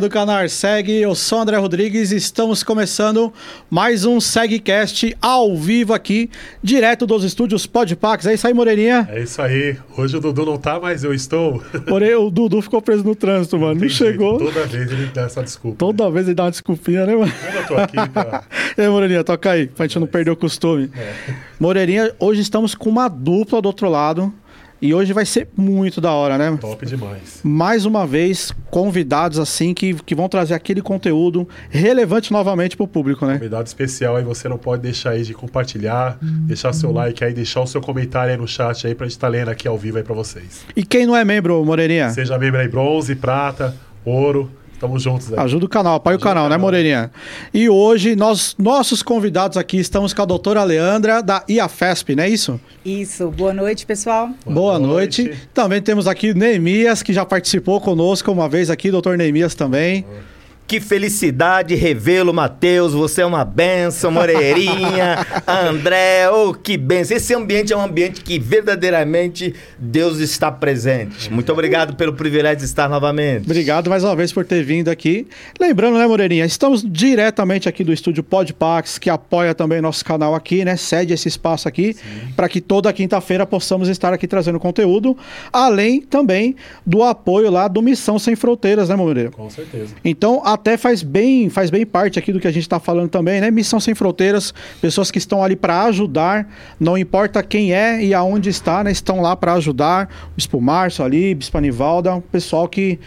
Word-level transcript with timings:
do 0.00 0.08
canal 0.08 0.48
Segue, 0.48 1.02
eu 1.02 1.14
sou 1.14 1.40
André 1.40 1.58
Rodrigues 1.58 2.12
e 2.12 2.16
estamos 2.16 2.62
começando 2.62 3.30
mais 3.68 4.06
um 4.06 4.22
Segcast 4.22 5.14
ao 5.20 5.54
vivo 5.54 5.92
aqui, 5.92 6.30
direto 6.62 7.06
dos 7.06 7.22
estúdios 7.24 7.66
Podpax. 7.66 8.24
É 8.24 8.32
isso 8.32 8.46
aí, 8.46 8.54
Moreirinha? 8.54 9.06
É 9.12 9.20
isso 9.20 9.42
aí. 9.42 9.76
Hoje 9.94 10.16
o 10.16 10.20
Dudu 10.20 10.46
não 10.46 10.56
tá, 10.56 10.80
mas 10.80 11.04
eu 11.04 11.12
estou. 11.12 11.62
Porém, 11.86 12.14
o 12.14 12.30
Dudu 12.30 12.62
ficou 12.62 12.80
preso 12.80 13.04
no 13.04 13.14
trânsito, 13.14 13.58
mano. 13.58 13.74
Não, 13.74 13.82
não 13.82 13.88
chegou. 13.90 14.38
Jeito. 14.38 14.54
Toda 14.54 14.66
vez 14.66 14.90
ele 14.90 15.06
dá 15.12 15.22
essa 15.22 15.42
desculpa. 15.42 15.76
Toda 15.76 16.04
né? 16.06 16.10
vez 16.10 16.26
ele 16.26 16.34
dá 16.34 16.44
uma 16.44 16.50
desculpinha, 16.50 17.04
né, 17.04 17.14
mano? 17.14 17.32
eu 17.54 17.66
tô 17.66 17.76
aqui, 17.76 17.96
tá? 18.14 18.44
e 18.78 18.80
aí, 18.80 18.88
Moreirinha, 18.88 19.22
toca 19.22 19.50
aí, 19.50 19.66
pra 19.66 19.84
gente 19.84 19.98
é 19.98 20.00
não 20.00 20.06
perder 20.06 20.30
o 20.30 20.36
costume. 20.36 20.90
É. 20.96 21.12
Moreirinha, 21.60 22.14
hoje 22.18 22.40
estamos 22.40 22.74
com 22.74 22.88
uma 22.88 23.08
dupla 23.08 23.60
do 23.60 23.66
outro 23.66 23.90
lado. 23.90 24.32
E 24.82 24.92
hoje 24.92 25.12
vai 25.12 25.24
ser 25.24 25.46
muito 25.56 26.00
da 26.00 26.10
hora, 26.10 26.36
né? 26.36 26.58
Top 26.60 26.84
demais. 26.84 27.38
Mais 27.44 27.86
uma 27.86 28.04
vez, 28.04 28.52
convidados 28.68 29.38
assim 29.38 29.72
que, 29.72 29.94
que 29.94 30.12
vão 30.12 30.28
trazer 30.28 30.54
aquele 30.54 30.82
conteúdo 30.82 31.48
relevante 31.70 32.32
novamente 32.32 32.76
para 32.76 32.82
o 32.82 32.88
público, 32.88 33.24
né? 33.24 33.34
Convidado 33.34 33.68
especial 33.68 34.16
aí, 34.16 34.24
você 34.24 34.48
não 34.48 34.58
pode 34.58 34.82
deixar 34.82 35.10
aí 35.10 35.22
de 35.22 35.34
compartilhar, 35.34 36.18
uhum. 36.20 36.46
deixar 36.46 36.72
seu 36.72 36.90
like 36.90 37.22
aí, 37.22 37.32
deixar 37.32 37.60
o 37.60 37.66
seu 37.68 37.80
comentário 37.80 38.32
aí 38.32 38.36
no 38.36 38.48
chat 38.48 38.84
aí 38.84 38.92
pra 38.92 39.06
gente 39.06 39.12
estar 39.12 39.28
tá 39.28 39.30
lendo 39.30 39.50
aqui 39.50 39.68
ao 39.68 39.78
vivo 39.78 39.98
aí 39.98 40.02
para 40.02 40.16
vocês. 40.16 40.64
E 40.74 40.84
quem 40.84 41.06
não 41.06 41.16
é 41.16 41.24
membro, 41.24 41.64
Moreirinha? 41.64 42.10
Seja 42.10 42.36
membro 42.36 42.60
aí, 42.60 42.66
bronze, 42.66 43.14
prata, 43.14 43.76
ouro. 44.04 44.50
Tamo 44.82 44.98
juntos 44.98 45.32
aí. 45.32 45.38
Ajuda 45.38 45.64
o 45.64 45.68
canal, 45.68 45.94
apoia 45.94 46.16
o 46.16 46.18
né, 46.18 46.24
canal, 46.24 46.48
né, 46.48 46.56
Moreirinha? 46.56 47.12
E 47.54 47.68
hoje, 47.68 48.16
nós, 48.16 48.56
nossos 48.58 49.00
convidados 49.00 49.56
aqui, 49.56 49.76
estamos 49.76 50.12
com 50.12 50.20
a 50.20 50.24
doutora 50.24 50.64
Leandra, 50.64 51.22
da 51.22 51.44
IAFESP, 51.48 52.16
não 52.16 52.24
é 52.24 52.28
isso? 52.28 52.60
Isso. 52.84 53.30
Boa 53.30 53.54
noite, 53.54 53.86
pessoal. 53.86 54.30
Boa, 54.44 54.54
Boa 54.54 54.78
noite. 54.80 55.22
noite. 55.22 55.48
Também 55.54 55.80
temos 55.80 56.08
aqui 56.08 56.34
Neemias, 56.34 57.00
que 57.00 57.12
já 57.12 57.24
participou 57.24 57.80
conosco 57.80 58.32
uma 58.32 58.48
vez 58.48 58.70
aqui, 58.70 58.90
doutor 58.90 59.16
Neemias 59.16 59.54
também. 59.54 60.02
Boa. 60.02 60.31
Que 60.66 60.80
felicidade 60.80 61.74
revê-lo, 61.74 62.32
Matheus. 62.32 62.94
Você 62.94 63.20
é 63.20 63.26
uma 63.26 63.44
benção, 63.44 64.10
Moreirinha, 64.10 65.18
André. 65.46 66.30
Oh, 66.30 66.54
que 66.54 66.78
benção. 66.78 67.16
Esse 67.16 67.34
ambiente 67.34 67.72
é 67.72 67.76
um 67.76 67.82
ambiente 67.82 68.22
que 68.22 68.38
verdadeiramente 68.38 69.54
Deus 69.78 70.18
está 70.18 70.50
presente. 70.50 71.30
Muito 71.30 71.52
obrigado 71.52 71.94
pelo 71.94 72.14
privilégio 72.14 72.58
de 72.58 72.64
estar 72.64 72.88
novamente. 72.88 73.44
Obrigado 73.44 73.90
mais 73.90 74.02
uma 74.02 74.16
vez 74.16 74.32
por 74.32 74.46
ter 74.46 74.64
vindo 74.64 74.88
aqui. 74.88 75.26
Lembrando, 75.60 75.98
né, 75.98 76.06
Moreirinha, 76.06 76.46
estamos 76.46 76.82
diretamente 76.82 77.68
aqui 77.68 77.84
do 77.84 77.92
estúdio 77.92 78.22
Podpax, 78.22 78.96
que 78.98 79.10
apoia 79.10 79.54
também 79.54 79.80
nosso 79.82 80.02
canal 80.04 80.34
aqui, 80.34 80.64
né? 80.64 80.76
Cede 80.76 81.12
esse 81.12 81.28
espaço 81.28 81.68
aqui 81.68 81.94
para 82.34 82.48
que 82.48 82.60
toda 82.62 82.90
quinta-feira 82.92 83.44
possamos 83.44 83.88
estar 83.88 84.12
aqui 84.14 84.26
trazendo 84.26 84.58
conteúdo, 84.58 85.16
além 85.52 86.00
também 86.00 86.56
do 86.86 87.02
apoio 87.02 87.50
lá 87.50 87.68
do 87.68 87.82
Missão 87.82 88.18
Sem 88.18 88.34
Fronteiras, 88.34 88.88
né, 88.88 88.96
Moreira? 88.96 89.30
Com 89.30 89.50
certeza. 89.50 89.94
Então, 90.02 90.40
a 90.44 90.51
até 90.52 90.76
faz 90.76 91.02
bem, 91.02 91.48
faz 91.48 91.70
bem 91.70 91.84
parte 91.84 92.18
aqui 92.18 92.32
do 92.32 92.40
que 92.40 92.46
a 92.46 92.50
gente 92.50 92.62
está 92.62 92.78
falando 92.78 93.08
também, 93.08 93.40
né? 93.40 93.50
Missão 93.50 93.80
Sem 93.80 93.94
Fronteiras, 93.94 94.52
pessoas 94.80 95.10
que 95.10 95.18
estão 95.18 95.42
ali 95.42 95.56
para 95.56 95.84
ajudar, 95.84 96.48
não 96.78 96.96
importa 96.96 97.42
quem 97.42 97.74
é 97.74 98.02
e 98.02 98.14
aonde 98.14 98.48
está, 98.48 98.84
né? 98.84 98.90
Estão 98.90 99.20
lá 99.20 99.34
para 99.36 99.54
ajudar. 99.54 100.08
O 100.52 100.60
Márcio 100.60 101.04
ali, 101.04 101.34
Bispo 101.34 101.56
Anivaldo, 101.56 102.10
um 102.10 102.20
pessoal 102.20 102.68
que 102.68 102.98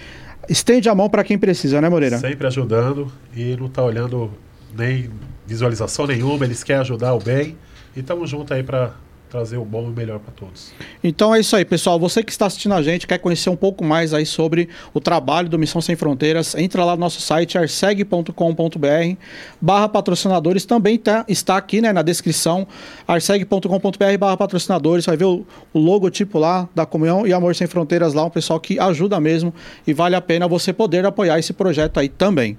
estende 0.49 0.89
a 0.89 0.95
mão 0.95 1.09
para 1.09 1.23
quem 1.23 1.37
precisa, 1.37 1.79
né, 1.79 1.89
Moreira? 1.89 2.17
Sempre 2.17 2.47
ajudando 2.47 3.11
e 3.35 3.55
não 3.55 3.67
está 3.67 3.83
olhando 3.83 4.31
nem 4.75 5.09
visualização 5.45 6.07
nenhuma, 6.07 6.45
eles 6.45 6.63
querem 6.63 6.81
ajudar 6.81 7.13
o 7.13 7.19
bem. 7.19 7.55
E 7.95 7.99
estamos 7.99 8.29
juntos 8.29 8.51
aí 8.51 8.63
para 8.63 8.93
trazer 9.29 9.57
o 9.57 9.65
bom 9.65 9.83
e 9.83 9.87
o 9.87 9.89
melhor 9.89 10.19
para 10.19 10.33
todos. 10.33 10.71
Então 11.03 11.33
é 11.33 11.39
isso 11.39 11.55
aí, 11.55 11.65
pessoal. 11.65 11.99
Você 11.99 12.23
que 12.23 12.31
está 12.31 12.45
assistindo 12.45 12.73
a 12.73 12.81
gente, 12.81 13.07
quer 13.07 13.17
conhecer 13.17 13.49
um 13.49 13.55
pouco 13.55 13.83
mais 13.83 14.13
aí 14.13 14.25
sobre 14.25 14.69
o 14.93 14.99
trabalho 14.99 15.49
do 15.49 15.57
Missão 15.57 15.81
Sem 15.81 15.95
Fronteiras, 15.95 16.55
entra 16.55 16.83
lá 16.83 16.95
no 16.95 16.99
nosso 17.01 17.21
site 17.21 17.57
arseg.com.br 17.57 19.17
barra 19.59 19.89
patrocinadores, 19.89 20.65
também 20.65 20.97
tá, 20.97 21.25
está 21.27 21.57
aqui 21.57 21.81
né, 21.81 21.91
na 21.91 22.01
descrição, 22.01 22.67
arseg.com.br 23.07 24.17
barra 24.19 24.37
patrocinadores, 24.37 25.05
vai 25.05 25.17
ver 25.17 25.25
o, 25.25 25.45
o 25.73 25.79
logotipo 25.79 26.39
lá 26.39 26.69
da 26.73 26.85
Comunhão 26.85 27.27
e 27.27 27.33
Amor 27.33 27.55
Sem 27.55 27.67
Fronteiras 27.67 28.13
lá, 28.13 28.25
um 28.25 28.29
pessoal 28.29 28.59
que 28.59 28.79
ajuda 28.79 29.19
mesmo 29.19 29.53
e 29.85 29.93
vale 29.93 30.15
a 30.15 30.21
pena 30.21 30.47
você 30.47 30.71
poder 30.71 31.05
apoiar 31.05 31.39
esse 31.39 31.53
projeto 31.53 31.99
aí 31.99 32.09
também. 32.09 32.57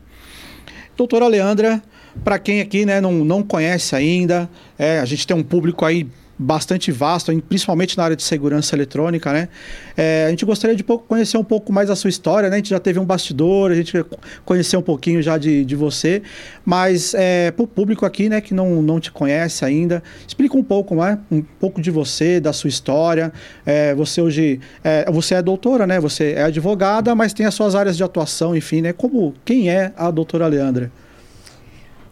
Doutora 0.96 1.26
Leandra, 1.28 1.82
para 2.24 2.38
quem 2.38 2.60
aqui 2.60 2.86
né, 2.86 3.00
não, 3.00 3.12
não 3.12 3.42
conhece 3.42 3.94
ainda, 3.94 4.48
é, 4.78 4.98
a 4.98 5.04
gente 5.04 5.26
tem 5.26 5.36
um 5.36 5.42
público 5.42 5.84
aí 5.84 6.06
bastante 6.38 6.92
vasto, 6.92 7.32
principalmente 7.42 7.96
na 7.96 8.04
área 8.04 8.16
de 8.16 8.22
segurança 8.22 8.74
eletrônica, 8.74 9.32
né? 9.32 9.48
É, 9.96 10.26
a 10.26 10.30
gente 10.30 10.44
gostaria 10.44 10.76
de 10.76 10.82
conhecer 10.82 11.38
um 11.38 11.44
pouco 11.44 11.72
mais 11.72 11.88
a 11.88 11.96
sua 11.96 12.10
história, 12.10 12.50
né? 12.50 12.56
A 12.56 12.58
gente 12.58 12.70
já 12.70 12.78
teve 12.78 12.98
um 12.98 13.04
bastidor, 13.04 13.70
a 13.70 13.74
gente 13.74 14.04
conheceu 14.44 14.80
um 14.80 14.82
pouquinho 14.82 15.22
já 15.22 15.38
de, 15.38 15.64
de 15.64 15.74
você, 15.74 16.22
mas 16.64 17.14
é, 17.14 17.50
para 17.50 17.62
o 17.62 17.66
público 17.66 18.04
aqui, 18.04 18.28
né, 18.28 18.40
que 18.40 18.52
não, 18.52 18.82
não 18.82 19.00
te 19.00 19.10
conhece 19.10 19.64
ainda, 19.64 20.02
explica 20.26 20.56
um 20.56 20.62
pouco, 20.62 20.94
né? 20.94 21.18
Um 21.30 21.42
pouco 21.42 21.80
de 21.80 21.90
você, 21.90 22.38
da 22.38 22.52
sua 22.52 22.68
história. 22.68 23.32
É, 23.64 23.94
você 23.94 24.20
hoje, 24.20 24.60
é, 24.84 25.10
você 25.10 25.34
é 25.34 25.42
doutora, 25.42 25.86
né? 25.86 25.98
Você 26.00 26.32
é 26.32 26.42
advogada, 26.42 27.14
mas 27.14 27.32
tem 27.32 27.46
as 27.46 27.54
suas 27.54 27.74
áreas 27.74 27.96
de 27.96 28.04
atuação, 28.04 28.54
enfim, 28.54 28.82
né? 28.82 28.92
Como, 28.92 29.34
quem 29.44 29.70
é 29.70 29.92
a 29.96 30.10
doutora 30.10 30.46
Leandra? 30.46 30.90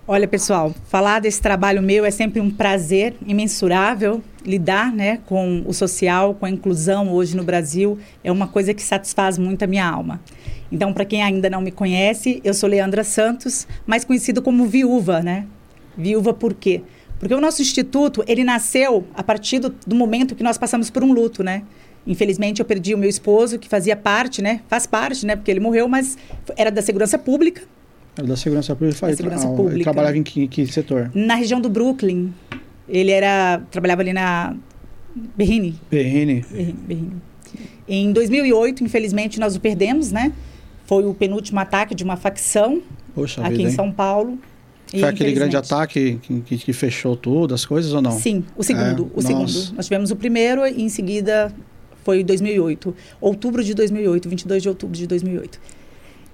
Olha, 0.07 0.29
pessoal, 0.29 0.75
falar 0.85 1.19
desse 1.19 1.41
trabalho 1.41 1.81
meu 1.81 2.05
é 2.05 2.11
sempre 2.11 2.39
um 2.39 2.51
prazer 2.51 3.15
imensurável. 3.27 4.23
Lidar 4.45 4.93
né, 4.93 5.21
com 5.25 5.65
o 5.67 5.73
social, 5.73 6.35
com 6.35 6.45
a 6.45 6.51
inclusão 6.51 7.11
hoje 7.11 7.35
no 7.35 7.43
Brasil, 7.43 7.99
é 8.23 8.31
uma 8.31 8.47
coisa 8.47 8.75
que 8.75 8.83
satisfaz 8.83 9.39
muito 9.39 9.63
a 9.63 9.67
minha 9.67 9.89
alma. 9.89 10.21
Então, 10.71 10.93
para 10.93 11.07
quem 11.07 11.23
ainda 11.23 11.49
não 11.49 11.63
me 11.63 11.71
conhece, 11.71 12.39
eu 12.45 12.53
sou 12.53 12.69
Leandra 12.69 13.03
Santos, 13.03 13.67
mais 13.87 14.05
conhecida 14.05 14.43
como 14.43 14.67
viúva, 14.67 15.23
né? 15.23 15.47
Viúva 15.97 16.35
por 16.35 16.53
quê? 16.53 16.83
Porque 17.19 17.35
o 17.35 17.41
nosso 17.41 17.63
instituto, 17.63 18.23
ele 18.29 18.45
nasceu 18.45 19.07
a 19.15 19.23
partir 19.23 19.59
do, 19.59 19.75
do 19.87 19.97
momento 19.97 20.35
que 20.35 20.43
nós 20.43 20.59
passamos 20.59 20.91
por 20.91 21.03
um 21.03 21.15
luto, 21.15 21.43
né? 21.43 21.63
Infelizmente, 22.07 22.61
eu 22.61 22.67
perdi 22.67 22.95
o 22.95 22.99
meu 22.99 23.09
esposo, 23.09 23.59
que 23.59 23.71
fazia 23.71 23.97
parte, 23.97 24.43
né? 24.43 24.61
Faz 24.69 24.87
parte, 24.87 25.25
né? 25.25 25.35
Porque 25.35 25.51
ele 25.51 25.61
morreu, 25.61 25.89
mas 25.89 26.19
era 26.59 26.71
da 26.71 26.83
segurança 26.83 27.17
pública 27.17 27.63
era 28.17 28.27
da 28.27 28.37
segurança 28.37 28.75
pública. 28.75 29.01
Da 29.01 29.17
segurança 29.17 29.47
tra 29.47 29.57
pública. 29.57 29.77
Ele 29.77 29.85
trabalhava 29.85 30.17
em 30.17 30.23
que, 30.23 30.47
que, 30.47 30.67
setor? 30.67 31.11
Na 31.15 31.35
região 31.35 31.61
do 31.61 31.69
Brooklyn. 31.69 32.33
Ele 32.89 33.11
era 33.11 33.63
trabalhava 33.71 34.03
ali 34.03 34.13
na 34.13 34.57
Berrini. 35.37 35.75
Berrini. 35.91 36.45
Berrini. 36.51 37.13
Em 37.89 38.13
2008, 38.13 38.83
infelizmente, 38.85 39.39
nós 39.39 39.57
o 39.57 39.61
perdemos, 39.61 40.11
né? 40.11 40.33
Foi 40.87 41.05
o 41.05 41.15
penúltimo 41.15 41.61
ataque 41.61 41.95
de 41.95 42.05
uma 42.05 42.17
facção 42.17 42.83
Poxa 43.15 43.43
aqui 43.43 43.59
vida, 43.59 43.71
em 43.71 43.73
São 43.73 43.91
Paulo. 43.91 44.39
Foi 44.91 45.09
aquele 45.09 45.33
grande 45.33 45.57
ataque 45.57 46.19
que, 46.23 46.41
que, 46.41 46.59
que, 46.59 46.73
fechou 46.73 47.17
tudo, 47.17 47.55
as 47.55 47.65
coisas 47.65 47.93
ou 47.93 48.03
não? 48.03 48.13
Sim, 48.13 48.45
o 48.57 48.63
segundo. 48.63 49.11
É, 49.15 49.19
o 49.19 49.23
segundo. 49.23 49.75
Nós 49.75 49.87
tivemos 49.87 50.11
o 50.11 50.17
primeiro 50.17 50.67
e 50.67 50.83
em 50.83 50.89
seguida 50.89 51.53
foi 52.05 52.23
2008. 52.23 52.95
Outubro 53.21 53.65
de 53.65 53.75
2008, 53.75 54.29
22 54.29 54.63
de 54.63 54.69
outubro 54.69 54.97
de 54.97 55.07
2008. 55.07 55.61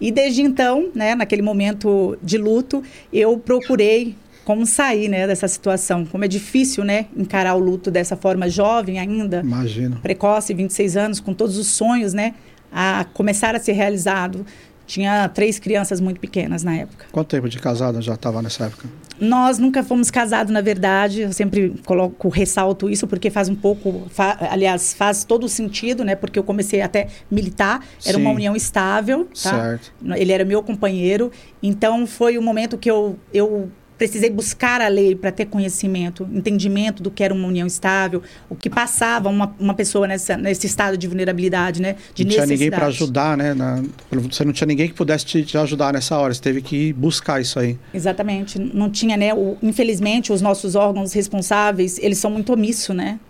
E 0.00 0.10
desde 0.10 0.42
então, 0.42 0.88
né, 0.94 1.14
naquele 1.14 1.42
momento 1.42 2.16
de 2.22 2.38
luto, 2.38 2.82
eu 3.12 3.36
procurei 3.38 4.14
como 4.44 4.64
sair 4.66 5.08
né, 5.08 5.26
dessa 5.26 5.46
situação. 5.46 6.04
Como 6.04 6.24
é 6.24 6.28
difícil 6.28 6.82
né, 6.82 7.06
encarar 7.16 7.54
o 7.54 7.58
luto 7.58 7.90
dessa 7.90 8.16
forma 8.16 8.48
jovem 8.48 8.98
ainda. 8.98 9.40
Imagino. 9.40 9.96
Precoce, 10.00 10.54
26 10.54 10.96
anos, 10.96 11.20
com 11.20 11.34
todos 11.34 11.56
os 11.56 11.66
sonhos 11.66 12.14
né, 12.14 12.34
a 12.72 13.04
começar 13.12 13.54
a 13.54 13.60
ser 13.60 13.72
realizado. 13.72 14.44
Tinha 14.90 15.28
três 15.28 15.56
crianças 15.56 16.00
muito 16.00 16.18
pequenas 16.18 16.64
na 16.64 16.74
época. 16.74 17.06
Quanto 17.12 17.28
tempo 17.28 17.48
de 17.48 17.60
casada 17.60 18.02
já 18.02 18.14
estava 18.14 18.42
nessa 18.42 18.64
época? 18.64 18.88
Nós 19.20 19.56
nunca 19.56 19.84
fomos 19.84 20.10
casados, 20.10 20.52
na 20.52 20.60
verdade. 20.60 21.20
Eu 21.20 21.32
sempre 21.32 21.80
coloco, 21.86 22.28
ressalto 22.28 22.90
isso, 22.90 23.06
porque 23.06 23.30
faz 23.30 23.48
um 23.48 23.54
pouco. 23.54 24.08
Fa, 24.10 24.36
aliás, 24.50 24.92
faz 24.92 25.22
todo 25.22 25.44
o 25.44 25.48
sentido, 25.48 26.04
né? 26.04 26.16
Porque 26.16 26.36
eu 26.36 26.42
comecei 26.42 26.80
até 26.80 27.06
militar, 27.30 27.86
era 28.04 28.18
Sim. 28.18 28.20
uma 28.20 28.32
união 28.32 28.56
estável. 28.56 29.26
Tá? 29.26 29.50
Certo. 29.50 29.92
Ele 30.16 30.32
era 30.32 30.44
meu 30.44 30.60
companheiro. 30.60 31.30
Então 31.62 32.04
foi 32.04 32.36
o 32.36 32.42
momento 32.42 32.76
que 32.76 32.90
eu, 32.90 33.16
eu 33.32 33.70
precisei 34.00 34.30
buscar 34.30 34.80
a 34.80 34.88
lei 34.88 35.14
para 35.14 35.30
ter 35.30 35.44
conhecimento, 35.44 36.26
entendimento 36.32 37.02
do 37.02 37.10
que 37.10 37.22
era 37.22 37.34
uma 37.34 37.46
união 37.46 37.66
estável, 37.66 38.22
o 38.48 38.56
que 38.56 38.70
passava 38.70 39.28
uma, 39.28 39.54
uma 39.60 39.74
pessoa 39.74 40.06
nessa, 40.06 40.38
nesse 40.38 40.66
estado 40.66 40.96
de 40.96 41.06
vulnerabilidade, 41.06 41.82
né? 41.82 41.96
De 42.14 42.24
não 42.24 42.30
tinha 42.30 42.46
ninguém 42.46 42.70
para 42.70 42.86
ajudar, 42.86 43.36
né? 43.36 43.52
Na, 43.52 43.82
você 44.10 44.42
não 44.42 44.54
tinha 44.54 44.66
ninguém 44.66 44.88
que 44.88 44.94
pudesse 44.94 45.26
te, 45.26 45.44
te, 45.44 45.58
ajudar 45.58 45.92
nessa 45.92 46.16
hora. 46.16 46.32
Você 46.32 46.40
teve 46.40 46.62
que 46.62 46.94
buscar 46.94 47.42
isso 47.42 47.58
aí. 47.58 47.78
Exatamente. 47.92 48.58
Não 48.58 48.88
tinha, 48.88 49.18
né? 49.18 49.34
O, 49.34 49.58
infelizmente, 49.62 50.32
os 50.32 50.40
nossos 50.40 50.74
órgãos 50.74 51.12
responsáveis, 51.12 51.98
eles 51.98 52.16
são 52.16 52.30
muito 52.30 52.54
omissos, 52.54 52.96
né? 52.96 53.20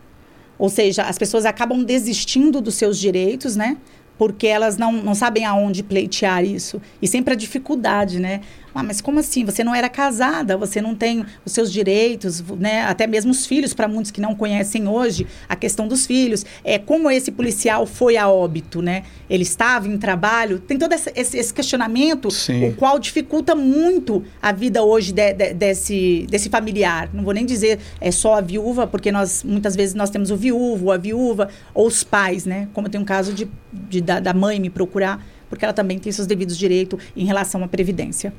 Ou 0.56 0.68
seja, 0.68 1.02
as 1.02 1.18
pessoas 1.18 1.46
acabam 1.46 1.82
desistindo 1.82 2.60
dos 2.60 2.76
seus 2.76 2.96
direitos, 2.96 3.56
né? 3.56 3.76
porque 4.20 4.46
elas 4.46 4.76
não, 4.76 4.92
não 4.92 5.14
sabem 5.14 5.46
aonde 5.46 5.82
pleitear 5.82 6.44
isso. 6.44 6.78
E 7.00 7.08
sempre 7.08 7.32
a 7.32 7.34
dificuldade, 7.34 8.20
né? 8.20 8.42
Ah, 8.74 8.82
mas 8.82 9.00
como 9.00 9.18
assim? 9.18 9.44
Você 9.44 9.64
não 9.64 9.74
era 9.74 9.88
casada, 9.88 10.56
você 10.56 10.80
não 10.80 10.94
tem 10.94 11.24
os 11.44 11.52
seus 11.52 11.72
direitos, 11.72 12.42
né? 12.58 12.82
Até 12.82 13.06
mesmo 13.06 13.30
os 13.30 13.46
filhos, 13.46 13.74
para 13.74 13.88
muitos 13.88 14.10
que 14.10 14.20
não 14.20 14.34
conhecem 14.34 14.86
hoje, 14.86 15.26
a 15.48 15.56
questão 15.56 15.88
dos 15.88 16.06
filhos. 16.06 16.44
É 16.64 16.78
como 16.78 17.10
esse 17.10 17.30
policial 17.30 17.86
foi 17.86 18.16
a 18.16 18.28
óbito, 18.28 18.80
né? 18.80 19.04
Ele 19.28 19.42
estava 19.42 19.88
em 19.88 19.98
trabalho. 19.98 20.58
Tem 20.58 20.78
todo 20.78 20.92
esse, 20.92 21.10
esse 21.14 21.52
questionamento, 21.52 22.30
Sim. 22.30 22.68
o 22.68 22.74
qual 22.74 22.98
dificulta 22.98 23.54
muito 23.54 24.24
a 24.40 24.52
vida 24.52 24.82
hoje 24.82 25.12
de, 25.12 25.32
de, 25.32 25.54
desse, 25.54 26.26
desse 26.30 26.48
familiar. 26.48 27.10
Não 27.12 27.24
vou 27.24 27.32
nem 27.32 27.44
dizer 27.44 27.78
é 28.00 28.10
só 28.10 28.34
a 28.36 28.40
viúva, 28.40 28.86
porque 28.86 29.10
nós 29.10 29.42
muitas 29.44 29.74
vezes 29.74 29.94
nós 29.94 30.10
temos 30.10 30.30
o 30.30 30.36
viúvo, 30.36 30.90
a 30.90 30.96
viúva, 30.96 31.48
ou 31.74 31.86
os 31.86 32.04
pais, 32.04 32.44
né? 32.44 32.68
Como 32.72 32.88
tem 32.88 33.00
um 33.00 33.04
caso 33.04 33.32
de, 33.32 33.48
de 33.72 34.00
da, 34.00 34.20
da 34.20 34.34
mãe 34.34 34.60
me 34.60 34.70
procurar, 34.70 35.24
porque 35.48 35.64
ela 35.64 35.74
também 35.74 35.98
tem 35.98 36.12
seus 36.12 36.26
devidos 36.26 36.56
direitos 36.56 37.00
em 37.16 37.24
relação 37.24 37.62
à 37.64 37.68
previdência. 37.68 38.32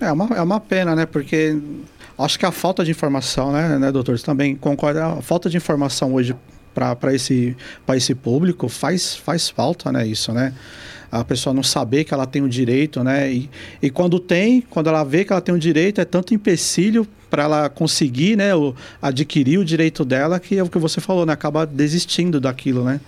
É 0.00 0.10
uma, 0.10 0.36
é 0.36 0.42
uma 0.42 0.60
pena, 0.60 0.94
né? 0.94 1.06
Porque 1.06 1.56
acho 2.18 2.38
que 2.38 2.46
a 2.46 2.52
falta 2.52 2.84
de 2.84 2.90
informação, 2.90 3.52
né, 3.52 3.78
né 3.78 3.92
doutor? 3.92 4.18
Você 4.18 4.24
também 4.24 4.56
concorda? 4.56 5.06
A 5.06 5.22
falta 5.22 5.48
de 5.48 5.56
informação 5.56 6.14
hoje 6.14 6.34
para 6.74 7.14
esse, 7.14 7.56
esse 7.94 8.14
público 8.14 8.68
faz, 8.68 9.14
faz 9.14 9.48
falta, 9.48 9.92
né? 9.92 10.06
Isso, 10.06 10.32
né? 10.32 10.52
A 11.10 11.24
pessoa 11.24 11.54
não 11.54 11.62
saber 11.62 12.02
que 12.02 12.12
ela 12.12 12.26
tem 12.26 12.42
o 12.42 12.46
um 12.46 12.48
direito, 12.48 13.04
né? 13.04 13.32
E, 13.32 13.48
e 13.80 13.88
quando 13.88 14.18
tem, 14.18 14.60
quando 14.62 14.88
ela 14.88 15.04
vê 15.04 15.24
que 15.24 15.32
ela 15.32 15.40
tem 15.40 15.54
o 15.54 15.56
um 15.56 15.60
direito, 15.60 16.00
é 16.00 16.04
tanto 16.04 16.34
empecilho 16.34 17.06
para 17.30 17.44
ela 17.44 17.68
conseguir, 17.68 18.36
né? 18.36 18.54
O, 18.54 18.74
adquirir 19.00 19.58
o 19.58 19.64
direito 19.64 20.04
dela 20.04 20.40
que 20.40 20.58
é 20.58 20.62
o 20.62 20.68
que 20.68 20.78
você 20.78 21.00
falou, 21.00 21.24
né? 21.24 21.32
Acaba 21.32 21.64
desistindo 21.64 22.40
daquilo, 22.40 22.84
né? 22.84 23.00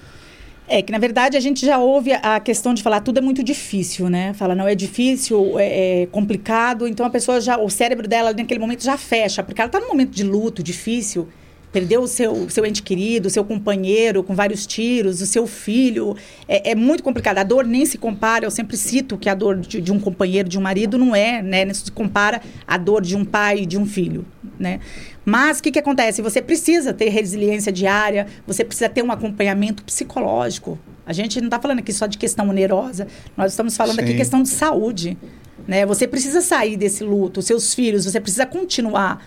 É 0.68 0.82
que, 0.82 0.90
na 0.90 0.98
verdade, 0.98 1.36
a 1.36 1.40
gente 1.40 1.64
já 1.64 1.78
ouve 1.78 2.12
a 2.12 2.40
questão 2.40 2.74
de 2.74 2.82
falar 2.82 3.00
tudo 3.00 3.18
é 3.18 3.20
muito 3.20 3.42
difícil, 3.42 4.08
né? 4.08 4.34
Fala, 4.34 4.54
não, 4.54 4.66
é 4.66 4.74
difícil, 4.74 5.58
é, 5.58 6.02
é 6.02 6.06
complicado. 6.06 6.88
Então, 6.88 7.06
a 7.06 7.10
pessoa 7.10 7.40
já, 7.40 7.56
o 7.56 7.70
cérebro 7.70 8.08
dela, 8.08 8.32
naquele 8.32 8.58
momento, 8.58 8.82
já 8.82 8.96
fecha. 8.96 9.44
Porque 9.44 9.60
ela 9.60 9.68
está 9.68 9.78
num 9.78 9.86
momento 9.86 10.10
de 10.10 10.24
luto 10.24 10.64
difícil, 10.64 11.28
perdeu 11.70 12.02
o 12.02 12.08
seu, 12.08 12.50
seu 12.50 12.66
ente 12.66 12.82
querido, 12.82 13.28
o 13.28 13.30
seu 13.30 13.44
companheiro 13.44 14.24
com 14.24 14.34
vários 14.34 14.66
tiros, 14.66 15.20
o 15.20 15.26
seu 15.26 15.46
filho. 15.46 16.16
É, 16.48 16.72
é, 16.72 16.74
muito 16.74 17.04
complicado. 17.04 17.38
A 17.38 17.44
dor 17.44 17.64
nem 17.64 17.86
se 17.86 17.96
compara. 17.96 18.44
Eu 18.44 18.50
sempre 18.50 18.76
cito 18.76 19.16
que 19.16 19.28
a 19.28 19.34
dor 19.34 19.60
de, 19.60 19.80
de 19.80 19.92
um 19.92 20.00
companheiro, 20.00 20.48
de 20.48 20.58
um 20.58 20.62
marido, 20.62 20.98
não 20.98 21.14
é, 21.14 21.42
né? 21.42 21.64
Não 21.64 21.74
se 21.74 21.92
compara 21.92 22.42
à 22.66 22.76
dor 22.76 23.02
de 23.02 23.16
um 23.16 23.24
pai 23.24 23.60
e 23.60 23.66
de 23.66 23.78
um 23.78 23.86
filho, 23.86 24.26
né? 24.58 24.80
Mas 25.28 25.58
o 25.58 25.62
que, 25.64 25.72
que 25.72 25.78
acontece? 25.80 26.22
Você 26.22 26.40
precisa 26.40 26.94
ter 26.94 27.08
resiliência 27.08 27.72
diária, 27.72 28.28
você 28.46 28.64
precisa 28.64 28.88
ter 28.88 29.02
um 29.02 29.10
acompanhamento 29.10 29.82
psicológico. 29.82 30.78
A 31.04 31.12
gente 31.12 31.40
não 31.40 31.48
está 31.48 31.60
falando 31.60 31.80
aqui 31.80 31.92
só 31.92 32.06
de 32.06 32.16
questão 32.16 32.48
onerosa, 32.48 33.08
nós 33.36 33.50
estamos 33.50 33.76
falando 33.76 33.96
Sim. 33.96 34.02
aqui 34.04 34.14
questão 34.14 34.40
de 34.40 34.48
saúde. 34.48 35.18
Né? 35.66 35.84
Você 35.84 36.06
precisa 36.06 36.40
sair 36.40 36.76
desse 36.76 37.02
luto, 37.02 37.42
seus 37.42 37.74
filhos, 37.74 38.04
você 38.04 38.20
precisa 38.20 38.46
continuar. 38.46 39.26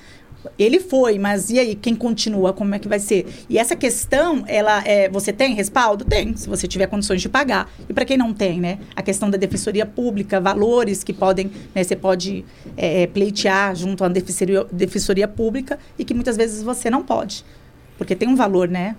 Ele 0.58 0.80
foi, 0.80 1.20
mas 1.20 1.50
e 1.50 1.60
aí, 1.60 1.76
quem 1.76 1.96
continua? 1.96 2.54
Como 2.54 2.74
é 2.74 2.80
que 2.80 2.88
vai 2.88 3.00
ser? 3.00 3.28
E 3.50 3.58
essa 3.58 3.76
questão, 3.76 4.44
ela 4.48 4.82
é, 4.86 5.10
você 5.10 5.34
tem 5.34 5.54
respaldo? 5.54 6.06
Tem, 6.06 6.36
se 6.36 6.48
você 6.48 6.68
tiver 6.68 6.88
condições 6.88 7.22
de 7.22 7.28
pagar. 7.28 7.70
E 7.88 7.94
para 7.94 8.06
quem 8.06 8.18
não 8.18 8.34
tem, 8.34 8.60
né? 8.60 8.80
A 8.96 9.02
questão 9.02 9.30
da 9.30 9.38
defensoria 9.38 9.86
pública, 9.86 10.40
valores 10.40 11.04
que 11.04 11.14
podem, 11.14 11.52
né, 11.76 11.84
você 11.84 11.96
pode 11.96 12.46
é, 12.78 13.04
é 13.04 13.08
pleitear 13.08 13.76
junto 13.76 14.04
à 14.04 14.08
defensoria, 14.08 14.66
defensoria 14.72 15.28
pública 15.28 15.78
e 15.98 16.06
que 16.06 16.14
muitas 16.14 16.38
vezes 16.38 16.64
você 16.64 16.90
não 16.90 17.04
pode. 17.04 17.44
Porque 17.98 18.16
tem 18.16 18.28
um 18.28 18.36
valor, 18.36 18.68
né? 18.70 18.96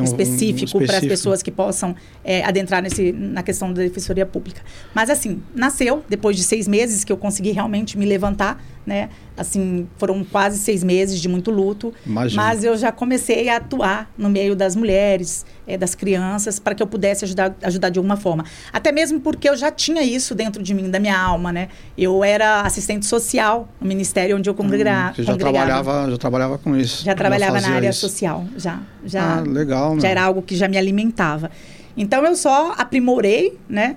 Um, 0.00 0.04
específico, 0.04 0.78
um 0.78 0.86
para 0.86 0.98
as 0.98 1.04
pessoas 1.04 1.42
que 1.42 1.50
possam 1.50 1.94
é, 2.24 2.42
adentrar 2.44 2.82
nesse, 2.82 3.12
na 3.12 3.42
questão 3.42 3.72
da 3.72 3.82
defensoria 3.82 4.24
pública. 4.24 4.62
Mas 4.94 5.10
assim, 5.10 5.42
nasceu 5.54 6.02
depois 6.08 6.36
de 6.36 6.42
seis 6.42 6.66
meses 6.66 7.04
que 7.04 7.12
eu 7.12 7.16
consegui 7.16 7.50
realmente 7.50 7.98
me 7.98 8.06
levantar, 8.06 8.62
né? 8.84 9.08
Assim, 9.36 9.88
foram 9.96 10.24
quase 10.24 10.58
seis 10.58 10.84
meses 10.84 11.20
de 11.20 11.28
muito 11.28 11.50
luto. 11.50 11.92
Imagina. 12.06 12.42
Mas 12.42 12.64
eu 12.64 12.76
já 12.76 12.92
comecei 12.92 13.48
a 13.48 13.56
atuar 13.56 14.10
no 14.16 14.28
meio 14.28 14.54
das 14.54 14.76
mulheres, 14.76 15.46
é, 15.66 15.76
das 15.76 15.94
crianças, 15.94 16.58
para 16.58 16.74
que 16.74 16.82
eu 16.82 16.86
pudesse 16.86 17.24
ajudar, 17.24 17.54
ajudar 17.62 17.88
de 17.88 17.98
alguma 17.98 18.16
forma. 18.16 18.44
Até 18.72 18.92
mesmo 18.92 19.20
porque 19.20 19.48
eu 19.48 19.56
já 19.56 19.70
tinha 19.70 20.02
isso 20.02 20.34
dentro 20.34 20.62
de 20.62 20.74
mim, 20.74 20.90
da 20.90 20.98
minha 20.98 21.18
alma, 21.18 21.52
né? 21.52 21.68
Eu 21.96 22.22
era 22.22 22.62
assistente 22.62 23.06
social 23.06 23.68
no 23.80 23.86
ministério 23.86 24.36
onde 24.36 24.50
eu 24.50 24.54
congregava. 24.54 25.14
Hum, 25.18 25.24
já 25.24 25.36
trabalhava, 25.36 26.10
já 26.10 26.16
trabalhava 26.18 26.58
com 26.58 26.76
isso. 26.76 27.04
Já 27.04 27.14
trabalhava 27.14 27.60
na 27.60 27.70
área 27.70 27.90
isso. 27.90 28.00
social, 28.00 28.44
já. 28.56 28.80
já 29.04 29.38
ah, 29.38 29.40
legal. 29.40 29.98
Já 29.98 30.08
era 30.08 30.24
algo 30.24 30.42
que 30.42 30.56
já 30.56 30.68
me 30.68 30.76
alimentava. 30.76 31.50
Então 31.96 32.24
eu 32.24 32.34
só 32.36 32.74
aprimorei, 32.76 33.58
né? 33.68 33.96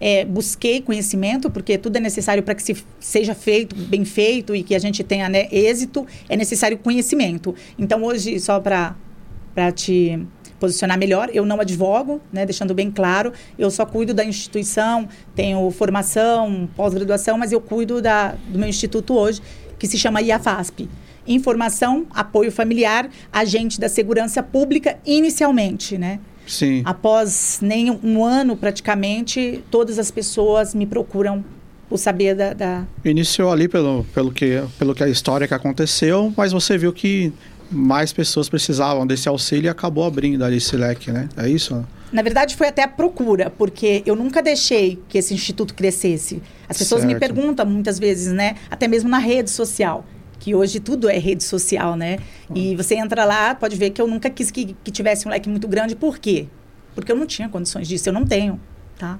É, 0.00 0.24
busquei 0.24 0.80
conhecimento, 0.80 1.50
porque 1.50 1.78
tudo 1.78 1.96
é 1.96 2.00
necessário 2.00 2.42
para 2.42 2.54
que 2.54 2.62
se 2.62 2.76
seja 3.00 3.34
feito, 3.34 3.74
bem 3.74 4.04
feito 4.04 4.54
e 4.54 4.62
que 4.62 4.74
a 4.74 4.78
gente 4.78 5.02
tenha 5.02 5.28
né, 5.28 5.48
êxito, 5.50 6.06
é 6.28 6.36
necessário 6.36 6.78
conhecimento. 6.78 7.54
Então, 7.78 8.02
hoje, 8.04 8.38
só 8.40 8.60
para 8.60 8.94
te 9.74 10.18
posicionar 10.58 10.98
melhor, 10.98 11.30
eu 11.32 11.44
não 11.44 11.60
advogo, 11.60 12.20
né, 12.32 12.46
deixando 12.46 12.74
bem 12.74 12.90
claro, 12.90 13.32
eu 13.58 13.70
só 13.70 13.84
cuido 13.84 14.14
da 14.14 14.24
instituição, 14.24 15.08
tenho 15.34 15.70
formação, 15.70 16.68
pós-graduação, 16.74 17.36
mas 17.36 17.52
eu 17.52 17.60
cuido 17.60 18.00
da, 18.00 18.34
do 18.48 18.58
meu 18.58 18.68
instituto 18.68 19.14
hoje, 19.14 19.42
que 19.78 19.86
se 19.86 19.98
chama 19.98 20.22
IAFASP. 20.22 20.88
Informação, 21.26 22.06
apoio 22.14 22.52
familiar, 22.52 23.10
agente 23.32 23.80
da 23.80 23.88
segurança 23.88 24.42
pública 24.42 24.98
inicialmente, 25.04 25.98
né? 25.98 26.20
Sim. 26.46 26.82
Após 26.84 27.58
nem 27.60 27.90
um 27.90 28.24
ano 28.24 28.56
praticamente, 28.56 29.62
todas 29.70 29.98
as 29.98 30.10
pessoas 30.10 30.74
me 30.74 30.86
procuram 30.86 31.44
por 31.88 31.98
saber 31.98 32.34
da, 32.34 32.52
da... 32.52 32.84
Iniciou 33.04 33.50
ali 33.50 33.68
pelo, 33.68 34.04
pelo, 34.14 34.32
que, 34.32 34.62
pelo 34.78 34.94
que 34.94 35.04
a 35.04 35.08
história 35.08 35.46
que 35.46 35.54
aconteceu, 35.54 36.32
mas 36.36 36.52
você 36.52 36.76
viu 36.76 36.92
que 36.92 37.32
mais 37.70 38.12
pessoas 38.12 38.48
precisavam 38.48 39.06
desse 39.06 39.28
auxílio 39.28 39.66
e 39.66 39.68
acabou 39.68 40.04
abrindo 40.04 40.44
ali 40.44 40.56
esse 40.56 40.76
leque, 40.76 41.10
né? 41.10 41.28
É 41.36 41.48
isso? 41.48 41.84
Na 42.12 42.22
verdade, 42.22 42.54
foi 42.56 42.68
até 42.68 42.82
a 42.84 42.88
procura, 42.88 43.50
porque 43.50 44.02
eu 44.06 44.14
nunca 44.14 44.40
deixei 44.40 45.00
que 45.08 45.18
esse 45.18 45.34
instituto 45.34 45.74
crescesse. 45.74 46.40
As 46.68 46.78
pessoas 46.78 47.02
certo. 47.02 47.12
me 47.12 47.18
perguntam 47.18 47.66
muitas 47.66 47.98
vezes, 47.98 48.32
né? 48.32 48.54
Até 48.70 48.86
mesmo 48.86 49.08
na 49.08 49.18
rede 49.18 49.50
social 49.50 50.04
que 50.38 50.54
hoje 50.54 50.80
tudo 50.80 51.08
é 51.08 51.18
rede 51.18 51.44
social, 51.44 51.96
né? 51.96 52.18
E 52.54 52.76
você 52.76 52.94
entra 52.94 53.24
lá, 53.24 53.54
pode 53.54 53.76
ver 53.76 53.90
que 53.90 54.00
eu 54.00 54.06
nunca 54.06 54.30
quis 54.30 54.50
que, 54.50 54.76
que 54.84 54.90
tivesse 54.90 55.26
um 55.26 55.30
leque 55.30 55.48
muito 55.48 55.66
grande. 55.66 55.96
Por 55.96 56.18
quê? 56.18 56.46
Porque 56.94 57.12
eu 57.12 57.16
não 57.16 57.26
tinha 57.26 57.48
condições 57.48 57.86
disso, 57.88 58.08
eu 58.08 58.12
não 58.12 58.24
tenho, 58.24 58.60
tá? 58.98 59.18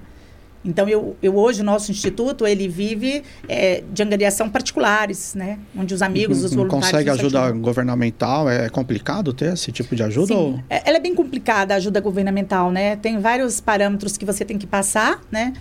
Então, 0.65 0.89
eu, 0.89 1.17
eu 1.23 1.37
hoje, 1.37 1.61
o 1.61 1.65
nosso 1.65 1.93
instituto, 1.93 2.45
ele 2.45 2.67
vive 2.67 3.23
é, 3.49 3.85
de 3.93 4.03
angariação 4.03 4.51
particulares, 4.51 5.33
né? 5.33 5.61
Onde 5.77 5.95
os 5.95 6.03
amigos, 6.03 6.43
os 6.43 6.53
voluntários... 6.53 6.91
Consegue 6.91 7.11
ajuda 7.11 7.53
governamental? 7.53 8.51
É 8.51 8.69
complicado 8.69 9.33
ter 9.33 9.53
esse 9.53 9.71
tipo 9.71 9.95
de 9.95 10.03
ajuda? 10.03 10.35
Sim, 10.35 10.35
ou... 10.35 10.61
É, 10.69 10.83
ela 10.89 10.97
é 10.97 11.01
bem 11.01 11.15
complicada, 11.15 11.75
a 11.75 11.77
ajuda 11.77 12.01
governamental, 12.01 12.73
né? 12.73 12.97
Tem 12.97 13.21
vários 13.21 13.61
parâmetros 13.61 14.17
que 14.17 14.25
você 14.25 14.45
tem 14.45 14.59
que 14.59 14.67
passar, 14.67 15.21
né? 15.31 15.53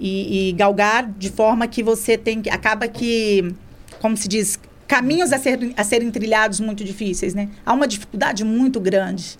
E, 0.00 0.48
e 0.48 0.52
galgar 0.52 1.12
de 1.12 1.30
forma 1.30 1.66
que 1.66 1.82
você 1.82 2.16
tem 2.16 2.40
que... 2.40 2.48
Acaba 2.48 2.88
que, 2.88 3.52
como 4.00 4.16
se 4.16 4.26
diz, 4.26 4.58
caminhos 4.94 5.32
a, 5.32 5.38
ser, 5.38 5.74
a 5.76 5.82
serem 5.82 6.08
trilhados 6.08 6.60
muito 6.60 6.84
difíceis, 6.84 7.34
né? 7.34 7.48
Há 7.66 7.72
uma 7.72 7.88
dificuldade 7.88 8.44
muito 8.44 8.78
grande. 8.78 9.36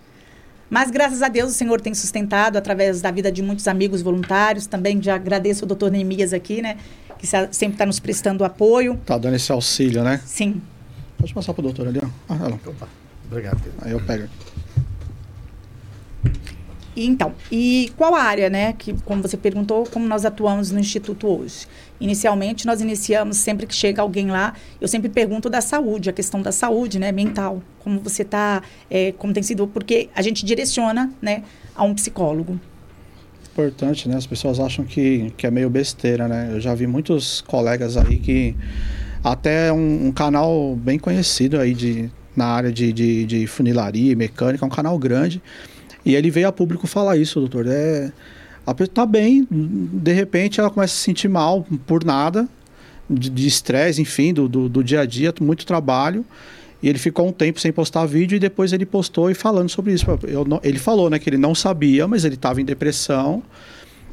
Mas, 0.69 0.91
graças 0.91 1.23
a 1.23 1.29
Deus, 1.29 1.53
o 1.53 1.55
Senhor 1.55 1.81
tem 1.81 1.95
sustentado 1.95 2.57
através 2.57 3.01
da 3.01 3.13
vida 3.13 3.31
de 3.31 3.41
muitos 3.41 3.69
amigos 3.69 4.03
voluntários. 4.03 4.67
Também 4.67 5.01
já 5.01 5.15
agradeço 5.15 5.65
o 5.65 5.69
doutor 5.69 5.93
Neemias 5.93 6.33
aqui, 6.33 6.61
né? 6.61 6.77
Que 7.17 7.27
sempre 7.53 7.77
está 7.77 7.87
nos 7.87 8.01
prestando 8.01 8.45
apoio. 8.45 8.95
Está 8.95 9.17
dando 9.17 9.37
esse 9.37 9.53
auxílio, 9.53 10.03
né? 10.03 10.21
Sim. 10.27 10.61
Pode 11.17 11.33
passar 11.33 11.55
para 11.55 11.61
o 11.61 11.65
doutor 11.65 11.87
ali, 11.87 12.01
ó. 12.03 12.09
Ah, 12.29 12.37
ela. 12.47 12.61
Opa, 12.67 12.89
obrigado. 13.31 13.63
Aí 13.81 13.93
eu 13.93 14.01
pego. 14.01 14.29
E, 16.97 17.07
então, 17.07 17.33
e 17.51 17.93
qual 17.97 18.13
a 18.15 18.23
área, 18.23 18.51
né, 18.51 18.73
que, 18.73 18.93
como 19.05 19.23
você 19.23 19.37
perguntou, 19.37 19.85
como 19.87 20.07
nós 20.07 20.25
atuamos 20.25 20.73
no 20.73 20.79
Instituto 20.79 21.29
hoje? 21.29 21.67
Inicialmente, 22.05 22.67
nós 22.67 22.83
iniciamos, 22.83 23.39
sempre 23.39 23.67
que 23.67 23.75
chega 23.75 24.03
alguém 24.03 24.31
lá, 24.31 24.53
eu 24.79 24.87
sempre 24.87 25.09
pergunto 25.09 25.49
da 25.49 25.63
saúde, 25.63 26.11
a 26.11 26.13
questão 26.13 26.43
da 26.43 26.53
saúde, 26.53 26.99
né, 26.99 27.11
mental, 27.11 27.63
como 27.79 27.99
você 27.99 28.21
está, 28.21 28.63
é, 28.91 29.13
como 29.13 29.33
tem 29.33 29.43
sido, 29.43 29.67
porque 29.67 30.11
a 30.15 30.21
gente 30.21 30.45
direciona, 30.45 31.11
né, 31.23 31.43
a 31.75 31.83
um 31.83 31.95
psicólogo. 31.95 32.61
Importante, 33.51 34.07
né, 34.07 34.17
as 34.17 34.27
pessoas 34.27 34.61
acham 34.61 34.85
que, 34.85 35.33
que 35.35 35.47
é 35.47 35.51
meio 35.51 35.71
besteira, 35.71 36.29
né, 36.29 36.51
eu 36.53 36.61
já 36.61 36.75
vi 36.75 36.87
muitos 36.87 37.41
colegas 37.41 37.97
aí 37.97 38.19
que, 38.19 38.55
até 39.23 39.73
um, 39.73 40.09
um 40.09 40.13
canal 40.13 40.77
bem 40.77 40.99
conhecido 40.99 41.59
aí 41.59 41.73
de, 41.73 42.11
na 42.37 42.45
área 42.45 42.71
de, 42.71 42.93
de, 42.93 43.25
de 43.25 43.47
funilaria, 43.47 44.15
mecânica, 44.15 44.67
um 44.67 44.69
canal 44.69 44.99
grande, 44.99 45.41
e 46.05 46.15
ele 46.15 46.31
veio 46.31 46.49
a 46.49 46.53
público 46.53 46.87
falar 46.87 47.17
isso, 47.17 47.41
doutor. 47.41 47.67
É, 47.67 48.13
a 48.67 48.75
pessoa 48.75 48.95
tá 48.95 49.07
bem, 49.07 49.47
de 49.51 50.13
repente 50.13 50.61
ela 50.61 50.71
começa 50.71 50.95
a 50.95 50.97
se 50.97 51.03
sentir 51.03 51.29
mal 51.29 51.67
por 51.87 52.05
nada, 52.05 52.49
de 53.09 53.47
estresse, 53.47 54.01
enfim, 54.01 54.33
do, 54.33 54.49
do, 54.49 54.69
do, 54.69 54.83
dia 54.83 55.01
a 55.01 55.07
dia, 55.07 55.33
muito 55.41 55.67
trabalho. 55.67 56.25
E 56.83 56.89
ele 56.89 56.99
ficou 56.99 57.27
um 57.27 57.33
tempo 57.33 57.61
sem 57.61 57.73
postar 57.73 58.07
vídeo 58.07 58.37
e 58.37 58.39
depois 58.39 58.73
ele 58.73 58.87
postou 58.87 59.31
e 59.31 59.35
falando 59.35 59.69
sobre 59.69 59.93
isso. 59.93 60.07
Eu, 60.23 60.47
ele 60.63 60.79
falou 60.79 61.09
né, 61.09 61.19
que 61.19 61.29
ele 61.29 61.39
não 61.39 61.55
sabia, 61.55 62.07
mas 62.07 62.25
ele 62.25 62.35
estava 62.35 62.61
em 62.61 62.65
depressão. 62.65 63.43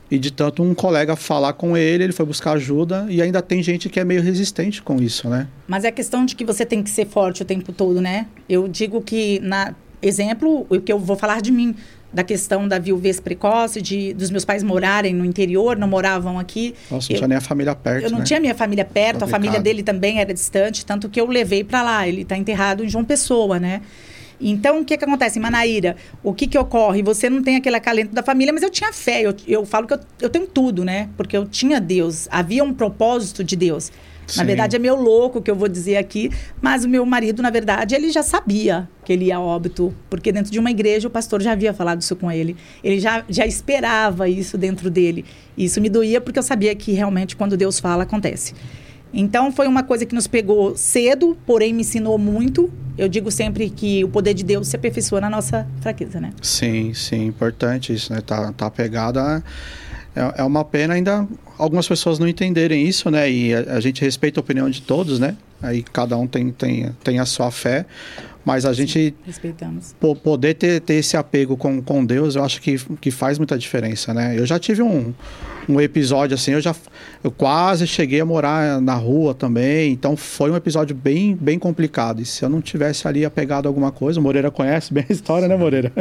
E 0.10 0.20
de 0.20 0.30
tanto 0.30 0.62
um 0.62 0.74
colega 0.74 1.16
falar 1.16 1.54
com 1.54 1.78
ele, 1.78 2.04
ele 2.04 2.14
foi 2.14 2.26
buscar 2.26 2.54
ajuda 2.54 3.08
e 3.10 3.22
ainda 3.22 3.42
tem 3.42 3.64
gente 3.64 3.88
que 3.88 3.98
é 3.98 4.04
meio 4.04 4.22
resistente 4.22 4.82
com 4.82 5.02
isso, 5.02 5.30
né? 5.30 5.48
Mas 5.66 5.86
é 5.86 5.88
a 5.88 5.92
questão 5.92 6.26
de 6.26 6.36
que 6.36 6.44
você 6.44 6.66
tem 6.66 6.84
que 6.84 6.90
ser 6.90 7.08
forte 7.08 7.42
o 7.44 7.46
tempo 7.46 7.72
todo, 7.72 8.02
né? 8.02 8.28
Eu 8.48 8.68
digo 8.68 9.02
que, 9.02 9.40
na 9.40 9.74
exemplo, 10.02 10.66
o 10.70 10.82
que 10.82 10.92
eu 10.92 11.00
vou 11.00 11.16
falar 11.16 11.42
de 11.42 11.52
mim, 11.52 11.76
da 12.14 12.24
questão 12.24 12.68
da 12.68 12.78
viuvez 12.78 13.20
precoce, 13.20 13.82
de 13.82 14.14
dos 14.14 14.30
meus 14.30 14.44
pais 14.44 14.64
morarem 14.64 15.14
no 15.14 15.24
interior, 15.24 15.78
não 15.78 15.88
moravam 15.88 16.38
aqui. 16.38 16.76
Nossa, 16.90 17.08
não 17.10 17.16
eu, 17.16 17.18
tinha 17.18 17.28
nem 17.28 17.38
a 17.38 17.42
família 17.42 17.76
perto, 17.76 18.04
Eu 18.04 18.12
não 18.12 18.20
né? 18.20 18.26
tinha 18.26 18.40
minha 18.40 18.56
família 18.56 18.84
perto, 18.86 19.20
Complicado. 19.20 19.30
a 19.30 19.32
família 19.32 19.60
dele 19.62 19.84
também 19.84 20.20
era 20.20 20.34
distante, 20.34 20.86
tanto 20.86 21.10
que 21.10 21.20
eu 21.20 21.26
levei 21.28 21.64
para 21.64 21.82
lá. 21.82 22.08
Ele 22.08 22.24
está 22.24 22.36
enterrado 22.38 22.84
em 22.84 22.90
João 22.90 23.06
Pessoa, 23.06 23.60
né? 23.60 23.82
Então, 24.42 24.82
o 24.82 24.86
que, 24.86 24.98
que 24.98 25.04
acontece? 25.04 25.40
Manaíra, 25.40 25.96
o 26.24 26.34
que, 26.34 26.48
que 26.48 26.58
ocorre? 26.58 27.04
Você 27.04 27.30
não 27.30 27.44
tem 27.44 27.56
aquele 27.56 27.76
acalento 27.76 28.14
da 28.14 28.24
família, 28.24 28.52
mas 28.52 28.64
eu 28.64 28.70
tinha 28.70 28.92
fé. 28.92 29.22
Eu, 29.22 29.36
eu 29.48 29.66
falo 29.66 29.88
que 29.88 29.94
eu, 29.94 30.00
eu 30.20 30.30
tenho 30.30 30.48
tudo, 30.48 30.84
né? 30.84 31.10
Porque 31.16 31.38
eu 31.38 31.46
tinha 31.46 31.80
Deus. 31.80 32.28
Havia 32.32 32.64
um 32.64 32.74
propósito 32.74 33.44
de 33.44 33.56
Deus. 33.56 33.92
Sim. 34.32 34.40
Na 34.40 34.44
verdade, 34.46 34.76
é 34.76 34.80
meu 34.80 34.96
louco 34.96 35.42
que 35.42 35.52
eu 35.52 35.56
vou 35.56 35.68
dizer 35.68 35.98
aqui, 35.98 36.32
mas 36.62 36.86
o 36.86 36.90
meu 36.90 37.06
marido, 37.06 37.42
na 37.42 37.50
verdade, 37.50 37.94
ele 37.96 38.10
já 38.10 38.24
sabia 38.24 38.88
que 39.04 39.12
ele 39.12 39.26
ia 39.26 39.36
a 39.36 39.42
óbito, 39.42 39.94
porque 40.10 40.32
dentro 40.32 40.52
de 40.52 40.58
uma 40.58 40.72
igreja 40.72 41.08
o 41.08 41.12
pastor 41.12 41.42
já 41.42 41.52
havia 41.52 41.74
falado 41.74 42.02
isso 42.02 42.16
com 42.16 42.32
ele. 42.32 42.56
Ele 42.84 43.00
já, 43.00 43.26
já 43.28 43.46
esperava 43.46 44.30
isso 44.30 44.58
dentro 44.58 44.90
dele. 44.90 45.26
E 45.58 45.66
isso 45.66 45.82
me 45.82 45.90
doía 45.90 46.22
porque 46.22 46.40
eu 46.40 46.44
sabia 46.44 46.74
que 46.76 46.94
realmente 46.94 47.36
quando 47.36 47.58
Deus 47.58 47.80
fala, 47.80 48.04
acontece. 48.04 48.54
Então 49.14 49.52
foi 49.52 49.68
uma 49.68 49.84
coisa 49.84 50.06
que 50.06 50.16
nos 50.16 50.28
pegou 50.28 50.76
cedo, 50.76 51.38
porém 51.46 51.74
me 51.74 51.82
ensinou 51.82 52.18
muito. 52.18 52.72
Eu 52.98 53.08
digo 53.08 53.32
sempre 53.32 53.70
que 53.70 54.04
o 54.04 54.10
poder 54.10 54.34
de 54.34 54.44
Deus 54.44 54.68
se 54.68 54.76
aperfeiçoa 54.76 55.22
na 55.22 55.30
nossa 55.30 55.68
fraqueza, 55.82 56.20
né? 56.20 56.32
Sim, 56.42 56.94
sim, 56.94 57.26
importante 57.26 57.94
isso, 57.94 58.14
né? 58.14 58.22
Tá, 58.22 58.52
tá 58.54 58.70
pegada. 58.70 59.44
É, 60.16 60.42
é 60.42 60.44
uma 60.44 60.64
pena 60.64 60.94
ainda 60.94 61.28
algumas 61.58 61.88
pessoas 61.88 62.18
não 62.18 62.28
entenderem 62.28 62.88
isso, 62.88 63.10
né? 63.12 63.30
E 63.30 63.54
a, 63.54 63.76
a 63.76 63.80
gente 63.80 64.02
respeita 64.02 64.40
a 64.40 64.42
opinião 64.42 64.70
de 64.70 64.82
todos, 64.82 65.20
né? 65.20 65.36
Aí 65.62 65.84
cada 65.84 66.18
um 66.18 66.26
tem, 66.26 66.52
tem, 66.52 66.92
tem 67.04 67.20
a 67.20 67.26
sua 67.26 67.52
fé. 67.52 67.86
Mas 68.44 68.66
a 68.66 68.74
gente 68.74 69.14
respeitamos. 69.24 69.96
poder 70.24 70.56
ter, 70.56 70.82
ter 70.82 70.96
esse 70.96 71.16
apego 71.16 71.56
com, 71.56 71.82
com 71.82 72.04
Deus, 72.04 72.36
eu 72.36 72.44
acho 72.44 72.62
que, 72.62 72.78
que 73.00 73.12
faz 73.12 73.38
muita 73.38 73.58
diferença, 73.58 74.14
né? 74.14 74.38
Eu 74.38 74.46
já 74.46 74.58
tive 74.58 74.82
um, 74.82 75.14
um 75.70 75.80
episódio 75.80 76.36
assim, 76.36 76.52
eu 76.52 76.62
já 76.62 76.76
eu 77.24 77.30
quase 77.30 77.86
cheguei 77.86 78.20
a 78.20 78.26
morar 78.26 78.82
na 78.82 78.96
rua 78.96 79.34
também, 79.34 79.92
então 79.92 80.18
foi 80.18 80.50
um 80.50 80.56
episódio 80.56 80.96
bem, 80.96 81.36
bem 81.36 81.60
complicado. 81.60 82.22
E 82.22 82.26
se 82.26 82.44
eu 82.44 82.50
não 82.50 82.62
tivesse 82.62 83.08
ali 83.08 83.24
apegado 83.24 83.68
a 83.68 83.70
alguma 83.70 83.92
coisa, 83.92 84.20
o 84.20 84.24
Moreira 84.24 84.50
conhece 84.50 84.94
bem 84.94 85.06
a 85.08 85.14
história, 85.14 85.48
né, 85.48 85.56
Moreira? 85.56 85.92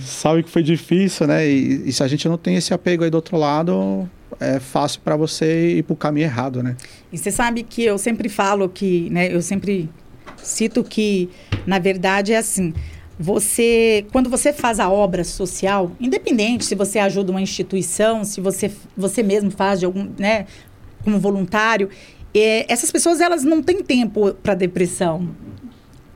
Sabe 0.00 0.42
que 0.42 0.50
foi 0.50 0.62
difícil, 0.62 1.26
né? 1.26 1.46
E, 1.46 1.88
e 1.88 1.92
se 1.92 2.02
a 2.02 2.08
gente 2.08 2.26
não 2.28 2.38
tem 2.38 2.56
esse 2.56 2.72
apego 2.72 3.04
aí 3.04 3.10
do 3.10 3.16
outro 3.16 3.36
lado, 3.36 4.08
é 4.40 4.58
fácil 4.58 5.00
para 5.04 5.16
você 5.16 5.76
ir 5.76 5.82
para 5.82 5.92
o 5.92 5.96
caminho 5.96 6.24
errado, 6.24 6.62
né? 6.62 6.76
E 7.12 7.18
você 7.18 7.30
sabe 7.30 7.62
que 7.62 7.84
eu 7.84 7.98
sempre 7.98 8.28
falo 8.28 8.68
que, 8.68 9.10
né, 9.10 9.32
eu 9.32 9.42
sempre 9.42 9.88
cito 10.42 10.82
que, 10.82 11.30
na 11.66 11.78
verdade, 11.78 12.32
é 12.32 12.38
assim. 12.38 12.72
Você, 13.18 14.06
quando 14.10 14.28
você 14.28 14.52
faz 14.52 14.80
a 14.80 14.90
obra 14.90 15.22
social, 15.22 15.92
independente 16.00 16.64
se 16.64 16.74
você 16.74 16.98
ajuda 16.98 17.30
uma 17.30 17.40
instituição, 17.40 18.24
se 18.24 18.40
você, 18.40 18.70
você 18.96 19.22
mesmo 19.22 19.50
faz 19.50 19.80
de 19.80 19.86
algum, 19.86 20.08
né, 20.18 20.46
como 21.04 21.18
voluntário, 21.20 21.88
é, 22.34 22.70
essas 22.72 22.90
pessoas 22.90 23.20
elas 23.20 23.44
não 23.44 23.62
têm 23.62 23.82
tempo 23.82 24.32
para 24.34 24.54
depressão 24.54 25.28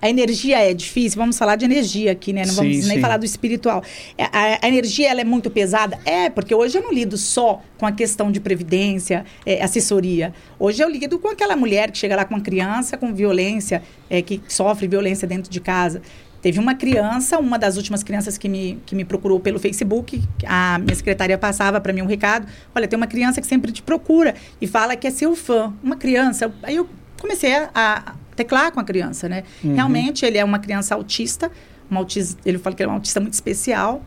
a 0.06 0.10
energia 0.10 0.58
é 0.58 0.72
difícil, 0.72 1.18
vamos 1.18 1.36
falar 1.36 1.56
de 1.56 1.64
energia 1.64 2.12
aqui, 2.12 2.32
né? 2.32 2.42
Não 2.42 2.50
sim, 2.50 2.56
vamos 2.56 2.86
nem 2.86 2.96
sim. 2.96 3.00
falar 3.00 3.16
do 3.16 3.24
espiritual. 3.24 3.82
É, 4.16 4.24
a, 4.24 4.58
a, 4.64 4.68
energia 4.68 5.10
ela 5.10 5.20
é 5.20 5.24
muito 5.24 5.50
pesada? 5.50 5.98
É, 6.04 6.30
porque 6.30 6.54
hoje 6.54 6.78
eu 6.78 6.82
não 6.82 6.92
lido 6.92 7.16
só 7.18 7.60
com 7.76 7.86
a 7.86 7.92
questão 7.92 8.30
de 8.30 8.40
previdência, 8.40 9.24
é, 9.44 9.62
assessoria. 9.62 10.32
Hoje 10.58 10.82
eu 10.82 10.88
lido 10.88 11.18
com 11.18 11.28
aquela 11.28 11.56
mulher 11.56 11.90
que 11.90 11.98
chega 11.98 12.14
lá 12.14 12.24
com 12.24 12.34
uma 12.34 12.40
criança 12.40 12.96
com 12.96 13.12
violência, 13.12 13.82
é, 14.08 14.22
que 14.22 14.40
sofre 14.48 14.86
violência 14.86 15.26
dentro 15.26 15.50
de 15.50 15.60
casa. 15.60 16.00
Teve 16.40 16.60
uma 16.60 16.76
criança, 16.76 17.38
uma 17.40 17.58
das 17.58 17.76
últimas 17.76 18.04
crianças 18.04 18.38
que 18.38 18.48
me, 18.48 18.78
que 18.86 18.94
me 18.94 19.04
procurou 19.04 19.40
pelo 19.40 19.58
Facebook, 19.58 20.22
a 20.46 20.78
minha 20.78 20.94
secretária 20.94 21.36
passava 21.36 21.80
para 21.80 21.92
mim 21.92 22.02
um 22.02 22.06
recado. 22.06 22.46
Olha, 22.72 22.86
tem 22.86 22.96
uma 22.96 23.08
criança 23.08 23.40
que 23.40 23.46
sempre 23.46 23.72
te 23.72 23.82
procura 23.82 24.34
e 24.60 24.66
fala 24.66 24.94
que 24.94 25.08
é 25.08 25.10
seu 25.10 25.34
fã. 25.34 25.74
Uma 25.82 25.96
criança. 25.96 26.54
Aí 26.62 26.76
eu 26.76 26.88
comecei 27.20 27.52
a, 27.52 27.70
a 27.74 28.14
teclar 28.36 28.70
com 28.70 28.78
a 28.78 28.84
criança, 28.84 29.28
né? 29.28 29.42
Uhum. 29.64 29.74
Realmente, 29.74 30.24
ele 30.24 30.38
é 30.38 30.44
uma 30.44 30.58
criança 30.58 30.94
autista, 30.94 31.50
uma 31.90 32.00
autista, 32.00 32.40
ele 32.44 32.58
fala 32.58 32.76
que 32.76 32.82
ele 32.82 32.90
é 32.90 32.92
um 32.92 32.96
autista 32.96 33.18
muito 33.20 33.34
especial. 33.34 34.02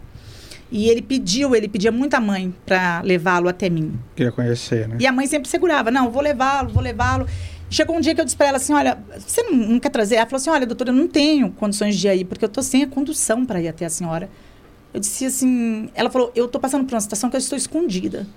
E 0.71 0.87
ele 0.87 1.01
pediu, 1.01 1.55
ele 1.55 1.67
pedia 1.67 1.91
muito 1.91 2.13
a 2.13 2.19
mãe 2.19 2.53
para 2.63 3.01
levá-lo 3.01 3.49
até 3.49 3.69
mim. 3.69 3.99
Queria 4.15 4.31
conhecer, 4.31 4.87
né? 4.87 4.97
E 4.99 5.07
a 5.07 5.11
mãe 5.11 5.25
sempre 5.25 5.49
segurava, 5.49 5.89
não, 5.89 6.11
vou 6.11 6.21
levá-lo, 6.21 6.69
vou 6.69 6.83
levá-lo. 6.83 7.25
Chegou 7.71 7.95
um 7.95 7.99
dia 7.99 8.13
que 8.13 8.21
eu 8.21 8.25
disse 8.25 8.37
para 8.37 8.47
ela 8.47 8.57
assim, 8.57 8.73
olha, 8.73 8.97
você 9.17 9.41
não, 9.43 9.53
não, 9.55 9.79
quer 9.79 9.89
trazer? 9.89 10.15
Ela 10.15 10.25
falou 10.25 10.37
assim, 10.37 10.49
olha, 10.49 10.65
doutora, 10.67 10.91
eu 10.91 10.95
não 10.95 11.07
tenho 11.07 11.51
condições 11.51 11.97
de 11.97 12.07
ir, 12.07 12.25
porque 12.25 12.45
eu 12.45 12.49
tô 12.49 12.61
sem 12.61 12.83
a 12.83 12.87
condução 12.87 13.45
para 13.45 13.61
ir 13.61 13.67
até 13.67 13.85
a 13.85 13.89
senhora. 13.89 14.29
Eu 14.93 14.99
disse 14.99 15.25
assim, 15.25 15.89
ela 15.93 16.09
falou, 16.09 16.31
eu 16.35 16.47
tô 16.47 16.59
passando 16.59 16.85
por 16.85 16.93
uma 16.93 17.01
situação 17.01 17.29
que 17.29 17.35
eu 17.35 17.39
estou 17.39 17.57
escondida. 17.57 18.27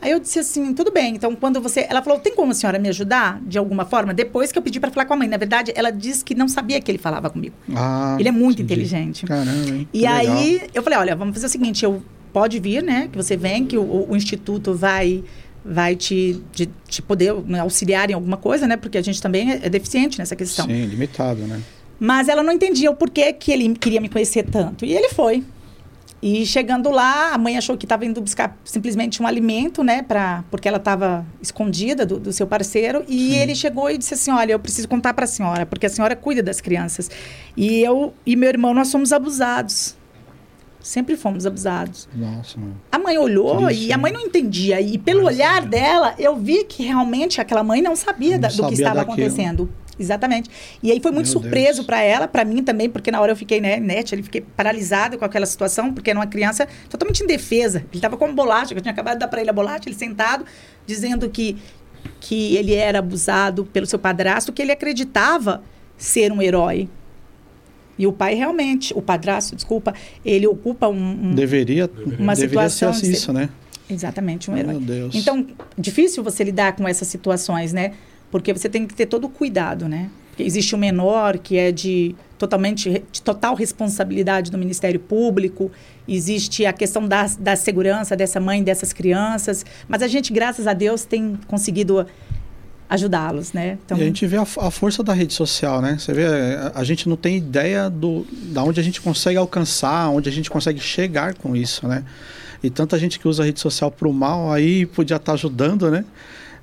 Aí 0.00 0.10
eu 0.10 0.20
disse 0.20 0.38
assim, 0.38 0.74
tudo 0.74 0.92
bem. 0.92 1.14
Então, 1.14 1.34
quando 1.34 1.60
você. 1.60 1.86
Ela 1.88 2.02
falou, 2.02 2.18
tem 2.18 2.34
como 2.34 2.52
a 2.52 2.54
senhora 2.54 2.78
me 2.78 2.88
ajudar 2.88 3.40
de 3.42 3.58
alguma 3.58 3.84
forma? 3.84 4.12
Depois 4.12 4.52
que 4.52 4.58
eu 4.58 4.62
pedi 4.62 4.78
para 4.78 4.90
falar 4.90 5.06
com 5.06 5.14
a 5.14 5.16
mãe. 5.16 5.28
Na 5.28 5.36
verdade, 5.36 5.72
ela 5.74 5.90
disse 5.90 6.24
que 6.24 6.34
não 6.34 6.48
sabia 6.48 6.80
que 6.80 6.90
ele 6.90 6.98
falava 6.98 7.30
comigo. 7.30 7.54
Ah, 7.74 8.16
ele 8.18 8.28
é 8.28 8.32
muito 8.32 8.62
entendi. 8.62 8.82
inteligente. 8.82 9.26
Caramba, 9.26 9.74
hein? 9.74 9.88
E 9.92 10.06
aí 10.06 10.62
eu 10.74 10.82
falei, 10.82 10.98
olha, 10.98 11.16
vamos 11.16 11.34
fazer 11.34 11.46
o 11.46 11.48
seguinte, 11.48 11.84
eu 11.84 12.02
pode 12.32 12.60
vir, 12.60 12.82
né? 12.82 13.08
Que 13.10 13.16
você 13.16 13.36
vem, 13.36 13.64
que 13.64 13.78
o, 13.78 14.06
o 14.10 14.14
instituto 14.16 14.74
vai 14.74 15.24
vai 15.68 15.96
te, 15.96 16.40
de, 16.52 16.68
te 16.86 17.02
poder 17.02 17.34
né, 17.44 17.58
auxiliar 17.58 18.08
em 18.08 18.12
alguma 18.12 18.36
coisa, 18.36 18.68
né? 18.68 18.76
Porque 18.76 18.96
a 18.96 19.02
gente 19.02 19.20
também 19.20 19.50
é, 19.50 19.60
é 19.64 19.68
deficiente 19.68 20.18
nessa 20.18 20.36
questão. 20.36 20.66
Sim, 20.66 20.86
limitado, 20.86 21.40
né? 21.42 21.60
Mas 21.98 22.28
ela 22.28 22.42
não 22.42 22.52
entendia 22.52 22.90
o 22.90 22.94
porquê 22.94 23.32
que 23.32 23.50
ele 23.50 23.74
queria 23.74 24.00
me 24.00 24.08
conhecer 24.08 24.44
tanto. 24.44 24.84
E 24.84 24.92
ele 24.92 25.08
foi. 25.08 25.42
E 26.22 26.46
chegando 26.46 26.90
lá, 26.90 27.34
a 27.34 27.38
mãe 27.38 27.58
achou 27.58 27.76
que 27.76 27.84
estava 27.84 28.04
indo 28.06 28.20
buscar 28.20 28.56
simplesmente 28.64 29.22
um 29.22 29.26
alimento, 29.26 29.84
né? 29.84 30.02
Pra, 30.02 30.44
porque 30.50 30.66
ela 30.66 30.78
estava 30.78 31.26
escondida 31.42 32.06
do, 32.06 32.18
do, 32.18 32.32
seu 32.32 32.46
parceiro. 32.46 33.04
E 33.06 33.32
Sim. 33.32 33.38
ele 33.38 33.54
chegou 33.54 33.90
e 33.90 33.98
disse 33.98 34.14
assim: 34.14 34.30
Olha, 34.30 34.52
eu 34.52 34.58
preciso 34.58 34.88
contar 34.88 35.12
para 35.12 35.24
a 35.24 35.28
senhora, 35.28 35.66
porque 35.66 35.86
a 35.86 35.90
senhora 35.90 36.16
cuida 36.16 36.42
das 36.42 36.60
crianças. 36.60 37.10
E 37.56 37.80
eu 37.80 38.14
e 38.24 38.34
meu 38.34 38.48
irmão, 38.48 38.72
nós 38.72 38.88
somos 38.88 39.12
abusados. 39.12 39.94
Sempre 40.80 41.16
fomos 41.16 41.44
abusados. 41.44 42.08
Nossa, 42.14 42.58
mãe. 42.58 42.72
A 42.92 42.98
mãe 42.98 43.18
olhou 43.18 43.68
e 43.70 43.92
a 43.92 43.98
mãe 43.98 44.12
não 44.12 44.20
entendia. 44.20 44.80
E 44.80 44.96
pelo 44.96 45.22
Nossa, 45.22 45.34
olhar 45.34 45.66
dela, 45.66 46.14
eu 46.16 46.36
vi 46.36 46.64
que 46.64 46.84
realmente 46.84 47.40
aquela 47.40 47.64
mãe 47.64 47.82
não 47.82 47.96
sabia 47.96 48.32
não 48.32 48.40
da, 48.40 48.48
do 48.48 48.54
sabia 48.54 48.68
que 48.68 48.74
estava 48.74 49.00
daquilo. 49.00 49.14
acontecendo. 49.14 49.68
Exatamente. 49.98 50.50
E 50.82 50.92
aí 50.92 51.00
foi 51.00 51.10
muito 51.10 51.26
Meu 51.26 51.32
surpreso 51.32 51.84
para 51.84 52.02
ela, 52.02 52.28
para 52.28 52.44
mim 52.44 52.62
também, 52.62 52.88
porque 52.88 53.10
na 53.10 53.20
hora 53.20 53.32
eu 53.32 53.36
fiquei, 53.36 53.60
né, 53.60 53.78
net, 53.78 54.14
ele 54.14 54.22
fiquei 54.22 54.42
paralisado 54.42 55.18
com 55.18 55.24
aquela 55.24 55.46
situação, 55.46 55.92
porque 55.92 56.10
era 56.10 56.18
uma 56.18 56.26
criança 56.26 56.68
totalmente 56.88 57.22
indefesa. 57.22 57.78
Ele 57.78 57.88
estava 57.94 58.16
com 58.16 58.34
bolacha, 58.34 58.74
que 58.74 58.78
eu 58.78 58.82
tinha 58.82 58.92
acabado 58.92 59.14
de 59.14 59.20
dar 59.20 59.28
para 59.28 59.40
ele 59.40 59.50
a 59.50 59.52
bolacha, 59.52 59.84
ele 59.86 59.96
sentado, 59.96 60.44
dizendo 60.86 61.28
que, 61.30 61.56
que 62.20 62.56
ele 62.56 62.74
era 62.74 62.98
abusado 62.98 63.64
pelo 63.64 63.86
seu 63.86 63.98
padrasto, 63.98 64.52
que 64.52 64.62
ele 64.62 64.72
acreditava 64.72 65.62
ser 65.96 66.30
um 66.30 66.42
herói. 66.42 66.88
E 67.98 68.06
o 68.06 68.12
pai 68.12 68.34
realmente, 68.34 68.92
o 68.94 69.00
padrasto, 69.00 69.56
desculpa, 69.56 69.94
ele 70.22 70.46
ocupa 70.46 70.86
um, 70.88 71.30
um 71.30 71.34
deveria 71.34 71.90
uma 72.18 72.34
deveria 72.34 72.68
situação 72.68 72.92
ser 72.92 73.10
isso, 73.10 73.32
né? 73.32 73.48
Exatamente, 73.88 74.50
um 74.50 74.56
herói. 74.56 74.74
Meu 74.74 74.80
Deus. 74.80 75.14
Então, 75.14 75.46
difícil 75.78 76.22
você 76.22 76.44
lidar 76.44 76.74
com 76.76 76.86
essas 76.86 77.08
situações, 77.08 77.72
né? 77.72 77.92
Porque 78.30 78.52
você 78.52 78.68
tem 78.68 78.86
que 78.86 78.94
ter 78.94 79.06
todo 79.06 79.24
o 79.24 79.28
cuidado, 79.28 79.88
né? 79.88 80.10
Porque 80.30 80.42
existe 80.42 80.74
o 80.74 80.78
menor 80.78 81.38
que 81.38 81.56
é 81.56 81.72
de 81.72 82.14
totalmente 82.36 83.02
de 83.10 83.22
total 83.22 83.54
responsabilidade 83.54 84.50
do 84.50 84.58
Ministério 84.58 85.00
Público, 85.00 85.70
existe 86.06 86.66
a 86.66 86.72
questão 86.72 87.08
da, 87.08 87.26
da 87.38 87.56
segurança 87.56 88.14
dessa 88.14 88.38
mãe, 88.38 88.62
dessas 88.62 88.92
crianças, 88.92 89.64
mas 89.88 90.02
a 90.02 90.08
gente, 90.08 90.32
graças 90.32 90.66
a 90.66 90.74
Deus, 90.74 91.04
tem 91.04 91.38
conseguido 91.46 92.06
ajudá-los, 92.88 93.52
né? 93.52 93.78
Então... 93.84 93.98
E 93.98 94.02
a 94.02 94.04
gente 94.04 94.26
vê 94.26 94.36
a, 94.36 94.42
a, 94.42 94.70
força 94.70 95.02
da 95.02 95.12
rede 95.12 95.34
social, 95.34 95.80
né? 95.80 95.96
Você 95.98 96.12
vê, 96.12 96.26
a, 96.26 96.72
a, 96.76 96.84
gente 96.84 97.08
não 97.08 97.16
tem 97.16 97.36
ideia 97.36 97.90
do, 97.90 98.26
da 98.30 98.62
onde 98.62 98.78
a 98.78 98.82
gente 98.82 99.00
consegue 99.00 99.36
alcançar, 99.36 100.08
onde 100.10 100.28
a 100.28 100.32
gente 100.32 100.50
consegue 100.50 100.78
chegar 100.78 101.34
com 101.34 101.56
isso, 101.56 101.88
né? 101.88 102.04
E 102.62 102.70
tanta 102.70 102.98
gente 102.98 103.18
que 103.18 103.26
usa 103.26 103.42
a 103.42 103.46
rede 103.46 103.60
social 103.60 103.90
para 103.90 104.08
o 104.08 104.12
mal 104.12 104.52
aí 104.52 104.86
podia 104.86 105.16
estar 105.16 105.26
tá 105.26 105.32
ajudando, 105.32 105.90
né? 105.90 106.04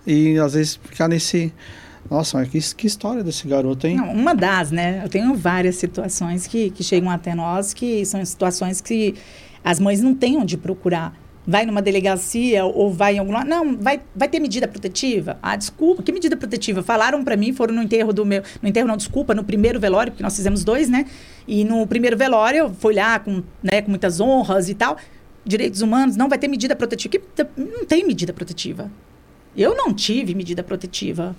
E 0.06 0.38
às 0.38 0.54
vezes 0.54 0.76
ficar 0.76 1.08
nesse. 1.08 1.54
Nossa, 2.10 2.46
que, 2.46 2.60
que 2.76 2.86
história 2.86 3.24
desse 3.24 3.48
garoto, 3.48 3.88
hein? 3.88 3.96
Não, 3.96 4.12
uma 4.12 4.36
das, 4.36 4.72
né? 4.72 5.02
Eu 5.04 5.10
tenho 5.10 5.34
várias 5.36 5.76
situações 5.78 6.46
que, 6.46 6.70
que 6.70 6.84
chegam 6.84 7.10
até 7.10 7.34
nós 7.34 7.74
que 7.74 8.06
são 8.06 8.24
situações 8.24 8.82
que 8.82 9.16
as 9.64 9.80
mães 9.80 10.02
não 10.02 10.14
têm 10.14 10.38
onde 10.38 10.58
procurar. 10.58 11.18
Vai 11.46 11.66
numa 11.66 11.82
delegacia 11.82 12.64
ou 12.64 12.92
vai 12.92 13.16
em 13.16 13.20
algum 13.20 13.34
Não, 13.44 13.78
vai, 13.78 14.02
vai 14.16 14.30
ter 14.30 14.40
medida 14.40 14.68
protetiva? 14.68 15.38
Ah, 15.42 15.56
desculpa, 15.56 16.02
que 16.02 16.12
medida 16.12 16.38
protetiva? 16.38 16.82
Falaram 16.82 17.24
para 17.24 17.36
mim, 17.36 17.52
foram 17.52 17.74
no 17.74 17.82
enterro 17.84 18.14
do 18.14 18.26
meu. 18.26 18.44
No 18.62 18.70
enterro, 18.70 18.88
não, 18.88 18.96
desculpa, 18.96 19.34
no 19.34 19.44
primeiro 19.44 19.80
velório, 19.80 20.12
porque 20.12 20.24
nós 20.24 20.36
fizemos 20.36 20.64
dois, 20.64 20.90
né? 20.90 21.06
E 21.48 21.66
no 21.66 21.86
primeiro 21.88 22.18
velório, 22.18 22.60
eu 22.60 22.74
fui 22.74 22.94
lá 22.96 23.20
com, 23.20 23.44
né, 23.62 23.82
com 23.82 23.90
muitas 23.90 24.22
honras 24.22 24.70
e 24.70 24.74
tal. 24.74 24.98
direitos 25.46 25.82
humanos, 25.82 26.16
não 26.16 26.30
vai 26.30 26.38
ter 26.38 26.48
medida 26.48 26.76
protetiva. 26.76 27.12
Que 27.12 27.46
não 27.58 27.86
tem 27.86 28.06
medida 28.06 28.32
protetiva. 28.32 28.90
Eu 29.56 29.76
não 29.76 29.94
tive 29.94 30.34
medida 30.36 30.64
protetiva. 30.64 31.36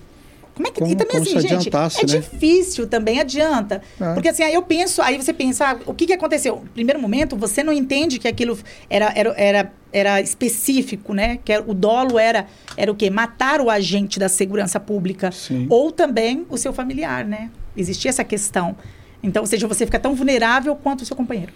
Como 0.53 0.67
é 0.67 0.71
que. 0.71 0.79
Como- 0.79 0.91
e 0.91 0.95
também 0.95 1.17
assim, 1.17 1.39
gente, 1.39 1.67
é 1.69 2.05
né? 2.05 2.05
difícil 2.05 2.87
também, 2.87 3.19
adianta. 3.19 3.81
É. 3.99 4.13
Porque 4.13 4.29
assim, 4.29 4.41
aí 4.43 4.53
eu 4.53 4.61
penso, 4.63 5.01
aí 5.01 5.17
você 5.17 5.33
pensa, 5.33 5.71
ah, 5.71 5.77
o 5.85 5.93
que, 5.93 6.05
que 6.05 6.13
aconteceu? 6.13 6.55
No 6.57 6.69
primeiro 6.69 6.99
momento, 7.01 7.35
você 7.35 7.61
não 7.61 7.73
entende 7.73 8.17
que 8.19 8.27
aquilo 8.27 8.57
era, 8.89 9.11
era, 9.13 9.33
era, 9.37 9.73
era 9.91 10.21
específico, 10.21 11.13
né? 11.13 11.39
Que 11.43 11.51
era- 11.51 11.63
o 11.67 11.73
dolo 11.73 12.17
era, 12.17 12.47
era 12.77 12.89
o 12.89 12.95
quê? 12.95 13.09
Matar 13.09 13.59
o 13.59 13.69
agente 13.69 14.17
da 14.17 14.29
segurança 14.29 14.79
pública. 14.79 15.29
Sim. 15.31 15.67
Ou 15.69 15.91
também 15.91 16.45
o 16.49 16.57
seu 16.57 16.71
familiar, 16.71 17.25
né? 17.25 17.49
Existia 17.75 18.07
essa 18.09 18.23
questão. 18.23 18.77
Então, 19.21 19.43
ou 19.43 19.47
seja, 19.47 19.67
você 19.67 19.85
fica 19.85 19.99
tão 19.99 20.15
vulnerável 20.15 20.73
quanto 20.75 21.01
o 21.01 21.05
seu 21.05 21.15
companheiro. 21.17 21.51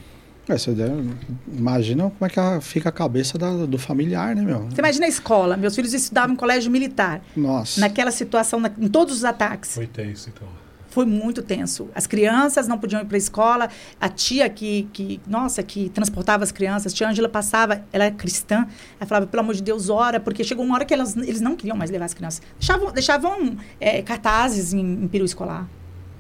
É, 0.49 0.57
você 0.57 0.71
deve- 0.71 1.09
imagina 1.55 2.03
como 2.03 2.15
é 2.25 2.29
que 2.29 2.65
fica 2.65 2.89
a 2.89 2.91
cabeça 2.91 3.37
da- 3.37 3.65
do 3.65 3.77
familiar, 3.77 4.35
né, 4.35 4.41
meu? 4.41 4.61
Você 4.69 4.79
imagina 4.81 5.05
a 5.05 5.09
escola. 5.09 5.55
Meus 5.55 5.75
filhos 5.75 5.93
estudavam 5.93 6.33
em 6.33 6.35
colégio 6.35 6.71
militar. 6.71 7.21
Nossa. 7.37 7.79
Naquela 7.79 8.09
situação, 8.11 8.59
na- 8.59 8.71
em 8.79 8.87
todos 8.87 9.15
os 9.17 9.23
ataques. 9.23 9.75
Foi 9.75 9.85
tenso, 9.87 10.29
então. 10.29 10.47
Foi 10.89 11.05
muito 11.05 11.43
tenso. 11.43 11.87
As 11.93 12.07
crianças 12.07 12.67
não 12.67 12.79
podiam 12.79 12.99
ir 12.99 13.05
para 13.05 13.15
a 13.15 13.19
escola. 13.19 13.69
A 14.01 14.09
tia 14.09 14.49
que, 14.49 14.89
que, 14.91 15.21
nossa, 15.27 15.61
que 15.61 15.87
transportava 15.89 16.43
as 16.43 16.51
crianças, 16.51 16.91
a 16.91 16.95
tia 16.95 17.07
Ângela 17.07 17.29
passava, 17.29 17.83
ela 17.93 18.05
é 18.05 18.09
cristã. 18.11 18.65
Ela 18.99 19.07
falava, 19.07 19.27
pelo 19.27 19.41
amor 19.41 19.53
de 19.53 19.61
Deus, 19.61 19.87
ora, 19.87 20.19
porque 20.19 20.43
chegou 20.43 20.65
uma 20.65 20.73
hora 20.73 20.85
que 20.85 20.93
elas, 20.93 21.15
eles 21.15 21.41
não 21.41 21.55
queriam 21.55 21.77
mais 21.77 21.91
levar 21.91 22.05
as 22.05 22.15
crianças. 22.15 22.41
Deixavam, 22.57 22.91
deixavam 22.91 23.55
é, 23.79 24.01
cartazes 24.01 24.73
em, 24.73 24.79
em 25.03 25.07
peru 25.07 25.25
escolar. 25.25 25.67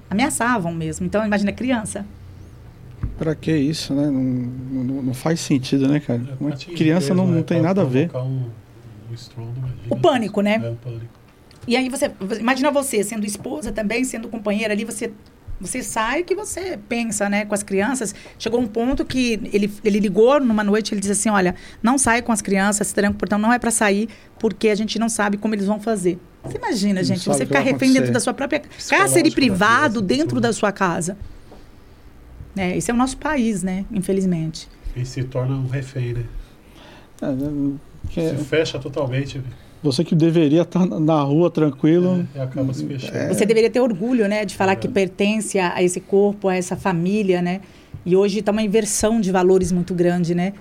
Ameaçavam 0.07 0.71
mesmo. 0.71 1.03
Então, 1.03 1.25
imagina, 1.25 1.51
criança. 1.51 2.05
Pra 3.19 3.35
que 3.35 3.55
isso, 3.55 3.93
né? 3.93 4.05
Não, 4.05 4.21
não, 4.21 5.03
não 5.03 5.13
faz 5.13 5.41
sentido, 5.41 5.87
né, 5.89 5.99
cara? 5.99 6.21
É, 6.27 6.43
Uma 6.43 6.51
criança 6.51 7.13
não, 7.13 7.25
mesmo, 7.25 7.35
não 7.35 7.41
é, 7.41 7.43
tem 7.43 7.61
nada 7.61 7.81
a 7.81 7.85
ver. 7.85 8.09
Um, 8.15 8.45
um 9.09 9.13
estrondo, 9.13 9.51
imagina. 9.57 9.81
O 9.89 9.97
pânico, 9.97 10.41
né? 10.41 10.61
É, 10.63 10.69
o 10.69 10.75
pânico. 10.75 11.19
E 11.67 11.75
aí 11.75 11.89
você, 11.89 12.09
imagina 12.39 12.71
você 12.71 13.03
sendo 13.03 13.25
esposa 13.25 13.71
também, 13.73 14.05
sendo 14.05 14.29
companheira 14.29 14.73
ali, 14.73 14.85
você 14.85 15.11
você 15.59 15.83
sai 15.83 16.23
que 16.23 16.33
você 16.33 16.79
pensa, 16.87 17.27
né, 17.29 17.43
com 17.43 17.53
as 17.53 17.61
crianças. 17.61 18.15
Chegou 18.37 18.61
um 18.61 18.65
ponto 18.65 19.03
que 19.03 19.33
ele, 19.51 19.69
ele 19.83 19.99
ligou 19.99 20.39
numa 20.39 20.63
noite, 20.63 20.93
ele 20.93 21.01
disse 21.01 21.11
assim, 21.11 21.29
olha, 21.29 21.53
não 21.83 21.97
sai 21.97 22.21
com 22.21 22.31
as 22.31 22.41
crianças, 22.41 22.87
se 22.87 22.95
tranca, 22.95 23.17
portão 23.17 23.37
não 23.37 23.51
é 23.51 23.59
para 23.59 23.69
sair, 23.69 24.07
porque 24.39 24.69
a 24.69 24.75
gente 24.75 24.97
não 24.97 25.09
sabe 25.09 25.35
como 25.35 25.53
eles 25.53 25.65
vão 25.65 25.77
fazer. 25.77 26.17
Você 26.45 26.57
imagina, 26.57 27.01
Não 27.01 27.03
gente, 27.03 27.27
você 27.27 27.45
ficar 27.45 27.59
refém 27.59 27.91
dentro 27.91 28.13
da 28.13 28.21
sua 28.21 28.33
própria 28.33 28.61
cárcere 28.89 29.29
da 29.29 29.35
privado 29.35 30.01
dentro 30.01 30.39
da 30.39 30.53
sua 30.53 30.71
casa. 30.71 31.17
É, 32.57 32.75
esse 32.77 32.89
é 32.91 32.93
o 32.93 32.97
nosso 32.97 33.17
país, 33.17 33.63
né, 33.63 33.85
infelizmente. 33.91 34.67
E 34.95 35.05
se 35.05 35.23
torna 35.23 35.55
um 35.55 35.67
refém, 35.67 36.13
né? 36.13 36.23
É, 37.21 37.27
né, 37.31 37.73
que 38.09 38.29
Se 38.29 38.35
fecha 38.45 38.79
totalmente 38.79 39.41
você 39.81 40.03
que 40.03 40.13
deveria 40.15 40.63
estar 40.63 40.85
na 40.85 41.21
rua 41.21 41.49
tranquilo. 41.49 42.25
é, 42.35 42.37
e 42.39 42.41
acaba 42.41 42.73
se 42.73 42.85
fechando. 42.85 43.17
É. 43.17 43.27
Você 43.33 43.45
deveria 43.45 43.69
ter 43.69 43.79
orgulho, 43.79 44.27
né, 44.27 44.43
de 44.45 44.55
falar 44.55 44.73
É. 44.73 44.75
que 44.75 44.87
pertence 44.87 45.57
a, 45.59 45.81
esse 45.81 45.99
corpo, 46.01 46.47
a 46.49 46.55
essa 46.55 46.75
família, 46.75 47.41
né? 47.41 47.61
E 48.05 48.15
hoje 48.15 48.39
está 48.39 48.51
uma 48.51 48.61
inversão 48.61 49.21
de 49.21 49.31
valores 49.31 49.71
muito 49.71 49.93
grande, 49.93 50.33
né? 50.35 50.53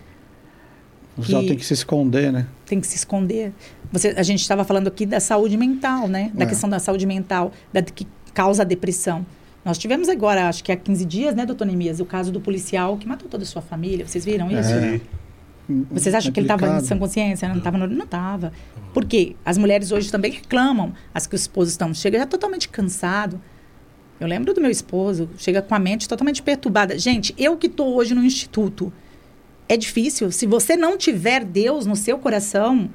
Já 1.21 1.43
E- 1.43 1.47
tem 1.49 1.57
que 1.57 1.65
se 1.65 1.73
esconder, 1.75 2.31
né? 2.33 2.47
Tem 2.67 2.81
que 2.81 2.87
se 2.87 2.97
esconder. 2.97 3.53
Você, 3.91 4.09
a 4.17 4.23
gente 4.23 4.41
estava 4.41 4.63
falando 4.65 4.87
aqui 4.89 5.05
da 5.07 5.19
saúde 5.19 5.57
mental, 5.57 6.07
né? 6.07 6.31
Da 6.35 6.45
É. 6.45 6.47
questão 6.49 6.69
da 6.69 6.79
saúde 6.79 7.07
mental, 7.07 7.51
da, 7.73 7.83
que 7.83 8.07
causa 8.35 8.63
a 8.63 8.65
depressão. 8.65 9.27
Nós 9.65 9.77
tivemos 9.77 10.09
agora, 10.09 10.49
acho 10.49 10.65
que 10.65 10.73
há 10.73 10.77
15 10.77 11.05
dias, 11.05 11.35
né, 11.35 11.45
doutor 11.45 11.67
Nemias, 11.67 12.01
o 12.01 12.05
caso 12.05 12.33
do 12.33 12.41
policial 12.41 12.97
que 12.97 13.07
matou 13.07 13.29
toda 13.29 13.43
a 13.43 13.47
sua 13.47 13.61
família. 13.61 14.07
Vocês 14.07 14.25
viram 14.25 14.51
isso? 14.51 14.71
É. 14.71 15.01
Vocês 15.91 16.15
acham 16.15 16.33
que 16.33 16.41
ele 16.41 16.47
estava 16.47 16.79
em 16.79 16.81
sã 16.81 16.99
consciência? 16.99 17.47
Não 17.49 17.59
estava. 17.59 17.77
Não 17.77 18.05
estava. 18.05 18.53
Por 18.95 19.05
quê? 19.05 19.37
As 19.45 19.59
mulheres 19.59 19.93
hoje 19.93 20.11
também 20.11 20.33
reclamam. 20.33 20.95
As 21.13 21.27
que 21.27 21.35
os 21.35 21.43
esposos 21.43 21.73
estão. 21.73 21.93
Chega 21.93 22.19
já 22.19 22.27
totalmente 22.27 22.69
cansado. 22.71 23.39
Eu 24.19 24.27
lembro 24.27 24.55
do 24.55 24.61
meu 24.61 24.71
esposo. 24.71 25.29
Chega 25.37 25.61
com 25.61 25.75
a 25.75 25.79
mente 25.79 26.09
totalmente 26.09 26.43
perturbada. 26.43 26.99
Gente, 26.99 27.35
eu 27.37 27.57
que 27.57 27.67
estou 27.67 27.95
hoje 27.95 28.15
no 28.15 28.25
instituto. 28.25 28.91
É 29.69 29.77
difícil. 29.77 30.33
Se 30.33 30.47
você 30.47 30.75
não 30.77 30.97
tiver 30.97 31.45
Deus 31.45 31.85
no 31.85 31.97
seu 31.97 32.19
coração... 32.19 32.89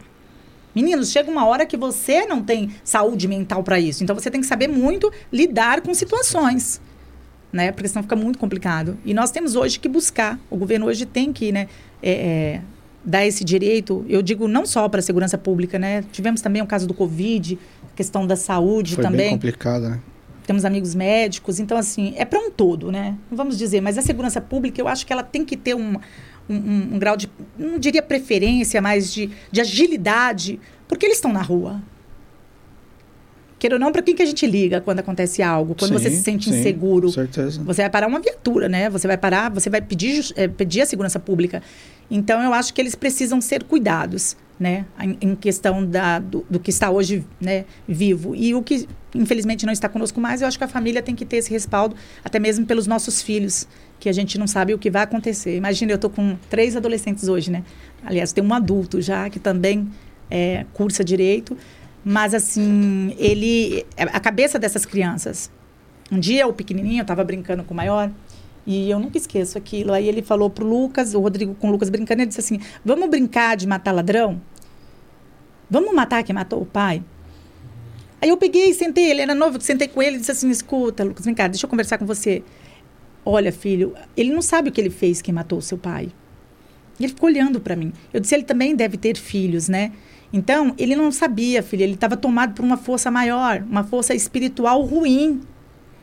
Meninos, 0.76 1.12
chega 1.12 1.30
uma 1.30 1.46
hora 1.46 1.66
que 1.66 1.78
você 1.78 2.26
não 2.26 2.42
tem 2.42 2.72
saúde 2.84 3.28
mental 3.28 3.64
para 3.64 3.80
isso. 3.80 4.04
Então, 4.04 4.16
você 4.16 4.32
tem 4.32 4.42
que 4.42 4.48
saber 4.48 4.68
muito 4.68 5.12
lidar 5.32 5.82
com 5.82 5.94
situações 5.94 6.82
né? 7.54 7.72
Porque 7.72 7.88
senão 7.88 8.02
fica 8.02 8.16
muito 8.16 8.40
complicado. 8.40 8.98
E 9.06 9.14
nós 9.14 9.30
temos 9.30 9.56
hoje 9.56 9.80
que 9.80 9.88
buscar. 9.88 10.40
O 10.50 10.58
governo 10.58 10.88
hoje 10.88 11.06
tem 11.06 11.32
que, 11.32 11.52
né, 11.52 11.68
é, 12.02 12.12
é, 12.12 12.62
dar 13.06 13.24
esse 13.26 13.44
direito. 13.44 14.04
Eu 14.10 14.24
digo 14.24 14.48
não 14.48 14.66
só 14.66 14.90
para 14.90 15.00
a 15.00 15.04
segurança 15.04 15.38
pública, 15.38 15.78
né? 15.78 16.04
Tivemos 16.12 16.42
também 16.42 16.62
o 16.64 16.66
caso 16.66 16.88
do 16.88 16.96
Covid, 16.96 17.60
questão 17.96 18.26
da 18.26 18.36
saúde 18.36 18.96
Foi 18.96 19.04
bem 19.04 19.12
também. 19.12 19.30
complicado, 19.30 19.84
né? 19.84 20.00
Temos 20.48 20.66
amigos 20.66 20.94
médicos, 20.94 21.58
então 21.58 21.78
assim 21.78 22.14
é 22.18 22.26
para 22.26 22.38
um 22.38 22.52
todo, 22.52 22.92
né? 22.92 23.16
Não 23.32 23.38
vamos 23.38 23.58
dizer, 23.58 23.80
mas 23.80 23.98
a 23.98 24.02
segurança 24.02 24.42
pública 24.42 24.82
eu 24.82 24.90
acho 24.90 25.06
que 25.06 25.14
ela 25.14 25.24
tem 25.24 25.46
que 25.46 25.56
ter 25.56 25.74
um, 25.74 25.98
um, 26.50 26.56
um- 26.56 26.90
um 26.96 27.00
grau 27.00 27.16
de, 27.18 27.30
não 27.58 27.78
diria 27.80 28.02
preferência, 28.02 28.82
mas 28.82 29.14
de, 29.14 29.30
de 29.52 29.62
agilidade, 29.62 30.60
porque 30.88 31.06
eles 31.06 31.18
estão 31.18 31.32
na 31.32 31.42
rua. 31.42 31.82
Queira 33.60 33.78
ou 33.78 33.80
não, 33.80 33.94
para 33.94 34.02
quem 34.02 34.14
que 34.14 34.22
a 34.22 34.26
gente 34.26 34.46
liga 34.46 34.82
quando 34.82 35.00
acontece 35.00 35.42
algo? 35.42 35.74
Quando 35.74 35.94
você 35.94 36.10
Sim, 36.10 36.18
se 36.18 36.24
sente 36.24 36.50
sim, 36.50 36.60
inseguro. 36.60 37.10
Certeza. 37.10 37.64
Você 37.64 37.82
vai 37.82 37.90
parar 37.90 38.08
uma 38.08 38.20
viatura, 38.20 38.68
né? 38.68 38.90
Você 38.90 39.08
vai 39.08 39.18
parar, 39.18 39.50
você 39.50 39.70
vai 39.70 39.80
pedir, 39.82 40.34
eh, 40.36 40.50
pedir 40.50 40.82
a 40.82 40.86
segurança 40.86 41.18
pública. 41.18 41.64
Então, 42.12 42.42
eu 42.44 42.54
acho 42.54 42.74
que 42.74 42.82
eles 42.82 42.94
precisam 42.94 43.40
ser 43.40 43.64
cuidados, 43.64 44.36
né? 44.60 44.86
Em, 45.00 45.18
em 45.22 45.34
questão 45.36 45.86
da, 45.86 46.20
do, 46.20 46.46
do 46.50 46.60
que 46.60 46.70
está 46.72 46.92
hoje 46.92 47.24
né, 47.40 47.64
vivo. 47.88 48.36
E 48.36 48.54
o 48.54 48.62
que, 48.62 48.86
infelizmente, 49.16 49.66
não 49.66 49.72
está 49.72 49.88
conosco 49.88 50.20
mais, 50.20 50.42
eu 50.42 50.48
acho 50.50 50.58
que 50.58 50.64
a 50.66 50.68
família 50.68 51.02
tem 51.02 51.16
que 51.16 51.24
ter 51.24 51.38
esse 51.38 51.50
respaldo, 51.50 51.96
até 52.22 52.40
mesmo 52.40 52.66
pelos 52.66 52.86
nossos 52.86 53.22
filhos, 53.22 53.66
que 54.04 54.10
a 54.10 54.14
gente 54.14 54.38
não 54.38 54.48
sabe 54.48 54.74
o 54.74 54.78
que 54.78 54.92
vai 54.92 55.04
acontecer. 55.04 55.56
Imagina, 55.56 55.94
eu 55.94 55.96
estou 55.96 56.10
com 56.10 56.36
três 56.50 56.76
adolescentes 56.76 57.30
hoje, 57.30 57.50
né? 57.50 57.64
Aliás, 58.04 58.34
tem 58.34 58.44
um 58.44 58.54
adulto 58.54 59.02
já 59.02 59.30
que 59.30 59.40
também 59.40 59.88
eh, 60.30 60.66
cursa 60.74 61.06
direito. 61.06 61.58
Mas, 62.04 62.34
assim, 62.34 63.16
ele... 63.18 63.86
A 63.98 64.20
cabeça 64.20 64.60
dessas 64.60 64.86
crianças... 64.86 65.50
Um 66.12 66.20
dia, 66.20 66.46
o 66.46 66.52
pequenininho, 66.52 67.02
estava 67.02 67.24
brincando 67.24 67.64
com 67.64 67.74
o 67.74 67.78
maior, 67.78 68.12
e 68.68 68.92
eu 68.92 69.00
nunca 69.00 69.18
esqueço 69.18 69.58
aquilo. 69.58 69.94
Aí 69.94 70.08
ele 70.08 70.22
falou 70.22 70.50
pro 70.50 70.68
Lucas, 70.68 71.16
o 71.16 71.20
Rodrigo 71.22 71.56
com 71.56 71.70
o 71.70 71.72
Lucas 71.72 71.90
brincando, 71.90 72.22
ele 72.22 72.28
disse 72.28 72.42
assim: 72.42 72.60
Vamos 72.84 73.10
brincar 73.10 73.56
de 73.56 73.66
matar 73.66 73.94
ladrão? 73.94 74.40
Vamos 75.72 75.96
matar 75.96 76.22
quem 76.24 76.36
matou 76.36 76.62
o 76.62 76.66
pai? 76.66 77.02
Aí 78.22 78.30
eu 78.30 78.38
peguei, 78.38 78.74
sentei, 78.74 79.10
ele 79.10 79.22
era 79.22 79.34
novo, 79.34 79.60
sentei 79.62 79.88
com 79.88 80.04
ele 80.04 80.18
e 80.18 80.20
disse 80.20 80.32
assim: 80.32 80.50
Escuta, 80.52 81.04
Lucas, 81.04 81.26
vem 81.26 81.34
cá, 81.34 81.48
deixa 81.48 81.66
eu 81.66 81.70
conversar 81.70 81.98
com 81.98 82.06
você. 82.06 82.44
Olha, 83.26 83.52
filho, 83.52 83.94
ele 84.18 84.32
não 84.34 84.42
sabe 84.42 84.70
o 84.70 84.72
que 84.72 84.82
ele 84.82 84.90
fez, 84.90 85.22
quem 85.22 85.34
matou 85.34 85.60
o 85.60 85.62
seu 85.62 85.78
pai. 85.78 86.10
E 87.00 87.04
ele 87.06 87.14
ficou 87.14 87.30
olhando 87.30 87.60
para 87.60 87.76
mim. 87.76 87.92
Eu 88.14 88.20
disse: 88.20 88.36
ele 88.36 88.44
também 88.44 88.76
deve 88.76 88.98
ter 88.98 89.18
filhos, 89.18 89.68
né? 89.70 89.92
Então, 90.32 90.74
ele 90.78 90.96
não 90.96 91.12
sabia, 91.12 91.62
filho, 91.62 91.84
ele 91.84 91.94
estava 91.94 92.18
tomado 92.18 92.54
por 92.56 92.66
uma 92.66 92.76
força 92.78 93.10
maior, 93.12 93.64
uma 93.70 93.84
força 93.84 94.14
espiritual 94.16 94.82
ruim. 94.82 95.42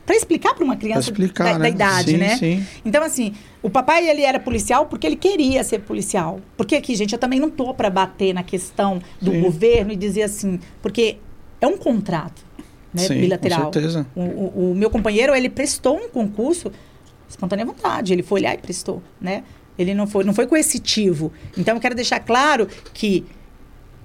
Para 0.05 0.15
explicar 0.15 0.55
para 0.55 0.63
uma 0.65 0.75
criança 0.75 1.11
explicar, 1.11 1.43
da, 1.43 1.53
né? 1.53 1.59
da 1.59 1.69
idade, 1.69 2.11
sim, 2.11 2.17
né? 2.17 2.37
Sim. 2.37 2.65
Então, 2.83 3.03
assim, 3.03 3.33
o 3.61 3.69
papai, 3.69 4.09
ele 4.09 4.23
era 4.23 4.39
policial 4.39 4.87
porque 4.87 5.05
ele 5.05 5.15
queria 5.15 5.63
ser 5.63 5.79
policial. 5.79 6.41
Porque 6.57 6.75
aqui, 6.75 6.95
gente, 6.95 7.13
eu 7.13 7.19
também 7.19 7.39
não 7.39 7.49
tô 7.49 7.73
para 7.73 7.89
bater 7.89 8.33
na 8.33 8.41
questão 8.41 8.99
do 9.21 9.31
Sim. 9.31 9.39
governo 9.41 9.91
e 9.93 9.95
dizer 9.95 10.23
assim, 10.23 10.59
porque 10.81 11.17
é 11.61 11.67
um 11.67 11.77
contrato 11.77 12.41
né, 12.93 13.03
Sim, 13.03 13.19
bilateral. 13.19 13.67
com 13.67 13.73
certeza. 13.73 14.07
O, 14.15 14.21
o- 14.21 14.71
o 14.71 14.75
meu 14.75 14.89
companheiro, 14.89 15.35
ele 15.35 15.49
prestou 15.49 15.95
um 15.97 16.09
concurso 16.09 16.71
espontânea 17.31 17.65
vontade, 17.65 18.13
ele 18.13 18.23
foi 18.23 18.41
olhar 18.41 18.53
e 18.53 18.57
prestou, 18.57 19.01
né? 19.19 19.43
Ele 19.77 19.93
não 19.93 20.05
foi, 20.05 20.23
não 20.23 20.33
foi 20.33 20.45
coercitivo. 20.45 21.31
Então, 21.57 21.75
eu 21.75 21.81
quero 21.81 21.95
deixar 21.95 22.19
claro 22.19 22.67
que 22.93 23.25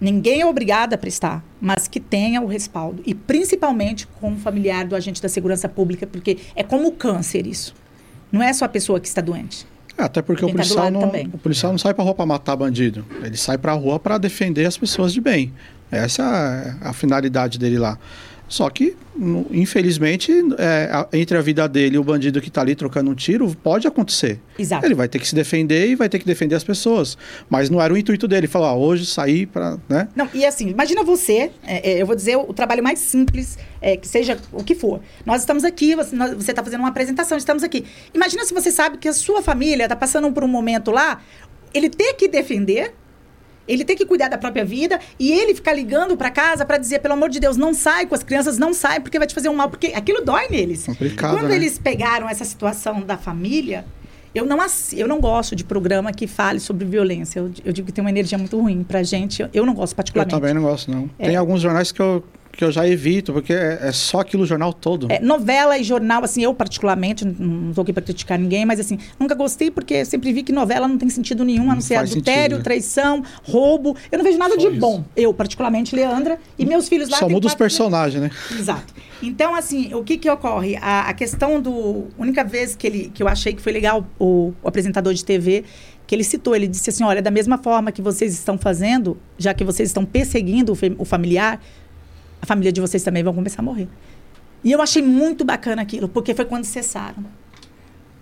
ninguém 0.01 0.41
é 0.41 0.47
obrigado 0.47 0.95
a 0.95 0.99
prestar, 0.99 1.45
mas 1.61 1.87
que 1.89 2.01
tenha 2.01 2.41
o 2.41 2.47
respaldo. 2.47 3.03
E 3.05 3.15
principalmente 3.15 4.07
com 4.07 4.33
o 4.33 4.37
familiar 4.37 4.87
do 4.87 4.97
agente 4.97 5.21
da 5.21 5.29
segurança 5.29 5.69
pública, 5.69 6.07
porque 6.07 6.39
é 6.55 6.62
como 6.62 6.89
o 6.89 6.93
câncer 6.93 7.47
isso. 7.47 7.75
Não 8.31 8.43
é 8.43 8.53
só 8.53 8.65
a 8.65 8.69
pessoa 8.69 8.99
que 9.01 9.09
está 9.09 9.21
doente. 9.21 9.67
É, 9.99 10.03
até 10.03 10.21
porque 10.21 10.45
o 10.45 10.49
Quem 10.49 10.55
tá 10.55 10.62
policial, 10.62 10.85
lado 10.85 10.93
não, 10.93 11.01
também. 11.01 11.31
o 11.33 11.39
policial 11.39 11.73
não 11.73 11.79
sai 11.79 11.95
pra 11.95 12.05
rua 12.05 12.15
pra 12.15 12.27
matar 12.27 12.55
bandido. 12.57 13.05
Ele 13.23 13.37
sai 13.37 13.57
pra 13.57 13.73
rua 13.73 13.99
pra 13.99 14.19
defender 14.19 14.67
as 14.67 14.77
pessoas 14.77 15.12
de 15.12 15.21
bem. 15.21 15.53
Essa 15.91 16.23
é 16.83 16.89
a 16.89 16.93
finalidade 16.93 17.59
dele 17.59 17.79
lá. 17.79 17.99
Só 18.49 18.71
que, 18.71 18.97
infelizmente, 19.51 20.33
é, 20.59 21.07
entre 21.13 21.37
a 21.37 21.41
vida 21.41 21.69
dele 21.69 21.97
e 21.97 21.99
o 21.99 22.05
bandido 22.05 22.41
que 22.41 22.49
tá 22.49 22.61
ali 22.61 22.77
trocando 22.77 23.11
um 23.11 23.15
tiro, 23.15 23.53
pode 23.63 23.89
acontecer. 23.89 24.41
Exato. 24.57 24.87
Ele 24.87 24.95
vai 24.95 25.09
ter 25.09 25.19
que 25.19 25.27
se 25.27 25.35
defender 25.35 25.89
e 25.89 25.97
vai 25.97 26.09
ter 26.09 26.19
que 26.19 26.27
defender 26.27 26.55
as 26.55 26.63
pessoas. 26.63 27.19
Mas 27.51 27.69
não 27.69 27.83
era 27.83 27.93
o 27.93 27.97
intuito 27.97 28.29
dele 28.29 28.47
falar, 28.47 28.69
ah, 28.69 28.77
hoje 28.77 29.05
sair 29.05 29.47
pra. 29.47 29.79
Né? 29.89 30.09
Não, 30.15 30.29
e 30.33 30.45
assim, 30.45 30.69
imagina 30.69 31.03
você, 31.03 31.51
é, 31.65 31.91
é, 31.91 32.03
eu 32.03 32.07
vou 32.07 32.15
dizer 32.15 32.37
o, 32.37 32.43
o 32.43 32.55
trabalho 32.55 32.83
mais 32.83 33.01
simples, 33.01 33.59
é, 33.81 33.97
que 33.97 34.07
seja 34.07 34.39
o 34.53 34.63
que 34.63 34.75
for. 34.75 35.01
Nós 35.25 35.41
estamos 35.41 35.65
aqui, 35.65 35.97
você 35.97 36.15
está 36.51 36.63
fazendo 36.63 36.81
uma 36.81 36.91
apresentação, 36.91 37.37
estamos 37.37 37.65
aqui. 37.65 37.85
Imagina 38.15 38.45
se 38.45 38.55
você 38.55 38.71
sabe 38.71 38.99
que 38.99 39.09
a 39.09 39.13
sua 39.13 39.43
família 39.43 39.85
está 39.85 39.97
passando 39.97 40.31
por 40.31 40.45
um 40.45 40.49
momento 40.49 40.93
lá, 40.93 41.21
ele 41.75 41.91
ter 41.91 42.15
que 42.15 42.29
defender, 42.29 42.95
ele 43.66 43.85
ter 43.85 43.94
que 43.94 44.05
cuidar 44.07 44.29
da 44.29 44.38
própria 44.38 44.64
vida 44.64 44.98
e 45.18 45.33
ele 45.33 45.55
ficar 45.55 45.72
ligando 45.72 46.16
para 46.16 46.31
casa 46.31 46.64
para 46.64 46.79
dizer, 46.79 47.00
pelo 47.00 47.14
amor 47.14 47.29
de 47.31 47.40
Deus, 47.40 47.57
não 47.57 47.74
sai 47.74 48.07
com 48.07 48.14
as 48.14 48.22
crianças, 48.22 48.59
não 48.59 48.72
sai 48.72 49.00
porque 49.00 49.18
vai 49.18 49.26
te 49.26 49.35
fazer 49.35 49.48
um 49.48 49.55
mal, 49.55 49.68
porque 49.68 49.88
aquilo 49.88 50.24
dói 50.24 50.48
neles. 50.48 50.87
Complicado, 50.87 51.35
Quando 51.37 51.48
né? 51.48 51.57
eles 51.57 51.79
pegaram 51.79 52.29
essa 52.29 52.44
situação 52.44 53.00
da 53.02 53.16
família, 53.16 53.85
eu 54.35 54.44
não, 54.44 54.59
eu 54.94 55.09
não 55.09 55.20
gosto 55.20 55.57
de 55.57 55.64
programa 55.64 56.12
que 56.12 56.26
fale 56.26 56.61
sobre 56.61 56.85
violência. 56.85 57.40
Eu, 57.40 57.50
eu 57.64 57.72
digo 57.72 57.87
que 57.87 57.92
tem 57.92 58.02
uma 58.05 58.11
energia 58.11 58.37
muito 58.37 58.61
ruim 58.61 58.83
pra 58.85 59.02
gente. 59.02 59.40
Eu, 59.42 59.48
eu 59.52 59.66
não 59.66 59.72
gosto 59.72 59.92
Eu 59.92 59.96
particularmente. 59.96 60.35
também 60.37 60.52
não 60.55 60.62
gosto, 60.62 60.90
não. 60.90 61.09
É. 61.18 61.26
Tem 61.26 61.37
alguns 61.37 61.61
jornais 61.62 61.90
que 61.90 62.00
eu, 62.00 62.22
que 62.57 62.64
eu 62.64 62.73
já 62.73 62.88
evito, 62.88 63.33
porque 63.33 63.53
é, 63.53 63.79
é 63.83 63.92
só 63.92 64.21
aquilo 64.21 64.45
o 64.45 64.47
jornal 64.47 64.73
todo. 64.73 65.07
É, 65.11 65.21
novela 65.21 65.77
e 65.79 65.85
jornal, 65.85 66.25
assim, 66.25 66.42
eu 66.42 66.55
particularmente, 66.55 67.25
não- 67.25 67.69
estou 67.71 67.83
aqui 67.83 67.92
para 67.92 68.03
criticar 68.03 68.38
ninguém, 68.38 68.64
mas 68.64 68.81
assim, 68.81 68.99
nunca 69.21 69.35
gostei 69.35 69.71
porque 69.71 70.05
sempre 70.05 70.33
vi 70.33 70.42
que 70.42 70.53
novela 70.53 70.88
não 70.88 70.97
tem 70.97 71.09
sentido 71.09 71.45
nenhum, 71.45 71.64
a 71.64 71.66
Não 71.66 71.75
não 71.75 71.81
ser 71.83 71.97
adultério, 71.97 72.42
sentido, 72.42 72.57
né? 72.59 72.62
traição, 72.64 73.23
roubo. 73.45 73.95
Eu 74.11 74.19
não 74.19 74.25
vejo 74.25 74.38
nada 74.38 74.55
Só 74.55 74.61
de 74.61 74.66
isso. 74.69 74.81
bom. 74.81 75.05
Eu, 75.14 75.35
particularmente, 75.35 75.95
Leandra, 75.95 76.38
e 76.59 76.64
meus 76.64 76.88
filhos 76.88 77.09
lá 77.09 77.19
Só 77.19 77.29
muda 77.29 77.47
os 77.47 77.55
personagens, 77.55 78.23
né? 78.23 78.31
Exato. 78.59 78.95
Então, 79.23 79.55
assim, 79.55 79.92
o 79.95 80.03
que 80.03 80.16
que 80.16 80.29
ocorre? 80.31 80.77
A, 80.77 81.09
a 81.09 81.14
questão 81.14 81.61
do... 81.61 82.07
A 82.19 82.23
única 82.23 82.42
vez 82.45 82.75
que, 82.75 82.87
ele, 82.87 83.11
que 83.12 83.23
eu 83.23 83.29
achei 83.29 83.53
que 83.55 83.61
foi 83.62 83.73
legal, 83.73 84.07
o, 84.19 84.53
o 84.62 84.69
apresentador 84.69 85.12
de 85.14 85.25
TV, 85.25 85.64
que 86.07 86.14
ele 86.14 86.23
citou, 86.25 86.55
ele 86.55 86.69
disse 86.69 86.88
assim, 86.90 87.03
olha, 87.05 87.21
da 87.21 87.31
mesma 87.31 87.59
forma 87.59 87.90
que 87.92 88.01
vocês 88.03 88.33
estão 88.33 88.57
fazendo, 88.57 89.19
já 89.38 89.53
que 89.53 89.64
vocês 89.64 89.88
estão 89.88 90.05
perseguindo 90.05 90.73
o, 90.73 90.77
o 90.99 91.05
familiar, 91.05 91.61
a 92.47 92.49
família 92.49 92.71
de 92.71 92.81
vocês 92.81 93.03
também 93.03 93.25
vão 93.25 93.35
começar 93.35 93.61
a 93.61 93.65
morrer. 93.65 93.89
E 94.63 94.71
eu 94.71 94.81
achei 94.81 95.03
muito 95.03 95.45
bacana 95.45 95.83
aquilo, 95.83 96.09
porque 96.09 96.33
foi 96.35 96.45
quando 96.45 96.65
cessaram. 96.65 97.25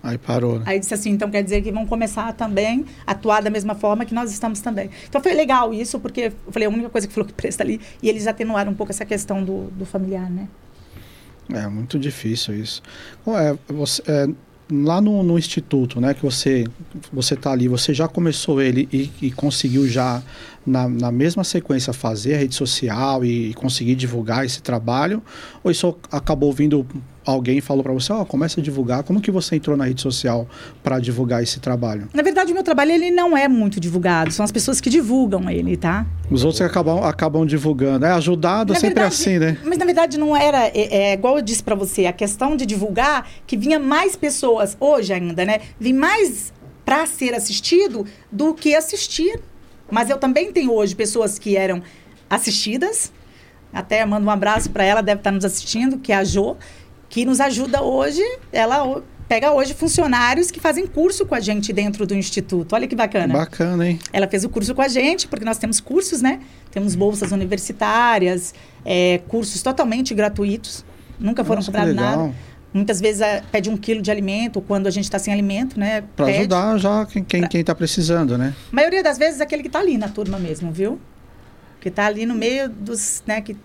Aí 0.01 0.17
parou, 0.17 0.59
né? 0.59 0.65
Aí 0.67 0.79
disse 0.79 0.93
assim, 0.93 1.11
então 1.11 1.29
quer 1.31 1.43
dizer 1.43 1.61
que 1.61 1.71
vão 1.71 1.85
começar 1.85 2.33
também 2.33 2.85
a 3.05 3.11
atuar 3.11 3.41
da 3.41 3.49
mesma 3.49 3.73
forma 3.73 4.05
que 4.05 4.13
nós 4.13 4.31
estamos 4.31 4.59
também. 4.59 4.89
Então 5.07 5.21
foi 5.21 5.33
legal 5.33 5.73
isso, 5.73 5.99
porque 5.99 6.31
eu 6.45 6.51
falei, 6.51 6.67
a 6.67 6.71
única 6.71 6.89
coisa 6.89 7.07
que 7.07 7.13
falou 7.13 7.27
que 7.27 7.33
presta 7.33 7.63
ali, 7.63 7.79
e 8.01 8.09
eles 8.09 8.27
atenuaram 8.27 8.71
um 8.71 8.75
pouco 8.75 8.91
essa 8.91 9.05
questão 9.05 9.43
do, 9.43 9.71
do 9.71 9.85
familiar, 9.85 10.29
né? 10.29 10.47
É 11.53 11.67
muito 11.67 11.97
difícil 11.99 12.55
isso. 12.55 12.81
Bom, 13.23 13.37
É, 13.37 13.55
você, 13.67 14.01
é, 14.07 14.27
lá 14.71 14.99
no, 14.99 15.21
no 15.21 15.37
instituto, 15.37 16.01
né, 16.01 16.13
que 16.13 16.23
você 16.23 16.65
você 17.11 17.35
tá 17.35 17.51
ali, 17.51 17.67
você 17.67 17.93
já 17.93 18.07
começou 18.07 18.61
ele 18.61 18.87
e, 18.91 19.11
e 19.21 19.31
conseguiu 19.31 19.87
já 19.87 20.23
na, 20.65 20.89
na 20.89 21.11
mesma 21.11 21.43
sequência 21.43 21.93
fazer 21.93 22.35
a 22.35 22.37
rede 22.39 22.55
social 22.55 23.23
e, 23.23 23.53
conseguir 23.53 23.95
divulgar 23.95 24.45
esse 24.45 24.61
trabalho? 24.61 25.21
Ou 25.63 25.69
isso 25.69 25.95
acabou 26.11 26.51
vindo 26.51 26.85
alguém 27.25 27.59
falou 27.61 27.83
para 27.83 27.91
você, 27.93 28.13
ó, 28.13 28.23
começa 28.23 28.59
a 28.59 28.63
divulgar? 28.63 29.03
Como 29.03 29.19
que 29.19 29.31
você 29.31 29.55
entrou 29.55 29.75
na 29.75 29.85
rede 29.85 30.01
social 30.01 30.47
para 30.83 30.99
divulgar 30.99 31.41
esse 31.41 31.59
trabalho? 31.59 32.07
Na 32.13 32.21
verdade, 32.21 32.51
o 32.51 32.53
meu 32.53 32.63
trabalho 32.63 32.91
ele 32.91 33.09
não 33.11 33.35
é 33.35 33.47
muito 33.47 33.79
divulgado, 33.79 34.31
são 34.31 34.43
as 34.43 34.51
pessoas 34.51 34.79
que 34.79 34.89
divulgam 34.89 35.49
ele, 35.49 35.75
tá? 35.75 36.05
Os 36.29 36.43
outros 36.43 36.61
acabam, 36.61 37.03
acabam 37.03 37.45
divulgando. 37.45 38.05
É 38.05 38.11
ajudado 38.11 38.73
Na 38.73 38.79
sempre 38.79 38.99
verdade- 39.01 39.15
assim, 39.15 39.39
né? 39.39 39.57
Mas 39.65 39.77
na 39.77 39.85
verdade 39.85 40.17
não 40.17 40.35
era, 40.35 40.67
é, 40.67 41.11
é, 41.11 41.13
igual 41.13 41.37
eu 41.37 41.41
disse 41.41 41.63
pra 41.63 41.75
você, 41.75 42.05
a 42.05 42.13
questão 42.13 42.55
de 42.55 42.65
divulgar 42.65 43.27
que 43.47 43.57
vinha 43.57 43.79
mais 43.79 44.15
pessoas 44.15 44.77
hoje 44.79 45.13
ainda, 45.13 45.43
né? 45.45 45.61
Vem 45.79 45.93
mais 45.93 46.53
para 46.85 47.05
ser 47.07 47.33
assistido 47.33 48.05
do 48.31 48.53
que 48.53 48.75
assistir. 48.75 49.39
Mas 49.89 50.09
eu 50.09 50.17
também 50.17 50.51
tenho 50.51 50.71
hoje 50.71 50.95
pessoas 50.95 51.37
que 51.39 51.55
eram 51.57 51.81
assistidas. 52.29 53.11
Até 53.73 54.05
mando 54.05 54.25
um 54.25 54.29
abraço 54.29 54.69
para 54.69 54.83
ela, 54.83 55.01
deve 55.01 55.19
estar 55.19 55.31
nos 55.31 55.43
assistindo, 55.43 55.97
que 55.97 56.11
é 56.11 56.15
a 56.15 56.23
Jo, 56.23 56.55
que 57.15 57.23
nos 57.23 57.39
ajuda 57.39 57.81
hoje. 57.81 58.21
Ela 58.51 59.01
pega 59.25 59.53
hoje 59.53 59.73
funcionários 59.73 60.51
que 60.51 60.59
fazem 60.59 60.85
curso 60.85 61.25
com 61.25 61.33
a 61.33 61.39
gente 61.39 61.71
dentro 61.71 62.05
do 62.05 62.13
instituto. 62.13 62.73
Olha 62.73 62.85
que 62.87 62.95
bacana. 62.95 63.33
Bacana, 63.33 63.87
hein? 63.87 63.99
Ela 64.11 64.27
fez 64.27 64.43
o 64.43 64.49
curso 64.49 64.75
com 64.75 64.81
a 64.81 64.89
gente, 64.89 65.25
porque 65.25 65.45
nós 65.45 65.57
temos 65.57 65.79
cursos, 65.79 66.21
né? 66.21 66.41
Temos 66.71 66.93
bolsas 66.93 67.31
universitárias, 67.31 68.53
é, 68.83 69.21
cursos 69.29 69.61
totalmente 69.61 70.13
gratuitos. 70.13 70.83
Nunca 71.17 71.45
foram 71.45 71.63
cobrados 71.63 71.95
nada. 71.95 72.33
Muitas 72.73 72.99
vezes 72.99 73.21
é, 73.21 73.41
pede 73.49 73.69
um 73.69 73.77
quilo 73.77 74.01
de 74.01 74.11
alimento 74.11 74.59
quando 74.59 74.87
a 74.87 74.91
gente 74.91 75.05
está 75.05 75.17
sem 75.17 75.31
alimento, 75.31 75.79
né? 75.79 76.03
Para 76.17 76.25
ajudar 76.25 76.77
já 76.77 77.05
quem, 77.05 77.23
quem, 77.23 77.47
quem 77.47 77.63
tá 77.63 77.73
precisando, 77.73 78.37
né? 78.37 78.53
A 78.73 78.75
maioria 78.75 79.01
das 79.01 79.17
vezes 79.17 79.39
é 79.39 79.43
aquele 79.43 79.61
que 79.61 79.69
está 79.69 79.79
ali 79.79 79.97
na 79.97 80.09
turma 80.09 80.37
mesmo, 80.37 80.69
viu? 80.69 80.99
Que 81.79 81.87
está 81.87 82.07
ali 82.07 82.25
no 82.25 82.35
meio 82.35 82.67
dos, 82.67 83.23
né, 83.25 83.39
que 83.39 83.55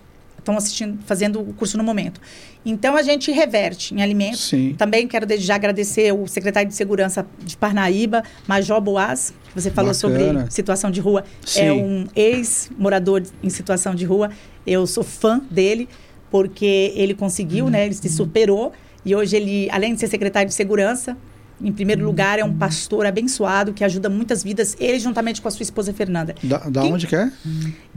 estão 0.41 0.57
assistindo, 0.57 0.99
fazendo 1.05 1.39
o 1.39 1.53
curso 1.53 1.77
no 1.77 1.83
momento. 1.83 2.19
Então 2.65 2.95
a 2.95 3.01
gente 3.01 3.31
reverte 3.31 3.93
em 3.93 4.01
alimentos. 4.01 4.49
Sim. 4.49 4.75
Também 4.77 5.07
quero 5.07 5.25
desde 5.25 5.45
já 5.45 5.55
agradecer 5.55 6.11
o 6.13 6.27
secretário 6.27 6.67
de 6.67 6.75
Segurança 6.75 7.25
de 7.39 7.55
Parnaíba, 7.55 8.23
Major 8.47 8.81
Boaz, 8.81 9.33
que 9.47 9.61
você 9.61 9.71
falou 9.71 9.93
Bacana. 9.93 10.39
sobre 10.41 10.51
situação 10.51 10.91
de 10.91 10.99
rua. 10.99 11.23
Sim. 11.45 11.61
É 11.61 11.71
um 11.71 12.07
ex-morador 12.15 13.23
em 13.41 13.49
situação 13.49 13.95
de 13.95 14.05
rua. 14.05 14.29
Eu 14.65 14.85
sou 14.85 15.03
fã 15.03 15.41
dele, 15.49 15.87
porque 16.29 16.91
ele 16.95 17.13
conseguiu, 17.13 17.69
né? 17.69 17.85
Ele 17.85 17.95
se 17.95 18.09
superou. 18.09 18.73
E 19.03 19.15
hoje 19.15 19.35
ele, 19.35 19.67
além 19.71 19.93
de 19.93 19.99
ser 19.99 20.07
secretário 20.07 20.47
de 20.47 20.53
Segurança, 20.53 21.17
em 21.63 21.71
primeiro 21.71 22.03
lugar, 22.05 22.39
é 22.39 22.43
um 22.43 22.53
pastor 22.53 23.05
abençoado 23.05 23.73
que 23.73 23.83
ajuda 23.83 24.09
muitas 24.09 24.43
vidas, 24.43 24.75
ele 24.79 24.99
juntamente 24.99 25.41
com 25.41 25.47
a 25.47 25.51
sua 25.51 25.63
esposa 25.63 25.93
Fernanda. 25.93 26.35
Da, 26.43 26.57
da 26.57 26.81
Quem- 26.81 26.93
onde 26.93 27.07
que 27.07 27.15
é? 27.15 27.31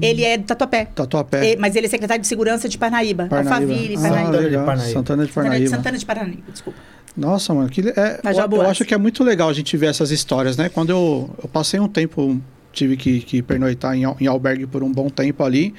Ele 0.01 0.25
é 0.25 0.37
do 0.39 0.45
Tatuapé. 0.45 0.87
Tatuapé. 0.95 1.53
E- 1.53 1.57
mas 1.57 1.75
ele 1.77 1.87
é 1.87 1.91
secretário 1.91 2.21
de 2.23 2.29
Segurança 2.29 2.69
de 2.69 2.77
Parnaíba. 2.79 3.27
Parnaíba. 3.27 3.55
Alphaville, 3.55 3.97
Ah, 3.97 4.01
Parnaíba. 4.01 4.29
Santana 4.29 4.47
de. 4.49 4.57
Parnaíba. 4.65 4.93
Santana 4.93 5.27
de 5.27 5.33
Parnaíba. 5.33 5.69
Santana 5.71 5.99
de 5.99 6.07
Parnaíba, 6.07 6.43
desculpa. 6.53 6.79
Nossa, 7.17 7.55
mano, 7.55 7.69
que, 7.69 7.81
é, 7.81 8.21
Mas 8.25 8.37
eu, 8.37 8.49
eu 8.51 8.63
acho 8.63 8.85
que 8.85 8.93
é 8.93 8.99
muito 8.99 9.23
legal 9.23 9.49
a 9.49 9.53
gente 9.53 9.77
ver 9.77 9.87
essas 9.87 10.11
histórias, 10.11 10.57
né? 10.57 10.69
Quando 10.69 10.91
eu, 10.91 11.31
eu 11.43 11.49
passei 11.49 11.79
um 11.79 11.87
tempo, 11.87 12.41
tive 12.73 12.97
que, 12.97 13.21
que 13.21 13.41
pernoitar 13.41 13.95
em, 13.97 14.03
em 14.21 14.27
albergue 14.27 14.67
por 14.67 14.83
um 14.83 14.91
bom 14.91 15.09
tempo 15.09 15.45
ali, 15.45 15.73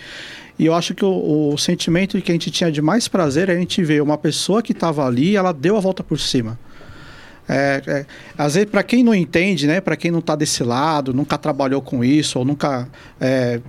e 0.58 0.66
eu 0.66 0.74
acho 0.74 0.96
que 0.96 1.04
o, 1.04 1.52
o 1.54 1.58
sentimento 1.58 2.22
que 2.22 2.32
a 2.32 2.36
gente 2.36 2.50
tinha 2.50 2.72
de 2.72 2.82
mais 2.82 3.10
prazer 3.10 3.50
é 3.50 3.52
a 3.54 3.58
gente 3.58 3.84
ver 3.84 4.02
uma 4.02 4.18
pessoa 4.18 4.62
que 4.62 4.72
estava 4.72 5.06
ali, 5.06 5.36
ela 5.36 5.52
deu 5.52 5.76
a 5.76 5.82
volta 5.82 6.02
por 6.02 6.18
cima. 6.18 6.58
É, 7.48 7.82
é, 7.86 8.06
às 8.38 8.56
vezes, 8.56 8.70
para 8.70 8.84
quem 8.84 9.04
não 9.04 9.14
entende, 9.14 9.68
né? 9.68 9.80
Para 9.80 9.96
quem 9.96 10.12
não 10.12 10.20
está 10.20 10.36
desse 10.36 10.64
lado, 10.64 11.14
nunca 11.14 11.38
trabalhou 11.38 11.82
com 11.82 12.04
isso, 12.04 12.40
ou 12.40 12.46
nunca 12.46 12.88
é, 13.20 13.62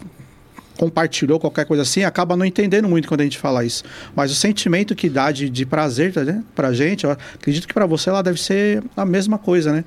compartilhou 0.77 1.41
qualquer 1.41 1.65
coisa 1.65 1.83
assim, 1.83 2.05
acaba 2.05 2.37
não 2.37 2.45
entendendo 2.45 2.89
muito 2.89 3.09
quando 3.09 3.23
a 3.23 3.25
gente 3.25 3.39
fala 3.39 3.65
isso. 3.65 3.83
Mas 4.15 4.31
o 4.31 4.35
sentimento 4.35 4.95
que 4.95 5.09
dá 5.09 5.31
de, 5.31 5.49
de 5.51 5.67
prazer 5.67 6.15
né, 6.25 6.43
pra 6.55 6.73
gente, 6.73 7.05
eu 7.05 7.11
acredito 7.11 7.67
que 7.67 7.75
para 7.75 7.87
você 7.87 8.11
ela 8.11 8.23
deve 8.23 8.41
ser 8.41 8.83
a 8.97 9.05
mesma 9.05 9.39
coisa, 9.39 9.73
né? 9.73 9.85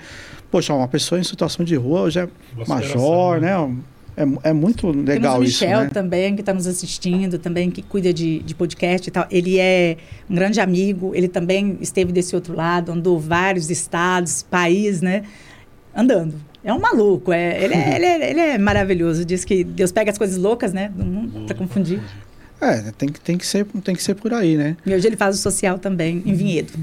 Poxa, 0.51 0.73
uma 0.73 0.87
pessoa 0.87 1.19
em 1.19 1.23
situação 1.23 1.63
de 1.63 1.75
rua 1.75 2.01
hoje 2.01 2.19
é 2.19 2.27
major, 2.67 2.87
superação, 2.87 3.39
né? 3.39 3.55
É, 4.19 4.49
é 4.49 4.53
muito 4.53 4.87
legal 4.91 5.35
Temos 5.35 5.39
o 5.39 5.43
isso, 5.49 5.63
Michel 5.63 5.81
né? 5.85 5.89
também, 5.93 6.35
que 6.35 6.41
está 6.41 6.53
nos 6.53 6.67
assistindo, 6.67 7.39
também 7.39 7.71
que 7.71 7.81
cuida 7.81 8.11
de, 8.13 8.39
de 8.39 8.53
podcast 8.53 9.07
e 9.07 9.11
tal. 9.11 9.25
Ele 9.31 9.57
é 9.57 9.95
um 10.29 10.35
grande 10.35 10.59
amigo, 10.59 11.13
ele 11.15 11.29
também 11.29 11.77
esteve 11.79 12.11
desse 12.11 12.35
outro 12.35 12.53
lado, 12.53 12.91
andou 12.91 13.17
vários 13.17 13.69
estados, 13.69 14.43
país, 14.43 14.99
né? 15.01 15.23
Andando. 15.95 16.35
É 16.63 16.73
um 16.73 16.79
maluco, 16.79 17.31
é, 17.31 17.63
ele, 17.63 17.73
é, 17.73 17.95
ele, 17.95 18.05
é, 18.05 18.29
ele 18.31 18.39
é 18.41 18.57
maravilhoso. 18.57 19.23
Diz 19.23 19.45
que 19.45 19.63
Deus 19.63 19.91
pega 19.93 20.11
as 20.11 20.17
coisas 20.17 20.35
loucas, 20.37 20.73
né? 20.73 20.91
Não 20.95 21.45
para 21.45 21.55
confundir. 21.55 22.01
É, 22.61 22.91
tem, 22.97 23.07
que- 23.07 23.21
tem, 23.21 23.37
que 23.37 23.47
ser, 23.47 23.65
tem 23.85 23.95
que 23.95 24.03
ser 24.03 24.15
por 24.15 24.33
aí, 24.33 24.57
né? 24.57 24.75
E 24.85 24.93
hoje 24.93 25.07
ele 25.07 25.15
faz 25.15 25.37
o 25.37 25.41
social 25.41 25.79
também, 25.79 26.21
em 26.25 26.33
Vinhedo. 26.33 26.73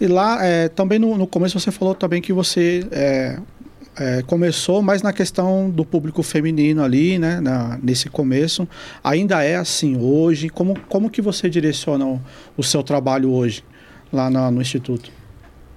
E 0.00 0.08
lá, 0.08 0.44
é, 0.44 0.68
também 0.68 0.98
no, 0.98 1.16
no 1.16 1.24
começo 1.28 1.58
você 1.60 1.70
falou 1.70 1.94
também 1.94 2.20
que 2.20 2.32
você 2.32 2.84
é, 2.90 3.38
é, 3.96 4.22
começou 4.22 4.82
mais 4.82 5.02
na 5.02 5.12
questão 5.12 5.70
do 5.70 5.84
público 5.84 6.22
feminino 6.22 6.82
ali, 6.82 7.18
né? 7.18 7.40
na- 7.40 7.78
nesse 7.82 8.08
começo. 8.08 8.66
Ainda 9.02 9.42
é 9.42 9.56
assim 9.56 9.96
hoje? 9.96 10.48
Como, 10.48 10.74
como 10.88 11.08
que 11.10 11.22
você 11.22 11.48
direciona 11.48 12.06
o, 12.06 12.20
o 12.56 12.62
seu 12.62 12.82
trabalho 12.82 13.30
hoje 13.32 13.62
lá 14.12 14.28
na- 14.30 14.50
no 14.50 14.60
Instituto? 14.60 15.10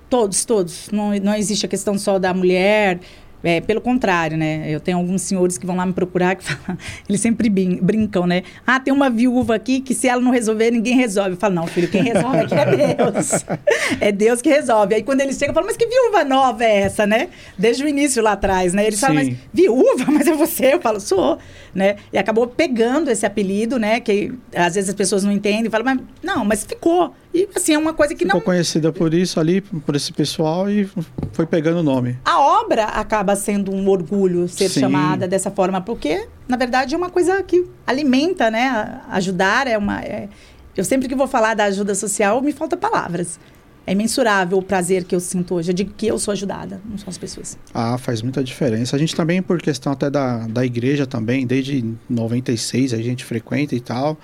Todos, 0.09 0.45
todos. 0.45 0.89
Não, 0.91 1.13
não 1.19 1.35
existe 1.35 1.65
a 1.65 1.69
questão 1.69 1.97
só 1.97 2.17
da 2.17 2.33
mulher. 2.33 2.99
É, 3.43 3.61
pelo 3.61 3.79
contrário, 3.79 4.35
né? 4.35 4.65
Eu 4.67 4.79
tenho 4.79 4.97
alguns 4.97 5.21
senhores 5.21 5.57
que 5.57 5.65
vão 5.65 5.75
lá 5.75 5.85
me 5.85 5.93
procurar 5.93 6.35
que 6.35 6.43
falam, 6.49 6.77
eles 7.07 7.21
sempre 7.21 7.49
brin- 7.49 7.79
brincam, 7.81 8.25
né? 8.25 8.41
Ah, 8.65 8.79
tem 8.79 8.91
uma 8.93 9.09
viúva 9.09 9.55
aqui 9.55 9.79
que 9.79 9.93
se 9.93 10.07
ela 10.07 10.21
não 10.21 10.31
resolver, 10.31 10.71
ninguém 10.71 10.95
resolve. 10.95 11.31
Eu 11.31 11.37
falo, 11.37 11.53
não, 11.53 11.67
filho, 11.67 11.87
quem 11.87 12.01
resolve 12.03 12.39
aqui 12.39 12.55
é 12.55 12.95
Deus. 12.95 13.45
é 14.01 14.11
Deus 14.11 14.41
que 14.41 14.49
resolve. 14.49 14.95
Aí 14.95 15.03
quando 15.03 15.21
eles 15.21 15.37
chegam, 15.37 15.51
eu 15.51 15.53
falo, 15.53 15.67
mas 15.67 15.77
que 15.77 15.85
viúva 15.85 16.23
nova 16.23 16.63
é 16.63 16.79
essa, 16.81 17.05
né? 17.05 17.29
Desde 17.57 17.83
o 17.83 17.87
início 17.87 18.23
lá 18.23 18.31
atrás, 18.31 18.73
né? 18.73 18.85
Eles 18.87 18.99
falam, 18.99 19.23
Sim. 19.23 19.29
mas 19.31 19.39
viúva? 19.53 20.05
Mas 20.11 20.27
é 20.27 20.33
você? 20.33 20.73
Eu 20.73 20.81
falo, 20.81 20.99
sou, 20.99 21.37
né? 21.73 21.97
E 22.11 22.17
acabou 22.17 22.47
pegando 22.47 23.09
esse 23.09 23.25
apelido, 23.25 23.77
né? 23.77 23.99
Que 23.99 24.33
às 24.55 24.75
vezes 24.75 24.89
as 24.89 24.95
pessoas 24.95 25.23
não 25.23 25.31
entendem, 25.31 25.69
falam, 25.69 25.85
mas 25.85 25.99
não, 26.23 26.43
mas 26.45 26.63
ficou. 26.63 27.13
E 27.33 27.47
assim, 27.55 27.73
é 27.73 27.77
uma 27.77 27.93
coisa 27.93 28.13
que 28.15 28.25
Ficou 28.25 28.39
não 28.39 28.45
conhecida 28.45 28.91
por 28.91 29.13
isso 29.13 29.39
ali, 29.39 29.61
por 29.61 29.95
esse 29.95 30.11
pessoal 30.11 30.69
e 30.69 30.89
foi 31.33 31.45
pegando 31.45 31.79
o 31.79 31.83
nome. 31.83 32.17
a 32.25 32.39
obra 32.39 32.85
acaba 32.85 33.35
sendo 33.35 33.71
um 33.71 33.87
orgulho 33.89 34.47
ser 34.47 34.69
Sim. 34.69 34.79
chamada 34.81 35.27
dessa 35.27 35.51
forma, 35.51 35.79
porque, 35.81 36.27
na 36.47 36.57
verdade, 36.57 36.95
é 36.95 36.97
uma 36.97 37.09
coisa 37.09 37.41
que 37.43 37.65
alimenta, 37.85 38.49
né? 38.49 39.01
Ajudar 39.09 39.67
é 39.67 39.77
uma. 39.77 40.01
é- 40.01 40.29
Eu 40.75 40.83
sempre 40.83 41.07
que 41.07 41.15
vou 41.15 41.27
falar 41.27 41.53
da 41.55 41.65
ajuda 41.65 41.93
social, 41.95 42.41
me 42.41 42.51
falta 42.51 42.77
palavras. 42.77 43.39
É 43.87 43.93
imensurável 43.93 44.57
o 44.57 44.61
prazer 44.61 45.05
que 45.05 45.15
eu 45.15 45.19
sinto 45.21 45.55
hoje. 45.55 45.73
Digo 45.73 45.93
que 45.95 46.05
eu 46.05 46.19
sou 46.19 46.33
ajudada, 46.33 46.81
não 46.87 46.97
são 46.97 47.07
as 47.07 47.17
pessoas. 47.17 47.57
Ah, 47.73 47.97
faz 47.97 48.21
muita 48.21 48.43
diferença. 48.43 48.97
A 48.97 48.99
gente 48.99 49.15
também, 49.15 49.41
por 49.41 49.61
questão 49.61 49.93
até 49.93 50.09
da, 50.09 50.45
da 50.45 50.65
igreja 50.65 51.07
também, 51.07 51.47
desde 51.47 51.83
96 52.09 52.93
a 52.93 52.97
gente 52.97 53.23
frequenta 53.23 53.73
e 53.73 53.79
tal. 53.79 54.17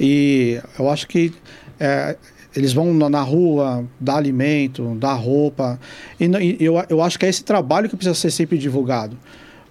E 0.00 0.58
eu 0.78 0.88
acho 0.90 1.06
que 1.06 1.32
é, 1.78 2.16
eles 2.56 2.72
vão 2.72 2.94
na, 2.94 3.20
rua 3.20 3.84
dar 4.00 4.16
alimento, 4.16 4.94
dar 4.94 5.12
roupa. 5.12 5.78
E, 6.18 6.24
e 6.24 6.64
eu, 6.64 6.82
eu 6.88 7.02
acho 7.02 7.18
que 7.18 7.26
é 7.26 7.28
esse 7.28 7.44
trabalho 7.44 7.90
que 7.90 7.96
precisa 7.96 8.14
ser 8.14 8.30
sempre 8.30 8.56
divulgado. 8.56 9.18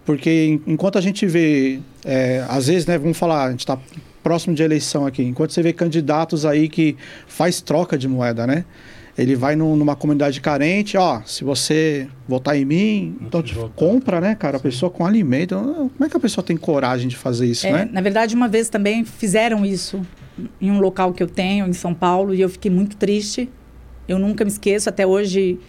Porque 0.05 0.29
en- 0.29 0.61
enquanto 0.73 0.97
a 0.99 1.01
gente 1.01 1.25
vê, 1.25 1.79
é, 2.05 2.45
às 2.47 2.67
vezes, 2.67 2.85
né, 2.85 2.99
vamos 2.99 3.17
falar, 3.17 3.45
a 3.45 3.49
gente 3.51 3.61
está 3.61 3.79
próximo 4.21 4.55
de 4.55 4.61
eleição 4.61 5.05
aqui, 5.05 5.23
enquanto 5.23 5.51
você 5.51 5.61
vê 5.61 5.73
candidatos 5.73 6.45
aí 6.45 6.69
que 6.69 6.95
faz 7.27 7.59
troca 7.61 7.97
de 7.97 8.07
moeda, 8.07 8.45
né? 8.47 8.63
Ele 9.17 9.35
vai 9.35 9.55
num- 9.55 9.75
numa 9.75 9.95
comunidade 9.95 10.41
carente, 10.41 10.97
ó, 10.97 11.21
se 11.23 11.43
você 11.43 12.07
votar 12.27 12.57
em 12.57 12.65
mim, 12.65 13.15
então 13.21 13.41
votar. 13.43 13.69
compra, 13.75 14.19
né, 14.19 14.33
cara? 14.33 14.55
A 14.57 14.59
Sim. 14.59 14.63
pessoa 14.63 14.89
com 14.89 15.05
alimento. 15.05 15.55
Como 15.55 15.91
é 16.03 16.09
que 16.09 16.17
a 16.17 16.19
pessoa 16.19 16.43
tem 16.43 16.57
coragem 16.57 17.07
de 17.07 17.15
fazer 17.15 17.45
isso, 17.45 17.67
É, 17.67 17.71
né? 17.71 17.89
Na 17.91 18.01
verdade, 18.01 18.33
uma 18.35 18.47
vez 18.47 18.69
também 18.69 19.05
fizeram 19.05 19.63
isso 19.63 20.01
em 20.59 20.71
um 20.71 20.79
local 20.79 21.13
que 21.13 21.21
eu 21.21 21.27
tenho, 21.27 21.67
em 21.67 21.73
São 21.73 21.93
Paulo, 21.93 22.33
e 22.33 22.41
eu 22.41 22.49
fiquei 22.49 22.71
muito 22.71 22.97
triste. 22.97 23.47
Eu 24.07 24.17
nunca 24.17 24.43
me 24.43 24.49
esqueço, 24.49 24.89
até 24.89 25.05
hoje 25.05 25.59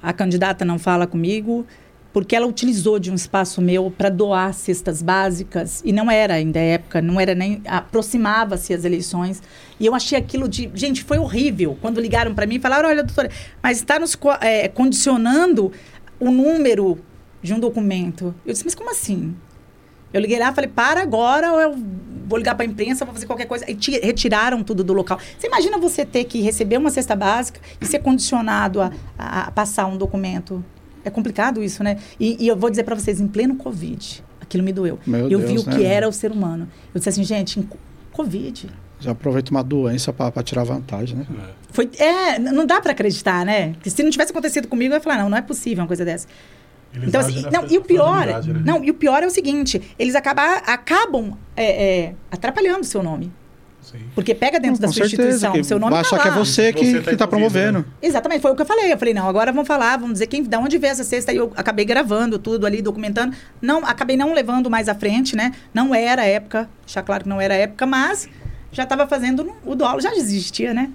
a 0.00 0.12
candidata 0.12 0.64
não 0.64 0.78
fala 0.78 1.04
comigo, 1.04 1.66
porque 2.12 2.34
ela 2.34 2.46
utilizou 2.46 2.98
de 2.98 3.10
um 3.10 3.14
espaço 3.14 3.60
meu 3.60 3.90
para 3.90 4.08
doar 4.08 4.52
cestas 4.54 5.02
básicas, 5.02 5.82
e 5.84 5.92
não 5.92 6.10
era 6.10 6.34
ainda 6.34 6.58
época, 6.58 7.02
não 7.02 7.20
era 7.20 7.34
nem. 7.34 7.60
aproximava-se 7.66 8.72
as 8.72 8.84
eleições. 8.84 9.42
E 9.78 9.86
eu 9.86 9.94
achei 9.94 10.18
aquilo 10.18 10.48
de. 10.48 10.70
Gente, 10.74 11.04
foi 11.04 11.18
horrível. 11.18 11.76
Quando 11.80 12.00
ligaram 12.00 12.34
para 12.34 12.46
mim 12.46 12.56
e 12.56 12.60
falaram: 12.60 12.88
olha, 12.88 13.04
doutora, 13.04 13.30
mas 13.62 13.78
está 13.78 13.98
nos 13.98 14.16
eh, 14.40 14.68
condicionando 14.68 15.70
o 16.18 16.30
número 16.30 16.98
de 17.42 17.52
um 17.54 17.60
documento. 17.60 18.34
Eu 18.44 18.52
disse: 18.52 18.64
mas 18.64 18.74
como 18.74 18.90
assim? 18.90 19.34
Eu 20.12 20.22
liguei 20.22 20.38
lá 20.38 20.52
falei, 20.54 20.70
para 20.70 21.02
agora, 21.02 21.52
ou 21.52 21.60
eu 21.60 21.76
vou 22.26 22.38
ligar 22.38 22.54
para 22.54 22.64
a 22.64 22.66
imprensa, 22.68 23.04
vou 23.04 23.12
fazer 23.12 23.26
qualquer 23.26 23.44
coisa. 23.44 23.70
E 23.70 23.74
ti- 23.74 24.00
retiraram 24.02 24.62
tudo 24.64 24.82
do 24.82 24.94
local. 24.94 25.18
Você 25.38 25.46
imagina 25.46 25.76
você 25.76 26.04
ter 26.04 26.24
que 26.24 26.40
receber 26.40 26.78
uma 26.78 26.90
cesta 26.90 27.14
básica 27.14 27.60
e 27.78 27.84
ser 27.84 27.98
condicionado 27.98 28.80
a- 28.80 28.90
a 29.18 29.50
passar 29.50 29.86
um 29.86 29.98
documento? 29.98 30.64
É 31.04 31.10
complicado 31.10 31.62
isso, 31.62 31.82
né? 31.82 31.98
E, 32.18 32.36
e 32.44 32.48
eu 32.48 32.56
vou 32.56 32.70
dizer 32.70 32.84
para 32.84 32.94
vocês, 32.94 33.20
em 33.20 33.26
pleno 33.26 33.56
Covid, 33.56 34.24
aquilo 34.40 34.62
me 34.62 34.72
doeu. 34.72 34.98
Meu 35.06 35.28
eu 35.28 35.38
vi 35.38 35.54
Deus, 35.54 35.66
o 35.66 35.70
que 35.70 35.78
né? 35.78 35.84
era 35.84 36.08
o 36.08 36.12
ser 36.12 36.30
humano. 36.30 36.68
Eu 36.94 36.98
disse 36.98 37.08
assim, 37.08 37.24
gente, 37.24 37.66
Covid. 38.12 38.68
Já 39.00 39.12
aproveita 39.12 39.50
uma 39.50 39.62
doença 39.62 40.12
para 40.12 40.42
tirar 40.42 40.64
vantagem, 40.64 41.18
né? 41.18 41.26
É. 41.30 41.52
Foi, 41.70 41.88
é, 41.98 42.38
não 42.38 42.66
dá 42.66 42.80
para 42.80 42.92
acreditar, 42.92 43.44
né? 43.44 43.72
Porque 43.74 43.90
se 43.90 44.02
não 44.02 44.10
tivesse 44.10 44.32
acontecido 44.32 44.66
comigo, 44.66 44.92
eu 44.92 44.96
ia 44.96 45.00
falar, 45.00 45.18
não, 45.18 45.28
não 45.28 45.38
é 45.38 45.42
possível 45.42 45.82
uma 45.82 45.86
coisa 45.86 46.04
dessa. 46.04 46.26
Eles 46.92 47.08
Então, 47.08 47.20
assim, 47.20 47.42
não, 47.52 47.66
e 47.68 47.78
o 47.78 47.82
pior, 47.82 48.26
né? 48.26 48.62
não, 48.64 48.82
e 48.82 48.90
o 48.90 48.94
pior 48.94 49.22
é 49.22 49.26
o 49.26 49.30
seguinte, 49.30 49.80
eles 49.98 50.14
acabar, 50.14 50.62
acabam 50.66 51.36
é, 51.54 52.06
é, 52.06 52.14
atrapalhando 52.30 52.80
o 52.80 52.84
seu 52.84 53.02
nome. 53.02 53.30
Sim. 53.90 53.98
Porque 54.14 54.34
pega 54.34 54.58
dentro 54.60 54.80
da 54.80 54.88
sua 54.88 55.08
certeza, 55.08 55.46
instituição, 55.48 55.64
seu 55.64 55.78
nome 55.78 55.92
vai 55.92 56.02
tá 56.02 56.08
achar 56.08 56.22
que 56.22 56.28
é 56.28 56.30
você 56.32 56.72
que, 56.72 56.78
tá 57.00 57.10
que 57.10 57.16
tá 57.16 57.24
envolvido, 57.24 57.28
promovendo. 57.28 57.78
né? 57.80 57.84
Exatamente, 58.02 58.40
foi 58.42 58.50
o 58.52 58.54
que 58.56 58.62
eu 58.62 58.66
falei. 58.66 58.92
Eu 58.92 58.98
falei, 58.98 59.14
não, 59.14 59.28
agora 59.28 59.50
vamos 59.52 59.66
falar, 59.66 59.96
vamos 59.96 60.14
dizer 60.14 60.26
quem, 60.26 60.42
da 60.42 60.58
onde 60.58 60.76
veio 60.78 60.90
essa 60.90 61.04
cesta. 61.04 61.32
E 61.32 61.36
eu 61.36 61.52
acabei 61.56 61.84
gravando 61.84 62.38
tudo 62.38 62.66
ali, 62.66 62.82
documentando. 62.82 63.34
Não, 63.62 63.78
acabei 63.84 64.16
não 64.16 64.32
levando 64.34 64.68
mais 64.68 64.88
à 64.88 64.94
frente, 64.94 65.34
né? 65.36 65.52
Não 65.72 65.94
era 65.94 66.22
a 66.22 66.26
época, 66.26 66.68
deixar 66.84 67.02
claro 67.02 67.22
que 67.24 67.28
não 67.28 67.40
era 67.40 67.54
a 67.54 67.56
época, 67.56 67.86
mas 67.86 68.28
já 68.72 68.82
estava 68.82 69.06
fazendo 69.06 69.42
no- 69.44 69.56
o 69.64 69.74
dolo, 69.74 70.00
já 70.00 70.14
existia, 70.14 70.74
né? 70.74 70.90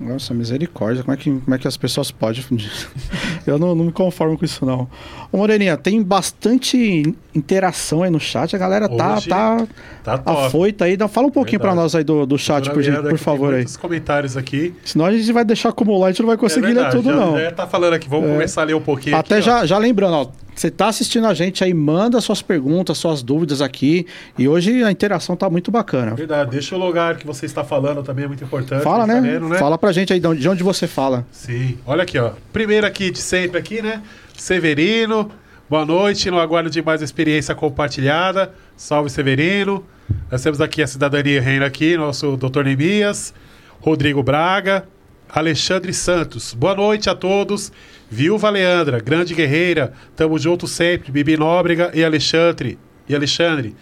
Nossa, 0.00 0.32
misericórdia, 0.32 1.02
como 1.02 1.12
é 1.12 1.16
que, 1.16 1.28
como 1.28 1.54
é 1.54 1.58
que 1.58 1.66
as 1.66 1.76
pessoas 1.76 2.10
podem. 2.12 2.44
Eu 3.44 3.58
não, 3.58 3.74
não 3.74 3.86
me 3.86 3.92
conformo 3.92 4.38
com 4.38 4.44
isso, 4.44 4.64
não. 4.64 4.88
Ô, 5.32 5.38
Moreninha, 5.38 5.76
tem 5.76 6.00
bastante 6.02 7.14
interação 7.34 8.02
aí 8.04 8.10
no 8.10 8.20
chat, 8.20 8.54
a 8.54 8.58
galera 8.58 8.88
tá, 8.88 9.16
Hoje 9.16 9.28
tá 9.28 9.66
Tá 10.04 10.18
top. 10.18 10.46
afoita 10.46 10.84
aí. 10.84 10.96
Fala 11.08 11.26
um 11.26 11.30
pouquinho 11.30 11.58
pra 11.58 11.70
Verdade. 11.70 11.84
nós 11.84 11.94
aí 11.96 12.04
do, 12.04 12.24
do 12.26 12.38
chat, 12.38 12.70
por, 12.70 12.80
gen- 12.82 12.92
Leandra, 12.92 13.10
por 13.10 13.16
aqui 13.16 13.24
tem 13.24 13.32
favor 13.32 13.54
aí. 13.54 13.64
comentários 13.80 14.36
aqui. 14.36 14.72
Senão 14.84 15.06
a 15.06 15.12
gente 15.12 15.32
vai 15.32 15.44
deixar 15.44 15.70
acumular, 15.70 16.06
a 16.06 16.10
gente 16.12 16.20
não 16.20 16.28
vai 16.28 16.36
conseguir 16.36 16.66
É 16.66 16.68
ler 16.68 16.74
verdade, 16.74 16.96
tudo, 16.96 17.10
já, 17.10 17.16
não. 17.16 17.38
Já 17.38 17.50
tá 17.52 17.66
falando 17.66 17.94
aqui, 17.94 18.08
vamos 18.08 18.28
É. 18.28 18.32
começar 18.32 18.62
a 18.62 18.64
ler 18.64 18.74
um 18.74 18.80
pouquinho. 18.80 19.16
Até 19.16 19.38
aqui, 19.38 19.48
ó. 19.48 19.52
já, 19.60 19.66
já 19.66 19.78
lembrando, 19.78 20.14
ó, 20.14 20.26
você 20.58 20.70
tá 20.70 20.88
assistindo 20.88 21.26
a 21.26 21.34
gente 21.34 21.62
aí, 21.62 21.72
manda 21.72 22.20
suas 22.20 22.42
perguntas, 22.42 22.98
suas 22.98 23.22
dúvidas 23.22 23.62
aqui. 23.62 24.06
E 24.36 24.48
hoje 24.48 24.82
a 24.82 24.90
interação 24.90 25.36
tá 25.36 25.48
muito 25.48 25.70
bacana. 25.70 26.16
Verdade, 26.16 26.50
deixa 26.50 26.74
o 26.74 26.78
lugar 26.78 27.16
que 27.16 27.26
você 27.26 27.46
está 27.46 27.62
falando 27.62 28.02
também, 28.02 28.24
é 28.24 28.28
muito 28.28 28.42
importante. 28.42 28.82
Fala, 28.82 29.06
né? 29.06 29.20
vendo, 29.20 29.48
né? 29.48 29.58
Fala 29.58 29.78
pra 29.78 29.92
gente 29.92 30.12
aí 30.12 30.18
de 30.18 30.26
onde, 30.26 30.40
de 30.40 30.48
onde 30.48 30.62
você 30.64 30.88
fala. 30.88 31.24
Sim. 31.30 31.78
Olha 31.86 32.02
aqui, 32.02 32.18
ó. 32.18 32.32
Primeiro 32.52 32.86
aqui 32.86 33.10
de 33.10 33.20
sempre 33.20 33.56
aqui, 33.58 33.80
né? 33.80 34.02
Severino. 34.36 35.30
Boa 35.70 35.84
noite, 35.84 36.30
no 36.30 36.40
aguardo 36.40 36.70
de 36.70 36.82
mais 36.82 37.02
experiência 37.02 37.54
compartilhada. 37.54 38.52
Salve, 38.76 39.10
Severino. 39.10 39.84
Nós 40.28 40.42
temos 40.42 40.60
aqui 40.60 40.82
a 40.82 40.86
cidadania 40.86 41.40
reina 41.40 41.66
aqui, 41.66 41.96
nosso 41.96 42.36
doutor 42.36 42.64
Neemias, 42.64 43.32
Rodrigo 43.80 44.22
Braga, 44.22 44.88
Alexandre 45.28 45.92
Santos. 45.92 46.52
Boa 46.54 46.74
noite 46.74 47.08
a 47.08 47.14
todos. 47.14 47.70
Viúva 48.10 48.48
Leandra, 48.48 49.00
grande 49.00 49.34
guerreira. 49.34 49.92
Tamo 50.16 50.38
junto 50.38 50.66
sempre. 50.66 51.12
Bibi 51.12 51.36
Nóbrega 51.36 51.90
e 51.94 52.02
Alexandre. 52.02 52.78
E 53.08 53.14
Alexandre. 53.14 53.74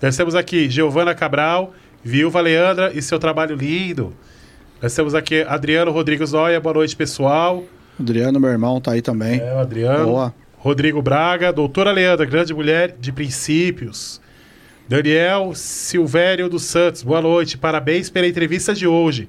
Nós 0.00 0.16
temos 0.16 0.34
aqui 0.34 0.68
Giovana 0.68 1.14
Cabral, 1.14 1.72
Viúva 2.02 2.40
Leandra 2.40 2.90
e 2.92 3.00
seu 3.00 3.18
trabalho 3.18 3.54
lindo. 3.54 4.12
Nós 4.80 4.92
temos 4.94 5.14
aqui 5.14 5.42
Adriano 5.42 5.92
Rodrigues 5.92 6.30
Zóia. 6.30 6.60
Boa 6.60 6.74
noite, 6.74 6.96
pessoal. 6.96 7.62
Adriano, 8.00 8.40
meu 8.40 8.50
irmão, 8.50 8.80
tá 8.80 8.92
aí 8.92 9.02
também. 9.02 9.38
É, 9.40 9.54
o 9.54 9.58
Adriano. 9.58 10.06
Boa. 10.06 10.34
Rodrigo 10.58 11.00
Braga, 11.00 11.52
doutora 11.52 11.92
Leandra, 11.92 12.26
grande 12.26 12.52
mulher 12.52 12.96
de 12.98 13.12
princípios. 13.12 14.20
Daniel 14.88 15.52
Silvério 15.54 16.48
dos 16.48 16.64
Santos, 16.64 17.02
boa 17.02 17.20
noite, 17.20 17.56
parabéns 17.56 18.10
pela 18.10 18.26
entrevista 18.26 18.74
de 18.74 18.86
hoje. 18.86 19.28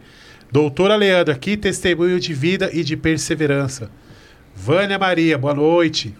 Doutora 0.52 0.96
Leandra, 0.96 1.36
que 1.36 1.56
testemunho 1.56 2.20
de 2.20 2.34
vida 2.34 2.70
e 2.74 2.84
de 2.84 2.98
perseverança. 2.98 3.90
Vânia 4.56 4.98
Maria, 5.00 5.38
boa 5.38 5.54
noite. 5.54 6.16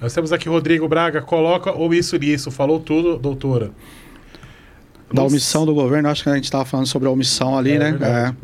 Nós 0.00 0.14
temos 0.14 0.32
aqui 0.32 0.48
Rodrigo 0.48 0.88
Braga, 0.88 1.20
coloca 1.20 1.72
ou 1.72 1.92
isso 1.92 2.16
nisso, 2.16 2.50
falou 2.50 2.80
tudo, 2.80 3.18
doutora. 3.18 3.70
Da 5.12 5.22
omissão 5.22 5.66
do 5.66 5.74
governo, 5.74 6.08
acho 6.08 6.22
que 6.22 6.28
a 6.28 6.34
gente 6.34 6.50
tava 6.50 6.64
falando 6.64 6.86
sobre 6.86 7.08
a 7.08 7.10
omissão 7.10 7.58
ali, 7.58 7.72
É 7.72 7.78
né? 7.78 7.90
verdade. 7.90 8.36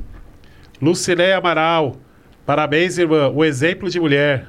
Lucileia 0.82 1.38
Amaral, 1.38 1.96
parabéns, 2.44 2.98
irmã, 2.98 3.28
o 3.28 3.44
exemplo 3.44 3.88
de 3.88 3.98
mulher. 4.00 4.48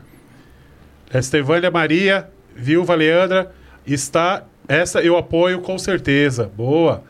Estevânia 1.13 1.71
Maria, 1.71 2.29
viúva 2.55 2.95
Leandra, 2.95 3.53
está. 3.85 4.43
Essa 4.67 4.99
eu 5.01 5.15
apoio 5.15 5.61
com 5.61 5.77
certeza. 5.77 6.51
Boa. 6.57 7.03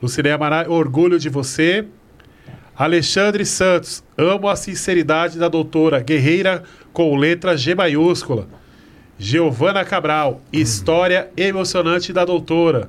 Lucileia 0.00 0.36
Amaral, 0.36 0.70
orgulho 0.70 1.18
de 1.18 1.28
você. 1.28 1.86
Alexandre 2.80 3.44
Santos, 3.44 4.02
amo 4.16 4.48
a 4.48 4.56
sinceridade 4.56 5.38
da 5.38 5.48
doutora, 5.48 6.00
guerreira 6.00 6.62
com 6.94 7.14
letra 7.14 7.54
G 7.54 7.74
maiúscula. 7.74 8.48
Giovana 9.18 9.84
Cabral, 9.84 10.40
história 10.50 11.28
emocionante 11.36 12.10
da 12.10 12.24
doutora. 12.24 12.88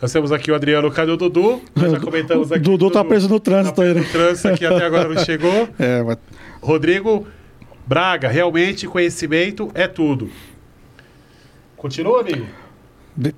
Nós 0.00 0.12
temos 0.12 0.32
aqui 0.32 0.50
o 0.50 0.54
Adriano, 0.56 0.90
cadê 0.90 1.12
o 1.12 1.16
Dudu? 1.16 1.62
Nós 1.76 1.92
já 1.92 2.00
comentamos 2.02 2.50
aqui. 2.50 2.60
Dudu 2.60 2.90
tá 2.90 3.04
preso 3.04 3.28
no 3.28 3.38
trânsito 3.38 3.76
Tá 3.76 3.82
aí, 3.84 3.94
né? 3.94 4.00
no 4.00 4.06
trânsito 4.08 4.48
aqui 4.48 4.66
até 4.66 4.84
agora 4.84 5.08
não 5.08 5.24
chegou. 5.24 5.68
É, 5.78 6.02
mas 6.02 6.18
Rodrigo 6.60 7.24
Braga, 7.86 8.26
realmente 8.26 8.88
conhecimento 8.88 9.70
é 9.74 9.86
tudo. 9.86 10.28
Continua, 11.76 12.22
amigo? 12.22 12.46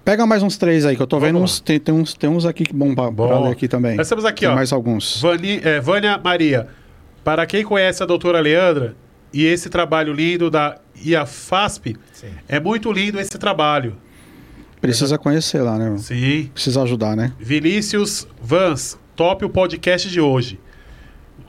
Pega 0.05 0.27
mais 0.27 0.43
uns 0.43 0.57
três 0.57 0.85
aí, 0.85 0.97
que 0.97 1.03
eu 1.03 1.07
tô 1.07 1.17
Vamos 1.17 1.27
vendo 1.29 1.39
lá. 1.39 1.45
uns. 1.45 1.61
Tem, 1.61 1.79
tem 1.81 1.95
uns, 1.95 2.15
tem 2.15 2.31
uns 2.31 2.45
aqui 2.47 2.65
bom 2.73 2.95
pra, 2.95 3.11
Bom. 3.11 3.29
pra 3.29 3.41
ler 3.41 3.53
aqui 3.53 3.69
também. 3.69 3.97
Nós 3.97 4.09
temos 4.09 4.25
aqui, 4.25 4.41
tem 4.41 4.49
ó. 4.49 4.55
mais 4.55 4.73
alguns. 4.73 5.21
Vani, 5.21 5.61
é, 5.63 5.81
Vânia 5.81 6.19
Maria, 6.23 6.69
para 7.23 7.45
quem 7.47 7.65
conhece 7.65 8.03
a 8.03 8.07
doutora 8.07 8.41
Leandra 8.41 8.95
e 9.33 9.45
esse 9.45 9.69
trabalho 9.69 10.13
lindo 10.13 10.51
da 10.51 10.79
IAFASP, 11.05 11.97
é 12.49 12.61
muito 12.61 12.93
lindo 12.93 13.19
esse 13.19 13.37
trabalho. 13.39 13.97
Precisa 14.81 15.17
conhecer 15.17 15.63
lá, 15.63 15.79
né? 15.79 15.97
Sim. 15.99 16.51
Precisa 16.53 16.83
ajudar, 16.83 17.17
né? 17.17 17.33
Vinícius 17.41 18.29
Vans, 18.41 18.99
top 19.17 19.45
o 19.45 19.49
podcast 19.49 20.09
de 20.11 20.21
hoje. 20.21 20.61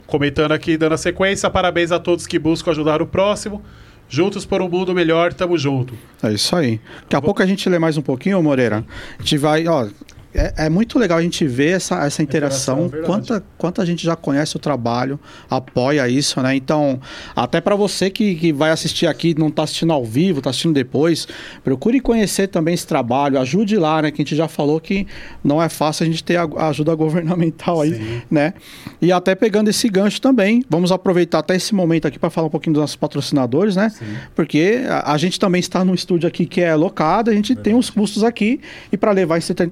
Comentando 0.06 0.52
aqui, 0.52 0.76
dando 0.76 0.94
a 0.94 0.96
sequência, 0.96 1.50
parabéns 1.50 1.92
a 1.92 1.98
todos 1.98 2.26
que 2.26 2.38
buscam 2.38 2.70
ajudar 2.70 3.02
o 3.02 3.06
próximo. 3.06 3.62
Juntos 4.08 4.44
por 4.44 4.62
um 4.62 4.68
mundo 4.68 4.94
melhor, 4.94 5.32
tamo 5.32 5.58
junto. 5.58 5.94
É 6.22 6.32
isso 6.32 6.54
aí. 6.54 6.80
Daqui 7.02 7.16
a 7.16 7.20
pouco 7.20 7.42
a 7.42 7.46
gente 7.46 7.68
lê 7.68 7.78
mais 7.78 7.96
um 7.96 8.02
pouquinho, 8.02 8.42
Moreira. 8.42 8.84
A 9.18 9.22
gente 9.22 9.36
vai, 9.38 9.66
ó. 9.66 9.88
É, 10.36 10.66
é 10.66 10.68
muito 10.70 10.98
legal 10.98 11.18
a 11.18 11.22
gente 11.22 11.46
ver 11.46 11.70
essa, 11.76 12.04
essa 12.04 12.22
interação, 12.22 12.86
Interação, 12.86 12.86
é 12.86 12.88
verdade. 12.88 13.06
quanta, 13.06 13.44
quanta 13.56 13.86
gente 13.86 14.04
já 14.04 14.14
conhece 14.14 14.56
o 14.56 14.58
trabalho, 14.58 15.18
apoia 15.48 16.08
isso, 16.08 16.40
né? 16.42 16.54
Então, 16.54 17.00
até 17.34 17.60
para 17.60 17.74
você 17.74 18.10
que, 18.10 18.34
que 18.34 18.52
vai 18.52 18.70
assistir 18.70 19.06
aqui, 19.06 19.34
não 19.38 19.48
está 19.48 19.62
assistindo 19.62 19.92
ao 19.92 20.04
vivo, 20.04 20.38
está 20.38 20.50
assistindo 20.50 20.74
depois, 20.74 21.26
procure 21.64 22.00
conhecer 22.00 22.48
também 22.48 22.74
esse 22.74 22.86
trabalho, 22.86 23.38
ajude 23.40 23.76
lá, 23.76 24.02
né? 24.02 24.10
Que 24.10 24.22
a 24.22 24.24
gente 24.24 24.36
já 24.36 24.48
falou 24.48 24.80
que 24.80 25.06
não 25.42 25.62
é 25.62 25.68
fácil 25.68 26.04
a 26.04 26.06
gente 26.06 26.22
ter 26.22 26.36
a 26.36 26.68
ajuda 26.68 26.94
governamental 26.94 27.80
aí, 27.80 27.94
Sim. 27.94 28.22
né? 28.30 28.54
E 29.00 29.10
até 29.12 29.34
pegando 29.34 29.68
esse 29.68 29.88
gancho 29.88 30.20
também, 30.20 30.62
vamos 30.68 30.92
aproveitar 30.92 31.38
até 31.38 31.56
esse 31.56 31.74
momento 31.74 32.06
aqui 32.06 32.18
para 32.18 32.30
falar 32.30 32.46
um 32.48 32.50
pouquinho 32.50 32.74
dos 32.74 32.80
nossos 32.80 32.96
patrocinadores, 32.96 33.76
né? 33.76 33.88
Sim. 33.90 34.04
Porque 34.34 34.82
a, 34.88 35.12
a 35.12 35.16
gente 35.18 35.38
também 35.40 35.60
está 35.60 35.84
num 35.84 35.94
estúdio 35.94 36.28
aqui 36.28 36.46
que 36.46 36.60
é 36.60 36.74
locado, 36.74 37.30
a 37.30 37.34
gente 37.34 37.54
tem 37.54 37.74
os 37.74 37.90
custos 37.90 38.22
aqui 38.22 38.60
e 38.92 38.96
para 38.96 39.10
levar 39.12 39.38
esse 39.38 39.52
entre- 39.52 39.70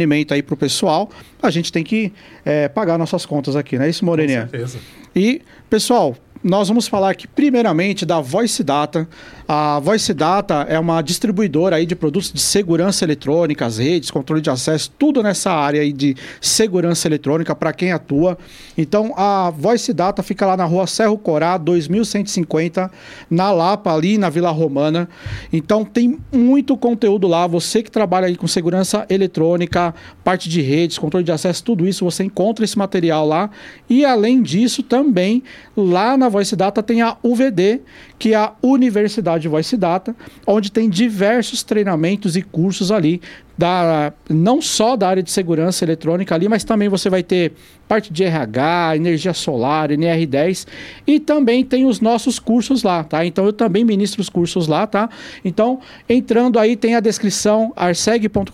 entretenimento 0.00 0.34
aí 0.34 0.42
pro 0.42 0.56
pessoal, 0.56 1.10
a 1.42 1.50
gente 1.50 1.70
tem 1.70 1.84
que 1.84 2.12
é, 2.44 2.68
pagar 2.68 2.98
nossas 2.98 3.26
contas 3.26 3.54
aqui, 3.56 3.76
não 3.78 3.84
é 3.84 3.90
isso, 3.90 4.00
Com 4.00 4.06
Moreninha? 4.06 4.48
certeza. 4.50 4.78
E, 5.14 5.42
pessoal, 5.68 6.16
nós 6.42 6.68
vamos 6.68 6.88
falar 6.88 7.10
aqui 7.10 7.26
primeiramente 7.28 8.06
da 8.06 8.20
Voice 8.20 8.62
Data. 8.64 9.06
A 9.52 9.80
Voice 9.80 10.14
Data 10.14 10.64
é 10.68 10.78
uma 10.78 11.02
distribuidora 11.02 11.74
aí 11.74 11.84
de 11.84 11.96
produtos 11.96 12.32
de 12.32 12.40
segurança 12.40 13.04
eletrônica, 13.04 13.66
as 13.66 13.78
redes, 13.78 14.08
controle 14.08 14.40
de 14.40 14.48
acesso, 14.48 14.92
tudo 14.96 15.24
nessa 15.24 15.50
área 15.50 15.80
aí 15.80 15.92
de 15.92 16.14
segurança 16.40 17.08
eletrônica 17.08 17.52
para 17.56 17.72
quem 17.72 17.90
atua. 17.90 18.38
Então, 18.78 19.12
a 19.16 19.50
Voice 19.50 19.92
Data 19.92 20.22
fica 20.22 20.46
lá 20.46 20.56
na 20.56 20.64
rua 20.64 20.86
Serro 20.86 21.18
Corá, 21.18 21.58
2150, 21.58 22.92
na 23.28 23.50
Lapa, 23.50 23.92
ali 23.92 24.18
na 24.18 24.30
Vila 24.30 24.52
Romana. 24.52 25.08
Então, 25.52 25.84
tem 25.84 26.16
muito 26.30 26.76
conteúdo 26.76 27.26
lá. 27.26 27.44
Você 27.48 27.82
que 27.82 27.90
trabalha 27.90 28.28
aí 28.28 28.36
com 28.36 28.46
segurança 28.46 29.04
eletrônica, 29.10 29.92
parte 30.22 30.48
de 30.48 30.60
redes, 30.60 30.96
controle 30.96 31.24
de 31.24 31.32
acesso, 31.32 31.64
tudo 31.64 31.88
isso, 31.88 32.04
você 32.04 32.22
encontra 32.22 32.64
esse 32.64 32.78
material 32.78 33.26
lá. 33.26 33.50
E, 33.88 34.04
além 34.04 34.40
disso, 34.40 34.80
também 34.80 35.42
lá 35.76 36.16
na 36.16 36.28
Voice 36.28 36.54
Data 36.54 36.84
tem 36.84 37.02
a 37.02 37.16
UVD, 37.20 37.80
que 38.16 38.32
é 38.32 38.36
a 38.36 38.52
Universidade 38.62 39.39
Voice 39.48 39.76
Data, 39.76 40.14
onde 40.46 40.70
tem 40.70 40.88
diversos 40.88 41.62
treinamentos 41.62 42.36
e 42.36 42.42
cursos 42.42 42.90
ali, 42.90 43.20
da, 43.56 44.12
não 44.28 44.62
só 44.62 44.96
da 44.96 45.06
área 45.06 45.22
de 45.22 45.30
segurança 45.30 45.84
eletrônica 45.84 46.34
ali, 46.34 46.48
mas 46.48 46.64
também 46.64 46.88
você 46.88 47.10
vai 47.10 47.22
ter 47.22 47.52
parte 47.86 48.10
de 48.12 48.24
RH, 48.24 48.96
energia 48.96 49.34
solar, 49.34 49.90
NR10 49.90 50.66
e 51.06 51.20
também 51.20 51.64
tem 51.64 51.84
os 51.84 52.00
nossos 52.00 52.38
cursos 52.38 52.82
lá, 52.82 53.04
tá? 53.04 53.24
Então 53.26 53.44
eu 53.44 53.52
também 53.52 53.84
ministro 53.84 54.22
os 54.22 54.30
cursos 54.30 54.66
lá, 54.66 54.86
tá? 54.86 55.10
Então, 55.44 55.80
entrando 56.08 56.58
aí 56.58 56.74
tem 56.74 56.94
a 56.94 57.00
descrição 57.00 57.72
arseg.com.br 57.76 58.50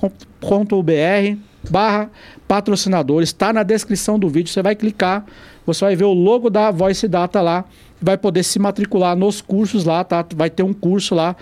barra 1.70 2.10
patrocinadores, 2.46 3.28
está 3.28 3.52
na 3.52 3.62
descrição 3.62 4.18
do 4.18 4.28
vídeo, 4.28 4.52
você 4.52 4.62
vai 4.62 4.74
clicar, 4.74 5.24
você 5.64 5.84
vai 5.84 5.96
ver 5.96 6.04
o 6.04 6.12
logo 6.12 6.48
da 6.48 6.70
Voice 6.70 7.06
Data 7.08 7.40
lá, 7.40 7.64
vai 8.06 8.16
poder 8.16 8.44
se 8.44 8.60
matricular 8.60 9.16
nos 9.16 9.40
cursos 9.40 9.84
lá, 9.84 10.04
tá? 10.04 10.24
Vai 10.36 10.48
ter 10.48 10.62
um 10.62 10.72
curso 10.72 11.12
lá 11.12 11.34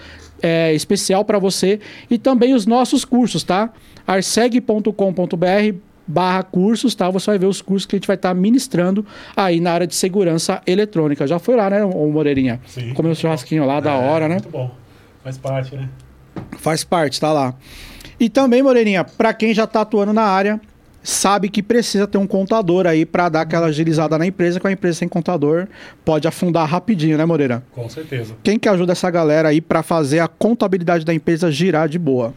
é, 0.43 0.73
especial 0.73 1.23
para 1.23 1.39
você 1.39 1.79
e 2.11 2.17
também 2.17 2.55
os 2.55 2.65
nossos 2.65 3.05
cursos, 3.05 3.45
tá? 3.45 3.71
arseg.com.br 4.07 5.79
barra 6.07 6.43
cursos, 6.43 6.95
tá? 6.95 7.11
Você 7.11 7.31
vai 7.33 7.39
ver 7.39 7.47
os 7.47 7.61
cursos 7.61 7.85
que 7.85 7.97
a 7.97 7.99
gente 7.99 8.07
vai 8.07 8.17
estar 8.17 8.33
ministrando 8.35 9.05
aí 9.37 9.61
na 9.61 9.73
área 9.73 9.87
de 9.87 9.95
segurança 9.95 10.63
eletrônica. 10.67 11.27
Já 11.27 11.39
foi 11.39 11.55
lá, 11.55 11.69
né, 11.69 11.85
Moreirinha? 11.85 12.59
Sim. 12.67 12.95
Comeu 12.95 13.13
o 13.13 13.15
churrasquinho 13.15 13.67
lá, 13.67 13.81
da 13.81 13.93
É, 13.93 14.09
hora, 14.09 14.27
né? 14.27 14.37
Muito 14.37 14.49
bom. 14.49 14.71
Faz 15.23 15.37
parte, 15.37 15.77
né? 15.77 15.89
Faz 16.59 16.83
parte, 16.83 17.21
tá 17.21 17.31
lá. 17.31 17.55
E 18.19 18.31
também, 18.31 18.63
Moreirinha, 18.63 19.05
para 19.05 19.35
quem 19.35 19.53
já 19.53 19.67
tá 19.67 19.83
atuando 19.83 20.15
na 20.15 20.25
área, 20.25 20.59
sabe 21.05 21.51
que 21.51 21.63
precisa 21.63 22.07
ter 22.07 22.17
um 22.19 22.27
contador 22.27 22.87
aí 22.87 23.05
para 23.05 23.29
dar 23.29 23.43
aquela 23.43 23.67
agilizada 23.67 24.19
na 24.19 24.27
empresa, 24.27 24.59
que 24.59 24.67
a 24.67 24.73
empresa 24.73 24.99
sem 24.99 25.09
contador 25.09 25.69
pode 26.05 26.27
afundar 26.27 26.67
rapidinho, 26.67 27.19
né, 27.19 27.25
Moreira? 27.25 27.63
Com 27.73 27.89
certeza. 27.89 28.35
Quem 28.43 28.59
que 28.59 28.69
ajuda 28.69 28.93
essa 28.93 29.11
galera 29.11 29.51
aí 29.51 29.61
para 29.61 29.83
fazer 29.83 30.21
a 30.21 30.27
contabilidade 30.27 31.05
da 31.05 31.13
empresa 31.13 31.53
girar 31.53 31.89
de 31.89 31.99
boa? 31.99 32.33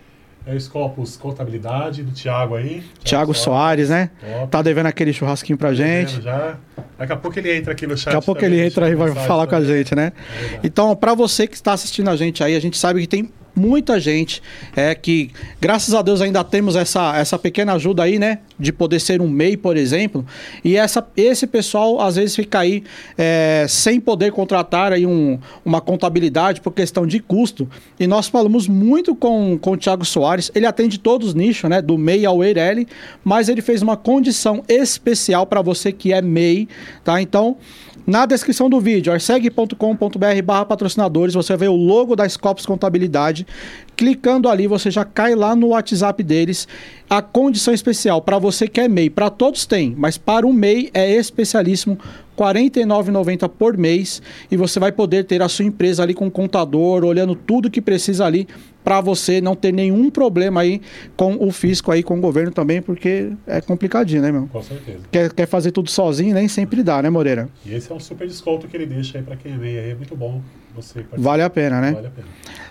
É 0.45 0.53
o 0.53 0.61
Scopus 0.61 1.17
Contabilidade 1.17 2.03
do 2.03 2.11
Thiago 2.11 2.55
aí. 2.55 2.81
Thiago 3.03 3.33
Soares, 3.33 3.89
né? 3.89 4.09
Top. 4.21 4.47
Tá 4.49 4.61
devendo 4.61 4.85
aquele 4.85 5.11
churrasquinho 5.11 5.57
pra 5.57 5.73
gente. 5.73 6.15
Vendo 6.15 6.23
Já. 6.23 6.55
Daqui 6.97 7.11
a 7.11 7.17
pouco 7.17 7.37
ele 7.37 7.53
entra 7.53 7.73
aqui 7.73 7.85
no 7.85 7.97
chat. 7.97 8.05
Daqui 8.05 8.17
a 8.17 8.21
pouco 8.21 8.39
também, 8.39 8.59
ele 8.59 8.67
entra 8.67 8.89
e 8.89 8.95
vai 8.95 9.13
falar 9.13 9.45
com 9.45 9.55
a 9.55 9.59
também. 9.59 9.77
gente, 9.77 9.93
né? 9.93 10.13
É. 10.53 10.59
Então, 10.63 10.95
para 10.95 11.13
você 11.13 11.47
que 11.47 11.55
está 11.55 11.73
assistindo 11.73 12.09
a 12.09 12.15
gente 12.15 12.41
aí, 12.43 12.55
a 12.55 12.61
gente 12.61 12.77
sabe 12.77 13.01
que 13.01 13.07
tem 13.07 13.29
muita 13.57 13.99
gente 13.99 14.41
é 14.75 14.93
que, 14.93 15.31
graças 15.59 15.93
a 15.93 16.01
Deus, 16.01 16.21
ainda 16.21 16.43
temos 16.43 16.75
essa, 16.75 17.17
essa 17.17 17.37
pequena 17.39 17.73
ajuda 17.73 18.03
aí, 18.03 18.19
né? 18.19 18.39
De 18.59 18.71
poder 18.71 18.99
ser 18.99 19.21
um 19.21 19.27
MEI, 19.27 19.57
por 19.57 19.75
exemplo. 19.75 20.25
E 20.63 20.77
essa, 20.77 21.05
esse 21.17 21.47
pessoal, 21.47 21.99
às 21.99 22.15
vezes, 22.15 22.35
fica 22.35 22.59
aí 22.59 22.83
é, 23.17 23.65
sem 23.67 23.99
poder 23.99 24.31
contratar 24.31 24.93
aí 24.93 25.05
um, 25.05 25.39
uma 25.65 25.81
contabilidade 25.81 26.61
por 26.61 26.71
questão 26.71 27.05
de 27.05 27.19
custo. 27.19 27.67
E 27.99 28.05
nós 28.05 28.27
falamos 28.27 28.67
muito 28.67 29.15
com, 29.15 29.57
com 29.59 29.71
o 29.71 29.77
Thiago 29.77 30.05
Soares. 30.05 30.51
Ele 30.53 30.65
atende 30.65 30.99
todos 30.99 31.29
os 31.29 31.33
nichos, 31.33 31.69
né? 31.69 31.81
Do 31.81 31.97
MEI 31.97 32.25
ao 32.25 32.43
EIRELI. 32.43 32.87
Mas 33.23 33.49
ele 33.49 33.61
fez 33.61 33.81
uma 33.81 33.97
condição 33.97 34.63
especial 34.67 35.45
para 35.45 35.61
você 35.61 35.91
que 35.91 36.13
é 36.13 36.21
MEI, 36.21 36.67
tá? 37.03 37.21
Então, 37.21 37.57
na 38.07 38.25
descrição 38.25 38.69
do 38.69 38.79
vídeo, 38.79 39.11
arseg.com.br 39.11 40.41
barra 40.41 40.65
patrocinadores, 40.65 41.33
você 41.33 41.57
vê 41.57 41.67
o 41.67 41.75
logo 41.75 42.15
da 42.15 42.27
Scopus 42.27 42.65
Contabilidade. 42.65 43.45
Clicando 43.97 44.47
ali, 44.47 44.65
você 44.65 44.89
já 44.89 45.03
cai 45.03 45.35
lá 45.35 45.53
no 45.53 45.67
WhatsApp 45.67 46.23
deles. 46.23 46.69
A 47.09 47.21
condição 47.21 47.73
especial 47.73 48.21
para 48.21 48.39
você 48.39 48.65
que 48.65 48.79
é 48.79 48.87
MEI, 48.87 49.09
para 49.09 49.29
todos 49.29 49.65
tem, 49.65 49.93
mas 49.97 50.17
para 50.17 50.47
o 50.47 50.53
MEI 50.53 50.89
é 50.93 51.15
especialíssimo. 51.15 51.99
R$ 52.39 52.45
49,90 52.45 53.49
por 53.49 53.75
mês 53.75 54.21
e 54.49 54.55
você 54.55 54.79
vai 54.79 54.93
poder 54.93 55.25
ter 55.25 55.41
a 55.41 55.49
sua 55.49 55.65
empresa 55.65 56.03
ali 56.03 56.13
com 56.13 56.31
contador, 56.31 57.03
olhando 57.03 57.35
tudo 57.35 57.69
que 57.69 57.81
precisa 57.81 58.25
ali 58.25 58.47
para 58.87 59.01
você 59.01 59.41
não 59.41 59.53
ter 59.53 59.73
nenhum 59.73 60.09
problema 60.09 60.61
aí 60.61 60.81
com 61.17 61.35
o 61.45 61.51
fisco 61.51 61.91
aí, 61.91 62.01
com 62.01 62.17
o 62.17 62.21
governo 62.21 62.53
também, 62.53 62.81
porque 62.81 63.33
é 63.45 63.59
complicadinho, 63.59 64.21
né, 64.21 64.31
meu? 64.31 64.47
Com 64.47 64.63
certeza. 64.63 64.99
Quer, 65.11 65.33
quer 65.33 65.45
fazer 65.45 65.71
tudo 65.71 65.91
sozinho, 65.91 66.33
nem 66.33 66.47
sempre 66.47 66.81
dá, 66.81 67.01
né, 67.01 67.09
Moreira? 67.09 67.49
E 67.65 67.73
esse 67.73 67.91
é 67.91 67.93
um 67.93 67.99
super 67.99 68.25
desconto 68.25 68.65
que 68.65 68.77
ele 68.77 68.85
deixa 68.85 69.17
aí 69.17 69.23
pra 69.25 69.35
quem 69.35 69.57
meia 69.57 69.81
aí. 69.81 69.91
É 69.91 69.93
muito 69.95 70.15
bom 70.15 70.41
você 70.73 71.01
participar. 71.01 71.21
Vale 71.21 71.43
a 71.43 71.49
pena, 71.49 71.81
né? 71.81 71.91
Vale 71.91 72.07
a 72.07 72.11
pena. 72.11 72.27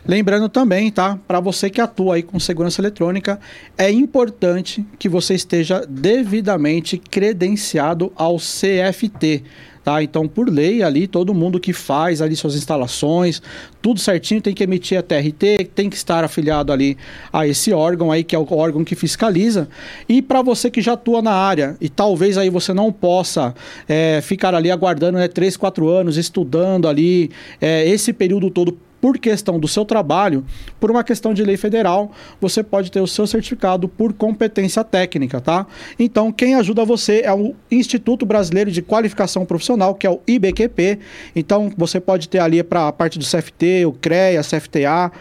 Lembrando 0.06 0.48
também, 0.48 0.90
tá? 0.90 1.18
Para 1.28 1.38
você 1.38 1.68
que 1.68 1.82
atua 1.82 2.14
aí 2.14 2.22
com 2.22 2.40
segurança 2.40 2.80
eletrônica, 2.80 3.38
é 3.76 3.90
importante 3.90 4.86
que 4.98 5.10
você 5.10 5.34
esteja 5.34 5.84
devidamente 5.86 6.96
credenciado 6.96 8.10
ao 8.16 8.38
CFT. 8.38 9.44
Tá? 9.86 10.02
Então, 10.02 10.26
por 10.26 10.48
lei 10.48 10.82
ali, 10.82 11.06
todo 11.06 11.32
mundo 11.32 11.60
que 11.60 11.72
faz 11.72 12.20
ali 12.20 12.34
suas 12.34 12.56
instalações, 12.56 13.40
tudo 13.80 14.00
certinho, 14.00 14.42
tem 14.42 14.52
que 14.52 14.64
emitir 14.64 14.98
a 14.98 15.02
TRT, 15.02 15.70
tem 15.76 15.88
que 15.88 15.94
estar 15.94 16.24
afiliado 16.24 16.72
ali 16.72 16.98
a 17.32 17.46
esse 17.46 17.72
órgão 17.72 18.10
aí, 18.10 18.24
que 18.24 18.34
é 18.34 18.38
o 18.38 18.44
órgão 18.50 18.82
que 18.82 18.96
fiscaliza. 18.96 19.68
E 20.08 20.20
para 20.20 20.42
você 20.42 20.72
que 20.72 20.82
já 20.82 20.94
atua 20.94 21.22
na 21.22 21.30
área, 21.30 21.76
e 21.80 21.88
talvez 21.88 22.36
aí 22.36 22.50
você 22.50 22.74
não 22.74 22.90
possa 22.90 23.54
é, 23.88 24.20
ficar 24.22 24.56
ali 24.56 24.72
aguardando 24.72 25.18
né, 25.18 25.28
3, 25.28 25.56
4 25.56 25.88
anos, 25.88 26.16
estudando 26.16 26.88
ali 26.88 27.30
é, 27.60 27.88
esse 27.88 28.12
período 28.12 28.50
todo 28.50 28.76
por 29.06 29.18
questão 29.18 29.60
do 29.60 29.68
seu 29.68 29.84
trabalho, 29.84 30.44
por 30.80 30.90
uma 30.90 31.04
questão 31.04 31.32
de 31.32 31.40
lei 31.44 31.56
federal, 31.56 32.10
você 32.40 32.60
pode 32.60 32.90
ter 32.90 33.00
o 33.00 33.06
seu 33.06 33.24
certificado 33.24 33.86
por 33.86 34.12
competência 34.12 34.82
técnica, 34.82 35.40
tá? 35.40 35.64
Então, 35.96 36.32
quem 36.32 36.56
ajuda 36.56 36.84
você 36.84 37.20
é 37.24 37.32
o 37.32 37.54
Instituto 37.70 38.26
Brasileiro 38.26 38.68
de 38.68 38.82
Qualificação 38.82 39.46
Profissional, 39.46 39.94
que 39.94 40.08
é 40.08 40.10
o 40.10 40.20
IBQP. 40.26 40.98
Então, 41.36 41.70
você 41.76 42.00
pode 42.00 42.28
ter 42.28 42.40
ali 42.40 42.64
para 42.64 42.88
a 42.88 42.92
parte 42.92 43.16
do 43.16 43.24
CFT, 43.24 43.86
o 43.86 43.92
CREA, 43.92 44.40
CFTA, 44.40 45.12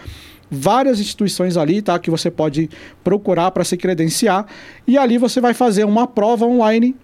várias 0.50 1.00
instituições 1.00 1.56
ali, 1.56 1.80
tá? 1.80 2.00
Que 2.00 2.10
você 2.10 2.32
pode 2.32 2.68
procurar 3.04 3.52
para 3.52 3.64
se 3.64 3.78
credenciar. 3.78 4.48
E 4.88 4.98
ali 4.98 5.20
você 5.20 5.40
vai 5.40 5.54
fazer 5.54 5.84
uma 5.84 6.08
prova 6.08 6.44
online 6.44 6.96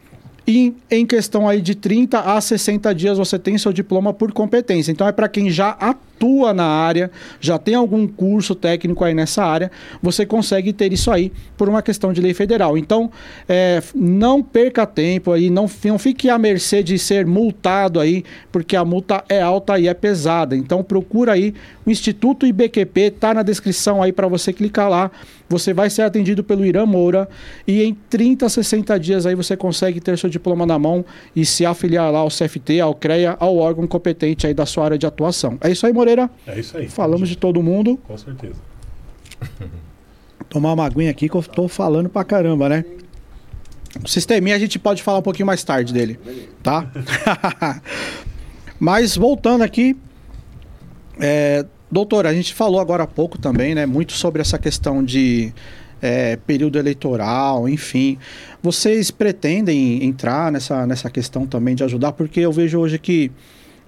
e 0.47 0.73
em 0.89 1.05
questão 1.05 1.47
aí 1.47 1.61
de 1.61 1.75
30 1.75 2.19
a 2.19 2.41
60 2.41 2.93
dias 2.95 3.17
você 3.17 3.37
tem 3.37 3.57
seu 3.57 3.71
diploma 3.71 4.13
por 4.13 4.31
competência. 4.31 4.91
Então 4.91 5.07
é 5.07 5.11
para 5.11 5.29
quem 5.29 5.51
já 5.51 5.69
atua 5.69 6.53
na 6.53 6.65
área, 6.65 7.11
já 7.39 7.59
tem 7.59 7.75
algum 7.75 8.07
curso 8.07 8.55
técnico 8.55 9.03
aí 9.03 9.13
nessa 9.13 9.43
área, 9.43 9.71
você 10.01 10.25
consegue 10.25 10.73
ter 10.73 10.91
isso 10.91 11.11
aí 11.11 11.31
por 11.55 11.69
uma 11.69 11.81
questão 11.81 12.11
de 12.11 12.21
lei 12.21 12.33
federal. 12.33 12.77
Então 12.77 13.11
é, 13.47 13.81
não 13.93 14.41
perca 14.41 14.85
tempo 14.85 15.31
aí, 15.31 15.49
não, 15.49 15.69
não 15.85 15.99
fique 15.99 16.29
à 16.29 16.37
mercê 16.39 16.81
de 16.81 16.97
ser 16.97 17.25
multado 17.25 17.99
aí, 17.99 18.23
porque 18.51 18.75
a 18.75 18.83
multa 18.83 19.23
é 19.29 19.41
alta 19.41 19.77
e 19.79 19.87
é 19.87 19.93
pesada. 19.93 20.55
Então 20.55 20.83
procura 20.83 21.33
aí 21.33 21.53
o 21.85 21.91
Instituto 21.91 22.47
IBQP, 22.47 23.11
tá 23.11 23.33
na 23.33 23.43
descrição 23.43 24.01
aí 24.01 24.11
para 24.11 24.27
você 24.27 24.51
clicar 24.51 24.89
lá. 24.89 25.11
Você 25.51 25.73
vai 25.73 25.89
ser 25.89 26.03
atendido 26.03 26.43
pelo 26.43 26.65
Irã 26.65 26.85
Moura 26.85 27.27
e 27.67 27.83
em 27.83 27.93
30 27.93 28.45
a 28.45 28.49
60 28.49 28.99
dias 28.99 29.25
aí 29.25 29.35
você 29.35 29.57
consegue 29.57 29.99
ter 29.99 30.17
seu 30.17 30.29
diploma 30.29 30.65
na 30.65 30.79
mão 30.79 31.05
e 31.35 31.45
se 31.45 31.65
afiliar 31.65 32.11
lá 32.11 32.19
ao 32.19 32.29
CFT, 32.29 32.79
ao 32.79 32.95
CREA, 32.95 33.35
ao 33.37 33.57
órgão 33.57 33.85
competente 33.85 34.47
aí 34.47 34.53
da 34.53 34.65
sua 34.65 34.85
área 34.85 34.97
de 34.97 35.05
atuação. 35.05 35.57
É 35.59 35.69
isso 35.69 35.85
aí, 35.85 35.91
Moreira. 35.91 36.29
É 36.47 36.57
isso 36.57 36.77
aí. 36.77 36.87
Falamos 36.87 37.27
de 37.27 37.35
todo 37.35 37.61
mundo. 37.61 37.99
Com 38.07 38.17
certeza. 38.17 38.55
Tomar 40.49 40.73
uma 40.73 40.85
aguinha 40.85 41.11
aqui 41.11 41.27
que 41.27 41.35
eu 41.35 41.43
tô 41.43 41.67
falando 41.67 42.09
pra 42.09 42.23
caramba, 42.23 42.69
né? 42.69 42.85
O 44.03 44.07
sisteminha 44.07 44.55
a 44.55 44.59
gente 44.59 44.79
pode 44.79 45.03
falar 45.03 45.19
um 45.19 45.21
pouquinho 45.21 45.45
mais 45.45 45.63
tarde 45.63 45.93
dele, 45.93 46.17
tá? 46.63 46.89
Mas 48.79 49.17
voltando 49.17 49.63
aqui, 49.63 49.97
é, 51.19 51.65
doutor, 51.91 52.25
a 52.25 52.33
gente 52.33 52.53
falou 52.53 52.79
agora 52.79 53.03
há 53.03 53.07
pouco 53.07 53.37
também, 53.37 53.75
né? 53.75 53.85
Muito 53.85 54.13
sobre 54.13 54.41
essa 54.41 54.57
questão 54.57 55.03
de 55.03 55.53
é, 56.01 56.35
período 56.35 56.79
eleitoral, 56.79 57.67
enfim. 57.67 58.17
Vocês 58.63 59.11
pretendem 59.11 60.03
entrar 60.03 60.51
nessa, 60.51 60.87
nessa 60.87 61.09
questão 61.09 61.45
também 61.45 61.75
de 61.75 61.83
ajudar? 61.83 62.13
Porque 62.13 62.39
eu 62.39 62.51
vejo 62.51 62.79
hoje 62.79 62.97
que 62.97 63.31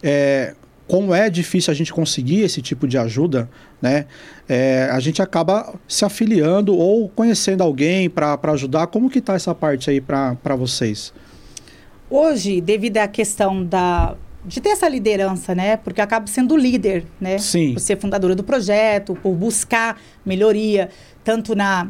é, 0.03 0.53
como 0.87 1.13
é 1.13 1.29
difícil 1.29 1.71
a 1.71 1.73
gente 1.73 1.93
conseguir 1.93 2.41
esse 2.41 2.61
tipo 2.61 2.87
de 2.87 2.97
ajuda, 2.97 3.49
né? 3.81 4.05
É, 4.47 4.89
a 4.91 4.99
gente 4.99 5.21
acaba 5.21 5.73
se 5.87 6.03
afiliando 6.03 6.75
ou 6.75 7.07
conhecendo 7.09 7.63
alguém 7.63 8.09
para 8.09 8.37
ajudar. 8.51 8.87
Como 8.87 9.09
que 9.09 9.19
está 9.19 9.33
essa 9.33 9.55
parte 9.55 9.89
aí 9.89 10.01
para 10.01 10.55
vocês? 10.57 11.13
Hoje, 12.09 12.61
devido 12.61 12.97
à 12.97 13.07
questão 13.07 13.65
da 13.65 14.15
de 14.45 14.61
ter 14.61 14.69
essa 14.69 14.87
liderança, 14.87 15.55
né? 15.55 15.77
Porque 15.77 16.01
eu 16.01 16.03
acabo 16.03 16.29
sendo 16.29 16.55
líder, 16.55 17.05
né? 17.19 17.37
Sim. 17.37 17.73
Por 17.73 17.79
ser 17.79 17.97
fundadora 17.97 18.35
do 18.35 18.43
projeto, 18.43 19.15
por 19.21 19.33
buscar 19.33 19.99
melhoria, 20.25 20.89
tanto 21.23 21.55
na, 21.55 21.87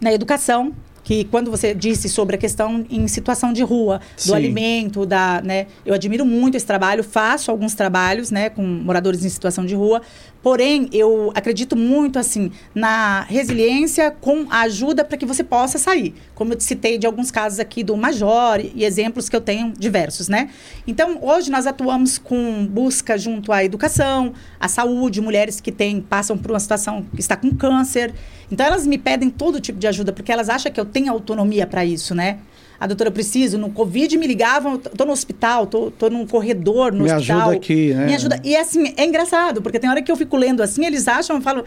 na 0.00 0.12
educação, 0.12 0.74
que 1.08 1.24
quando 1.24 1.50
você 1.50 1.74
disse 1.74 2.06
sobre 2.06 2.36
a 2.36 2.38
questão 2.38 2.84
em 2.90 3.08
situação 3.08 3.50
de 3.50 3.62
rua, 3.62 3.98
do 4.14 4.22
Sim. 4.24 4.34
alimento, 4.34 5.06
da, 5.06 5.40
né, 5.42 5.66
eu 5.86 5.94
admiro 5.94 6.26
muito 6.26 6.54
esse 6.54 6.66
trabalho, 6.66 7.02
faço 7.02 7.50
alguns 7.50 7.74
trabalhos, 7.74 8.30
né, 8.30 8.50
com 8.50 8.62
moradores 8.62 9.24
em 9.24 9.28
situação 9.30 9.64
de 9.64 9.74
rua, 9.74 10.02
porém 10.48 10.88
eu 10.94 11.30
acredito 11.34 11.76
muito 11.76 12.18
assim 12.18 12.50
na 12.74 13.20
resiliência 13.24 14.10
com 14.10 14.46
a 14.48 14.62
ajuda 14.62 15.04
para 15.04 15.18
que 15.18 15.26
você 15.26 15.44
possa 15.44 15.76
sair, 15.76 16.14
como 16.34 16.54
eu 16.54 16.56
te 16.56 16.64
citei 16.64 16.96
de 16.96 17.06
alguns 17.06 17.30
casos 17.30 17.60
aqui 17.60 17.84
do 17.84 17.94
Major 17.98 18.58
e 18.58 18.82
exemplos 18.82 19.28
que 19.28 19.36
eu 19.36 19.42
tenho 19.42 19.74
diversos, 19.78 20.26
né? 20.26 20.48
Então 20.86 21.18
hoje 21.20 21.50
nós 21.50 21.66
atuamos 21.66 22.16
com 22.16 22.66
busca 22.66 23.18
junto 23.18 23.52
à 23.52 23.62
educação, 23.62 24.32
à 24.58 24.68
saúde, 24.68 25.20
mulheres 25.20 25.60
que 25.60 25.70
têm 25.70 26.00
passam 26.00 26.38
por 26.38 26.52
uma 26.52 26.60
situação 26.60 27.04
que 27.14 27.20
está 27.20 27.36
com 27.36 27.54
câncer, 27.54 28.14
então 28.50 28.64
elas 28.64 28.86
me 28.86 28.96
pedem 28.96 29.28
todo 29.28 29.60
tipo 29.60 29.78
de 29.78 29.86
ajuda 29.86 30.14
porque 30.14 30.32
elas 30.32 30.48
acham 30.48 30.72
que 30.72 30.80
eu 30.80 30.86
tenho 30.86 31.12
autonomia 31.12 31.66
para 31.66 31.84
isso, 31.84 32.14
né? 32.14 32.38
A 32.80 32.86
doutora, 32.86 33.08
eu 33.08 33.12
preciso. 33.12 33.58
No 33.58 33.70
Covid 33.70 34.16
me 34.16 34.26
ligavam, 34.26 34.78
tô 34.78 35.04
no 35.04 35.12
hospital, 35.12 35.66
tô, 35.66 35.90
tô 35.90 36.08
num 36.08 36.26
corredor 36.26 36.92
no 36.92 37.04
Me 37.04 37.12
hospital. 37.12 37.40
ajuda 37.40 37.56
aqui, 37.56 37.92
né? 37.92 38.06
Me 38.06 38.14
ajuda. 38.14 38.40
E 38.44 38.54
assim, 38.56 38.94
é 38.96 39.04
engraçado, 39.04 39.60
porque 39.60 39.78
tem 39.78 39.90
hora 39.90 40.00
que 40.00 40.10
eu 40.10 40.16
fico 40.16 40.36
lendo 40.36 40.62
assim, 40.62 40.86
eles 40.86 41.08
acham, 41.08 41.36
eu 41.36 41.42
falo, 41.42 41.64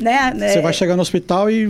né? 0.00 0.32
Você 0.36 0.58
é, 0.58 0.62
vai 0.62 0.72
chegar 0.72 0.96
no 0.96 1.02
hospital 1.02 1.50
e 1.50 1.66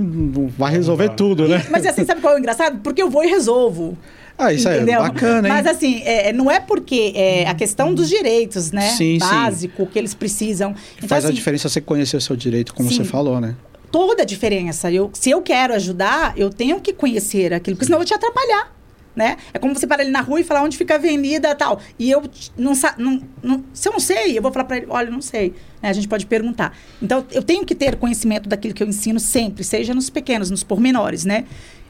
vai 0.56 0.70
resolver 0.70 1.10
tudo, 1.10 1.48
né? 1.48 1.64
Mas 1.70 1.84
assim, 1.86 2.04
sabe 2.04 2.20
qual 2.20 2.34
é 2.34 2.36
o 2.36 2.38
engraçado? 2.38 2.78
Porque 2.82 3.02
eu 3.02 3.10
vou 3.10 3.24
e 3.24 3.28
resolvo. 3.28 3.98
Ah, 4.38 4.52
isso 4.52 4.68
entendeu? 4.68 5.00
é 5.00 5.08
bacana, 5.08 5.48
hein? 5.48 5.54
Mas 5.54 5.66
assim, 5.66 6.02
é, 6.04 6.32
não 6.32 6.50
é 6.50 6.58
porque 6.60 7.12
é 7.14 7.48
a 7.48 7.54
questão 7.54 7.94
dos 7.94 8.08
direitos, 8.08 8.72
né? 8.72 8.90
Sim, 8.90 9.18
sim. 9.18 9.18
Básico, 9.18 9.86
que 9.86 9.98
eles 9.98 10.14
precisam. 10.14 10.74
Então, 10.96 11.08
Faz 11.08 11.24
a 11.24 11.28
assim, 11.28 11.36
diferença 11.36 11.68
você 11.68 11.80
conhecer 11.80 12.16
o 12.16 12.20
seu 12.20 12.34
direito, 12.34 12.74
como 12.74 12.88
Sim. 12.88 12.96
você 12.96 13.04
falou, 13.04 13.40
né? 13.40 13.54
toda 13.94 14.22
a 14.22 14.26
diferença. 14.26 14.90
Eu, 14.90 15.08
se 15.12 15.30
eu 15.30 15.40
quero 15.40 15.72
ajudar, 15.72 16.34
eu 16.36 16.50
tenho 16.50 16.80
que 16.80 16.92
conhecer 16.92 17.54
aquilo, 17.54 17.76
porque 17.76 17.84
senão 17.84 17.94
eu 17.94 18.00
vou 18.00 18.04
te 18.04 18.12
atrapalhar. 18.12 18.73
Né? 19.14 19.36
É 19.52 19.58
como 19.58 19.74
você 19.74 19.86
parar 19.86 20.02
ali 20.02 20.10
na 20.10 20.20
rua 20.20 20.40
e 20.40 20.44
falar 20.44 20.62
onde 20.62 20.76
fica 20.76 20.94
a 20.94 20.96
avenida 20.96 21.50
e 21.50 21.54
tal. 21.54 21.80
E 21.98 22.10
eu 22.10 22.22
não, 22.56 22.72
não, 22.98 23.22
não 23.42 23.64
Se 23.72 23.88
eu 23.88 23.92
não 23.92 24.00
sei, 24.00 24.36
eu 24.36 24.42
vou 24.42 24.50
falar 24.50 24.64
para 24.64 24.78
ele: 24.78 24.86
olha, 24.88 25.10
não 25.10 25.22
sei. 25.22 25.54
Né? 25.80 25.88
A 25.88 25.92
gente 25.92 26.08
pode 26.08 26.26
perguntar. 26.26 26.76
Então, 27.00 27.24
eu 27.30 27.42
tenho 27.42 27.64
que 27.64 27.74
ter 27.74 27.96
conhecimento 27.96 28.48
daquilo 28.48 28.74
que 28.74 28.82
eu 28.82 28.88
ensino 28.88 29.20
sempre, 29.20 29.62
seja 29.62 29.94
nos 29.94 30.10
pequenos, 30.10 30.50
nos 30.50 30.64
pormenores. 30.64 31.24
Né? 31.24 31.44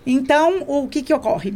Então, 0.07 0.65
o 0.67 0.87
que, 0.87 1.03
que 1.03 1.15
ocorre? 1.15 1.55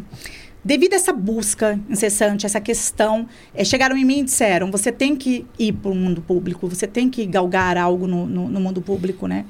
Devido 0.64 0.94
a 0.94 0.96
essa 0.96 1.12
busca 1.12 1.78
incessante, 1.88 2.44
essa 2.44 2.60
questão, 2.60 3.28
eh, 3.54 3.64
chegaram 3.64 3.96
em 3.96 4.04
mim 4.04 4.20
e 4.20 4.24
disseram: 4.24 4.70
você 4.70 4.90
tem 4.90 5.14
que 5.14 5.46
ir 5.58 5.72
para 5.72 5.90
o 5.90 5.94
mundo 5.94 6.20
público, 6.20 6.68
você 6.68 6.86
tem 6.86 7.08
que 7.08 7.24
galgar 7.26 7.76
algo 7.76 8.06
no, 8.06 8.26
no, 8.26 8.48
no 8.48 8.60
mundo 8.60 8.82
público, 8.82 9.26
né? 9.26 9.44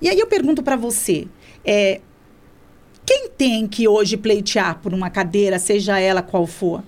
E 0.00 0.08
aí 0.08 0.18
eu 0.18 0.26
pergunto 0.26 0.62
para 0.62 0.76
você: 0.76 1.28
é, 1.64 2.00
quem 3.06 3.28
tem 3.28 3.66
que 3.66 3.86
hoje 3.86 4.16
pleitear 4.16 4.78
por 4.80 4.94
uma 4.94 5.10
cadeira, 5.10 5.58
seja 5.58 5.98
ela 5.98 6.22
qual 6.22 6.46
for? 6.46 6.82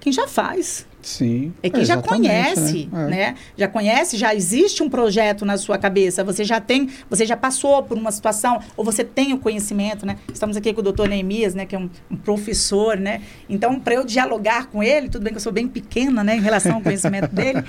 Quem 0.00 0.12
já 0.12 0.26
faz. 0.26 0.86
Sim. 1.02 1.52
É 1.62 1.68
quem 1.68 1.84
já 1.84 1.94
exatamente, 1.94 2.28
conhece, 2.28 2.88
É. 2.92 3.06
né? 3.08 3.34
Já 3.56 3.68
conhece, 3.68 4.16
já 4.16 4.34
existe 4.34 4.82
um 4.82 4.88
projeto 4.88 5.44
na 5.44 5.58
sua 5.58 5.76
cabeça, 5.76 6.22
você 6.22 6.44
já 6.44 6.60
tem, 6.60 6.88
você 7.10 7.26
já 7.26 7.36
passou 7.36 7.82
por 7.82 7.98
uma 7.98 8.12
situação, 8.12 8.60
ou 8.76 8.84
você 8.84 9.02
tem 9.04 9.32
o 9.32 9.38
conhecimento, 9.38 10.06
né? 10.06 10.16
Estamos 10.32 10.56
aqui 10.56 10.72
com 10.72 10.80
o 10.80 10.84
doutor 10.84 11.08
Neemias, 11.08 11.54
né? 11.54 11.66
Que 11.66 11.74
é 11.74 11.78
um, 11.78 11.90
um 12.10 12.16
professor, 12.16 12.96
né? 12.96 13.20
Então, 13.48 13.78
para 13.80 13.94
eu 13.94 14.04
dialogar 14.04 14.66
com 14.68 14.82
ele, 14.82 15.08
tudo 15.08 15.22
bem 15.24 15.32
que 15.32 15.36
eu 15.38 15.42
sou 15.42 15.52
bem 15.52 15.66
pequena, 15.66 16.22
né? 16.22 16.36
Em 16.36 16.40
relação 16.40 16.76
ao 16.76 16.80
conhecimento 16.80 17.28
dele, 17.34 17.62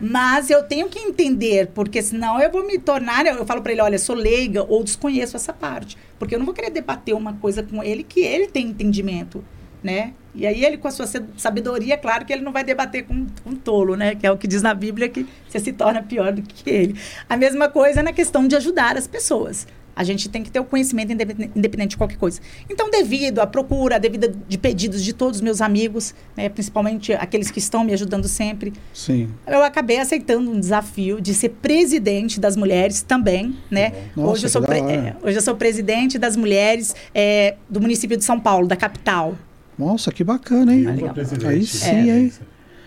mas 0.00 0.50
eu 0.50 0.62
tenho 0.64 0.88
que 0.88 0.98
entender, 0.98 1.68
porque 1.68 2.02
senão 2.02 2.40
eu 2.40 2.50
vou 2.50 2.66
me 2.66 2.78
tornar, 2.78 3.24
eu, 3.26 3.36
eu 3.36 3.46
falo 3.46 3.62
para 3.62 3.72
ele, 3.72 3.80
olha, 3.80 3.98
sou 3.98 4.16
leiga 4.16 4.64
ou 4.68 4.82
desconheço 4.82 5.36
essa 5.36 5.52
parte, 5.52 5.96
porque 6.18 6.34
eu 6.34 6.38
não 6.38 6.46
vou 6.46 6.54
querer 6.54 6.70
debater 6.70 7.14
uma 7.14 7.34
coisa 7.34 7.62
com 7.62 7.82
ele 7.82 8.02
que 8.02 8.20
ele 8.20 8.48
tem 8.48 8.66
entendimento, 8.66 9.44
né? 9.82 10.12
E 10.34 10.46
aí 10.46 10.64
ele, 10.64 10.76
com 10.76 10.86
a 10.86 10.90
sua 10.90 11.06
sa- 11.06 11.22
sabedoria, 11.36 11.96
claro 11.96 12.24
que 12.24 12.32
ele 12.32 12.42
não 12.42 12.52
vai 12.52 12.62
debater 12.62 13.04
com 13.04 13.26
um 13.44 13.54
tolo, 13.56 13.96
né? 13.96 14.14
Que 14.14 14.26
é 14.26 14.30
o 14.30 14.36
que 14.38 14.46
diz 14.46 14.62
na 14.62 14.72
Bíblia 14.74 15.08
que 15.08 15.26
você 15.48 15.58
se 15.58 15.72
torna 15.72 16.02
pior 16.02 16.32
do 16.32 16.42
que 16.42 16.68
ele. 16.70 16.94
A 17.28 17.36
mesma 17.36 17.68
coisa 17.68 18.02
na 18.02 18.12
questão 18.12 18.46
de 18.46 18.54
ajudar 18.54 18.96
as 18.96 19.06
pessoas. 19.06 19.66
A 19.96 20.04
gente 20.04 20.28
tem 20.30 20.42
que 20.42 20.50
ter 20.50 20.60
o 20.60 20.64
conhecimento 20.64 21.12
independente, 21.12 21.90
de 21.90 21.96
qualquer 21.96 22.16
coisa. 22.16 22.40
Então, 22.70 22.88
devido 22.90 23.40
à 23.40 23.46
procura, 23.46 23.98
devido 23.98 24.34
de 24.48 24.56
pedidos 24.56 25.02
de 25.04 25.12
todos 25.12 25.38
os 25.38 25.42
meus 25.42 25.60
amigos, 25.60 26.14
né, 26.36 26.48
principalmente 26.48 27.12
aqueles 27.12 27.50
que 27.50 27.58
estão 27.58 27.84
me 27.84 27.92
ajudando 27.92 28.26
sempre, 28.28 28.72
Sim. 28.94 29.28
eu 29.46 29.62
acabei 29.62 29.98
aceitando 29.98 30.48
um 30.50 30.58
desafio 30.60 31.20
de 31.20 31.34
ser 31.34 31.50
presidente 31.50 32.40
das 32.40 32.56
mulheres 32.56 33.02
também, 33.02 33.54
né? 33.70 33.92
Nossa, 34.16 34.30
hoje, 34.32 34.46
eu 34.46 34.48
sou 34.50 34.64
é, 34.64 35.16
hoje 35.22 35.36
eu 35.36 35.42
sou 35.42 35.56
presidente 35.56 36.18
das 36.18 36.36
mulheres 36.36 36.94
é, 37.12 37.56
do 37.68 37.80
município 37.80 38.16
de 38.16 38.24
São 38.24 38.38
Paulo, 38.38 38.68
da 38.68 38.76
capital. 38.76 39.34
Nossa, 39.80 40.12
que 40.12 40.22
bacana, 40.22 40.74
hein? 40.74 40.84
Legal. 40.84 41.14
presidente. 41.14 41.46
Aí 41.46 41.64
sim, 41.66 42.10
É. 42.10 42.18
hein? 42.18 42.32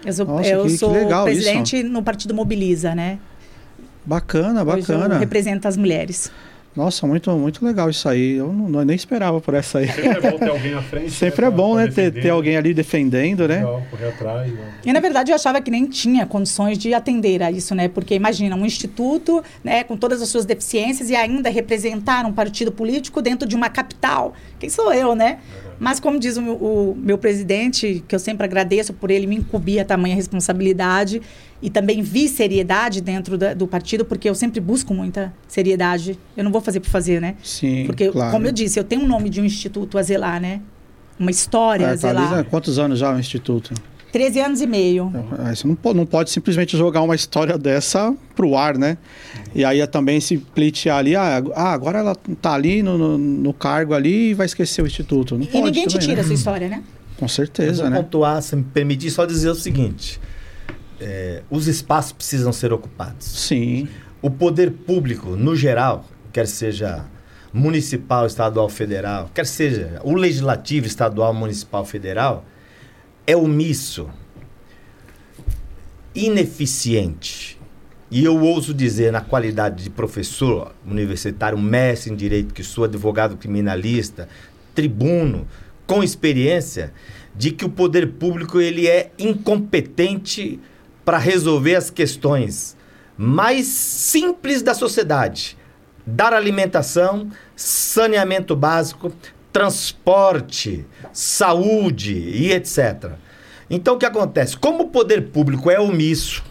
Eu 0.05 0.13
sou, 0.13 0.25
Nossa, 0.25 0.49
eu 0.49 0.63
que- 0.63 0.69
que 0.71 0.77
sou 0.77 0.91
legal 0.91 1.27
isso. 1.27 1.41
presidente 1.41 1.81
no 1.83 2.03
Partido 2.03 2.33
Mobiliza, 2.33 2.93
né? 2.93 3.19
Bacana, 4.05 4.63
Hoje 4.63 4.69
eu 4.91 4.97
bacana. 4.97 5.17
represento 5.17 5.67
as 5.67 5.77
mulheres. 5.77 6.29
Nossa, 6.75 7.05
muito, 7.05 7.29
muito 7.37 7.63
legal 7.63 7.87
isso 7.87 8.09
aí. 8.09 8.33
Eu 8.33 8.51
não, 8.51 8.79
eu 8.79 8.83
nem 8.85 8.95
esperava 8.95 9.39
por 9.39 9.53
essa 9.53 9.77
aí. 9.77 9.87
Sempre 9.87 10.09
é 10.09 10.31
bom 10.31 10.37
ter 10.39 10.49
alguém 10.49 10.73
à 10.73 10.81
frente. 10.81 11.11
Sempre 11.11 11.45
é 11.45 11.49
pra- 11.49 11.51
bom, 11.51 11.75
né? 11.75 11.87
Ter, 11.87 12.11
ter 12.11 12.29
alguém 12.31 12.57
ali 12.57 12.73
defendendo, 12.73 13.47
né? 13.47 13.57
Legal, 13.57 13.83
correr 13.91 14.07
atrás. 14.07 14.51
né? 14.51 14.73
E 14.83 14.91
na 14.91 14.99
verdade 14.99 15.29
eu 15.31 15.35
achava 15.35 15.61
que 15.61 15.69
nem 15.69 15.85
tinha 15.85 16.25
condições 16.25 16.79
de 16.79 16.91
atender 16.91 17.43
a 17.43 17.51
isso, 17.51 17.75
né? 17.75 17.87
Porque 17.87 18.15
imagina 18.15 18.55
um 18.55 18.65
instituto, 18.65 19.43
né, 19.63 19.83
com 19.83 19.95
todas 19.95 20.19
as 20.19 20.29
suas 20.29 20.45
deficiências 20.45 21.11
e 21.11 21.15
ainda 21.15 21.47
representar 21.49 22.25
um 22.25 22.33
partido 22.33 22.71
político 22.71 23.21
dentro 23.21 23.47
de 23.47 23.55
uma 23.55 23.69
capital. 23.69 24.33
Quem 24.59 24.67
sou 24.69 24.91
eu, 24.91 25.13
né? 25.15 25.37
Mas 25.83 25.99
como 25.99 26.17
diz 26.17 26.37
o, 26.37 26.41
meu- 26.41 26.55
o 26.55 26.95
meu 26.97 27.17
presidente, 27.17 28.03
que 28.07 28.15
eu 28.15 28.19
sempre 28.19 28.45
agradeço 28.45 28.93
por 28.93 29.11
ele 29.11 29.27
me 29.27 29.35
incumbir 29.35 29.79
a 29.79 29.85
tamanha 29.85 30.15
responsabilidade 30.15 31.21
e 31.61 31.69
também 31.69 32.01
vi 32.01 32.29
seriedade 32.29 33.01
dentro 33.01 33.37
da- 33.37 33.53
do 33.53 33.67
partido, 33.67 34.05
porque 34.05 34.29
eu 34.29 34.33
sempre 34.35 34.61
busco 34.61 34.93
muita 34.93 35.33
seriedade. 35.47 36.17
Eu 36.37 36.43
não 36.45 36.51
vou 36.51 36.61
fazer 36.61 36.79
por 36.79 36.89
fazer, 36.89 37.19
né? 37.19 37.35
Sim, 37.43 37.83
Porque, 37.85 38.09
claro. 38.09 38.31
como 38.31 38.47
eu 38.47 38.51
disse, 38.53 38.79
eu 38.79 38.83
tenho 38.85 39.01
um 39.03 39.07
nome 39.07 39.29
de 39.29 39.41
um 39.41 39.45
instituto 39.45 39.97
a 39.97 40.01
zelar, 40.03 40.39
né? 40.41 40.61
Uma 41.19 41.29
história 41.31 41.87
a 41.87 41.89
É, 41.89 41.91
tá 41.91 41.97
zelar. 41.97 42.45
Quantos 42.45 42.79
anos 42.79 42.97
já 42.99 43.13
o 43.13 43.19
Instituto? 43.19 43.73
13 44.13 44.39
anos 44.41 44.61
e 44.61 44.67
meio. 44.67 45.11
Você 45.49 45.67
não 45.67 45.73
pode, 45.73 45.97
não 45.97 46.05
pode 46.05 46.29
simplesmente 46.29 46.77
jogar 46.77 47.01
uma 47.01 47.15
história 47.15 47.57
dessa 47.57 48.15
pro 48.35 48.55
ar, 48.55 48.77
né? 48.77 48.95
E 49.55 49.65
aí 49.65 49.81
é 49.81 49.87
também 49.87 50.21
se 50.21 50.37
pleitear 50.37 50.99
ali, 50.99 51.15
ah, 51.15 51.43
ah, 51.55 51.73
agora 51.73 51.97
ela 51.97 52.15
tá 52.39 52.53
ali 52.53 52.83
no, 52.83 52.95
no, 52.95 53.17
no 53.17 53.53
cargo 53.55 53.95
ali 53.95 54.29
e 54.29 54.33
vai 54.35 54.45
esquecer 54.45 54.83
o 54.83 54.85
Instituto. 54.85 55.35
Não 55.35 55.43
E 55.43 55.47
pode 55.47 55.65
ninguém 55.65 55.87
te 55.87 55.93
também, 55.93 56.07
tira 56.07 56.17
né? 56.17 56.21
a 56.21 56.25
sua 56.25 56.35
história, 56.35 56.69
né? 56.69 56.83
Com 57.17 57.25
Eu 57.25 57.29
certeza, 57.29 57.81
vou 57.81 57.89
né? 57.89 57.97
pontuar, 58.03 58.39
se 58.43 58.55
me 58.55 58.63
permitir, 58.63 59.09
só 59.09 59.25
dizer 59.25 59.49
o 59.49 59.55
seguinte: 59.55 60.21
é, 61.01 61.41
os 61.49 61.67
espaços 61.67 62.11
precisam 62.11 62.53
ser 62.53 62.71
ocupados. 62.71 63.25
Sim, 63.25 63.87
O 64.21 64.29
poder 64.29 64.69
público, 64.69 65.31
no 65.31 65.55
geral, 65.55 66.05
quer 66.31 66.45
seja 66.45 67.03
municipal, 67.51 68.27
estadual, 68.27 68.69
federal, 68.69 69.31
quer 69.33 69.47
seja 69.47 69.99
o 70.03 70.13
legislativo 70.13 70.85
estadual, 70.85 71.33
municipal, 71.33 71.83
federal, 71.83 72.45
é 73.25 73.35
omisso, 73.35 74.09
ineficiente. 76.13 77.59
E 78.11 78.23
eu 78.23 78.39
ouso 78.39 78.73
dizer, 78.73 79.11
na 79.11 79.21
qualidade 79.21 79.83
de 79.83 79.89
professor 79.89 80.75
universitário, 80.85 81.57
mestre 81.57 82.11
em 82.11 82.15
direito 82.15 82.53
que 82.53 82.63
sou, 82.63 82.83
advogado 82.83 83.37
criminalista, 83.37 84.29
tribuno, 84.75 85.47
com 85.87 86.03
experiência, 86.03 86.93
de 87.35 87.51
que 87.51 87.65
o 87.65 87.69
poder 87.69 88.11
público 88.13 88.61
ele 88.61 88.87
é 88.87 89.11
incompetente 89.17 90.59
para 91.03 91.17
resolver 91.17 91.75
as 91.75 91.89
questões 91.89 92.77
mais 93.17 93.65
simples 93.65 94.61
da 94.61 94.73
sociedade. 94.73 95.57
dar 96.05 96.33
alimentação, 96.33 97.29
saneamento 97.55 98.57
básico, 98.57 99.09
transporte, 99.53 100.85
saúde 101.13 102.13
e 102.15 102.51
etc. 102.51 103.11
Então 103.69 103.95
o 103.95 103.97
que 103.97 104.05
acontece? 104.05 104.57
Como 104.57 104.83
o 104.83 104.89
poder 104.89 105.29
público 105.29 105.71
é 105.71 105.79
omisso, 105.79 106.43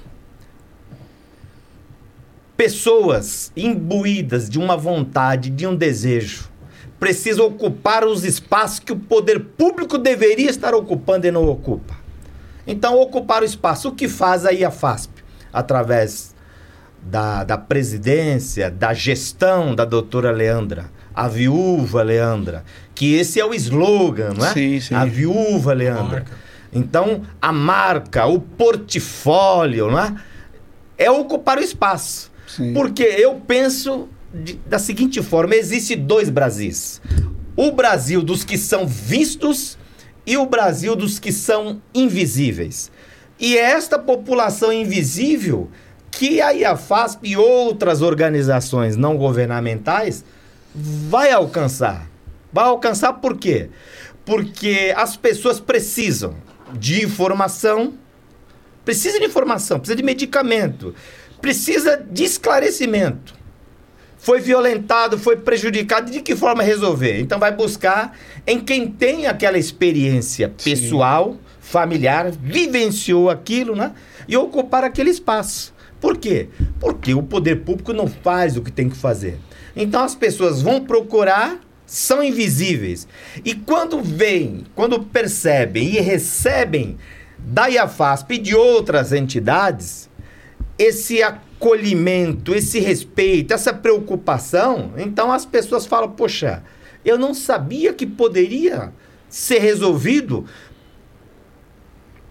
pessoas 2.57 3.53
imbuídas 3.57 4.49
de 4.49 4.59
uma 4.59 4.77
vontade, 4.77 5.51
de 5.51 5.67
um 5.67 5.75
desejo, 5.75 6.49
precisam 7.01 7.47
ocupar 7.47 8.05
os 8.05 8.25
espaços 8.25 8.79
que 8.79 8.93
o 8.93 8.97
poder 8.97 9.41
público 9.41 9.99
deveria 9.99 10.49
estar 10.49 10.73
ocupando 10.73 11.27
e 11.27 11.33
não 11.33 11.49
ocupa. 11.49 11.97
Então, 12.65 13.01
ocupar 13.01 13.43
o 13.43 13.45
espaço. 13.45 13.89
O 13.89 13.93
que 13.93 14.09
faz 14.09 14.47
aí 14.47 14.65
a 14.65 14.71
FASP? 14.71 15.11
Através 15.53 16.33
da, 17.03 17.43
da 17.43 17.59
presidência, 17.59 18.71
da 18.71 18.95
gestão 18.95 19.75
da 19.75 19.85
doutora 19.85 20.31
Leandra, 20.31 20.89
a 21.15 21.29
viúva 21.29 22.03
Leandra, 22.03 22.65
que 22.95 23.15
esse 23.15 23.39
é 23.41 23.45
o 23.45 23.53
slogan, 23.55 24.35
não 24.37 24.47
é? 24.47 24.53
Sim, 24.53 24.81
sim. 24.81 24.95
A 24.95 25.05
viúva 25.05 25.73
Leandra. 25.73 26.03
Marca. 26.21 26.33
Então, 26.73 27.23
a 27.41 27.53
marca, 27.53 28.25
o 28.27 28.41
portfólio, 28.41 29.91
não 29.91 29.99
é? 29.99 30.15
É 30.97 31.11
ocupar 31.11 31.59
o 31.59 31.63
espaço. 31.63 32.31
Sim. 32.47 32.73
Porque 32.73 33.03
eu 33.03 33.35
penso 33.47 34.09
de- 34.33 34.55
da 34.67 34.79
seguinte 34.79 35.23
forma: 35.23 35.55
existe 35.55 35.97
dois 35.97 36.29
Brasis. 36.31 37.01
O 37.57 37.71
Brasil 37.73 38.23
dos 38.23 38.45
que 38.45 38.57
são 38.57 38.87
vistos 38.87 39.77
e 40.27 40.37
o 40.37 40.47
Brasil 40.47 40.95
dos 40.97 41.19
que 41.19 41.33
são 41.33 41.81
invisíveis. 41.95 42.91
E 43.39 43.57
é 43.59 43.73
esta 43.73 43.99
população 43.99 44.73
invisível 44.73 45.69
que 46.11 46.41
a 46.41 46.51
IAFASP 46.53 47.29
e 47.31 47.37
outras 47.37 48.01
organizações 48.03 48.97
não 48.97 49.17
governamentais 49.17 50.25
vai 50.75 51.31
alcançar. 51.31 52.09
Vai 52.53 52.65
alcançar 52.65 53.15
por 53.15 53.37
quê? 53.37 53.71
Porque 54.25 54.93
as 54.97 55.17
pessoas 55.17 55.59
precisam 55.59 56.37
de 56.73 57.05
informação, 57.05 57.95
precisa 58.85 59.19
de 59.19 59.25
informação, 59.25 59.79
precisa 59.79 59.97
de 59.97 60.03
medicamento, 60.03 60.95
precisa 61.41 61.97
de 61.97 62.25
esclarecimento. 62.25 63.35
Foi 64.19 64.41
violentado, 64.41 65.19
foi 65.19 65.37
prejudicado, 65.37 66.11
de 66.11 66.21
que 66.21 66.37
forma 66.37 66.63
resolver? 66.63 67.19
Então 67.19 67.41
vai 67.41 67.51
buscar 67.51 68.17
em 68.47 68.61
quem 68.61 68.87
tem 68.87 69.27
aquela 69.27 69.59
experiência 69.59 70.53
Sim. 70.57 70.71
pessoal, 70.71 71.37
familiar, 71.61 72.31
vivenciou 72.31 73.29
aquilo, 73.29 73.75
né? 73.75 73.93
E 74.29 74.37
ocupar 74.37 74.85
aquele 74.85 75.11
espaço. 75.11 75.75
Por 76.01 76.17
quê? 76.17 76.49
Porque 76.79 77.15
o 77.15 77.23
poder 77.23 77.65
público 77.65 77.93
não 77.93 78.07
faz 78.07 78.57
o 78.57 78.63
que 78.63 78.71
tem 78.71 78.89
que 78.89 78.97
fazer. 78.97 79.39
Então 79.75 80.03
as 80.03 80.15
pessoas 80.15 80.63
vão 80.63 80.85
procurar, 80.85 81.59
são 81.87 82.23
invisíveis. 82.23 83.07
E 83.45 83.55
quando 83.55 84.01
veem, 84.01 84.65
quando 84.75 85.03
percebem 85.03 85.89
e 85.89 86.01
recebem 86.01 86.97
da 87.39 87.67
IAFASP 87.67 88.35
e 88.35 88.39
de 88.39 88.55
outras 88.55 89.13
entidades, 89.13 90.09
esse 90.79 91.23
acolhimento, 91.23 92.55
esse 92.55 92.79
respeito, 92.81 93.53
essa 93.53 93.73
preocupação, 93.73 94.93
então 94.97 95.31
as 95.31 95.45
pessoas 95.45 95.87
falam: 95.87 96.11
poxa, 96.11 96.63
eu 97.05 97.19
não 97.19 97.35
sabia 97.35 97.93
que 97.93 98.07
poderia 98.07 98.93
ser 99.29 99.59
resolvido 99.59 100.47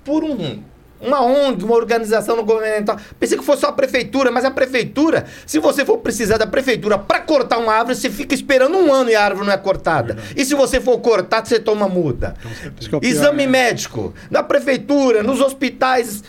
por 0.03 0.23
um, 0.23 0.63
uma 1.01 1.21
ONG, 1.21 1.63
uma 1.63 1.75
organização 1.75 2.35
não 2.35 2.45
governamental. 2.45 2.97
Pensei 3.19 3.37
que 3.37 3.43
fosse 3.43 3.61
só 3.61 3.67
a 3.67 3.71
prefeitura, 3.71 4.31
mas 4.31 4.45
a 4.45 4.51
prefeitura, 4.51 5.25
se 5.45 5.59
você 5.59 5.83
for 5.85 5.97
precisar 5.97 6.37
da 6.37 6.47
prefeitura 6.47 6.97
para 6.97 7.19
cortar 7.19 7.57
uma 7.57 7.73
árvore, 7.73 7.95
você 7.95 8.09
fica 8.09 8.35
esperando 8.35 8.77
um 8.77 8.93
ano 8.93 9.09
e 9.09 9.15
a 9.15 9.23
árvore 9.23 9.47
não 9.47 9.53
é 9.53 9.57
cortada. 9.57 10.17
E 10.35 10.45
se 10.45 10.55
você 10.55 10.79
for 10.79 10.99
cortar, 10.99 11.45
você 11.45 11.59
toma 11.59 11.87
multa. 11.87 12.35
Isso 12.79 12.89
que 12.89 12.95
é 12.95 12.99
Exame 13.09 13.45
né? 13.45 13.51
médico, 13.51 14.13
na 14.29 14.43
prefeitura, 14.43 15.23
nos 15.23 15.41
hospitais, 15.41 16.23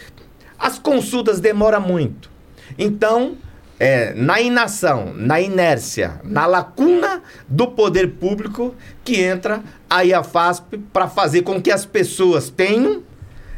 as 0.59 0.79
consultas 0.79 1.41
demoram 1.41 1.81
muito. 1.81 2.31
Então, 2.79 3.37
é, 3.79 4.15
na 4.15 4.41
inação, 4.41 5.13
na 5.15 5.41
inércia, 5.41 6.21
na 6.23 6.47
lacuna 6.47 7.21
do 7.49 7.67
poder 7.67 8.13
público 8.13 8.75
que 9.05 9.21
entra 9.21 9.61
a 9.91 10.03
IAFASP 10.03 10.79
para 10.93 11.09
fazer 11.09 11.43
com 11.43 11.61
que 11.61 11.71
as 11.71 11.85
pessoas 11.85 12.49
tenham 12.49 13.03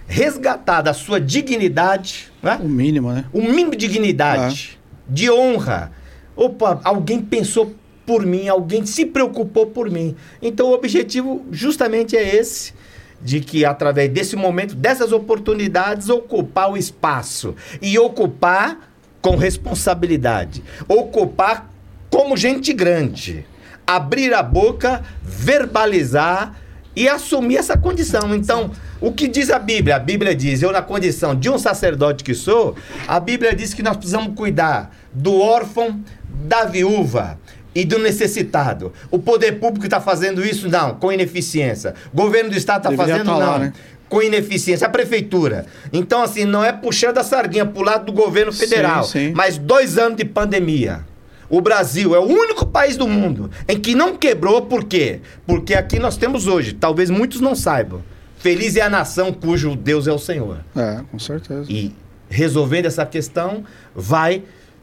resgatado 0.07 0.88
a 0.88 0.94
sua 0.94 1.20
dignidade, 1.20 2.32
né? 2.42 2.59
O 2.62 2.68
mínimo, 2.68 3.12
né? 3.12 3.24
o 3.32 3.40
mínimo 3.40 3.70
de 3.70 3.88
dignidade, 3.88 4.78
de 5.09 5.30
honra. 5.30 5.92
Opa, 6.36 6.80
alguém 6.84 7.20
pensou 7.22 7.74
por 8.05 8.24
mim, 8.24 8.48
alguém 8.48 8.84
se 8.84 9.07
preocupou 9.07 9.66
por 9.66 9.90
mim. 9.90 10.14
Então 10.42 10.68
o 10.68 10.74
objetivo 10.74 11.44
justamente 11.50 12.16
é 12.16 12.36
esse, 12.36 12.74
de 13.20 13.40
que 13.40 13.64
através 13.64 14.11
desse 14.11 14.36
momento, 14.36 14.74
dessas 14.74 15.12
oportunidades, 15.12 16.09
ocupar 16.09 16.70
o 16.70 16.76
espaço 16.76 17.55
e 17.80 17.98
ocupar 17.98 18.90
com 19.22 19.36
responsabilidade, 19.36 20.62
ocupar 20.86 21.70
como 22.11 22.36
gente 22.36 22.72
grande, 22.72 23.46
abrir 23.86 24.34
a 24.34 24.42
boca, 24.42 25.02
verbalizar 25.22 26.55
e 26.94 27.09
assumir 27.09 27.57
essa 27.57 27.76
condição. 27.76 28.34
Então, 28.34 28.70
o 29.01 29.12
que 29.12 29.28
diz 29.28 29.51
a 29.51 29.59
Bíblia? 29.59 29.97
A 29.97 29.99
Bíblia 29.99 30.34
diz, 30.34 30.62
eu 30.62 30.72
na 30.72 30.82
condição 30.82 31.34
de 31.34 31.51
um 31.51 31.59
sacerdote 31.59 32.24
que 32.24 32.34
sou, 32.34 32.76
a 33.07 33.20
Bíblia 33.20 33.55
diz 33.55 33.74
que 33.74 33.82
nós 33.82 33.97
precisamos 33.97 34.34
cuidar 34.34 34.95
do 35.12 35.38
órfão, 35.38 36.01
da 36.28 36.64
viúva 36.64 37.38
e 37.74 37.84
do 37.84 37.99
necessitado. 37.99 38.92
O 39.11 39.18
poder 39.18 39.59
público 39.59 39.86
está 39.86 40.01
fazendo 40.01 40.45
isso? 40.45 40.68
Não, 40.68 40.95
com 40.95 41.12
ineficiência. 41.12 41.95
O 42.12 42.16
governo 42.16 42.51
do 42.51 42.57
Estado 42.57 42.88
está 42.88 42.97
fazendo? 42.97 43.26
tá 43.26 43.36
lá, 43.36 43.53
não. 43.53 43.59
né? 43.59 43.72
Com 44.09 44.22
ineficiência. 44.22 44.86
A 44.86 44.90
prefeitura. 44.90 45.66
Então, 45.92 46.22
assim, 46.22 46.45
não 46.45 46.64
é 46.64 46.72
puxando 46.72 47.18
a 47.18 47.24
sardinha 47.24 47.66
pro 47.66 47.82
lado 47.82 48.07
do 48.07 48.12
governo 48.12 48.53
Sim, 48.53 48.61
federal. 48.61 49.05
sim. 49.05 49.32
Mas 49.34 49.59
dois 49.59 49.99
anos 49.99 50.16
de 50.16 50.24
pandemia. 50.24 51.01
O 51.49 51.61
Brasil 51.61 52.14
é 52.14 52.18
o 52.18 52.24
único 52.24 52.66
país 52.66 52.97
do 52.97 53.07
mundo 53.07 53.51
em 53.68 53.78
que 53.78 53.95
não 53.95 54.16
quebrou, 54.16 54.62
por 54.62 54.84
quê? 54.84 55.20
Porque 55.47 55.74
aqui 55.74 55.99
nós 55.99 56.16
temos 56.16 56.47
hoje, 56.47 56.72
talvez 56.72 57.11
muitos 57.11 57.40
não 57.40 57.55
saibam, 57.55 58.03
feliz 58.45 58.76
é 58.76 58.82
a 58.82 58.90
nação 58.90 59.32
cujo 59.32 59.74
Deus 59.74 60.07
é 60.07 60.12
o 60.12 60.18
Senhor. 60.18 60.59
É, 60.76 61.01
com 61.11 61.18
certeza. 61.18 61.64
E 61.72 61.95
resolvendo 62.28 62.84
essa 62.84 63.07
questão, 63.07 63.64
vai 63.95 64.42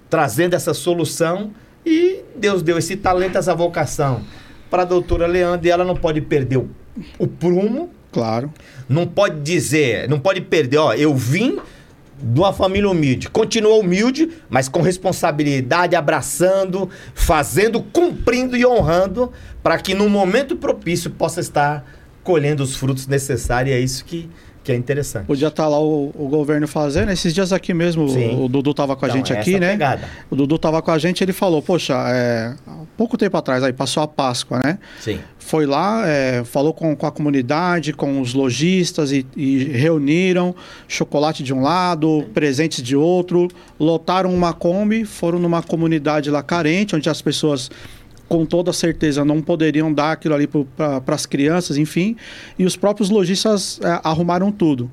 trazendo 0.09 0.55
essa 0.55 0.73
solução 0.73 1.51
e 1.85 2.21
Deus 2.35 2.63
deu 2.63 2.79
esse 2.79 2.95
talento, 2.97 3.37
essa 3.37 3.53
vocação 3.53 4.23
para 4.67 4.81
a 4.81 4.85
doutora 4.85 5.27
Leandra 5.27 5.67
e 5.67 5.69
ela 5.69 5.85
não 5.85 5.95
pode 5.95 6.21
perder 6.21 6.57
o, 6.57 6.71
o 7.19 7.27
prumo, 7.27 7.91
Claro. 8.11 8.51
não 8.89 9.05
pode 9.05 9.41
dizer, 9.41 10.09
não 10.09 10.19
pode 10.19 10.41
perder, 10.41 10.77
ó, 10.77 10.93
eu 10.95 11.13
vim 11.15 11.59
de 12.19 12.39
uma 12.39 12.51
família 12.51 12.89
humilde, 12.89 13.29
continua 13.29 13.75
humilde, 13.75 14.27
mas 14.49 14.67
com 14.67 14.81
responsabilidade, 14.81 15.95
abraçando, 15.95 16.89
fazendo, 17.13 17.81
cumprindo 17.83 18.57
e 18.57 18.65
honrando, 18.65 19.31
para 19.61 19.77
que 19.77 19.93
no 19.93 20.09
momento 20.09 20.55
propício 20.55 21.11
possa 21.11 21.39
estar 21.39 21.85
colhendo 22.23 22.63
os 22.63 22.75
frutos 22.75 23.07
necessários, 23.07 23.73
e 23.73 23.77
é 23.77 23.79
isso 23.79 24.05
que, 24.05 24.29
que 24.63 24.71
é 24.71 24.75
interessante. 24.75 25.25
Podia 25.25 25.47
estar 25.47 25.67
lá 25.67 25.79
o, 25.79 26.11
o 26.15 26.27
governo 26.27 26.67
fazendo. 26.67 27.11
Esses 27.11 27.33
dias 27.33 27.51
aqui 27.51 27.73
mesmo, 27.73 28.05
o, 28.05 28.45
o 28.45 28.47
Dudu 28.47 28.73
tava 28.73 28.95
com 28.95 29.05
a 29.05 29.07
Então, 29.07 29.17
gente 29.17 29.33
aqui, 29.33 29.59
né? 29.59 29.71
pegada. 29.71 30.07
O 30.29 30.35
Dudu 30.35 30.57
tava 30.59 30.81
com 30.81 30.91
a 30.91 30.97
gente 30.97 31.23
ele 31.23 31.33
falou, 31.33 31.61
poxa, 31.61 31.93
é, 32.09 32.53
há 32.67 32.77
pouco 32.95 33.17
tempo 33.17 33.35
atrás, 33.37 33.63
aí 33.63 33.73
passou 33.73 34.03
a 34.03 34.07
Páscoa, 34.07 34.59
né? 34.59 34.77
Sim. 34.99 35.19
Foi 35.39 35.65
lá, 35.65 36.07
é, 36.07 36.43
falou 36.43 36.71
com, 36.71 36.95
com 36.95 37.07
a 37.07 37.11
comunidade, 37.11 37.91
com 37.93 38.21
os 38.21 38.33
lojistas 38.35 39.11
e, 39.11 39.25
e 39.35 39.63
reuniram 39.63 40.55
chocolate 40.87 41.41
de 41.41 41.51
um 41.51 41.61
lado, 41.61 42.25
presentes 42.31 42.83
de 42.83 42.95
outro, 42.95 43.47
lotaram 43.79 44.31
uma 44.33 44.53
Kombi, 44.53 45.03
foram 45.03 45.39
numa 45.39 45.63
comunidade 45.63 46.29
lá 46.29 46.43
carente, 46.43 46.95
onde 46.95 47.09
as 47.09 47.21
pessoas 47.21 47.71
com 48.31 48.45
toda 48.45 48.71
certeza 48.71 49.25
não 49.25 49.41
poderiam 49.41 49.91
dar 49.91 50.13
aquilo 50.13 50.33
ali 50.33 50.47
para 50.47 51.03
as 51.15 51.25
crianças, 51.25 51.75
enfim, 51.75 52.15
e 52.57 52.63
os 52.63 52.77
próprios 52.77 53.09
lojistas 53.09 53.77
é, 53.83 53.99
arrumaram 54.05 54.53
tudo. 54.53 54.89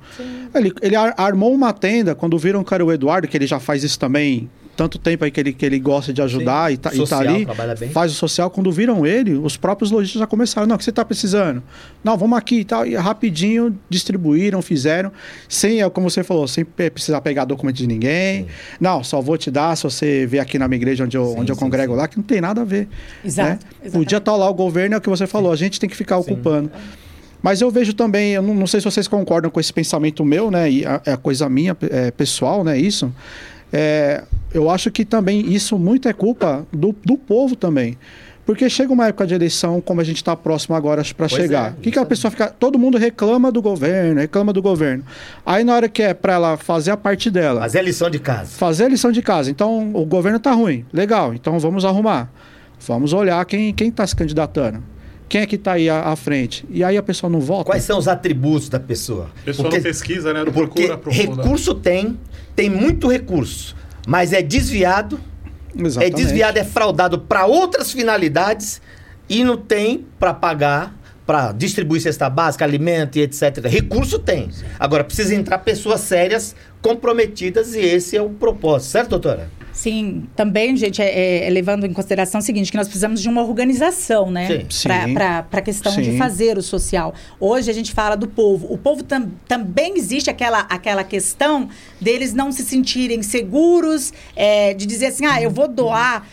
Ele, 0.53 0.73
ele 0.83 0.97
ar- 0.97 1.15
armou 1.17 1.55
uma 1.55 1.73
tenda, 1.73 2.17
quando 2.17 2.37
viram 2.37 2.65
que 2.65 2.75
era 2.75 2.85
o 2.85 2.91
Eduardo, 2.93 3.29
que 3.29 3.37
ele 3.37 3.47
já 3.47 3.61
faz 3.61 3.85
isso 3.85 3.97
também 3.97 4.51
tanto 4.79 4.97
tempo 4.97 5.25
aí 5.25 5.31
que 5.33 5.41
ele, 5.41 5.53
que 5.53 5.67
ele 5.67 5.81
gosta 5.81 6.13
de 6.13 6.23
ajudar 6.23 6.69
Sim. 6.69 6.75
e 6.75 6.77
tá, 6.77 6.91
e 6.93 6.97
Social, 6.99 7.25
tá 7.25 7.29
ali, 7.29 7.89
faz 7.89 8.13
o 8.13 8.15
social, 8.15 8.49
quando 8.49 8.71
viram 8.71 9.05
ele, 9.05 9.35
os 9.35 9.57
próprios 9.57 9.91
lojistas 9.91 10.21
já 10.21 10.27
começaram, 10.27 10.69
não, 10.69 10.77
o 10.77 10.79
que 10.79 10.85
você 10.85 10.91
está 10.91 11.05
precisando? 11.05 11.61
Não, 12.05 12.17
vamos 12.17 12.39
aqui 12.39 12.61
e 12.61 12.65
tal, 12.65 12.87
e 12.87 12.95
rapidinho 12.95 13.77
distribuíram, 13.91 14.63
fizeram, 14.63 15.11
sem, 15.49 15.83
é 15.83 15.91
como 15.91 16.09
você 16.09 16.23
falou, 16.23 16.47
sem 16.47 16.65
precisar 16.65 17.21
pegar 17.23 17.45
documento 17.45 17.75
de 17.75 17.89
ninguém, 17.89 18.47
não, 18.81 19.03
só 19.03 19.21
vou 19.21 19.37
te 19.37 19.51
dar 19.51 19.77
se 19.77 19.83
você 19.83 20.25
vier 20.27 20.41
aqui 20.41 20.61
na 20.61 20.69
minha 20.69 20.77
igreja 20.77 21.03
onde 21.03 21.17
eu, 21.17 21.27
Sim, 21.27 21.41
onde 21.41 21.51
eu 21.51 21.57
sim, 21.57 21.61
congrego 21.61 21.95
sim. 21.95 21.99
lá, 21.99 22.07
que 22.07 22.17
não 22.17 22.23
tem 22.23 22.41
nada 22.41 22.61
a 22.61 22.65
ver. 22.65 22.87
Exato, 23.25 23.67
né? 23.83 23.91
Podia 23.91 24.19
estar 24.19 24.37
lá 24.37 24.49
o 24.49 24.55
governo, 24.55 24.95
é 24.95 24.99
o 24.99 25.01
que 25.01 25.09
você 25.09 25.27
falou, 25.27 25.51
a 25.51 25.57
gente 25.57 25.81
tem 25.81 25.91
que 25.91 25.97
ficar 25.97 26.19
ocupando. 26.19 26.71
Mas 27.43 27.61
eu 27.61 27.71
vejo 27.71 27.93
também, 27.95 28.33
eu 28.33 28.43
não, 28.43 28.55
não 28.55 28.67
sei 28.67 28.81
se 28.81 28.85
vocês 28.85 29.09
concordam 29.09 29.51
com 29.51 29.59
esse 29.59 29.73
pensamento 29.73 30.25
meu, 30.25 30.51
né? 30.51 30.71
E 30.71 30.85
é 30.85 31.01
é 31.07 31.17
coisa 31.17 31.49
minha, 31.49 31.77
é, 31.91 32.11
pessoal, 32.13 32.63
né? 32.63 32.79
Isso. 32.79 33.13
É, 33.73 34.25
eu 34.53 34.71
acho 34.71 34.91
que 34.91 35.05
também 35.05 35.41
isso 35.53 35.79
muito 35.79 36.09
é 36.09 36.13
culpa 36.13 36.67
do, 36.73 36.95
do 37.05 37.17
povo 37.17 37.55
também. 37.57 37.97
Porque 38.47 38.71
chega 38.71 38.91
uma 38.91 39.09
época 39.09 39.27
de 39.27 39.35
eleição, 39.35 39.79
como 39.79 40.01
a 40.01 40.05
gente 40.05 40.17
está 40.17 40.35
próximo 40.35 40.75
agora 40.75 41.03
para 41.15 41.29
chegar. 41.29 41.67
é, 41.69 41.71
O 41.73 41.81
que, 41.83 41.91
que 41.91 41.99
a 41.99 42.07
pessoa 42.07 42.31
fica. 42.31 42.49
Todo 42.49 42.79
mundo 42.79 42.97
reclama 42.97 43.53
do 43.53 43.61
governo, 43.61 44.19
reclama 44.21 44.55
do 44.55 44.63
governo. 44.63 45.05
Aí 45.45 45.63
na 45.63 45.75
hora 45.75 45.87
que 45.87 46.03
é 46.03 46.15
para 46.15 46.33
ela 46.33 46.57
fazer 46.57 46.91
a 46.91 46.97
parte 46.97 47.31
dela, 47.31 47.61
Fazer 47.61 47.81
a 47.81 47.83
lição 47.83 48.09
de 48.09 48.19
casa. 48.19 48.51
fazer 48.57 48.85
a 48.85 48.89
lição 48.89 49.13
de 49.13 49.21
casa. 49.21 49.51
Então, 49.51 49.91
o 49.95 50.03
governo 50.07 50.41
tá 50.41 50.53
ruim. 50.53 50.87
Legal, 50.91 51.35
então 51.35 51.59
vamos 51.59 51.85
arrumar. 51.85 52.31
Vamos 52.87 53.13
olhar 53.13 53.45
quem 53.45 53.75
quem 53.75 53.89
está 53.89 54.07
se 54.07 54.17
candidatando. 54.17 54.83
Quem 55.29 55.43
é 55.43 55.47
que 55.47 55.57
está 55.57 55.73
aí 55.73 55.91
à, 55.91 56.05
à 56.05 56.17
frente? 56.17 56.65
E 56.71 56.83
aí 56.83 56.97
a 56.97 57.03
pessoa 57.03 57.29
não 57.31 57.41
vota. 57.41 57.65
Quais 57.65 57.85
são 57.85 57.99
os 57.99 58.09
atributos 58.09 58.69
da 58.69 58.81
pessoa? 58.81 59.31
A 59.43 59.45
pessoa 59.45 59.71
não 59.71 59.83
pesquisa, 59.83 60.33
né? 60.33 60.45
Não 60.45 60.53
porque 60.53 60.83
procura 60.83 60.95
aprofundar. 60.95 61.45
recurso 61.45 61.75
tem, 61.75 62.19
tem 62.57 62.71
muito 62.71 63.09
recurso, 63.09 63.77
mas 64.07 64.33
é 64.33 64.41
desviado, 64.41 65.21
é 65.77 65.83
Exatamente. 65.87 66.17
desviado, 66.17 66.59
é 66.59 66.65
fraudado 66.65 67.19
para 67.19 67.45
outras 67.47 67.93
finalidades 67.93 68.81
e 69.29 69.45
não 69.45 69.57
tem 69.57 70.07
para 70.19 70.33
pagar, 70.33 70.97
para 71.27 71.53
distribuir 71.53 72.01
cesta 72.01 72.31
básica, 72.31 72.65
alimento 72.65 73.19
e 73.19 73.23
etc. 73.23 73.67
Recurso 73.67 74.19
tem. 74.19 74.49
Agora 74.79 75.05
precisa 75.05 75.35
entrar 75.35 75.59
pessoas 75.59 76.01
sérias, 76.01 76.57
comprometidas 76.81 77.75
e 77.75 77.81
esse 77.81 78.17
é 78.17 78.23
o 78.23 78.31
propósito, 78.31 78.91
certo, 78.91 79.11
doutora? 79.11 79.51
Sim, 79.79 80.25
também, 80.35 80.77
gente, 80.77 81.01
é, 81.01 81.47
é, 81.47 81.51
levando 81.51 81.87
em 81.87 81.93
consideração 81.93 82.41
o 82.41 82.43
seguinte, 82.43 82.69
que 82.69 82.77
nós 82.77 82.89
precisamos 82.89 83.23
de 83.23 83.29
uma 83.29 83.45
organização, 83.45 84.29
né? 84.29 84.67
Sim. 84.69 84.89
Para 85.15 85.47
a 85.53 85.61
questão 85.61 85.95
de 85.95 86.11
Sim. 86.11 86.19
fazer 86.19 86.59
o 86.59 86.63
social. 86.63 87.15
Hoje 87.39 87.71
a 87.71 87.73
gente 87.73 87.93
fala 87.93 88.17
do 88.17 88.27
povo. 88.27 88.67
O 88.73 88.77
povo 88.77 89.05
tam, 89.05 89.31
também 89.47 89.97
existe 89.97 90.29
aquela, 90.29 90.63
aquela 90.63 91.05
questão 91.05 91.69
deles 92.01 92.35
não 92.35 92.51
se 92.51 92.65
sentirem 92.65 93.23
seguros, 93.23 94.13
é, 94.35 94.75
de 94.75 94.85
dizer 94.85 95.07
assim, 95.07 95.25
ah, 95.25 95.41
eu 95.41 95.49
vou 95.49 95.69
doar. 95.69 96.27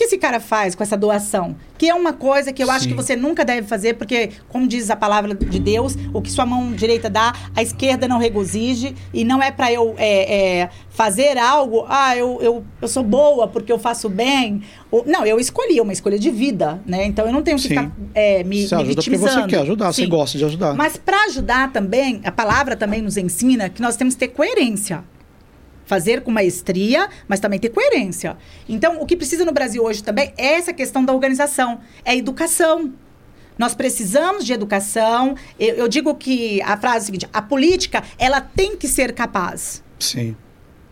O 0.00 0.02
que, 0.02 0.04
esse 0.04 0.18
cara 0.18 0.40
faz 0.40 0.74
com 0.74 0.82
essa 0.82 0.96
doação? 0.96 1.54
Que 1.76 1.88
é 1.90 1.94
uma 1.94 2.14
coisa 2.14 2.52
que 2.52 2.62
eu 2.62 2.70
acho 2.70 2.84
Sim. 2.84 2.90
que 2.90 2.96
você 2.96 3.14
nunca 3.14 3.44
deve 3.44 3.66
fazer, 3.66 3.94
porque, 3.94 4.30
como 4.48 4.66
diz 4.66 4.88
a 4.88 4.96
palavra 4.96 5.34
de 5.34 5.58
Deus, 5.58 5.94
o 6.14 6.22
que 6.22 6.30
sua 6.30 6.46
mão 6.46 6.72
direita 6.72 7.10
dá, 7.10 7.34
a 7.54 7.62
esquerda 7.62 8.08
não 8.08 8.18
regozije. 8.18 8.94
E 9.12 9.24
não 9.24 9.42
é 9.42 9.50
para 9.50 9.70
eu 9.70 9.94
é, 9.98 10.60
é, 10.60 10.70
fazer 10.88 11.36
algo, 11.36 11.84
ah, 11.86 12.16
eu, 12.16 12.38
eu, 12.40 12.64
eu 12.80 12.88
sou 12.88 13.02
boa 13.02 13.46
porque 13.46 13.70
eu 13.70 13.78
faço 13.78 14.08
bem. 14.08 14.62
Ou- 14.90 15.04
não, 15.06 15.26
eu 15.26 15.38
escolhi, 15.38 15.78
é 15.78 15.82
uma 15.82 15.92
escolha 15.92 16.18
de 16.18 16.30
vida, 16.30 16.80
né? 16.86 17.04
Então 17.04 17.26
eu 17.26 17.32
não 17.32 17.42
tenho 17.42 17.58
que 17.58 17.64
Sim. 17.64 17.68
ficar 17.68 17.92
é, 18.14 18.42
me, 18.42 18.66
Você 18.66 18.76
me 18.76 18.82
ajuda 18.82 19.02
porque 19.02 19.18
você 19.18 19.46
quer 19.46 19.60
ajudar, 19.60 19.92
você 19.92 20.02
Sim. 20.02 20.08
gosta 20.08 20.38
de 20.38 20.44
ajudar. 20.46 20.74
Mas 20.74 20.96
para 20.96 21.24
ajudar 21.24 21.72
também, 21.72 22.20
a 22.24 22.32
palavra 22.32 22.74
também 22.74 23.02
nos 23.02 23.16
ensina 23.16 23.68
que 23.68 23.82
nós 23.82 23.96
temos 23.96 24.14
que 24.14 24.20
ter 24.20 24.28
coerência. 24.28 25.04
Fazer 25.90 26.20
com 26.20 26.30
maestria, 26.30 27.08
mas 27.26 27.40
também 27.40 27.58
ter 27.58 27.70
coerência. 27.70 28.36
Então, 28.68 29.02
o 29.02 29.06
que 29.06 29.16
precisa 29.16 29.44
no 29.44 29.50
Brasil 29.50 29.82
hoje 29.82 30.04
também 30.04 30.32
é 30.38 30.54
essa 30.54 30.72
questão 30.72 31.04
da 31.04 31.12
organização, 31.12 31.80
é 32.04 32.16
educação. 32.16 32.92
Nós 33.58 33.74
precisamos 33.74 34.44
de 34.44 34.52
educação. 34.52 35.34
Eu, 35.58 35.74
eu 35.74 35.88
digo 35.88 36.14
que 36.14 36.62
a 36.62 36.76
frase 36.76 36.96
é 36.96 36.98
a 36.98 37.06
seguinte: 37.06 37.28
a 37.32 37.42
política 37.42 38.04
ela 38.20 38.40
tem 38.40 38.76
que 38.76 38.86
ser 38.86 39.12
capaz. 39.12 39.82
Sim. 39.98 40.36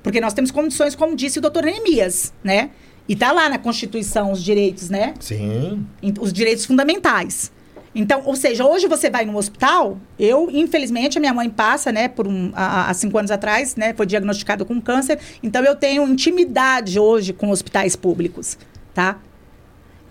Porque 0.03 0.21
nós 0.21 0.35
temos 0.35 0.51
condições, 0.51 0.97
como 0.97 1.15
disse 1.15 1.39
o 1.39 1.41
doutor 1.41 1.63
Neemias, 1.63 2.35
né? 2.43 2.71
E 3.09 3.15
tá 3.15 3.31
lá 3.31 3.49
na 3.49 3.57
Constituição 3.57 4.33
os 4.33 4.43
direitos, 4.43 4.91
né? 4.91 5.15
Sim. 5.21 5.87
os 6.21 6.33
direitos 6.33 6.67
fundamentais. 6.67 7.53
Então, 7.99 8.23
ou 8.25 8.37
seja, 8.37 8.65
hoje 8.65 8.87
você 8.87 9.11
vai 9.11 9.25
no 9.25 9.37
hospital, 9.37 9.99
eu, 10.17 10.49
infelizmente, 10.53 11.19
a 11.19 11.21
minha 11.21 11.35
mãe 11.35 11.51
passa, 11.51 11.91
né, 11.91 12.07
por 12.07 12.29
um, 12.29 12.53
há, 12.55 12.89
há 12.89 12.95
cinco 12.95 13.19
anos 13.19 13.29
atrás, 13.29 13.75
né, 13.75 13.93
foi 13.93 14.07
diagnosticada 14.07 14.65
com 14.65 14.81
câncer, 14.81 15.19
então 15.43 15.65
eu 15.65 15.75
tenho 15.75 16.07
intimidade 16.07 17.01
hoje 17.01 17.33
com 17.33 17.51
hospitais 17.51 17.97
públicos, 17.97 18.57
tá? 18.95 19.19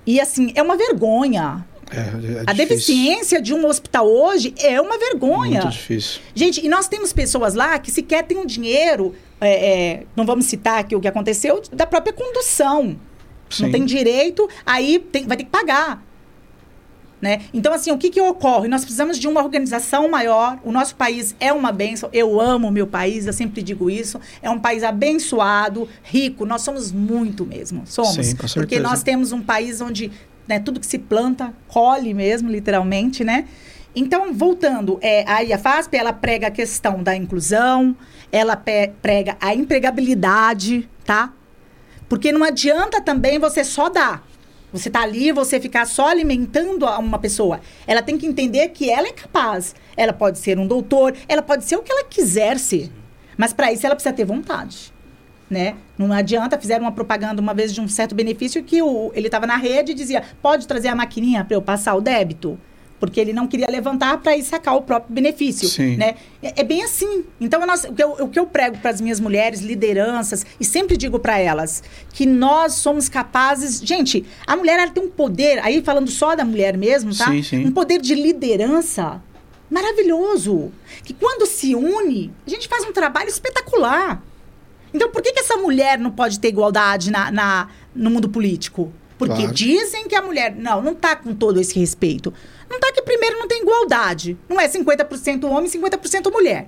E 0.05 0.19
assim, 0.19 0.51
é 0.53 0.61
uma 0.61 0.75
vergonha. 0.75 1.65
É, 1.89 1.99
é 1.99 2.43
a 2.45 2.51
deficiência 2.51 3.41
de 3.41 3.53
um 3.53 3.65
hospital 3.65 4.05
hoje 4.05 4.53
é 4.57 4.81
uma 4.81 4.97
vergonha. 4.97 5.61
Muito 5.61 5.71
difícil. 5.71 6.19
Gente, 6.35 6.65
e 6.65 6.67
nós 6.67 6.89
temos 6.89 7.13
pessoas 7.13 7.53
lá 7.53 7.79
que 7.79 7.89
sequer 7.89 8.23
têm 8.23 8.37
um 8.37 8.45
dinheiro, 8.45 9.15
é, 9.39 9.71
é, 9.71 10.03
não 10.13 10.25
vamos 10.25 10.45
citar 10.47 10.79
aqui 10.79 10.93
o 10.93 10.99
que 10.99 11.07
aconteceu, 11.07 11.61
da 11.71 11.87
própria 11.87 12.11
condução. 12.11 12.97
Não 13.59 13.67
Sim. 13.67 13.71
tem 13.71 13.85
direito, 13.85 14.49
aí 14.65 14.99
tem- 14.99 15.25
vai 15.25 15.37
ter 15.37 15.45
que 15.45 15.49
pagar. 15.49 16.05
Né? 17.19 17.41
Então, 17.51 17.73
assim, 17.73 17.91
o 17.91 17.97
que, 17.97 18.11
que 18.11 18.21
ocorre? 18.21 18.67
Nós 18.67 18.81
precisamos 18.81 19.17
de 19.17 19.27
uma 19.27 19.41
organização 19.43 20.07
maior. 20.07 20.59
O 20.63 20.71
nosso 20.71 20.95
país 20.95 21.35
é 21.39 21.51
uma 21.51 21.71
bênção. 21.71 22.09
Eu 22.13 22.39
amo 22.39 22.67
o 22.67 22.71
meu 22.71 22.85
país, 22.85 23.25
eu 23.25 23.33
sempre 23.33 23.63
digo 23.63 23.89
isso. 23.89 24.19
É 24.39 24.49
um 24.49 24.59
país 24.59 24.83
abençoado, 24.83 25.89
rico. 26.03 26.45
Nós 26.45 26.61
somos 26.61 26.91
muito 26.91 27.43
mesmo. 27.43 27.83
Somos. 27.87 28.13
Sim, 28.13 28.35
com 28.35 28.41
Porque 28.41 28.49
certeza. 28.49 28.83
nós 28.83 29.01
temos 29.01 29.31
um 29.31 29.41
país 29.41 29.81
onde 29.81 30.11
né, 30.47 30.59
tudo 30.59 30.79
que 30.79 30.85
se 30.85 30.99
planta, 30.99 31.53
colhe 31.67 32.13
mesmo, 32.13 32.49
literalmente, 32.49 33.23
né? 33.23 33.47
Então, 33.95 34.31
voltando, 34.31 34.99
é, 35.01 35.25
a 35.27 35.57
FASP, 35.57 35.97
ela 35.97 36.13
prega 36.13 36.47
a 36.47 36.51
questão 36.51 37.01
da 37.01 37.15
inclusão, 37.15 37.95
ela 38.31 38.55
prega 38.55 39.35
a 39.41 39.55
empregabilidade, 39.55 40.87
tá? 41.03 41.33
Porque 42.07 42.31
não 42.31 42.43
adianta 42.43 43.01
também 43.01 43.39
você 43.39 43.63
só 43.63 43.89
dar. 43.89 44.26
Você 44.77 44.89
tá 44.89 45.01
ali, 45.01 45.31
você 45.31 45.59
ficar 45.59 45.85
só 45.85 46.07
alimentando 46.07 46.85
uma 46.85 47.19
pessoa. 47.19 47.59
Ela 47.85 48.01
tem 48.01 48.17
que 48.17 48.25
entender 48.25 48.69
que 48.69 48.89
ela 48.89 49.07
é 49.07 49.11
capaz. 49.11 49.75
Ela 49.95 50.13
pode 50.13 50.37
ser 50.39 50.59
um 50.59 50.67
doutor, 50.67 51.15
ela 51.27 51.41
pode 51.41 51.65
ser 51.65 51.75
o 51.75 51.81
que 51.81 51.91
ela 51.91 52.03
quiser 52.03 52.59
ser. 52.59 52.91
Mas 53.37 53.53
para 53.53 53.71
isso 53.71 53.85
ela 53.85 53.95
precisa 53.95 54.13
ter 54.13 54.25
vontade. 54.25 54.93
Né? 55.49 55.75
Não 55.97 56.11
adianta, 56.11 56.59
fizeram 56.59 56.83
uma 56.83 56.91
propaganda 56.91 57.41
uma 57.41 57.53
vez 57.53 57.73
de 57.73 57.79
um 57.79 57.87
certo 57.87 58.13
benefício 58.13 58.61
que 58.63 58.81
o, 58.81 59.11
ele 59.15 59.27
estava 59.27 59.47
na 59.47 59.55
rede 59.55 59.93
e 59.93 59.95
dizia: 59.95 60.21
pode 60.41 60.67
trazer 60.67 60.89
a 60.89 60.95
maquininha 60.95 61.45
para 61.45 61.55
eu 61.55 61.61
passar 61.61 61.95
o 61.95 62.01
débito? 62.01 62.59
Porque 62.99 63.19
ele 63.19 63.31
não 63.31 63.45
queria 63.47 63.67
levantar 63.69 64.17
para 64.17 64.35
ir 64.35 64.43
sacar 64.43 64.75
o 64.75 64.81
próprio 64.81 65.13
benefício. 65.13 65.67
Sim. 65.67 65.97
Né? 65.97 66.15
É, 66.41 66.61
é 66.61 66.63
bem 66.63 66.83
assim. 66.83 67.23
Então, 67.39 67.63
nós- 67.67 67.83
o, 67.83 67.93
que 67.93 68.03
eu, 68.03 68.11
o 68.13 68.27
que 68.27 68.39
eu 68.39 68.47
prego 68.47 68.77
para 68.79 68.89
as 68.89 68.99
minhas 68.99 69.19
mulheres, 69.19 69.61
lideranças, 69.61 70.43
e 70.59 70.65
sempre 70.65 70.97
digo 70.97 71.19
para 71.19 71.37
elas, 71.37 71.83
que 72.11 72.25
nós 72.25 72.73
somos 72.73 73.07
capazes. 73.07 73.79
Gente, 73.79 74.25
a 74.47 74.55
mulher 74.55 74.79
ela 74.79 74.89
tem 74.91 75.03
um 75.03 75.09
poder, 75.09 75.59
aí 75.59 75.81
falando 75.83 76.09
só 76.09 76.35
da 76.35 76.43
mulher 76.43 76.75
mesmo, 76.75 77.15
tá? 77.15 77.25
Sim, 77.29 77.43
sim. 77.43 77.65
Um 77.67 77.71
poder 77.71 78.01
de 78.01 78.15
liderança 78.15 79.21
maravilhoso. 79.69 80.71
Que 81.03 81.13
quando 81.13 81.45
se 81.45 81.75
une, 81.75 82.31
a 82.45 82.49
gente 82.49 82.67
faz 82.67 82.83
um 82.83 82.91
trabalho 82.91 83.29
espetacular. 83.29 84.23
Então, 84.93 85.09
por 85.11 85.21
que, 85.21 85.33
que 85.33 85.39
essa 85.41 85.57
mulher 85.57 85.99
não 85.99 86.09
pode 86.11 86.39
ter 86.39 86.47
igualdade 86.47 87.11
na, 87.11 87.31
na- 87.31 87.67
no 87.93 88.09
mundo 88.09 88.29
político? 88.29 88.91
Porque 89.17 89.35
Claro. 89.35 89.53
dizem 89.53 90.07
que 90.07 90.15
a 90.15 90.21
mulher. 90.21 90.55
Não, 90.55 90.81
não 90.81 90.93
tá 90.93 91.15
com 91.15 91.33
todo 91.33 91.59
esse 91.59 91.77
respeito. 91.79 92.33
Não 92.69 92.79
tá 92.79 92.91
que 92.91 93.01
primeiro 93.01 93.39
não 93.39 93.47
tem 93.47 93.61
igualdade. 93.61 94.37
Não 94.47 94.59
é 94.59 94.67
50% 94.67 95.45
homem 95.49 95.65
e 95.65 95.69
50% 95.69 96.31
mulher. 96.31 96.67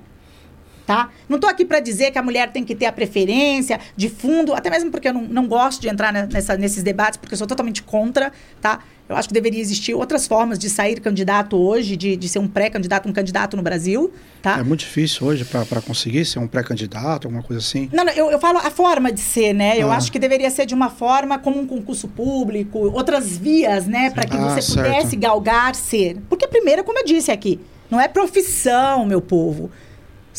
Tá? 0.89 1.09
Não 1.29 1.39
tô 1.39 1.45
aqui 1.45 1.63
para 1.63 1.79
dizer 1.79 2.09
que 2.09 2.17
a 2.17 2.23
mulher 2.23 2.51
tem 2.51 2.63
que 2.63 2.73
ter 2.73 2.87
a 2.87 2.91
preferência 2.91 3.79
de 3.95 4.09
fundo, 4.09 4.55
até 4.55 4.71
mesmo 4.71 4.89
porque 4.89 5.07
eu 5.09 5.13
não, 5.13 5.21
não 5.21 5.47
gosto 5.47 5.79
de 5.79 5.87
entrar 5.87 6.11
ne- 6.11 6.25
nessa- 6.25 6.57
nesses 6.57 6.81
debates, 6.81 7.15
porque 7.15 7.35
eu 7.35 7.37
sou 7.37 7.45
totalmente 7.45 7.83
contra, 7.83 8.31
tá? 8.59 8.79
Eu 9.07 9.15
acho 9.15 9.27
que 9.27 9.33
deveria 9.35 9.61
existir 9.61 9.93
outras 9.93 10.25
formas 10.25 10.57
de 10.57 10.67
sair 10.67 10.99
candidato 10.99 11.55
hoje, 11.57 11.95
de, 11.95 12.15
de 12.15 12.27
ser 12.27 12.39
um 12.39 12.47
pré-candidato, 12.47 13.07
um 13.07 13.13
candidato 13.13 13.55
no 13.55 13.61
Brasil, 13.61 14.11
tá? 14.41 14.57
É 14.57 14.63
muito 14.63 14.79
difícil 14.79 15.27
hoje 15.27 15.45
para 15.45 15.79
conseguir 15.79 16.25
ser 16.25 16.39
um 16.39 16.47
pré-candidato, 16.47 17.27
alguma 17.27 17.43
coisa 17.43 17.59
assim. 17.61 17.87
Não, 17.93 18.03
não, 18.03 18.13
eu, 18.13 18.31
eu 18.31 18.39
falo 18.39 18.57
a 18.57 18.71
forma 18.71 19.11
de 19.11 19.19
ser, 19.19 19.53
né? 19.53 19.77
Eu 19.77 19.91
Ah. 19.91 19.95
acho 19.97 20.11
que 20.11 20.17
deveria 20.17 20.49
ser 20.49 20.65
de 20.65 20.73
uma 20.73 20.89
forma 20.89 21.37
como 21.37 21.59
um 21.59 21.67
concurso 21.67 22.07
público, 22.07 22.79
outras 22.79 23.37
vias, 23.37 23.85
né? 23.85 24.09
Para 24.09 24.25
que 24.25 24.35
Ah, 24.35 24.39
você 24.49 24.61
certo. 24.63 24.87
pudesse 24.91 25.15
galgar 25.15 25.75
ser. 25.75 26.17
Porque, 26.27 26.47
primeiro, 26.47 26.83
como 26.83 26.97
eu 26.97 27.05
disse 27.05 27.29
aqui, 27.31 27.59
não 27.91 28.01
é 28.01 28.07
profissão, 28.07 29.05
meu 29.05 29.21
povo. 29.21 29.69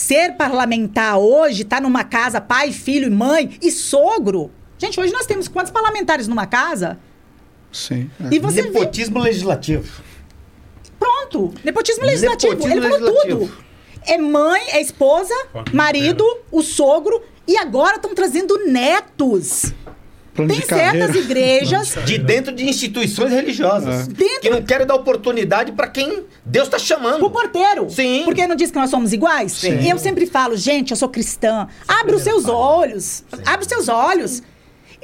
Ser 0.01 0.33
parlamentar 0.33 1.19
hoje, 1.19 1.63
tá 1.63 1.79
numa 1.79 2.03
casa, 2.05 2.41
pai, 2.41 2.73
filho 2.73 3.07
e 3.07 3.11
mãe 3.11 3.59
e 3.61 3.71
sogro. 3.71 4.51
Gente, 4.79 4.99
hoje 4.99 5.13
nós 5.13 5.27
temos 5.27 5.47
quantos 5.47 5.71
parlamentares 5.71 6.27
numa 6.27 6.47
casa? 6.47 6.99
Sim. 7.71 8.11
é. 8.19 8.35
E 8.35 8.39
você 8.39 8.63
vê. 8.63 8.71
Nepotismo 8.71 9.19
legislativo. 9.19 10.03
Pronto. 10.99 11.53
Nepotismo 11.63 12.07
legislativo. 12.07 12.55
Nepotismo 12.55 12.79
Ele 12.79 12.89
falou 12.89 13.13
legislativo. 13.13 13.39
tudo. 13.41 13.65
É 14.07 14.17
mãe, 14.17 14.63
é 14.71 14.81
esposa, 14.81 15.35
marido, 15.71 16.25
o 16.51 16.63
sogro. 16.63 17.23
E 17.47 17.59
agora 17.59 17.97
estão 17.97 18.15
trazendo 18.15 18.57
netos. 18.71 19.75
Plano 20.35 20.53
Tem 20.55 20.61
carreira. 20.63 21.07
certas 21.07 21.25
igrejas. 21.25 21.95
De 22.05 22.17
dentro 22.19 22.53
de 22.55 22.65
instituições 22.69 23.31
religiosas. 23.33 24.09
É. 24.09 24.13
Dentro- 24.13 24.41
Que 24.41 24.51
não 24.51 24.63
querem 24.63 24.87
dar 24.87 24.95
oportunidade 24.95 25.73
para 25.73 25.89
quem 25.89 26.25
Deus 26.45 26.69
está 26.69 26.79
chamando. 26.79 27.25
O 27.27 27.31
porteiro. 27.31 27.91
Sim. 27.91 28.23
Porque 28.25 28.47
não 28.47 28.55
diz 28.55 28.71
que 28.71 28.79
nós 28.79 28.91
somos 28.91 29.13
iguais? 29.13 29.53
Sim. 29.53 29.81
E 29.81 29.91
eu 29.91 29.99
sempre 29.99 30.27
falo, 30.27 30.57
gente, 30.57 30.93
eu 30.93 30.97
sou 30.97 31.09
cristã. 31.09 31.67
Abre 31.87 32.15
os 32.15 32.23
seus 32.23 32.47
olhos. 32.47 33.25
Abre 33.45 33.63
os 33.63 33.69
seus 33.69 33.89
olhos. 33.89 34.43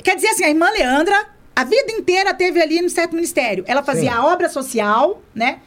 Quer 0.03 0.14
dizer 0.14 0.29
assim, 0.29 0.45
a 0.45 0.49
irmã 0.49 0.70
Leandra, 0.70 1.27
a 1.55 1.64
vida 1.64 1.91
inteira 1.91 2.33
teve 2.33 2.61
ali 2.62 2.81
no 2.81 2.89
certo 2.89 3.14
ministério. 3.14 3.64
Ela 3.66 3.83
fazia 3.83 4.12
Sim. 4.12 4.16
a 4.16 4.27
obra 4.27 4.49
social, 4.49 5.20
né? 5.35 5.59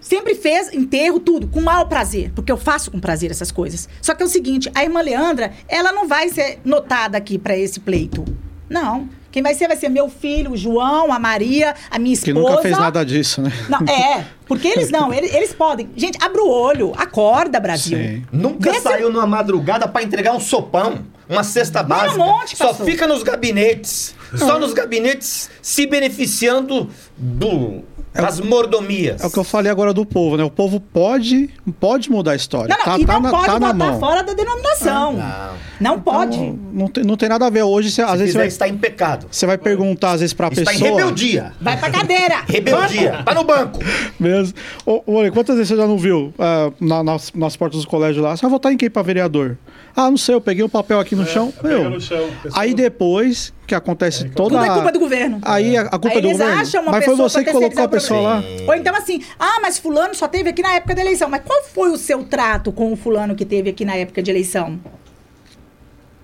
Sempre 0.00 0.36
fez 0.36 0.72
enterro, 0.72 1.18
tudo, 1.18 1.48
com 1.48 1.60
maior 1.60 1.86
prazer, 1.86 2.30
porque 2.32 2.52
eu 2.52 2.56
faço 2.56 2.92
com 2.92 3.00
prazer 3.00 3.30
essas 3.32 3.50
coisas. 3.50 3.88
Só 4.00 4.14
que 4.14 4.22
é 4.22 4.26
o 4.26 4.28
seguinte, 4.28 4.70
a 4.72 4.84
irmã 4.84 5.00
Leandra, 5.00 5.52
ela 5.66 5.90
não 5.90 6.06
vai 6.06 6.28
ser 6.28 6.60
notada 6.64 7.18
aqui 7.18 7.36
para 7.38 7.56
esse 7.58 7.80
pleito. 7.80 8.24
Não. 8.68 9.08
Quem 9.30 9.42
vai 9.42 9.52
ser 9.54 9.68
vai 9.68 9.76
ser 9.76 9.90
meu 9.90 10.08
filho, 10.08 10.52
o 10.52 10.56
João, 10.56 11.12
a 11.12 11.18
Maria, 11.18 11.74
a 11.90 11.98
minha 11.98 12.14
esposa. 12.14 12.32
Que 12.32 12.38
nunca 12.38 12.62
fez 12.62 12.78
nada 12.78 13.04
disso, 13.04 13.42
né? 13.42 13.52
Não, 13.68 13.80
é, 13.92 14.24
porque 14.46 14.66
eles 14.68 14.90
não, 14.90 15.12
eles, 15.12 15.34
eles 15.34 15.52
podem. 15.52 15.90
Gente, 15.94 16.16
abre 16.24 16.40
o 16.40 16.48
olho, 16.48 16.92
acorda, 16.96 17.60
Brasil. 17.60 17.98
Sim. 17.98 18.24
Nunca 18.32 18.70
Vê 18.70 18.78
se- 18.78 18.82
saiu 18.84 19.12
numa 19.12 19.26
madrugada 19.26 19.86
pra 19.86 20.02
entregar 20.02 20.32
um 20.32 20.40
sopão, 20.40 21.04
uma 21.28 21.44
cesta 21.44 21.82
um 21.82 21.86
básica. 21.86 22.16
monte, 22.24 22.56
Só 22.56 22.72
fica 22.72 23.06
nos 23.06 23.22
gabinetes. 23.22 24.14
Só 24.36 24.58
nos 24.58 24.72
gabinetes 24.72 25.50
se 25.60 25.86
beneficiando 25.86 26.88
do, 27.16 27.84
das 28.22 28.40
mordomias. 28.40 29.22
É 29.22 29.26
o 29.26 29.30
que 29.30 29.38
eu 29.38 29.44
falei 29.44 29.70
agora 29.70 29.92
do 29.92 30.04
povo, 30.04 30.36
né? 30.36 30.44
O 30.44 30.50
povo 30.50 30.80
pode, 30.80 31.50
pode 31.78 32.10
mudar 32.10 32.32
a 32.32 32.36
história. 32.36 32.68
Não, 32.68 32.76
não, 32.78 32.84
tá 32.84 32.98
e 33.00 33.04
tá 33.06 33.12
não 33.14 33.20
na, 33.20 33.30
pode 33.30 33.46
tá 33.46 33.58
botar 33.58 33.74
mão. 33.74 34.00
fora 34.00 34.22
da 34.22 34.32
denominação. 34.34 35.12
Não. 35.14 35.66
Não 35.78 36.00
pode. 36.00 36.36
Então, 36.38 36.58
não, 36.72 36.88
tem, 36.88 37.04
não 37.04 37.16
tem 37.16 37.28
nada 37.28 37.46
a 37.46 37.50
ver. 37.50 37.62
Hoje, 37.62 37.90
você, 37.90 38.00
às 38.00 38.12
Se 38.12 38.16
vezes, 38.18 38.32
você 38.32 38.38
vai, 38.38 38.46
está 38.46 38.68
em 38.68 38.76
pecado. 38.78 39.26
você 39.30 39.44
vai 39.46 39.58
perguntar, 39.58 40.12
às 40.12 40.20
vezes, 40.20 40.32
pra 40.32 40.48
Está 40.48 40.72
em 40.72 40.78
pessoa. 40.78 40.90
rebeldia. 40.90 41.52
Vai 41.60 41.76
pra 41.78 41.90
cadeira. 41.90 42.36
Rebeldia. 42.48 43.22
Tá 43.24 43.34
no 43.34 43.44
banco. 43.44 43.78
Mesmo. 44.18 44.54
Ô, 44.86 45.02
ô, 45.06 45.16
Olha, 45.16 45.30
quantas 45.30 45.56
vezes 45.56 45.68
você 45.68 45.76
já 45.76 45.86
não 45.86 45.98
viu 45.98 46.32
ah, 46.38 46.70
na- 46.80 47.02
nas, 47.04 47.30
nas 47.34 47.56
portas 47.56 47.82
do 47.82 47.86
colégio 47.86 48.22
lá? 48.22 48.34
Você 48.36 48.40
vai 48.42 48.50
votar 48.50 48.72
em 48.72 48.76
quem 48.78 48.88
pra 48.88 49.02
vereador? 49.02 49.58
Ah, 49.98 50.10
não 50.10 50.18
sei, 50.18 50.34
eu 50.34 50.40
peguei 50.42 50.62
um 50.62 50.68
papel 50.68 51.00
aqui 51.00 51.16
no 51.16 51.24
chão. 51.26 51.50
pega 51.50 51.68
Meu, 51.68 51.88
no 51.88 51.98
chão, 51.98 52.28
aí 52.52 52.74
depois 52.74 53.54
que 53.66 53.74
acontece 53.74 54.28
toda 54.28 54.56
Tudo 54.58 54.64
é 54.64 54.74
culpa 54.74 54.92
do 54.92 54.98
governo. 54.98 55.38
Aí 55.40 55.74
a, 55.74 55.82
a 55.82 55.98
culpa 55.98 56.08
Aí 56.08 56.18
é 56.18 56.20
do 56.20 56.28
eles 56.28 56.38
governo. 56.38 56.60
acham 56.60 56.82
uma 56.82 56.92
Mas 56.92 57.04
foi 57.06 57.16
você 57.16 57.42
que 57.42 57.50
colocou 57.50 57.82
a 57.82 57.86
o 57.86 57.88
pessoa 57.88 58.20
lá. 58.20 58.44
Ou 58.68 58.74
então 58.74 58.94
assim, 58.94 59.22
ah, 59.38 59.58
mas 59.62 59.78
fulano 59.78 60.14
só 60.14 60.28
teve 60.28 60.50
aqui 60.50 60.60
na 60.60 60.74
época 60.74 60.94
da 60.94 61.00
eleição. 61.00 61.30
Mas 61.30 61.40
qual 61.42 61.64
foi 61.64 61.90
o 61.90 61.96
seu 61.96 62.24
trato 62.24 62.70
com 62.70 62.92
o 62.92 62.96
fulano 62.96 63.34
que 63.34 63.46
teve 63.46 63.70
aqui 63.70 63.86
na 63.86 63.96
época 63.96 64.22
de 64.22 64.30
eleição? 64.30 64.78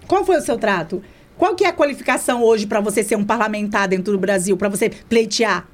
Qual 0.07 0.23
foi 0.23 0.37
o 0.37 0.43
seu 0.43 0.59
trato? 0.59 1.03
Qual 1.39 1.55
que 1.55 1.65
é 1.65 1.69
a 1.69 1.73
qualificação 1.73 2.43
hoje 2.43 2.67
para 2.67 2.79
você 2.81 3.03
ser 3.03 3.17
um 3.17 3.25
parlamentar 3.25 3.89
dentro 3.89 4.13
do 4.13 4.19
Brasil, 4.19 4.55
para 4.57 4.69
você 4.69 4.91
pleitear? 4.91 5.67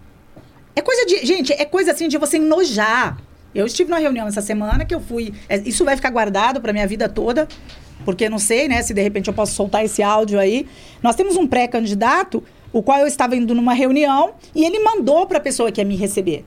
É 0.76 0.80
coisa 0.80 1.04
de, 1.04 1.26
gente, 1.26 1.52
é 1.52 1.64
coisa 1.64 1.90
assim 1.90 2.06
de 2.06 2.16
você 2.16 2.36
enojar. 2.36 3.18
Eu 3.52 3.66
estive 3.66 3.90
numa 3.90 3.98
reunião 3.98 4.28
essa 4.28 4.40
semana 4.40 4.84
que 4.84 4.94
eu 4.94 5.00
fui, 5.00 5.34
é, 5.48 5.56
isso 5.58 5.84
vai 5.84 5.96
ficar 5.96 6.10
guardado 6.10 6.60
para 6.60 6.72
minha 6.72 6.86
vida 6.86 7.08
toda, 7.08 7.48
porque 8.08 8.26
não 8.26 8.38
sei, 8.38 8.68
né, 8.68 8.80
se 8.80 8.94
de 8.94 9.02
repente 9.02 9.28
eu 9.28 9.34
posso 9.34 9.52
soltar 9.52 9.84
esse 9.84 10.02
áudio 10.02 10.40
aí. 10.40 10.66
Nós 11.02 11.14
temos 11.14 11.36
um 11.36 11.46
pré-candidato, 11.46 12.42
o 12.72 12.82
qual 12.82 13.00
eu 13.00 13.06
estava 13.06 13.36
indo 13.36 13.54
numa 13.54 13.74
reunião 13.74 14.32
e 14.54 14.64
ele 14.64 14.80
mandou 14.82 15.26
para 15.26 15.36
a 15.36 15.40
pessoa 15.42 15.70
que 15.70 15.78
ia 15.78 15.84
me 15.84 15.94
receber. 15.94 16.42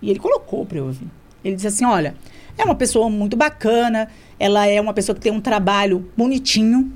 E 0.00 0.08
ele 0.08 0.20
colocou 0.20 0.64
para 0.64 0.78
eu 0.78 0.84
ouvir. 0.84 1.08
Ele 1.44 1.56
disse 1.56 1.66
assim: 1.66 1.84
"Olha, 1.84 2.14
é 2.56 2.62
uma 2.62 2.76
pessoa 2.76 3.10
muito 3.10 3.36
bacana, 3.36 4.08
ela 4.38 4.68
é 4.68 4.80
uma 4.80 4.94
pessoa 4.94 5.16
que 5.16 5.20
tem 5.20 5.32
um 5.32 5.40
trabalho 5.40 6.08
bonitinho, 6.16 6.92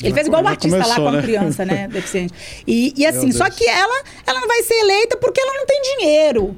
ele 0.00 0.10
Já 0.10 0.14
fez 0.14 0.26
igual 0.28 0.44
o 0.44 0.46
artista 0.46 0.78
lá 0.78 0.84
começou, 0.84 1.02
com 1.02 1.08
a 1.08 1.12
né? 1.12 1.22
criança, 1.22 1.64
né? 1.64 1.88
Deficiente. 1.92 2.32
E, 2.64 2.94
e 2.96 3.04
assim, 3.04 3.32
só 3.32 3.50
que 3.50 3.68
ela, 3.68 4.04
ela 4.24 4.40
não 4.40 4.46
vai 4.46 4.62
ser 4.62 4.74
eleita 4.74 5.16
porque 5.16 5.40
ela 5.40 5.54
não 5.54 5.66
tem 5.66 5.82
dinheiro. 5.82 6.56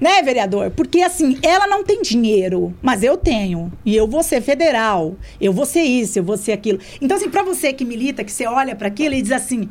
Né, 0.00 0.22
vereador? 0.22 0.70
Porque 0.70 1.00
assim, 1.02 1.38
ela 1.42 1.66
não 1.66 1.84
tem 1.84 2.02
dinheiro, 2.02 2.74
mas 2.82 3.02
eu 3.02 3.16
tenho. 3.16 3.72
E 3.84 3.94
eu 3.94 4.06
vou 4.06 4.22
ser 4.22 4.40
federal. 4.40 5.16
Eu 5.40 5.52
vou 5.52 5.66
ser 5.66 5.82
isso, 5.82 6.18
eu 6.18 6.24
vou 6.24 6.36
ser 6.36 6.52
aquilo. 6.52 6.78
Então, 7.00 7.16
assim, 7.16 7.30
pra 7.30 7.42
você 7.42 7.72
que 7.72 7.84
milita, 7.84 8.24
que 8.24 8.32
você 8.32 8.46
olha 8.46 8.74
pra 8.74 8.88
aquilo 8.88 9.14
e 9.14 9.22
diz 9.22 9.32
assim. 9.32 9.68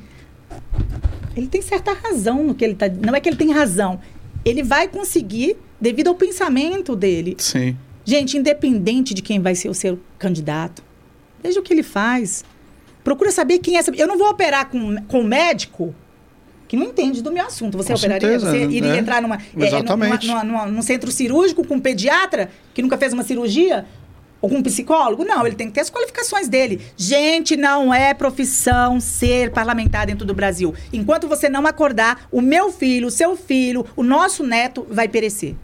Ele 1.35 1.47
tem 1.47 1.61
certa 1.61 1.93
razão 1.93 2.43
no 2.43 2.55
que 2.55 2.65
ele 2.65 2.75
tá. 2.75 2.87
Não 2.89 3.15
é 3.15 3.19
que 3.19 3.29
ele 3.29 3.35
tem 3.35 3.51
razão. 3.51 3.99
Ele 4.43 4.63
vai 4.63 4.87
conseguir 4.87 5.57
devido 5.79 6.07
ao 6.07 6.15
pensamento 6.15 6.95
dele. 6.95 7.35
Sim. 7.37 7.77
Gente, 8.03 8.37
independente 8.37 9.13
de 9.13 9.21
quem 9.21 9.39
vai 9.39 9.53
ser 9.53 9.69
o 9.69 9.73
seu 9.73 9.99
candidato, 10.17 10.81
veja 11.43 11.59
o 11.59 11.63
que 11.63 11.73
ele 11.73 11.83
faz. 11.83 12.43
Procura 13.03 13.31
saber 13.31 13.59
quem 13.59 13.77
é. 13.77 13.81
Eu 13.95 14.07
não 14.07 14.17
vou 14.17 14.29
operar 14.29 14.69
com, 14.69 15.01
com 15.03 15.23
médico 15.23 15.93
que 16.67 16.75
não 16.75 16.85
entende 16.85 17.21
do 17.21 17.31
meu 17.31 17.45
assunto. 17.45 17.77
Você 17.77 17.93
Com 17.93 17.99
operaria? 17.99 18.27
certeza, 18.39 18.51
você 18.51 18.65
iria 18.65 18.93
né? 18.93 18.97
entrar 18.99 19.21
numa, 19.21 19.35
é, 19.37 19.65
Exatamente. 19.65 20.27
numa, 20.27 20.43
numa- 20.43 20.65
num 20.65 20.81
centro 20.81 21.11
cirúrgico 21.11 21.65
com 21.65 21.75
um 21.75 21.79
pediatra 21.79 22.49
que 22.73 22.81
nunca 22.81 22.97
fez 22.97 23.13
uma 23.13 23.23
cirurgia? 23.23 23.85
Ou 24.39 24.49
com 24.49 24.57
um 24.57 24.61
psicólogo? 24.63 25.23
Não, 25.25 25.47
ele 25.47 25.55
tem 25.55 25.67
que 25.67 25.73
ter 25.73 25.79
as 25.81 25.89
qualificações 25.89 26.47
dele. 26.47 26.79
Gente, 26.95 27.57
não 27.57 27.91
é 27.91 28.13
profissão 28.13 28.99
ser 28.99 29.49
parlamentar 29.49 30.05
dentro 30.05 30.27
do 30.27 30.33
Brasil. 30.33 30.75
Enquanto 30.93 31.27
você 31.27 31.49
não 31.49 31.65
acordar, 31.65 32.27
o 32.31 32.39
meu 32.39 32.71
filho, 32.71 33.07
o 33.07 33.11
seu 33.11 33.35
filho, 33.35 33.83
o 33.95 34.03
nosso 34.03 34.43
neto 34.43 34.85
vai 34.91 35.07
perecer. 35.07 35.55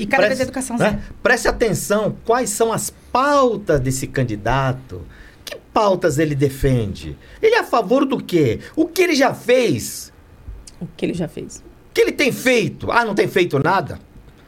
E 0.00 0.06
cada 0.06 0.26
vez 0.26 0.40
a 0.40 0.44
educação 0.44 0.78
né? 0.78 0.90
zero. 0.90 1.02
Preste 1.22 1.48
atenção, 1.48 2.16
quais 2.24 2.48
são 2.48 2.72
as 2.72 2.88
pautas 3.12 3.78
desse 3.78 4.06
candidato? 4.06 5.02
Que 5.44 5.56
pautas 5.72 6.18
ele 6.18 6.34
defende? 6.34 7.16
Ele 7.42 7.56
é 7.56 7.58
a 7.58 7.64
favor 7.64 8.06
do 8.06 8.22
quê? 8.22 8.60
O 8.74 8.86
que 8.86 9.02
ele 9.02 9.14
já 9.14 9.34
fez? 9.34 10.10
O 10.82 10.88
que 10.96 11.06
ele 11.06 11.14
já 11.14 11.28
fez? 11.28 11.58
O 11.90 11.94
que 11.94 12.00
ele 12.00 12.12
tem 12.12 12.32
feito? 12.32 12.90
Ah, 12.90 13.04
não 13.04 13.14
tem 13.14 13.28
feito 13.28 13.58
nada? 13.58 13.98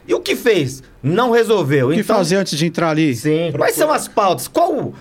E 0.07 0.13
o 0.15 0.21
que 0.21 0.35
fez? 0.37 0.83
Não 1.03 1.31
resolveu. 1.31 1.89
O 1.89 1.93
que 1.93 2.01
então, 2.01 2.17
fazer 2.17 2.37
antes 2.37 2.59
de 2.59 2.67
entrar 2.67 2.91
ali? 2.91 3.15
Sim. 3.15 3.53
Quais 3.57 3.75
são 3.75 3.91
as 3.91 4.07
pautas? 4.09 4.49
Qual 4.49 4.93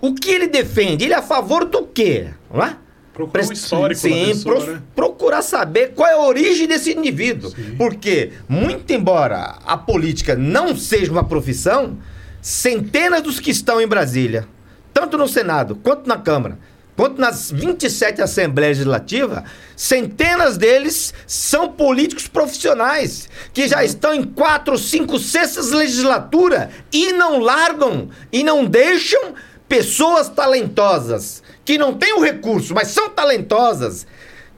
o 0.00 0.14
que 0.14 0.30
ele 0.30 0.46
defende? 0.46 1.04
Ele 1.04 1.12
é 1.12 1.16
a 1.18 1.22
favor 1.22 1.64
do 1.64 1.82
quê? 1.86 2.28
Não 2.52 2.62
é? 2.62 2.76
Procura 3.12 3.44
um 3.44 3.52
histórico 3.52 4.00
Sim, 4.00 4.26
pessoa, 4.28 4.56
pro- 4.60 4.72
né? 4.72 4.82
procurar 4.94 5.42
saber 5.42 5.92
qual 5.94 6.08
é 6.08 6.14
a 6.14 6.20
origem 6.22 6.66
desse 6.66 6.92
indivíduo. 6.96 7.50
Sim. 7.50 7.74
Porque, 7.76 8.32
muito 8.48 8.90
embora 8.92 9.58
a 9.66 9.76
política 9.76 10.34
não 10.36 10.74
seja 10.76 11.10
uma 11.12 11.24
profissão, 11.24 11.98
centenas 12.40 13.22
dos 13.22 13.38
que 13.40 13.50
estão 13.50 13.78
em 13.80 13.86
Brasília, 13.86 14.46
tanto 14.94 15.18
no 15.18 15.28
Senado 15.28 15.74
quanto 15.76 16.06
na 16.08 16.16
Câmara, 16.16 16.58
quanto 17.00 17.18
nas 17.18 17.50
27 17.50 18.20
Assembleias 18.20 18.76
Legislativas, 18.76 19.44
centenas 19.74 20.58
deles 20.58 21.14
são 21.26 21.72
políticos 21.72 22.28
profissionais 22.28 23.26
que 23.54 23.66
já 23.66 23.82
estão 23.82 24.12
em 24.12 24.22
quatro, 24.22 24.76
cinco, 24.76 25.18
sextas 25.18 25.70
legislaturas 25.70 26.68
e 26.92 27.14
não 27.14 27.38
largam 27.38 28.10
e 28.30 28.44
não 28.44 28.66
deixam 28.66 29.32
pessoas 29.66 30.28
talentosas 30.28 31.42
que 31.64 31.78
não 31.78 31.94
têm 31.94 32.12
o 32.12 32.20
recurso, 32.20 32.74
mas 32.74 32.88
são 32.88 33.08
talentosas, 33.08 34.06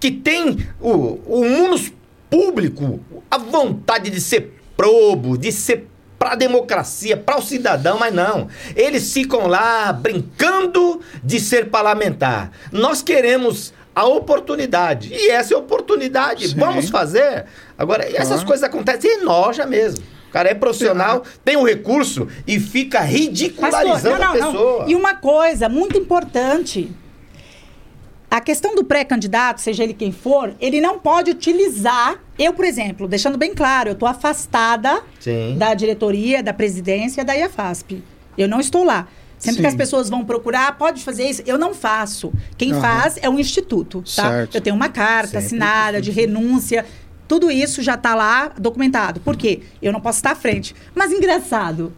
que 0.00 0.10
têm 0.10 0.66
o, 0.80 1.20
o 1.24 1.44
munus 1.44 1.92
público, 2.28 2.98
a 3.30 3.38
vontade 3.38 4.10
de 4.10 4.20
ser 4.20 4.52
probo, 4.76 5.38
de 5.38 5.52
ser 5.52 5.86
para 6.22 6.34
a 6.34 6.36
democracia, 6.36 7.16
para 7.16 7.36
o 7.36 7.42
cidadão, 7.42 7.98
mas 7.98 8.14
não. 8.14 8.46
Eles 8.76 9.12
ficam 9.12 9.48
lá 9.48 9.92
brincando 9.92 11.00
de 11.20 11.40
ser 11.40 11.68
parlamentar. 11.68 12.52
Nós 12.70 13.02
queremos 13.02 13.74
a 13.92 14.04
oportunidade. 14.04 15.12
E 15.12 15.30
essa 15.30 15.52
é 15.52 15.56
a 15.56 15.58
oportunidade. 15.58 16.50
Sim. 16.50 16.54
Vamos 16.56 16.88
fazer. 16.90 17.46
Agora, 17.76 18.08
essas 18.16 18.44
coisas 18.44 18.62
acontecem 18.62 19.10
e 19.10 19.14
enoja 19.20 19.66
mesmo. 19.66 20.04
O 20.28 20.32
cara 20.32 20.48
é 20.48 20.54
profissional, 20.54 21.24
tem 21.44 21.56
o 21.56 21.64
recurso 21.64 22.28
e 22.46 22.60
fica 22.60 23.00
ridicularizando 23.00 24.22
a 24.22 24.32
pessoa. 24.32 24.84
E 24.86 24.94
uma 24.94 25.16
coisa 25.16 25.68
muito 25.68 25.98
importante. 25.98 26.92
A 28.32 28.40
questão 28.40 28.74
do 28.74 28.82
pré-candidato, 28.82 29.60
seja 29.60 29.84
ele 29.84 29.92
quem 29.92 30.10
for, 30.10 30.54
ele 30.58 30.80
não 30.80 30.98
pode 30.98 31.30
utilizar. 31.30 32.18
Eu, 32.38 32.54
por 32.54 32.64
exemplo, 32.64 33.06
deixando 33.06 33.36
bem 33.36 33.54
claro, 33.54 33.90
eu 33.90 33.92
estou 33.92 34.08
afastada 34.08 35.02
Sim. 35.20 35.56
da 35.58 35.74
diretoria, 35.74 36.42
da 36.42 36.54
presidência 36.54 37.22
da 37.26 37.34
IAFASP. 37.34 38.02
Eu 38.38 38.48
não 38.48 38.58
estou 38.58 38.84
lá. 38.84 39.06
Sempre 39.38 39.56
Sim. 39.56 39.60
que 39.60 39.66
as 39.66 39.74
pessoas 39.74 40.08
vão 40.08 40.24
procurar, 40.24 40.68
"Ah, 40.68 40.72
pode 40.72 41.04
fazer 41.04 41.28
isso. 41.28 41.42
Eu 41.44 41.58
não 41.58 41.74
faço. 41.74 42.32
Quem 42.56 42.72
Aham. 42.72 42.80
faz 42.80 43.18
é 43.20 43.28
o 43.28 43.38
instituto, 43.38 44.00
tá? 44.16 44.30
Certo. 44.30 44.54
Eu 44.54 44.62
tenho 44.62 44.76
uma 44.76 44.88
carta 44.88 45.32
Sempre 45.32 45.44
assinada 45.44 46.00
de 46.00 46.10
renúncia. 46.10 46.86
Tudo 47.28 47.50
isso 47.50 47.82
já 47.82 47.96
está 47.96 48.14
lá 48.14 48.48
documentado. 48.58 49.20
Por 49.20 49.36
quê? 49.36 49.60
Eu 49.82 49.92
não 49.92 50.00
posso 50.00 50.20
estar 50.20 50.30
à 50.30 50.34
frente. 50.36 50.74
Mas 50.94 51.12
engraçado. 51.12 51.92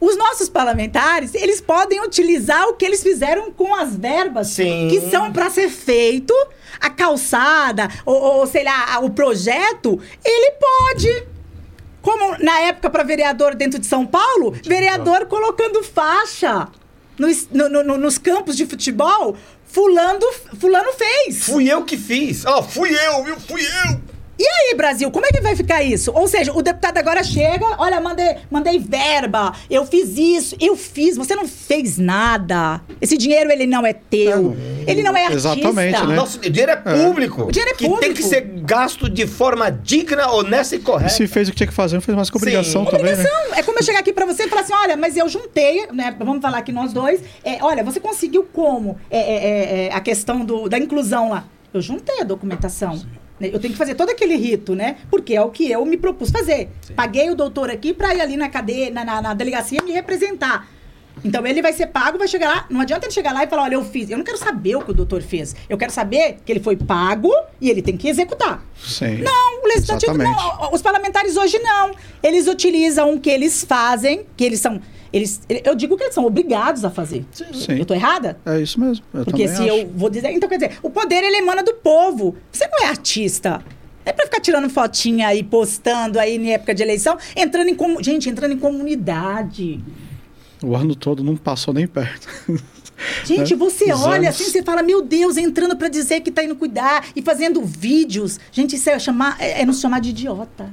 Os 0.00 0.16
nossos 0.16 0.48
parlamentares, 0.48 1.34
eles 1.34 1.60
podem 1.60 2.00
utilizar 2.02 2.66
o 2.68 2.74
que 2.74 2.84
eles 2.84 3.02
fizeram 3.02 3.50
com 3.50 3.74
as 3.74 3.96
verbas 3.96 4.48
Sim. 4.48 4.88
que 4.90 5.00
são 5.10 5.32
para 5.32 5.48
ser 5.50 5.68
feito, 5.70 6.34
a 6.80 6.90
calçada, 6.90 7.88
ou, 8.04 8.14
ou, 8.20 8.46
sei 8.46 8.64
lá, 8.64 8.98
o 9.00 9.10
projeto, 9.10 10.00
ele 10.24 10.52
pode. 10.52 11.26
Como 12.02 12.36
na 12.38 12.60
época 12.60 12.90
para 12.90 13.02
vereador 13.02 13.54
dentro 13.54 13.78
de 13.78 13.86
São 13.86 14.04
Paulo, 14.04 14.52
vereador 14.64 15.24
colocando 15.26 15.82
faixa 15.82 16.68
nos, 17.18 17.48
no- 17.50 17.68
no- 17.70 17.82
no- 17.82 17.96
nos 17.96 18.18
campos 18.18 18.56
de 18.56 18.66
futebol, 18.66 19.34
fulano, 19.64 20.20
fulano 20.60 20.92
fez. 20.92 21.44
Fui 21.46 21.72
eu 21.72 21.82
que 21.84 21.96
fiz. 21.96 22.44
Ó, 22.44 22.62
fui 22.62 22.90
eu, 22.94 23.24
viu? 23.24 23.40
Fui 23.40 23.62
eu. 23.62 24.13
E 24.38 24.44
aí, 24.44 24.74
Brasil, 24.76 25.10
como 25.10 25.24
é 25.26 25.28
que 25.28 25.40
vai 25.40 25.54
ficar 25.54 25.82
isso? 25.82 26.10
Ou 26.12 26.26
seja, 26.26 26.52
o 26.52 26.60
deputado 26.60 26.98
agora 26.98 27.22
chega, 27.22 27.64
olha, 27.78 28.00
mandei, 28.00 28.36
mandei 28.50 28.78
verba, 28.80 29.52
eu 29.70 29.86
fiz 29.86 30.16
isso, 30.18 30.56
eu 30.60 30.76
fiz, 30.76 31.16
você 31.16 31.36
não 31.36 31.46
fez 31.46 31.98
nada. 31.98 32.80
Esse 33.00 33.16
dinheiro, 33.16 33.50
ele 33.52 33.66
não 33.66 33.86
é 33.86 33.92
teu. 33.92 34.56
ele 34.86 35.02
não 35.02 35.16
é 35.16 35.26
artista. 35.26 35.50
Exatamente, 35.54 36.06
né? 36.06 36.16
Nosso 36.16 36.38
dinheiro 36.40 36.72
é 36.72 36.76
público. 36.76 37.44
O 37.44 37.52
dinheiro 37.52 37.72
é 37.72 37.74
que 37.76 37.88
tem 38.00 38.12
que 38.12 38.22
ser 38.24 38.40
gasto 38.40 39.08
de 39.08 39.26
forma 39.26 39.70
digna, 39.70 40.28
honesta 40.32 40.74
e 40.74 40.78
E 40.78 40.82
correta. 40.82 41.10
se 41.10 41.26
fez 41.28 41.48
o 41.48 41.52
que 41.52 41.56
tinha 41.58 41.66
que 41.68 41.72
fazer, 41.74 41.94
não 41.94 42.02
fez 42.02 42.16
mais 42.16 42.28
que 42.28 42.36
obrigação 42.36 42.84
Sim. 42.84 42.90
também, 42.90 43.04
né? 43.06 43.12
Obrigação. 43.12 43.54
É 43.54 43.62
como 43.62 43.78
eu 43.78 43.82
chegar 43.84 44.00
aqui 44.00 44.12
pra 44.12 44.26
você 44.26 44.44
e 44.44 44.48
falar 44.48 44.62
assim: 44.62 44.72
olha, 44.74 44.96
mas 44.96 45.16
eu 45.16 45.28
juntei, 45.28 45.86
né? 45.92 46.14
Vamos 46.18 46.42
falar 46.42 46.58
aqui 46.58 46.72
nós 46.72 46.92
dois. 46.92 47.20
É, 47.44 47.58
olha, 47.62 47.84
você 47.84 48.00
conseguiu 48.00 48.42
como? 48.52 48.98
É, 49.08 49.18
é, 49.18 49.34
é, 49.34 49.86
é, 49.86 49.92
a 49.94 50.00
questão 50.00 50.44
do, 50.44 50.68
da 50.68 50.76
inclusão 50.78 51.30
lá. 51.30 51.44
Eu 51.72 51.80
juntei 51.80 52.20
a 52.20 52.24
documentação. 52.24 52.94
né? 52.96 53.02
Eu 53.40 53.58
tenho 53.58 53.72
que 53.72 53.78
fazer 53.78 53.94
todo 53.94 54.10
aquele 54.10 54.36
rito, 54.36 54.74
né? 54.74 54.96
Porque 55.10 55.34
é 55.34 55.42
o 55.42 55.50
que 55.50 55.70
eu 55.70 55.84
me 55.84 55.96
propus 55.96 56.30
fazer. 56.30 56.68
Paguei 56.94 57.30
o 57.30 57.34
doutor 57.34 57.68
aqui 57.68 57.92
pra 57.92 58.14
ir 58.14 58.20
ali 58.20 58.36
na 58.36 58.48
cadeia, 58.48 58.90
na, 58.90 59.04
na, 59.04 59.20
na 59.20 59.34
delegacia 59.34 59.82
me 59.82 59.90
representar. 59.92 60.68
Então 61.24 61.46
ele 61.46 61.62
vai 61.62 61.72
ser 61.72 61.86
pago, 61.88 62.18
vai 62.18 62.26
chegar 62.26 62.48
lá. 62.48 62.66
Não 62.68 62.80
adianta 62.80 63.06
ele 63.06 63.12
chegar 63.12 63.32
lá 63.32 63.44
e 63.44 63.46
falar: 63.46 63.64
olha, 63.64 63.74
eu 63.74 63.84
fiz. 63.84 64.10
Eu 64.10 64.18
não 64.18 64.24
quero 64.24 64.38
saber 64.38 64.76
o 64.76 64.82
que 64.82 64.90
o 64.90 64.94
doutor 64.94 65.22
fez. 65.22 65.54
Eu 65.68 65.76
quero 65.76 65.92
saber 65.92 66.38
que 66.44 66.52
ele 66.52 66.60
foi 66.60 66.76
pago 66.76 67.30
e 67.60 67.70
ele 67.70 67.82
tem 67.82 67.96
que 67.96 68.08
executar. 68.08 68.64
Sim. 68.76 69.18
Não, 69.18 69.62
o 69.62 69.66
legislativo 69.66 70.12
Exatamente. 70.12 70.60
não. 70.60 70.72
Os 70.72 70.82
parlamentares 70.82 71.36
hoje 71.36 71.58
não. 71.58 71.92
Eles 72.22 72.46
utilizam 72.48 73.14
o 73.14 73.20
que 73.20 73.30
eles 73.30 73.64
fazem, 73.64 74.26
que 74.36 74.44
eles 74.44 74.60
são. 74.60 74.80
Eles, 75.14 75.42
eu 75.48 75.76
digo 75.76 75.96
que 75.96 76.02
eles 76.02 76.14
são 76.14 76.26
obrigados 76.26 76.84
a 76.84 76.90
fazer. 76.90 77.24
Sim. 77.30 77.78
Eu 77.78 77.86
tô 77.86 77.94
errada? 77.94 78.36
É 78.44 78.60
isso 78.60 78.80
mesmo. 78.80 79.04
Eu 79.14 79.24
Porque 79.24 79.46
se 79.46 79.54
acho. 79.54 79.62
eu 79.62 79.88
vou 79.94 80.10
dizer. 80.10 80.32
Então, 80.32 80.48
quer 80.48 80.56
dizer, 80.56 80.76
o 80.82 80.90
poder 80.90 81.22
ele 81.22 81.36
emana 81.36 81.62
do 81.62 81.72
povo. 81.74 82.34
Você 82.50 82.66
não 82.66 82.84
é 82.84 82.88
artista. 82.88 83.62
Não 84.04 84.10
é 84.10 84.12
pra 84.12 84.24
ficar 84.24 84.40
tirando 84.40 84.68
fotinha 84.68 85.28
aí, 85.28 85.44
postando 85.44 86.18
aí 86.18 86.34
em 86.36 86.52
época 86.52 86.74
de 86.74 86.82
eleição, 86.82 87.16
entrando 87.36 87.68
em. 87.68 87.76
Gente, 88.02 88.28
entrando 88.28 88.54
em 88.54 88.58
comunidade. 88.58 89.80
O 90.60 90.74
ano 90.74 90.96
todo 90.96 91.22
não 91.22 91.36
passou 91.36 91.72
nem 91.72 91.86
perto. 91.86 92.26
Gente, 93.24 93.52
né? 93.52 93.56
você 93.56 93.92
Os 93.92 94.02
olha 94.02 94.28
anos. 94.28 94.40
assim, 94.40 94.44
você 94.50 94.62
fala, 94.62 94.82
meu 94.82 95.02
Deus, 95.02 95.36
entrando 95.36 95.76
pra 95.76 95.88
dizer 95.88 96.20
que 96.20 96.30
tá 96.30 96.42
indo 96.44 96.56
cuidar 96.56 97.04
e 97.14 97.22
fazendo 97.22 97.62
vídeos. 97.64 98.38
Gente, 98.52 98.76
isso 98.76 98.88
é, 98.90 98.98
chamar, 98.98 99.36
é, 99.40 99.62
é 99.62 99.64
nos 99.66 99.80
chamar 99.80 100.00
de 100.00 100.10
idiota. 100.10 100.70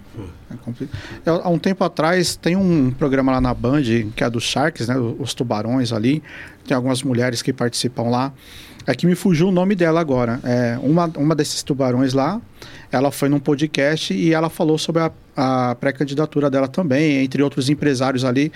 É 0.49 0.55
compli- 0.63 0.89
Eu, 1.25 1.35
há 1.43 1.49
um 1.49 1.57
tempo 1.59 1.83
atrás, 1.83 2.35
tem 2.35 2.55
um 2.55 2.91
programa 2.91 3.31
lá 3.31 3.41
na 3.41 3.53
Band, 3.53 3.81
que 4.15 4.23
é 4.23 4.29
dos 4.29 4.43
Sharks, 4.43 4.87
né? 4.87 4.95
Os 4.97 5.33
tubarões 5.33 5.91
ali. 5.91 6.21
Tem 6.67 6.75
algumas 6.75 7.01
mulheres 7.03 7.41
que 7.41 7.51
participam 7.51 8.03
lá. 8.03 8.33
É 8.87 8.95
que 8.95 9.05
me 9.05 9.13
fugiu 9.15 9.47
o 9.47 9.51
nome 9.51 9.75
dela 9.75 9.99
agora. 10.01 10.39
É, 10.43 10.77
uma, 10.81 11.05
uma 11.17 11.35
desses 11.35 11.61
tubarões 11.63 12.13
lá, 12.13 12.41
ela 12.91 13.11
foi 13.11 13.29
num 13.29 13.39
podcast 13.39 14.13
e 14.13 14.33
ela 14.33 14.49
falou 14.49 14.77
sobre 14.77 15.01
a, 15.01 15.11
a 15.35 15.75
pré-candidatura 15.75 16.49
dela 16.49 16.67
também, 16.67 17.23
entre 17.23 17.41
outros 17.41 17.69
empresários 17.69 18.25
ali. 18.25 18.51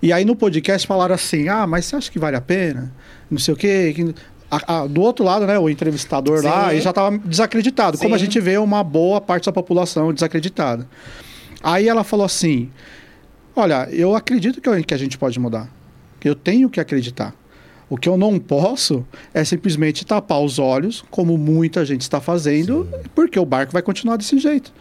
E 0.00 0.12
aí 0.12 0.24
no 0.24 0.36
podcast 0.36 0.86
falaram 0.86 1.14
assim: 1.14 1.48
ah, 1.48 1.66
mas 1.66 1.86
você 1.86 1.96
acha 1.96 2.10
que 2.10 2.18
vale 2.18 2.36
a 2.36 2.40
pena? 2.40 2.92
Não 3.30 3.38
sei 3.38 3.54
o 3.54 3.56
quê. 3.56 3.92
que- 3.94 4.14
a- 4.50 4.82
a- 4.82 4.86
do 4.86 5.00
outro 5.00 5.24
lado, 5.24 5.46
né, 5.46 5.58
o 5.58 5.68
entrevistador 5.70 6.44
lá, 6.44 6.66
Sim. 6.66 6.72
ele 6.72 6.80
já 6.82 6.90
estava 6.90 7.16
desacreditado. 7.18 7.96
Como 7.98 8.14
a 8.14 8.18
Sim. 8.18 8.24
gente 8.26 8.38
vê 8.38 8.58
uma 8.58 8.84
boa 8.84 9.18
parte 9.20 9.46
da 9.46 9.52
população 9.52 10.12
desacreditada. 10.12 10.86
Aí 11.62 11.88
ela 11.88 12.04
falou 12.04 12.26
assim: 12.26 12.70
Olha, 13.56 13.88
eu 13.90 14.14
acredito 14.14 14.60
que, 14.60 14.68
eu- 14.68 14.82
que 14.84 14.94
a 14.94 14.96
gente 14.98 15.16
pode 15.18 15.38
mudar. 15.40 15.68
Eu 16.24 16.34
tenho 16.34 16.68
que 16.70 16.78
acreditar. 16.80 17.34
O 17.92 17.96
que 17.98 18.08
eu 18.08 18.16
não 18.16 18.38
posso 18.38 19.04
é 19.34 19.44
simplesmente 19.44 20.06
tapar 20.06 20.40
os 20.40 20.58
olhos, 20.58 21.04
como 21.10 21.36
muita 21.36 21.84
gente 21.84 22.00
está 22.00 22.22
fazendo, 22.22 22.88
porque 23.14 23.38
o 23.38 23.44
barco 23.44 23.70
vai 23.70 23.82
continuar 23.82 24.16
desse 24.16 24.38
jeito. 24.38 24.72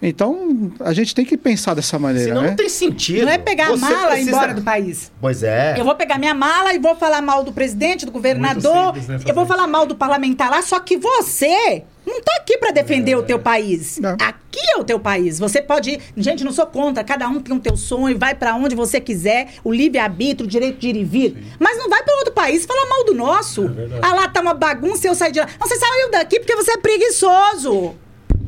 Então, 0.00 0.72
a 0.80 0.92
gente 0.92 1.14
tem 1.14 1.24
que 1.24 1.38
pensar 1.38 1.72
dessa 1.74 1.98
maneira, 1.98 2.28
Senão 2.28 2.42
né? 2.42 2.48
não 2.50 2.56
tem 2.56 2.68
sentido. 2.68 3.24
Não 3.24 3.32
é 3.32 3.38
pegar 3.38 3.68
Você 3.68 3.84
a 3.84 3.88
mala 3.88 3.96
e 3.96 4.02
ir 4.02 4.08
precisa- 4.10 4.30
embora 4.36 4.54
do 4.54 4.62
país. 4.62 5.10
Pois 5.20 5.42
é. 5.42 5.74
Eu 5.78 5.84
vou 5.86 5.94
pegar 5.94 6.18
minha 6.18 6.34
mala 6.34 6.74
e 6.74 6.78
vou 6.78 6.94
falar 6.96 7.22
mal 7.22 7.42
do 7.42 7.50
presidente, 7.52 8.04
do 8.04 8.12
governador. 8.12 8.86
simples, 8.94 9.08
né, 9.08 9.18
eu 9.26 9.34
vou 9.34 9.46
falar 9.46 9.66
mal 9.66 9.86
do 9.86 9.94
parlamentar 9.96 10.50
lá, 10.50 10.60
só 10.60 10.78
que 10.80 10.98
você 10.98 11.82
não 12.06 12.20
tá 12.20 12.32
aqui 12.40 12.58
pra 12.58 12.70
defender 12.72 13.16
o 13.16 13.22
teu 13.22 13.38
país. 13.38 13.98
Não. 13.98 14.12
Aqui 14.20 14.60
é 14.74 14.78
o 14.78 14.84
teu 14.84 15.00
país. 15.00 15.38
Você 15.38 15.62
pode 15.62 15.90
ir. 15.92 16.00
Gente, 16.16 16.44
não 16.44 16.52
sou 16.52 16.66
contra. 16.66 17.02
Cada 17.02 17.26
um 17.28 17.40
tem 17.40 17.56
o 17.56 17.58
teu 17.60 17.76
sonho, 17.76 18.18
vai 18.18 18.34
pra 18.34 18.54
onde 18.54 18.74
você 18.76 19.00
quiser, 19.00 19.48
o 19.64 19.72
livre-arbítrio, 19.72 20.46
o 20.46 20.48
direito 20.50 20.78
de 20.78 20.88
ir 20.88 20.96
e 20.96 21.04
vir. 21.04 21.44
Mas 21.58 21.78
não 21.78 21.88
vai 21.88 22.02
pra 22.02 22.14
outro 22.16 22.32
país 22.34 22.66
falar 22.66 22.86
mal 22.86 23.04
do 23.06 23.14
nosso. 23.14 23.66
verdade. 23.68 24.00
ah, 24.02 24.14
lá 24.14 24.28
tá 24.28 24.42
uma 24.42 24.54
bagunça, 24.54 25.06
eu 25.08 25.14
saí 25.14 25.32
de 25.32 25.40
lá. 25.40 25.46
Não, 25.58 25.66
você 25.66 25.76
saiu 25.76 26.10
daqui 26.10 26.38
porque 26.38 26.54
você 26.54 26.72
é 26.72 26.76
preguiçoso. 26.76 27.94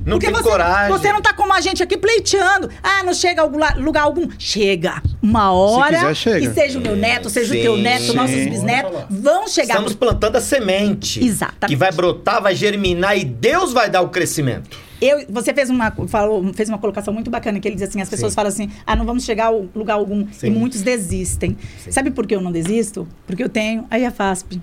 Não 0.09 0.19
Porque 0.19 0.33
tem 0.33 0.35
você, 0.35 0.49
coragem. 0.49 0.89
Você 0.89 1.13
não 1.13 1.21
tá 1.21 1.35
como 1.35 1.53
a 1.53 1.61
gente 1.61 1.83
aqui 1.83 1.99
pleiteando. 1.99 2.71
Ah, 2.83 3.03
não 3.03 3.13
chega 3.13 3.43
a 3.43 3.75
lugar 3.77 4.03
algum. 4.03 4.27
Chega. 4.39 5.03
Uma 5.23 5.53
hora. 5.53 5.99
quiser, 5.99 6.15
chega. 6.15 6.47
E 6.47 6.55
seja 6.55 6.79
o 6.79 6.83
meu 6.83 6.97
neto, 6.97 7.29
seja 7.29 7.55
o 7.55 7.61
teu 7.61 7.77
Sim, 7.77 7.83
neto, 7.83 8.05
sim. 8.05 8.15
nossos 8.15 8.45
bisnetos, 8.47 8.93
vão 9.11 9.47
chegar. 9.47 9.75
Estamos 9.75 9.95
plantando 9.95 10.37
a 10.37 10.41
semente. 10.41 11.23
Exatamente. 11.23 11.69
Que 11.69 11.77
vai 11.77 11.93
brotar, 11.93 12.43
vai 12.43 12.55
germinar 12.55 13.19
e 13.19 13.25
Deus 13.25 13.73
vai 13.73 13.91
dar 13.91 14.01
o 14.01 14.09
crescimento. 14.09 14.79
Eu, 15.01 15.25
você 15.29 15.55
fez 15.55 15.71
uma, 15.71 15.93
falou, 16.09 16.53
fez 16.55 16.69
uma 16.69 16.79
colocação 16.79 17.13
muito 17.15 17.31
bacana 17.31 17.61
que 17.61 17.69
ele 17.69 17.77
diz 17.77 17.89
assim: 17.89 18.01
as 18.01 18.09
pessoas 18.09 18.33
Sim. 18.33 18.37
falam 18.37 18.49
assim, 18.49 18.71
ah, 18.87 18.97
não 18.97 19.05
vamos 19.05 19.25
chegar 19.25 19.47
a 19.47 19.51
lugar 19.51 19.95
algum. 19.95 20.27
Sim. 20.33 20.47
E 20.47 20.51
muitos 20.51 20.81
desistem. 20.83 21.57
Sim. 21.85 21.93
Sabe 21.93 22.11
por 22.11 22.27
que 22.27 22.35
eu 22.35 22.41
não 22.41 22.51
desisto? 22.51 23.07
Porque 23.27 23.43
eu 23.45 23.49
tenho 23.49 23.87
a 23.91 23.99
IAFASP. 23.99 24.61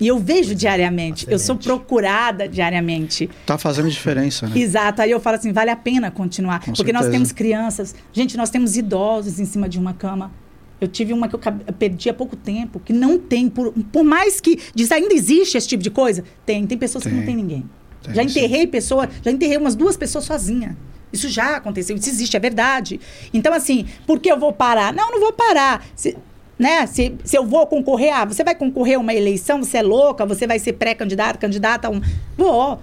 E 0.00 0.06
eu 0.06 0.18
vejo 0.18 0.54
diariamente. 0.54 1.26
a 1.28 1.32
Eu 1.32 1.38
sou 1.38 1.56
procurada 1.56 2.48
diariamente. 2.48 3.30
Tá 3.46 3.56
fazendo 3.56 3.88
diferença, 3.88 4.46
né? 4.46 4.58
Exato. 4.58 5.00
Aí 5.02 5.10
eu 5.10 5.20
falo 5.20 5.36
assim, 5.36 5.52
vale 5.52 5.70
a 5.70 5.76
pena 5.76 6.10
continuar. 6.10 6.60
Com 6.64 6.72
porque 6.72 6.92
nós 6.92 7.02
certeza. 7.02 7.12
temos 7.12 7.32
crianças. 7.32 7.94
Gente, 8.12 8.36
nós 8.36 8.50
temos 8.50 8.76
idosos 8.76 9.40
em 9.40 9.44
cima 9.44 9.68
de 9.68 9.78
uma 9.78 9.94
cama. 9.94 10.30
Eu 10.78 10.88
tive 10.88 11.12
uma 11.14 11.26
que 11.26 11.34
eu 11.34 11.40
perdi 11.78 12.10
há 12.10 12.14
pouco 12.14 12.36
tempo, 12.36 12.78
que 12.78 12.92
não 12.92 13.18
tem, 13.18 13.48
por, 13.48 13.72
por 13.90 14.04
mais 14.04 14.40
que 14.40 14.58
diz 14.74 14.92
ainda 14.92 15.14
existe 15.14 15.56
esse 15.56 15.66
tipo 15.66 15.82
de 15.82 15.90
coisa, 15.90 16.22
tem. 16.44 16.66
Tem 16.66 16.76
pessoas 16.76 17.04
que 17.04 17.10
não 17.10 17.18
Tem. 17.18 17.26
tem 17.28 17.36
ninguém. 17.36 17.64
Tem, 18.02 18.14
já 18.14 18.22
enterrei 18.22 18.66
pessoa, 18.66 19.08
já 19.24 19.30
enterrei 19.30 19.56
umas 19.56 19.74
duas 19.74 19.96
pessoas 19.96 20.24
sozinha. 20.24 20.76
Isso 21.10 21.28
já 21.30 21.56
aconteceu, 21.56 21.96
isso 21.96 22.10
existe, 22.10 22.36
é 22.36 22.40
verdade. 22.40 23.00
Então, 23.32 23.54
assim, 23.54 23.86
por 24.06 24.20
que 24.20 24.30
eu 24.30 24.38
vou 24.38 24.52
parar? 24.52 24.92
Não, 24.92 25.10
não 25.12 25.20
vou 25.20 25.32
parar. 25.32 25.86
Se, 25.94 26.14
né? 26.58 26.86
se, 26.86 27.14
se 27.24 27.36
eu 27.36 27.44
vou 27.44 27.66
concorrer, 27.66 28.14
ah, 28.14 28.24
você 28.24 28.42
vai 28.42 28.54
concorrer 28.54 28.96
a 28.96 29.00
uma 29.00 29.14
eleição, 29.14 29.62
você 29.62 29.78
é 29.78 29.82
louca, 29.82 30.24
você 30.24 30.46
vai 30.46 30.58
ser 30.58 30.74
pré-candidato, 30.74 31.38
candidata 31.38 31.88
a 31.88 31.90
um. 31.90 32.00
Vou. 32.36 32.80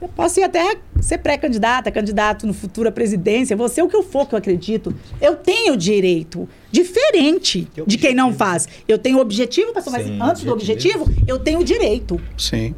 Eu 0.00 0.08
posso 0.08 0.38
ir 0.38 0.42
até 0.42 0.76
ser 1.00 1.18
pré-candidata, 1.18 1.90
candidato 1.90 2.46
no 2.46 2.52
futuro 2.52 2.88
à 2.88 2.92
presidência, 2.92 3.56
vou 3.56 3.68
ser 3.70 3.82
o 3.82 3.88
que 3.88 3.96
eu 3.96 4.02
for 4.02 4.28
que 4.28 4.34
eu 4.34 4.38
acredito. 4.38 4.94
Eu 5.18 5.36
tenho 5.36 5.76
direito, 5.76 6.46
diferente 6.70 7.66
Que 7.72 7.86
de 7.86 7.96
quem 7.96 8.14
não 8.14 8.32
faz. 8.32 8.68
Eu 8.86 8.98
tenho 8.98 9.18
objetivo, 9.18 9.72
pastor, 9.72 9.92
mas 9.92 10.06
Sim, 10.06 10.18
antes 10.20 10.44
do 10.44 10.52
objetivo. 10.52 11.04
objetivo, 11.04 11.24
eu 11.26 11.38
tenho 11.38 11.64
direito. 11.64 12.20
Sim. 12.36 12.74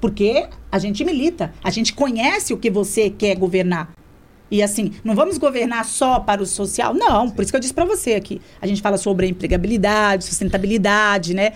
Porque 0.00 0.46
a 0.70 0.78
gente 0.78 1.02
milita, 1.04 1.52
a 1.64 1.70
gente 1.70 1.94
conhece 1.94 2.52
o 2.52 2.58
que 2.58 2.70
você 2.70 3.08
quer 3.08 3.36
governar. 3.36 3.90
E 4.50 4.62
assim, 4.62 4.92
não 5.04 5.14
vamos 5.14 5.36
governar 5.38 5.84
só 5.84 6.20
para 6.20 6.42
o 6.42 6.46
social, 6.46 6.94
não. 6.94 7.30
Por 7.30 7.42
isso 7.42 7.52
que 7.52 7.56
eu 7.56 7.60
disse 7.60 7.74
para 7.74 7.84
você 7.84 8.14
aqui. 8.14 8.40
A 8.60 8.66
gente 8.66 8.80
fala 8.80 8.96
sobre 8.96 9.26
a 9.26 9.28
empregabilidade, 9.28 10.24
sustentabilidade, 10.24 11.34
né? 11.34 11.52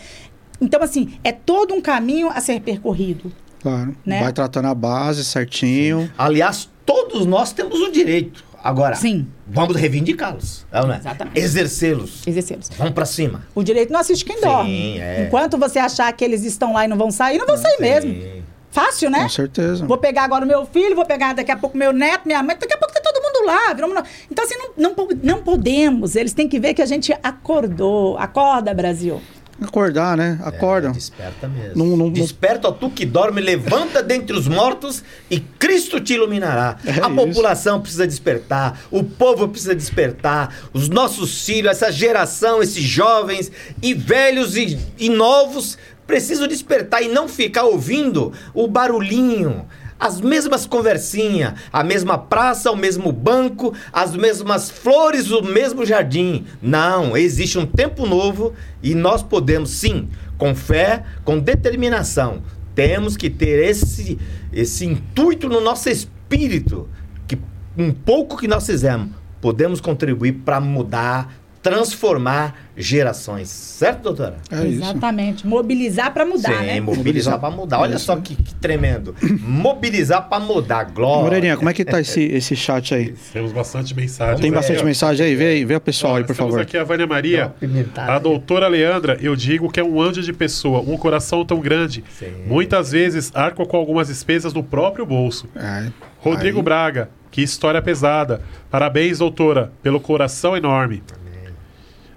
Então, 0.61 0.83
assim, 0.83 1.15
é 1.25 1.33
todo 1.33 1.75
um 1.75 1.81
caminho 1.81 2.29
a 2.29 2.41
ser 2.41 2.61
percorrido. 2.61 3.33
Claro. 3.61 3.97
Né? 4.05 4.21
Vai 4.23 4.33
tratando 4.33 4.67
a 4.69 4.75
base 4.75 5.25
certinho. 5.25 6.11
Aliás, 6.19 6.69
todos 6.85 7.25
nós 7.27 7.53
temos 7.53 7.81
o 7.81 7.91
direito. 7.91 8.45
Agora, 8.63 8.95
Sim. 8.95 9.27
vamos 9.47 9.75
reivindicá-los. 9.75 10.65
é 10.71 10.81
não 10.81 10.93
é? 10.93 10.99
Exatamente. 10.99 11.39
Exercê-los. 11.39 12.27
Exercê-los. 12.27 12.71
Vamos 12.79 12.93
pra 12.93 13.05
cima. 13.05 13.45
O 13.55 13.63
direito 13.63 13.93
não 13.93 13.99
assiste 13.99 14.25
quem 14.25 14.37
Sim, 14.37 14.43
dorme. 14.43 14.99
é. 14.99 15.25
Enquanto 15.27 15.59
você 15.59 15.81
achar 15.81 16.13
que 16.13 16.25
eles 16.25 16.45
estão 16.45 16.73
lá 16.73 16.85
e 16.85 16.89
não 16.89 16.97
vão 16.97 17.11
sair, 17.11 17.39
não 17.39 17.47
vão 17.47 17.57
sair 17.57 17.77
mesmo. 17.81 18.42
Fácil, 18.73 19.11
né? 19.11 19.23
Com 19.25 19.29
certeza. 19.29 19.87
Vou 19.87 19.99
pegar 19.99 20.25
agora 20.25 20.47
o 20.47 20.49
meu 20.49 20.65
filho, 20.65 20.97
vou 20.97 21.05
pegar 21.05 21.35
daqui 21.35 21.53
a 21.53 21.57
pouco 21.57 21.77
meu 21.77 21.93
neto, 21.93 22.23
minha 22.25 22.43
mãe, 22.43 22.57
daqui 22.59 22.73
a 22.73 22.79
pouco 22.79 22.93
tá 22.93 23.01
todo 23.05 23.23
mundo 23.23 23.47
lá. 23.47 23.75
virou 23.75 23.91
Então, 24.31 24.45
assim, 24.45 24.57
não, 24.57 24.95
não, 24.95 25.09
não 25.23 25.43
podemos. 25.43 26.17
Eles 26.17 26.33
têm 26.33 26.49
que 26.49 26.59
ver 26.59 26.73
que 26.73 26.81
a 26.81 26.87
gente 26.87 27.13
acordou. 27.23 28.17
Acorda, 28.17 28.73
Brasil. 28.73 29.21
Acordar, 29.69 30.17
né? 30.17 30.39
Acorda. 30.43 30.89
É, 30.89 30.93
desperta 30.93 31.49
mesmo. 31.49 31.73
Não- 31.77 31.97
não- 31.97 32.07
não- 32.07 32.13
Desperta, 32.13 32.69
ó, 32.69 32.73
tu 32.73 32.91
que 32.91 33.05
dorme, 33.07 33.41
levanta 33.41 34.03
dentre 34.03 34.37
os 34.37 34.47
mortos 34.49 35.03
e 35.31 35.41
Cristo 35.41 36.01
te 36.01 36.15
iluminará. 36.15 36.77
É 36.85 36.91
a 36.91 36.95
isso. 37.09 37.11
população 37.15 37.81
precisa 37.81 38.07
despertar, 38.07 38.81
o 38.91 39.03
povo 39.03 39.49
precisa 39.49 39.75
despertar, 39.75 40.55
os 40.73 40.89
nossos 40.89 41.45
filhos, 41.45 41.71
essa 41.71 41.91
geração, 41.91 42.63
esses 42.63 42.83
jovens 42.83 43.51
e 43.83 43.95
velhos 43.95 44.57
e, 44.57 44.79
e 44.99 45.09
novos 45.09 45.79
precisam 46.07 46.47
despertar 46.49 47.03
e 47.03 47.09
não 47.09 47.29
ficar 47.29 47.63
ouvindo 47.65 48.33
o 48.53 48.67
barulhinho. 48.69 49.67
As 50.03 50.21
mesmas 50.21 50.67
conversinhas, 50.67 51.55
a 51.73 51.85
mesma 51.85 52.19
praça, 52.19 52.73
o 52.73 52.77
mesmo 52.77 53.13
banco, 53.13 53.73
as 53.93 54.17
mesmas 54.17 54.69
flores, 54.69 55.31
o 55.31 55.43
mesmo 55.43 55.87
jardim. 55.87 56.45
Não, 56.61 57.17
existe 57.17 57.57
um 57.57 57.65
tempo 57.65 58.05
novo 58.05 58.53
e 58.83 58.97
nós 58.97 59.23
podemos 59.23 59.71
sim, 59.71 60.09
com 60.37 60.57
fé, 60.57 61.05
com 61.25 61.39
determinação, 61.39 62.43
temos 62.75 63.17
que 63.17 63.31
ter 63.31 63.63
esse 63.63 64.19
esse 64.53 64.85
intuito 64.85 65.49
no 65.49 65.61
nosso 65.61 65.89
espírito 65.89 66.89
que 67.29 67.39
um 67.79 67.93
pouco 67.93 68.37
que 68.37 68.49
nós 68.49 68.67
fizemos, 68.67 69.11
podemos 69.41 69.81
contribuir 69.81 70.33
para 70.45 70.61
mudar, 70.61 71.33
transformar 71.63 72.57
gerações. 72.77 73.49
Certo, 73.49 74.03
doutora? 74.03 74.37
É 74.51 74.65
isso. 74.67 74.83
Exatamente. 74.83 75.47
Mobilizar 75.47 76.13
para 76.13 76.25
mudar, 76.27 76.59
Sim, 76.59 76.67
né? 76.67 76.81
mobilizar 76.81 76.97
Mobilizar. 76.97 77.39
para 77.39 77.51
mudar. 77.51 77.81
Olha 77.81 77.95
Isso. 77.95 78.07
só 78.07 78.17
que, 78.17 78.35
que 78.35 78.55
tremendo. 78.57 79.15
Mobilizar 79.41 80.29
para 80.29 80.43
mudar. 80.43 80.85
Glória. 80.85 81.23
Moreirinha, 81.23 81.57
como 81.57 81.71
é 81.71 81.73
que 81.73 81.85
tá 81.85 82.01
esse, 82.01 82.21
esse 82.33 82.57
chat 82.57 82.95
aí? 82.95 83.15
Temos 83.33 83.53
bastante 83.53 83.95
mensagem. 83.95 84.41
Tem 84.41 84.51
né? 84.51 84.57
bastante 84.57 84.85
mensagem 84.85 85.27
aí? 85.27 85.37
Vê 85.37 85.47
aí, 85.47 85.65
vê 85.65 85.77
o 85.77 85.81
pessoal 85.81 86.17
aí, 86.17 86.25
por 86.25 86.35
Temos 86.35 86.53
favor. 86.53 86.63
aqui 86.63 86.77
a 86.77 86.83
Vânia 86.85 87.07
Maria. 87.07 87.55
A 87.97 88.19
doutora 88.19 88.67
Leandra, 88.67 89.17
eu 89.21 89.37
digo 89.37 89.71
que 89.71 89.79
é 89.79 89.85
um 89.85 90.01
anjo 90.01 90.23
de 90.23 90.33
pessoa, 90.33 90.81
um 90.81 90.97
coração 90.97 91.45
tão 91.45 91.61
grande. 91.61 92.03
Sim. 92.19 92.33
Muitas 92.47 92.91
vezes 92.91 93.31
arca 93.35 93.65
com 93.65 93.77
algumas 93.77 94.09
despesas 94.09 94.53
do 94.53 94.63
próprio 94.63 95.07
bolso. 95.07 95.47
É, 95.55 95.87
Rodrigo 96.19 96.59
aí. 96.59 96.65
Braga, 96.65 97.11
que 97.31 97.43
história 97.43 97.81
pesada. 97.81 98.41
Parabéns, 98.71 99.19
doutora, 99.19 99.73
pelo 99.83 100.01
coração 100.01 100.57
enorme. 100.57 101.03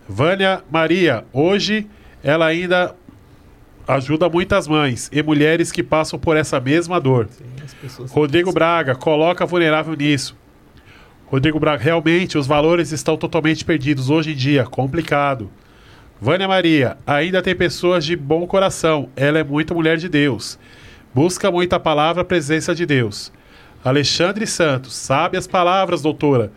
Vânia 0.08 0.64
Maria, 0.72 1.26
hoje 1.34 1.88
ela 2.24 2.46
ainda 2.46 2.96
ajuda 3.88 4.30
muitas 4.30 4.68
mães 4.68 5.10
e 5.12 5.22
mulheres 5.22 5.72
que 5.72 5.84
passam 5.84 6.18
por 6.18 6.36
essa 6.38 6.60
mesma 6.60 7.00
dor. 7.00 7.28
Pessoas- 7.82 8.12
Rodrigo 8.12 8.52
Braga, 8.52 8.96
coloca 8.96 9.46
vulnerável 9.46 9.96
nisso. 9.96 10.36
Rodrigo 11.28 11.60
Braga, 11.60 11.84
realmente 11.84 12.38
os 12.38 12.46
valores 12.48 12.92
estão 12.92 13.18
totalmente 13.18 13.66
perdidos 13.66 14.10
hoje 14.10 14.32
em 14.32 14.36
dia, 14.36 14.64
complicado. 14.66 15.50
Vânia 16.22 16.48
Maria, 16.48 16.98
ainda 17.06 17.42
tem 17.42 17.56
pessoas 17.56 18.06
de 18.06 18.16
bom 18.16 18.48
coração, 18.48 19.10
ela 19.16 19.40
é 19.40 19.44
muito 19.44 19.74
mulher 19.76 19.98
de 19.98 20.08
Deus. 20.08 20.58
Busca 21.14 21.52
muita 21.52 21.80
palavra, 21.80 22.24
presença 22.24 22.74
de 22.74 22.86
Deus. 22.86 23.32
Alexandre 23.84 24.48
Santos, 24.48 24.96
sabe 24.96 25.38
as 25.38 25.46
palavras, 25.48 26.02
doutora. 26.02 26.52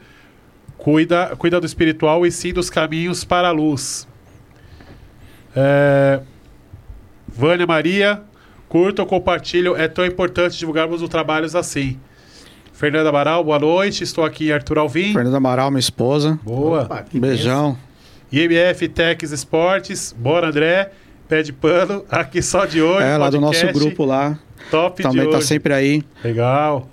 Cuida, 0.89 1.37
cuida 1.37 1.61
do 1.61 1.67
espiritual 1.67 2.25
e 2.25 2.33
sim 2.33 2.51
dos 2.51 2.71
caminhos 2.71 3.23
para 3.23 3.49
a 3.49 3.51
luz. 3.51 4.09
É, 5.55 6.23
Vânia 7.29 7.67
Maria, 7.67 8.23
curtam, 8.71 9.05
compartilham. 9.05 9.77
É 9.77 9.87
tão 9.87 10.07
importante 10.07 10.57
divulgarmos 10.57 11.03
os 11.03 11.11
trabalhos 11.11 11.55
assim. 11.55 11.99
Fernanda 12.73 13.11
Amaral, 13.11 13.45
boa 13.45 13.59
noite. 13.59 14.03
Estou 14.03 14.25
aqui 14.25 14.49
em 14.49 14.53
Arthur 14.53 14.79
Alvim. 14.79 15.13
Fernanda 15.13 15.37
Amaral, 15.37 15.71
minha 15.71 15.79
esposa. 15.79 16.41
Boa. 16.43 16.85
Opa, 16.85 17.05
Um 17.15 17.21
beijão. 17.21 17.77
IMF 18.33 18.89
Techs 18.89 19.31
Esportes. 19.31 20.17
Bora, 20.19 20.49
André. 20.49 20.91
Pé 21.29 21.43
de 21.43 21.53
pano. 21.53 22.03
Aqui 22.11 22.41
só 22.41 22.65
de 22.65 22.81
olho. 22.81 23.05
É, 23.05 23.15
lá 23.19 23.29
do 23.29 23.39
nosso 23.39 23.61
podcast. 23.61 23.79
grupo 23.79 24.07
lá. 24.07 24.39
Top 24.71 25.03
Também 25.03 25.27
de 25.27 25.33
tá 25.33 25.37
hoje. 25.37 25.49
sempre 25.49 25.75
aí. 25.75 26.03
Legal. 26.25 26.89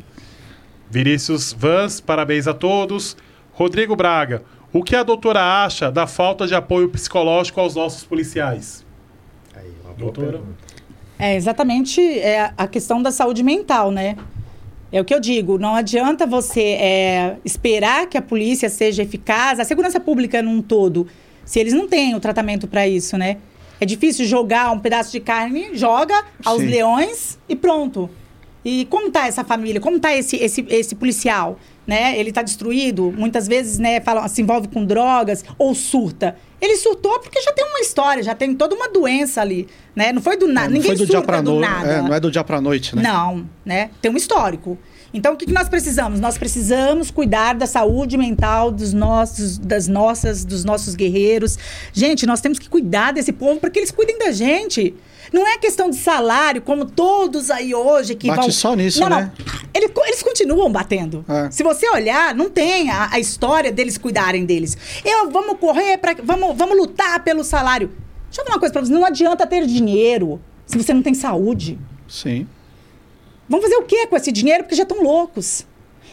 Vinícius 0.91 1.55
Vans, 1.57 2.01
parabéns 2.01 2.45
a 2.45 2.53
todos. 2.53 3.15
Rodrigo 3.55 3.95
Braga, 3.95 4.43
o 4.73 4.83
que 4.83 4.95
a 4.95 5.01
doutora 5.01 5.41
acha 5.63 5.89
da 5.89 6.05
falta 6.05 6.45
de 6.45 6.53
apoio 6.53 6.89
psicológico 6.89 7.61
aos 7.61 7.73
nossos 7.73 8.03
policiais? 8.03 8.85
Aí, 9.55 9.71
uma 9.81 9.93
boa 9.93 10.11
Doutora. 10.11 10.31
pergunta. 10.33 10.57
É 11.17 11.35
exatamente 11.35 12.01
é, 12.01 12.51
a 12.57 12.67
questão 12.67 13.01
da 13.01 13.11
saúde 13.11 13.41
mental, 13.41 13.91
né? 13.91 14.17
É 14.91 14.99
o 14.99 15.05
que 15.05 15.13
eu 15.13 15.21
digo, 15.21 15.57
não 15.57 15.73
adianta 15.73 16.27
você 16.27 16.61
é, 16.61 17.37
esperar 17.45 18.07
que 18.07 18.17
a 18.17 18.21
polícia 18.21 18.69
seja 18.69 19.03
eficaz, 19.03 19.57
a 19.57 19.63
segurança 19.63 20.01
pública 20.01 20.41
num 20.41 20.61
todo, 20.61 21.07
se 21.45 21.57
eles 21.57 21.73
não 21.73 21.87
têm 21.87 22.13
o 22.13 22.19
tratamento 22.19 22.67
para 22.67 22.85
isso, 22.85 23.17
né? 23.17 23.37
É 23.79 23.85
difícil 23.85 24.25
jogar 24.25 24.71
um 24.71 24.79
pedaço 24.79 25.13
de 25.13 25.21
carne, 25.21 25.69
joga 25.73 26.25
aos 26.43 26.61
Sim. 26.61 26.67
leões 26.67 27.39
e 27.47 27.55
pronto. 27.55 28.09
E 28.65 28.85
como 28.85 29.11
tá 29.11 29.27
essa 29.27 29.43
família? 29.43 29.79
Como 29.79 29.99
tá 29.99 30.13
esse, 30.13 30.35
esse, 30.37 30.65
esse 30.69 30.95
policial? 30.95 31.57
Né? 31.85 32.17
Ele 32.17 32.31
tá 32.31 32.41
destruído, 32.41 33.13
muitas 33.15 33.47
vezes 33.47 33.77
né, 33.77 34.01
falam, 34.01 34.27
se 34.27 34.41
envolve 34.41 34.67
com 34.67 34.83
drogas 34.83 35.45
ou 35.57 35.75
surta. 35.75 36.35
Ele 36.59 36.77
surtou 36.77 37.19
porque 37.19 37.39
já 37.41 37.51
tem 37.51 37.63
uma 37.63 37.79
história, 37.79 38.23
já 38.23 38.33
tem 38.33 38.55
toda 38.55 38.73
uma 38.73 38.89
doença 38.89 39.41
ali, 39.41 39.67
né? 39.95 40.11
Não 40.11 40.21
foi 40.21 40.35
do 40.35 40.47
nada, 40.47 40.67
não 40.67 40.75
ninguém 40.75 40.87
foi 40.87 40.95
do 40.95 41.05
dia 41.05 41.17
surta 41.17 41.27
pra 41.27 41.41
do 41.41 41.51
noite. 41.51 41.69
nada. 41.69 41.91
É, 41.91 42.01
não 42.01 42.13
é 42.13 42.19
do 42.19 42.31
dia 42.31 42.43
pra 42.43 42.59
noite, 42.59 42.95
né? 42.95 43.03
Não, 43.03 43.45
né? 43.63 43.91
Tem 44.01 44.09
um 44.09 44.17
histórico. 44.17 44.77
Então, 45.13 45.33
o 45.33 45.37
que, 45.37 45.45
que 45.45 45.53
nós 45.53 45.69
precisamos? 45.69 46.19
Nós 46.19 46.37
precisamos 46.37 47.09
cuidar 47.09 47.53
da 47.53 47.65
saúde 47.65 48.17
mental 48.17 48.69
dos 48.69 48.91
nossos, 48.91 49.57
das 49.57 49.87
nossas, 49.87 50.43
dos 50.43 50.65
nossos 50.65 50.93
guerreiros. 50.93 51.57
Gente, 51.93 52.25
nós 52.25 52.41
temos 52.41 52.59
que 52.59 52.67
cuidar 52.67 53.13
desse 53.13 53.31
povo 53.31 53.59
para 53.59 53.69
que 53.69 53.79
eles 53.79 53.91
cuidem 53.91 54.17
da 54.19 54.31
gente. 54.31 54.93
Não 55.35 55.45
é 55.45 55.57
questão 55.57 55.89
de 55.89 55.97
salário, 55.97 56.61
como 56.61 56.85
todos 56.85 57.51
aí 57.51 57.75
hoje 57.75 58.15
que 58.15 58.27
Bate 58.27 58.39
vão... 58.39 58.51
só 58.51 58.73
nisso, 58.73 59.01
não, 59.01 59.09
né? 59.09 59.33
Não. 59.37 59.55
Eles, 59.73 59.91
eles 60.05 60.23
continuam 60.23 60.71
batendo. 60.71 61.25
É. 61.27 61.51
Se 61.51 61.61
você 61.61 61.89
olhar, 61.89 62.33
não 62.33 62.49
tem 62.49 62.89
a, 62.89 63.09
a 63.11 63.19
história 63.19 63.69
deles 63.69 63.97
cuidarem 63.97 64.45
deles. 64.45 64.77
Eu, 65.03 65.29
vamos 65.29 65.59
correr, 65.59 65.97
pra, 65.97 66.15
vamos, 66.23 66.55
vamos 66.55 66.77
lutar 66.77 67.21
pelo 67.21 67.43
salário. 67.43 67.89
Deixa 68.27 68.39
eu 68.39 68.45
falar 68.45 68.55
uma 68.55 68.59
coisa 68.61 68.71
pra 68.71 68.81
você. 68.81 68.93
Não 68.93 69.03
adianta 69.03 69.45
ter 69.45 69.65
dinheiro 69.65 70.39
se 70.65 70.77
você 70.77 70.93
não 70.93 71.01
tem 71.01 71.13
saúde. 71.13 71.77
Sim. 72.07 72.47
Vão 73.49 73.61
fazer 73.61 73.75
o 73.75 73.83
que 73.83 74.07
com 74.07 74.15
esse 74.15 74.31
dinheiro? 74.31 74.63
Porque 74.63 74.75
já 74.75 74.83
estão 74.83 75.03
loucos. 75.03 75.67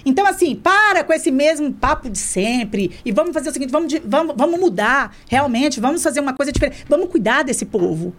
Então, 0.04 0.26
assim, 0.26 0.56
para 0.56 1.04
com 1.04 1.12
esse 1.12 1.30
mesmo 1.30 1.72
papo 1.72 2.10
de 2.10 2.18
sempre 2.18 2.90
e 3.04 3.12
vamos 3.12 3.32
fazer 3.32 3.50
o 3.50 3.52
seguinte: 3.52 3.70
vamos, 3.70 3.94
vamos, 4.04 4.34
vamos 4.36 4.58
mudar, 4.58 5.14
realmente, 5.28 5.78
vamos 5.78 6.02
fazer 6.02 6.18
uma 6.18 6.32
coisa 6.32 6.50
diferente. 6.50 6.84
Vamos 6.88 7.08
cuidar 7.08 7.44
desse 7.44 7.64
povo. 7.64 8.12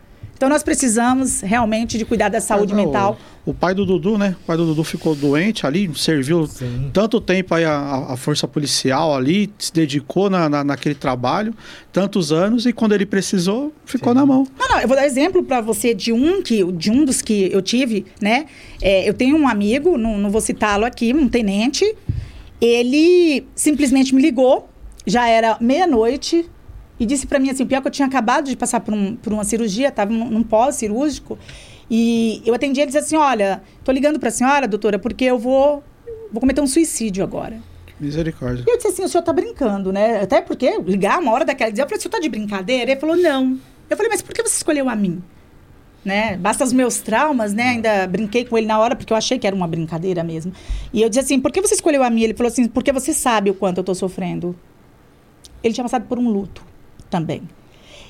Então, 0.44 0.50
nós 0.52 0.62
precisamos 0.62 1.40
realmente 1.40 1.98
de 1.98 2.04
cuidar 2.04 2.28
da 2.28 2.42
saúde 2.42 2.74
É, 2.74 2.76
o- 2.76 2.78
mental. 2.78 3.18
O, 3.46 3.54
pai 3.54 3.74
do 3.74 3.86
Dudu, 3.86 4.18
né? 4.18 4.36
O 4.44 4.46
pai 4.46 4.58
do 4.58 4.66
Dudu 4.66 4.84
ficou 4.84 5.16
doente 5.16 5.66
ali, 5.66 5.90
serviu 5.96 6.46
Sim. 6.48 6.90
tanto 6.92 7.22
tempo 7.22 7.56
aí 7.56 7.64
a, 7.64 8.08
a- 8.10 8.18
força 8.18 8.46
policial 8.46 9.16
ali, 9.16 9.50
se 9.58 9.72
dedicou 9.72 10.30
na, 10.30 10.50
na- 10.50 10.62
naquele 10.62 10.96
trabalho, 10.96 11.54
tantos 11.94 12.34
anos, 12.34 12.66
e 12.66 12.74
quando 12.74 12.92
ele 12.92 13.06
precisou, 13.06 13.72
ficou 13.86 14.14
na 14.14 14.26
mão. 14.26 14.46
Não, 14.60 14.68
não, 14.68 14.82
eu 14.82 14.88
vou 14.90 14.98
dar 14.98 15.06
exemplo 15.06 15.42
para 15.44 15.62
você 15.62 15.94
de 15.94 16.12
um 16.12 16.42
que 16.42 16.62
de 16.74 16.92
um 16.92 17.06
dos 17.06 17.22
que 17.22 17.50
eu 17.50 17.62
tive, 17.62 18.06
né? 18.22 18.48
É, 18.82 19.08
eu 19.08 19.14
tenho 19.14 19.38
um 19.38 19.48
amigo, 19.48 19.98
não, 19.98 20.18
não 20.18 20.30
vou 20.30 20.42
citá-lo 20.42 20.84
aqui, 20.84 21.14
um 21.14 21.30
tenente. 21.30 21.86
Ele 22.60 23.46
simplesmente 23.56 24.14
me 24.14 24.22
ligou, 24.22 24.68
já 25.08 25.26
era 25.26 25.56
meia-noite, 25.62 26.46
e 27.04 27.06
disse 27.06 27.28
para 27.28 27.38
mim 27.40 27.50
assim: 27.50 27.66
pior 27.66 27.82
que 27.82 27.88
eu 27.88 27.92
tinha 27.92 28.08
acabado 28.08 28.46
de 28.50 28.56
passar 28.56 28.80
por, 28.80 28.94
um- 28.94 29.16
por 29.16 29.32
uma 29.34 29.44
cirurgia, 29.44 29.90
estava 29.90 30.12
num, 30.12 30.30
num 30.30 30.44
pós-cirúrgico. 30.44 31.38
E 31.92 32.42
eu 32.46 32.54
atendi 32.54 32.80
ele 32.80 32.90
e 32.90 32.94
disse 32.94 32.98
assim: 33.06 33.18
olha, 33.18 33.62
tô 33.84 33.92
ligando 33.92 34.20
para 34.20 34.30
a 34.30 34.32
senhora, 34.32 34.68
doutora, 34.68 34.98
porque 34.98 35.26
eu 35.26 35.38
vou, 35.38 35.84
vou 36.32 36.40
cometer 36.40 36.62
um 36.62 36.68
suicídio 36.68 37.24
agora. 37.24 37.58
Misericórdia. 38.00 38.64
E 38.68 38.72
eu 38.72 38.76
disse 38.78 38.88
assim, 38.90 39.04
o 39.04 39.08
senhor 39.08 39.24
tá 39.24 39.32
brincando, 39.32 39.92
né? 39.94 40.22
Até 40.22 40.42
porque 40.42 40.80
ligar 40.80 41.20
uma 41.20 41.32
hora 41.32 41.46
daquela 41.46 41.70
eu 41.72 41.76
falei, 41.76 41.98
o 41.98 42.02
senhor 42.02 42.12
tá 42.12 42.20
de 42.20 42.28
brincadeira? 42.30 42.92
Ele 42.92 43.00
falou, 43.00 43.16
não. 43.16 43.58
Eu 43.90 43.96
falei, 43.96 44.10
mas 44.10 44.22
por 44.22 44.34
que 44.34 44.42
você 44.42 44.56
escolheu 44.58 44.90
a 44.90 44.96
mim? 44.96 45.22
Né? 46.04 46.36
Basta 46.36 46.64
os 46.66 46.74
meus 46.74 46.98
traumas, 47.00 47.54
né? 47.54 47.64
Ainda 47.70 48.08
brinquei 48.08 48.44
com 48.44 48.58
ele 48.58 48.68
na 48.68 48.78
hora, 48.80 48.96
porque 48.96 49.14
eu 49.14 49.18
achei 49.18 49.38
que 49.40 49.46
era 49.48 49.56
uma 49.56 49.68
brincadeira 49.68 50.24
mesmo. 50.24 50.52
E 50.92 51.02
eu 51.02 51.08
disse 51.08 51.20
assim, 51.22 51.40
por 51.40 51.52
que 51.52 51.62
você 51.62 51.76
escolheu 51.76 52.04
a 52.04 52.10
mim? 52.10 52.24
Ele 52.24 52.34
falou 52.34 52.52
assim, 52.52 52.68
porque 52.68 52.92
você 52.92 53.14
sabe 53.14 53.52
o 53.52 53.54
quanto 53.54 53.78
eu 53.78 53.84
tô 53.84 53.94
sofrendo. 53.96 54.56
Ele 55.64 55.74
tinha 55.74 55.84
passado 55.84 56.06
por 56.08 56.18
um 56.20 56.28
luto 56.30 56.66
também. 57.14 57.44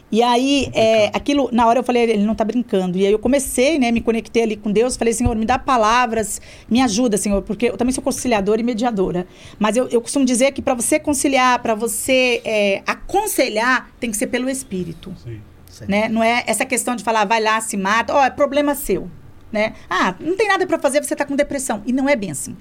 E 0.09 0.21
aí, 0.21 0.69
é, 0.73 1.07
aquilo, 1.07 1.49
na 1.51 1.65
hora 1.65 1.79
eu 1.79 1.83
falei, 1.83 2.03
ele 2.03 2.23
não 2.23 2.35
tá 2.35 2.45
brincando. 2.45 2.97
E 2.97 3.05
aí 3.05 3.11
eu 3.11 3.19
comecei, 3.19 3.79
né, 3.79 3.91
me 3.91 3.99
conectei 3.99 4.43
ali 4.43 4.55
com 4.55 4.71
Deus, 4.71 4.95
falei, 4.95 5.11
Senhor, 5.11 5.35
me 5.35 5.45
dá 5.45 5.57
palavras, 5.57 6.39
me 6.69 6.79
ajuda, 6.81 7.17
Senhor, 7.17 7.41
porque 7.41 7.65
eu 7.69 7.77
também 7.77 7.91
sou 7.91 8.03
conciliadora 8.03 8.61
e 8.61 8.63
mediadora. 8.63 9.25
Mas 9.59 9.75
eu, 9.75 9.87
eu 9.89 9.99
costumo 9.99 10.23
dizer 10.23 10.51
que 10.51 10.61
para 10.61 10.75
você 10.75 10.99
conciliar, 10.99 11.59
para 11.59 11.73
você 11.73 12.41
é, 12.45 12.83
aconselhar, 12.85 13.89
tem 13.99 14.11
que 14.11 14.15
ser 14.15 14.27
pelo 14.27 14.49
Espírito. 14.49 15.11
Sim. 15.23 15.41
Né? 15.87 16.07
Não 16.07 16.23
é 16.23 16.43
essa 16.45 16.63
questão 16.63 16.95
de 16.95 17.03
falar, 17.03 17.25
vai 17.25 17.41
lá, 17.41 17.59
se 17.59 17.75
mata, 17.75 18.13
ó, 18.13 18.23
é 18.23 18.29
problema 18.29 18.75
seu. 18.75 19.09
Né? 19.51 19.73
Ah, 19.89 20.15
não 20.19 20.37
tem 20.37 20.47
nada 20.47 20.65
para 20.67 20.77
fazer, 20.77 21.03
você 21.03 21.15
tá 21.15 21.25
com 21.25 21.35
depressão. 21.35 21.81
E 21.87 21.91
não 21.91 22.07
é 22.07 22.15
bem 22.15 22.29
assim. 22.31 22.55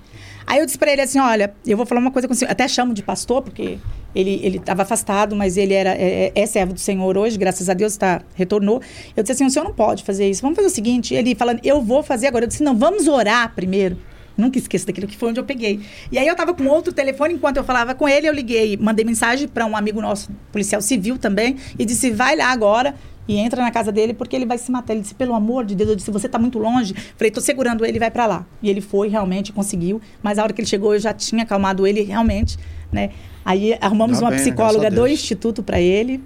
Aí 0.47 0.59
eu 0.59 0.67
disse 0.67 0.79
para 0.79 0.93
ele 0.93 1.03
assim: 1.03 1.19
olha, 1.19 1.55
eu 1.67 1.77
vou 1.77 1.87
falar 1.87 2.01
uma 2.01 2.11
coisa 2.11 2.27
com 2.29 2.35
o 2.35 2.37
senhor. 2.37 2.51
Até 2.51 2.69
chamo 2.69 2.93
de 2.93 3.03
pastor, 3.03 3.43
porque 3.43 3.79
ele 4.15 4.59
estava 4.59 4.83
afastado, 4.83 5.35
mas 5.35 5.57
ele 5.57 5.75
era 5.75 5.91
é, 5.91 6.33
é 6.35 6.47
servo 6.47 6.73
do 6.73 6.81
Senhor 6.81 7.17
hoje, 7.17 7.39
graças 7.39 7.69
a 7.69 7.75
Deus, 7.75 7.97
tá, 7.97 8.23
retornou. 8.35 8.81
Eu 9.17 9.23
disse 9.23 9.33
assim: 9.33 9.47
o 9.47 9.51
senhor 9.51 9.65
não 9.65 9.75
pode 9.75 10.05
fazer 10.05 10.29
isso. 10.29 10.43
Vamos 10.43 10.57
fazer 10.57 10.69
o 10.69 10.71
seguinte. 10.71 11.15
Ele 11.15 11.35
falando, 11.35 11.61
eu 11.65 11.81
vou 11.81 12.03
fazer 12.03 12.27
agora. 12.27 12.45
Eu 12.45 12.49
disse: 12.49 12.63
não, 12.63 12.77
vamos 12.77 13.09
orar 13.09 13.55
primeiro. 13.55 13.97
Nunca 14.37 14.59
esqueço 14.59 14.87
daquilo 14.87 15.07
que 15.07 15.17
foi 15.17 15.31
onde 15.31 15.41
eu 15.41 15.45
peguei. 15.45 15.81
E 16.11 16.19
aí 16.19 16.27
eu 16.27 16.35
tava 16.35 16.55
com 16.55 16.65
outro 16.67 16.93
telefone, 16.93 17.35
enquanto 17.35 17.59
eu 17.59 17.65
falava 17.65 17.95
com 17.95 18.09
ele, 18.09 18.27
eu 18.27 18.33
liguei, 18.33 18.77
mandei 18.79 19.05
mensagem 19.05 19.47
para 19.47 19.67
um 19.67 19.77
amigo 19.77 20.01
nosso, 20.01 20.31
policial 20.51 20.81
civil 20.81 21.19
também, 21.19 21.57
e 21.79 21.85
disse: 21.85 22.11
vai 22.11 22.37
lá 22.37 22.47
agora 22.47 22.95
e 23.29 23.37
entra 23.37 23.63
na 23.63 23.71
casa 23.71 23.93
dele 23.93 24.15
porque 24.15 24.35
ele 24.35 24.47
vai 24.47 24.59
se 24.59 24.71
matar. 24.71 24.95
Ele 24.95 25.03
disse: 25.03 25.15
pelo 25.15 25.35
amor 25.35 25.65
de 25.65 25.75
Deus, 25.75 25.91
eu 25.91 25.97
disse: 25.97 26.11
você 26.11 26.29
tá 26.29 26.39
muito 26.39 26.59
longe. 26.59 26.95
Falei: 27.17 27.31
tô 27.31 27.41
segurando 27.41 27.85
ele, 27.85 27.99
vai 27.99 28.11
para 28.11 28.27
lá. 28.27 28.47
E 28.63 28.71
ele 28.71 28.81
foi, 28.81 29.09
realmente 29.09 29.53
conseguiu. 29.53 30.01
Mas 30.23 30.39
a 30.39 30.43
hora 30.43 30.53
que 30.53 30.61
ele 30.61 30.69
chegou, 30.69 30.95
eu 30.95 31.01
já 31.01 31.13
tinha 31.13 31.43
acalmado 31.43 31.87
ele, 31.87 32.03
realmente, 32.03 32.59
né? 32.91 33.11
Aí 33.45 33.77
arrumamos 33.81 34.19
Tá 34.19 34.25
uma 34.25 34.31
bem, 34.31 34.41
psicóloga 34.41 34.91
do 34.91 35.07
instituto 35.07 35.63
para 35.63 35.81
ele, 35.81 36.23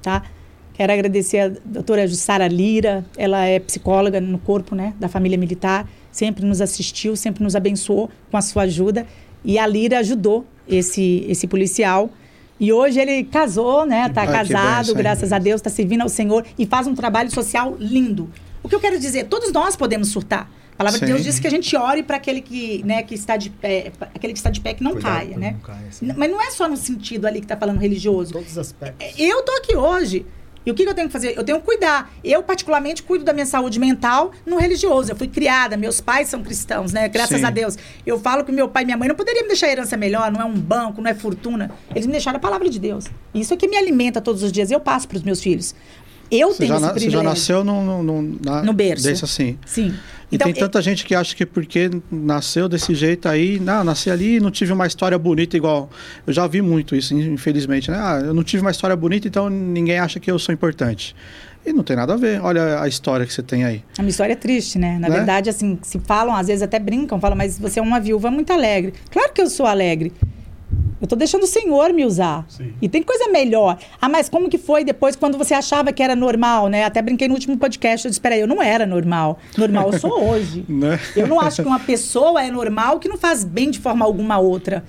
tá? 0.00 0.22
Quero 0.74 0.92
agradecer 0.92 1.38
a 1.38 1.48
doutora 1.64 2.06
Jussara 2.06 2.48
Lira, 2.48 3.04
ela 3.16 3.44
é 3.44 3.60
psicóloga 3.60 4.20
no 4.20 4.38
corpo 4.38 4.74
né, 4.74 4.94
da 4.98 5.08
família 5.08 5.36
militar, 5.36 5.88
sempre 6.10 6.44
nos 6.44 6.60
assistiu, 6.60 7.14
sempre 7.14 7.44
nos 7.44 7.54
abençoou 7.54 8.10
com 8.30 8.36
a 8.36 8.42
sua 8.42 8.62
ajuda. 8.62 9.06
E 9.44 9.58
a 9.58 9.66
Lira 9.66 9.98
ajudou 9.98 10.46
esse, 10.66 11.26
esse 11.28 11.46
policial. 11.46 12.10
E 12.58 12.72
hoje 12.72 13.00
ele 13.00 13.24
casou, 13.24 13.84
né? 13.84 14.06
Está 14.06 14.26
casado, 14.26 14.94
graças 14.94 15.32
a 15.32 15.38
Deus, 15.38 15.60
está 15.60 15.68
servindo 15.68 16.02
ao 16.02 16.08
Senhor 16.08 16.44
e 16.58 16.64
faz 16.64 16.86
um 16.86 16.94
trabalho 16.94 17.30
social 17.30 17.76
lindo. 17.78 18.30
O 18.62 18.68
que 18.68 18.74
eu 18.74 18.80
quero 18.80 18.98
dizer, 18.98 19.24
todos 19.24 19.52
nós 19.52 19.74
podemos 19.74 20.08
surtar. 20.08 20.48
A 20.82 20.84
palavra 20.84 20.98
Sim. 20.98 21.06
de 21.06 21.12
Deus 21.12 21.24
diz 21.24 21.38
que 21.38 21.46
a 21.46 21.50
gente 21.50 21.76
ore 21.76 22.02
para 22.02 22.16
aquele 22.16 22.40
que, 22.40 22.82
né, 22.84 23.02
que 23.02 23.14
está 23.14 23.36
de 23.36 23.50
pé, 23.50 23.92
aquele 24.14 24.32
que 24.32 24.38
está 24.38 24.50
de 24.50 24.60
pé 24.60 24.74
que 24.74 24.82
não 24.82 24.92
Cuidado 24.92 25.14
caia, 25.14 25.38
né? 25.38 25.52
Não 25.52 25.60
caia, 25.60 26.14
Mas 26.16 26.30
não 26.30 26.40
é 26.40 26.50
só 26.50 26.68
no 26.68 26.76
sentido 26.76 27.26
ali 27.26 27.40
que 27.40 27.44
está 27.44 27.56
falando 27.56 27.78
religioso. 27.78 28.32
Todos 28.32 28.50
os 28.50 28.58
aspectos. 28.58 29.06
É, 29.06 29.22
eu 29.22 29.42
tô 29.42 29.52
aqui 29.52 29.76
hoje. 29.76 30.26
E 30.64 30.70
o 30.70 30.74
que, 30.74 30.84
que, 30.84 30.88
eu 30.88 30.94
tenho 30.94 31.08
que 31.08 31.12
fazer? 31.12 31.36
Eu 31.36 31.42
tenho 31.42 31.58
que 31.58 31.64
cuidar. 31.64 32.12
Eu, 32.22 32.42
particularmente, 32.42 33.02
cuido 33.02 33.24
da 33.24 33.32
minha 33.32 33.46
saúde 33.46 33.80
mental 33.80 34.32
no 34.46 34.56
religioso. 34.56 35.10
Eu 35.10 35.16
fui 35.16 35.26
criada, 35.26 35.76
meus 35.76 36.00
pais 36.00 36.28
são 36.28 36.42
cristãos, 36.42 36.92
né? 36.92 37.08
Graças 37.08 37.40
Sim. 37.40 37.46
a 37.46 37.50
Deus. 37.50 37.76
Eu 38.06 38.18
falo 38.18 38.44
que 38.44 38.52
meu 38.52 38.68
pai 38.68 38.84
e 38.84 38.86
minha 38.86 38.96
mãe 38.96 39.08
não 39.08 39.16
poderiam 39.16 39.42
me 39.42 39.48
deixar 39.48 39.68
herança 39.68 39.96
melhor, 39.96 40.30
não 40.30 40.40
é 40.40 40.44
um 40.44 40.54
banco, 40.54 41.02
não 41.02 41.10
é 41.10 41.14
fortuna. 41.14 41.70
Eles 41.90 42.06
me 42.06 42.12
deixaram 42.12 42.36
a 42.36 42.40
palavra 42.40 42.68
de 42.68 42.78
Deus. 42.78 43.06
Isso 43.34 43.52
é 43.52 43.56
que 43.56 43.66
me 43.66 43.76
alimenta 43.76 44.20
todos 44.20 44.42
os 44.42 44.52
dias. 44.52 44.70
Eu 44.70 44.78
passo 44.78 45.08
para 45.08 45.16
os 45.16 45.22
meus 45.22 45.42
filhos. 45.42 45.74
Eu 46.32 46.48
você 46.48 46.60
tenho 46.60 46.68
já, 46.70 46.76
esse 46.76 46.94
privilégio. 46.94 47.10
Você 47.10 47.16
já 47.16 47.22
nasceu 47.22 47.64
no, 47.64 48.02
no, 48.02 48.38
na, 48.42 48.62
no 48.62 48.72
berço. 48.72 49.04
Desse 49.04 49.22
assim. 49.22 49.58
Sim. 49.66 49.94
E 50.30 50.36
então, 50.36 50.46
tem 50.46 50.54
tanta 50.54 50.78
eu... 50.78 50.82
gente 50.82 51.04
que 51.04 51.14
acha 51.14 51.36
que 51.36 51.44
porque 51.44 51.90
nasceu 52.10 52.70
desse 52.70 52.94
jeito 52.94 53.28
aí, 53.28 53.60
não, 53.60 53.84
nasci 53.84 54.10
ali 54.10 54.36
e 54.36 54.40
não 54.40 54.50
tive 54.50 54.72
uma 54.72 54.86
história 54.86 55.18
bonita 55.18 55.58
igual. 55.58 55.90
Eu 56.26 56.32
já 56.32 56.46
vi 56.46 56.62
muito 56.62 56.96
isso, 56.96 57.14
infelizmente, 57.14 57.90
né? 57.90 57.98
Ah, 58.00 58.22
eu 58.24 58.32
não 58.32 58.42
tive 58.42 58.62
uma 58.62 58.70
história 58.70 58.96
bonita, 58.96 59.28
então 59.28 59.50
ninguém 59.50 59.98
acha 59.98 60.18
que 60.18 60.30
eu 60.30 60.38
sou 60.38 60.54
importante. 60.54 61.14
E 61.66 61.72
não 61.72 61.84
tem 61.84 61.94
nada 61.94 62.14
a 62.14 62.16
ver. 62.16 62.40
Olha 62.40 62.80
a 62.80 62.88
história 62.88 63.26
que 63.26 63.32
você 63.32 63.42
tem 63.42 63.64
aí. 63.64 63.84
A 63.98 64.02
minha 64.02 64.10
história 64.10 64.32
é 64.32 64.36
triste, 64.36 64.78
né? 64.78 64.98
Na 64.98 65.10
né? 65.10 65.16
verdade, 65.16 65.50
assim, 65.50 65.78
se 65.82 65.98
falam, 66.00 66.34
às 66.34 66.46
vezes 66.46 66.62
até 66.62 66.78
brincam, 66.78 67.20
falam, 67.20 67.36
mas 67.36 67.58
você 67.58 67.78
é 67.78 67.82
uma 67.82 68.00
viúva 68.00 68.30
muito 68.30 68.50
alegre. 68.54 68.94
Claro 69.10 69.32
que 69.34 69.42
eu 69.42 69.50
sou 69.50 69.66
alegre. 69.66 70.12
Eu 71.02 71.06
estou 71.06 71.18
deixando 71.18 71.42
o 71.42 71.48
Senhor 71.48 71.92
me 71.92 72.06
usar. 72.06 72.46
Sim. 72.48 72.74
E 72.80 72.88
tem 72.88 73.02
coisa 73.02 73.28
melhor. 73.28 73.76
Ah, 74.00 74.08
mas 74.08 74.28
como 74.28 74.48
que 74.48 74.56
foi 74.56 74.84
depois 74.84 75.16
quando 75.16 75.36
você 75.36 75.52
achava 75.52 75.92
que 75.92 76.00
era 76.00 76.14
normal, 76.14 76.68
né? 76.68 76.84
Até 76.84 77.02
brinquei 77.02 77.26
no 77.26 77.34
último 77.34 77.58
podcast, 77.58 78.06
eu 78.06 78.08
disse, 78.08 78.20
peraí, 78.20 78.38
eu 78.38 78.46
não 78.46 78.62
era 78.62 78.86
normal. 78.86 79.36
Normal 79.58 79.90
eu 79.92 79.98
sou 79.98 80.28
hoje. 80.28 80.64
né? 80.70 81.00
Eu 81.16 81.26
não 81.26 81.40
acho 81.40 81.60
que 81.60 81.66
uma 81.66 81.80
pessoa 81.80 82.40
é 82.40 82.52
normal 82.52 83.00
que 83.00 83.08
não 83.08 83.18
faz 83.18 83.42
bem 83.42 83.68
de 83.68 83.80
forma 83.80 84.04
alguma 84.04 84.38
outra. 84.38 84.84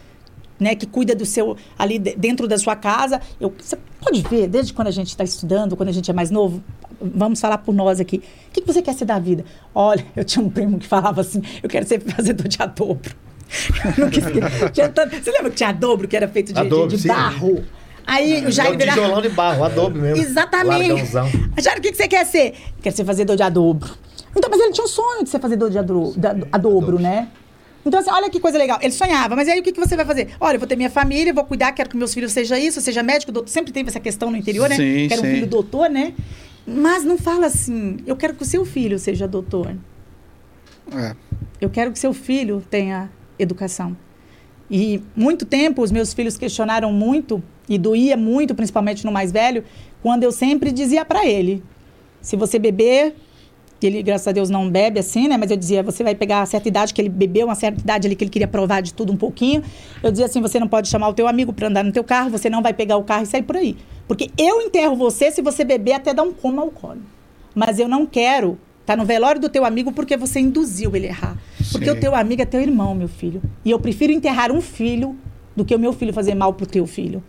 Né, 0.60 0.76
que 0.76 0.86
cuida 0.86 1.14
do 1.14 1.26
seu 1.26 1.58
ali 1.78 1.98
dentro 1.98 2.48
da 2.48 2.58
sua 2.60 2.76
casa. 2.76 3.20
Eu, 3.42 3.52
você 3.58 3.76
pode 4.00 4.22
ver, 4.22 4.48
desde 4.48 4.72
quando 4.72 4.90
a 4.90 4.92
gente 4.92 5.08
está 5.08 5.24
estudando, 5.24 5.76
quando 5.76 5.90
a 5.90 5.92
gente 5.92 6.10
é 6.10 6.14
mais 6.14 6.30
novo, 6.30 6.64
vamos 7.02 7.42
falar 7.42 7.58
por 7.58 7.74
nós 7.74 8.00
aqui. 8.00 8.18
O 8.18 8.52
que, 8.52 8.62
que 8.62 8.68
você 8.68 8.82
quer 8.82 8.94
ser 8.94 9.06
da 9.06 9.18
vida? 9.18 9.44
Olha, 9.74 10.06
eu 10.16 10.24
tinha 10.24 10.46
um 10.46 10.50
primo 10.50 10.78
que 10.78 10.88
falava 10.88 11.20
assim: 11.22 11.42
eu 11.62 11.68
quero 11.68 11.86
ser 11.88 12.00
fazedor 12.02 12.48
de 12.48 12.62
adobro. 12.62 13.14
Você 15.22 15.32
lembra 15.32 15.50
que 15.50 15.56
tinha 15.56 15.72
dobro 15.72 16.08
que 16.08 16.16
era 16.16 16.28
feito 16.28 16.52
de, 16.52 16.60
adobe, 16.60 16.96
de, 16.96 17.02
de 17.04 17.08
barro? 17.08 17.64
Aí 18.06 18.46
o 18.46 18.52
Jair 18.52 18.78
virava... 18.78 19.00
tijolão 19.00 19.22
de 19.22 19.30
barro, 19.30 19.64
adobe 19.64 20.00
mesmo. 20.00 20.22
Exatamente. 20.22 21.06
Jair, 21.62 21.78
o 21.78 21.82
que, 21.82 21.92
que 21.92 21.98
você 21.98 22.08
quer 22.08 22.26
ser? 22.26 22.56
Quer 22.82 22.92
ser 22.92 23.06
fazedor 23.06 23.36
de 23.36 23.44
adobro. 23.44 23.90
Então, 24.36 24.50
mas 24.50 24.60
ele 24.60 24.72
tinha 24.72 24.84
um 24.84 24.88
sonho 24.88 25.24
de 25.24 25.30
ser 25.30 25.40
fazedor 25.40 25.70
de 25.70 25.78
adro, 25.78 26.14
de 26.18 26.28
adobro, 26.52 27.00
né? 27.00 27.30
Então, 27.86 28.00
assim, 28.00 28.10
olha 28.10 28.30
que 28.30 28.40
coisa 28.40 28.58
legal. 28.58 28.80
Ele 28.82 28.94
sonhava, 28.94 29.36
mas 29.36 29.48
aí 29.48 29.60
o 29.60 29.64
que, 29.64 29.72
que 29.72 29.80
você 29.80 29.96
vai 29.96 30.06
fazer? 30.06 30.30
Olha, 30.40 30.56
eu 30.56 30.60
vou 30.60 30.68
ter 30.68 30.76
minha 30.76 30.90
família, 30.90 31.34
vou 31.34 31.44
cuidar, 31.44 31.72
quero 31.74 31.90
que 31.90 31.98
meus 31.98 32.14
filhos 32.14 32.32
sejam 32.32 32.58
isso, 32.58 32.80
seja 32.82 33.04
médico, 33.04 33.32
doutor. 33.32 33.50
Sempre 33.50 33.72
teve 33.72 33.90
essa 33.90 34.00
questão 34.00 34.32
no 34.32 34.38
interior, 34.38 34.70
né? 34.70 34.76
Sim, 34.76 35.08
quero 35.08 35.22
sim. 35.22 35.28
um 35.28 35.32
filho 35.32 35.48
doutor, 35.48 35.90
né? 35.90 36.14
Mas 36.66 37.04
não 37.04 37.18
fala 37.18 37.48
assim, 37.48 37.98
eu 38.06 38.16
quero 38.16 38.34
que 38.34 38.44
o 38.44 38.46
seu 38.46 38.66
filho 38.66 38.98
seja 38.98 39.28
doutor. 39.28 39.76
É. 40.96 41.16
Eu 41.60 41.70
quero 41.70 41.92
que 41.92 42.00
seu 42.00 42.14
filho 42.14 42.64
tenha 42.70 43.10
educação. 43.38 43.96
E 44.70 45.02
muito 45.16 45.46
tempo 45.46 45.82
os 45.82 45.92
meus 45.92 46.14
filhos 46.14 46.38
questionaram 46.38 46.92
muito 46.92 47.44
e 47.68 47.78
doía 47.78 48.18
muito, 48.18 48.56
principalmente 48.56 49.06
no 49.06 49.12
mais 49.12 49.32
velho, 49.32 49.64
quando 50.02 50.24
eu 50.24 50.32
sempre 50.32 50.72
dizia 50.72 51.06
para 51.06 51.26
ele: 51.26 51.64
se 52.22 52.36
você 52.36 52.58
beber, 52.58 53.16
ele 53.82 54.02
graças 54.02 54.28
a 54.28 54.32
Deus 54.32 54.50
não 54.50 54.70
bebe 54.70 55.00
assim, 55.00 55.28
né? 55.28 55.38
Mas 55.38 55.52
eu 55.52 55.58
dizia, 55.58 55.84
você 55.84 56.04
vai 56.04 56.16
pegar 56.16 56.42
a 56.42 56.46
certa 56.46 56.68
idade 56.68 56.94
que 56.94 57.02
ele 57.02 57.10
bebeu, 57.10 57.48
uma 57.48 57.56
certa 57.56 57.82
idade 57.82 58.08
ali 58.08 58.16
que 58.16 58.24
ele 58.24 58.32
queria 58.32 58.48
provar 58.48 58.82
de 58.82 58.94
tudo 58.94 59.12
um 59.12 59.18
pouquinho. 59.18 59.64
Eu 60.02 60.12
dizia 60.12 60.26
assim, 60.26 60.42
você 60.42 60.60
não 60.60 60.68
pode 60.68 60.88
chamar 60.88 61.10
o 61.10 61.14
teu 61.14 61.28
amigo 61.28 61.52
para 61.52 61.68
andar 61.68 61.84
no 61.84 61.92
teu 61.92 62.04
carro, 62.04 62.30
você 62.30 62.50
não 62.50 62.62
vai 62.62 62.74
pegar 62.74 62.98
o 62.98 63.04
carro 63.04 63.24
e 63.24 63.28
sair 63.28 63.44
por 63.44 63.58
aí, 63.58 63.76
porque 64.08 64.32
eu 64.38 64.62
enterro 64.62 64.96
você 64.96 65.32
se 65.32 65.42
você 65.42 65.64
beber 65.64 65.94
até 65.94 66.14
dar 66.14 66.24
um 66.24 66.34
coma 66.34 66.62
alcoólico. 66.62 67.06
Mas 67.54 67.78
eu 67.78 67.88
não 67.88 68.06
quero 68.06 68.58
Tá 68.86 68.98
no 68.98 69.06
velório 69.06 69.40
do 69.40 69.48
teu 69.48 69.64
amigo 69.64 69.92
porque 69.94 70.18
você 70.18 70.40
induziu 70.40 70.96
ele 70.96 71.08
a 71.08 71.10
errar. 71.10 71.38
Porque 71.74 71.92
o 71.92 72.00
teu 72.00 72.16
amigo 72.16 72.42
é 72.42 72.46
teu 72.46 72.62
irmão, 72.62 72.96
meu 72.96 73.08
filho. 73.08 73.42
E 73.64 73.72
eu 73.72 73.80
prefiro 73.80 74.12
enterrar 74.12 74.52
um 74.52 74.62
filho 74.62 75.16
do 75.56 75.64
que 75.66 75.76
o 75.76 75.80
meu 75.80 75.94
filho 75.94 76.14
fazer 76.14 76.34
mal 76.36 76.54
pro 76.54 76.66
teu 76.66 76.86
filho. 76.88 77.24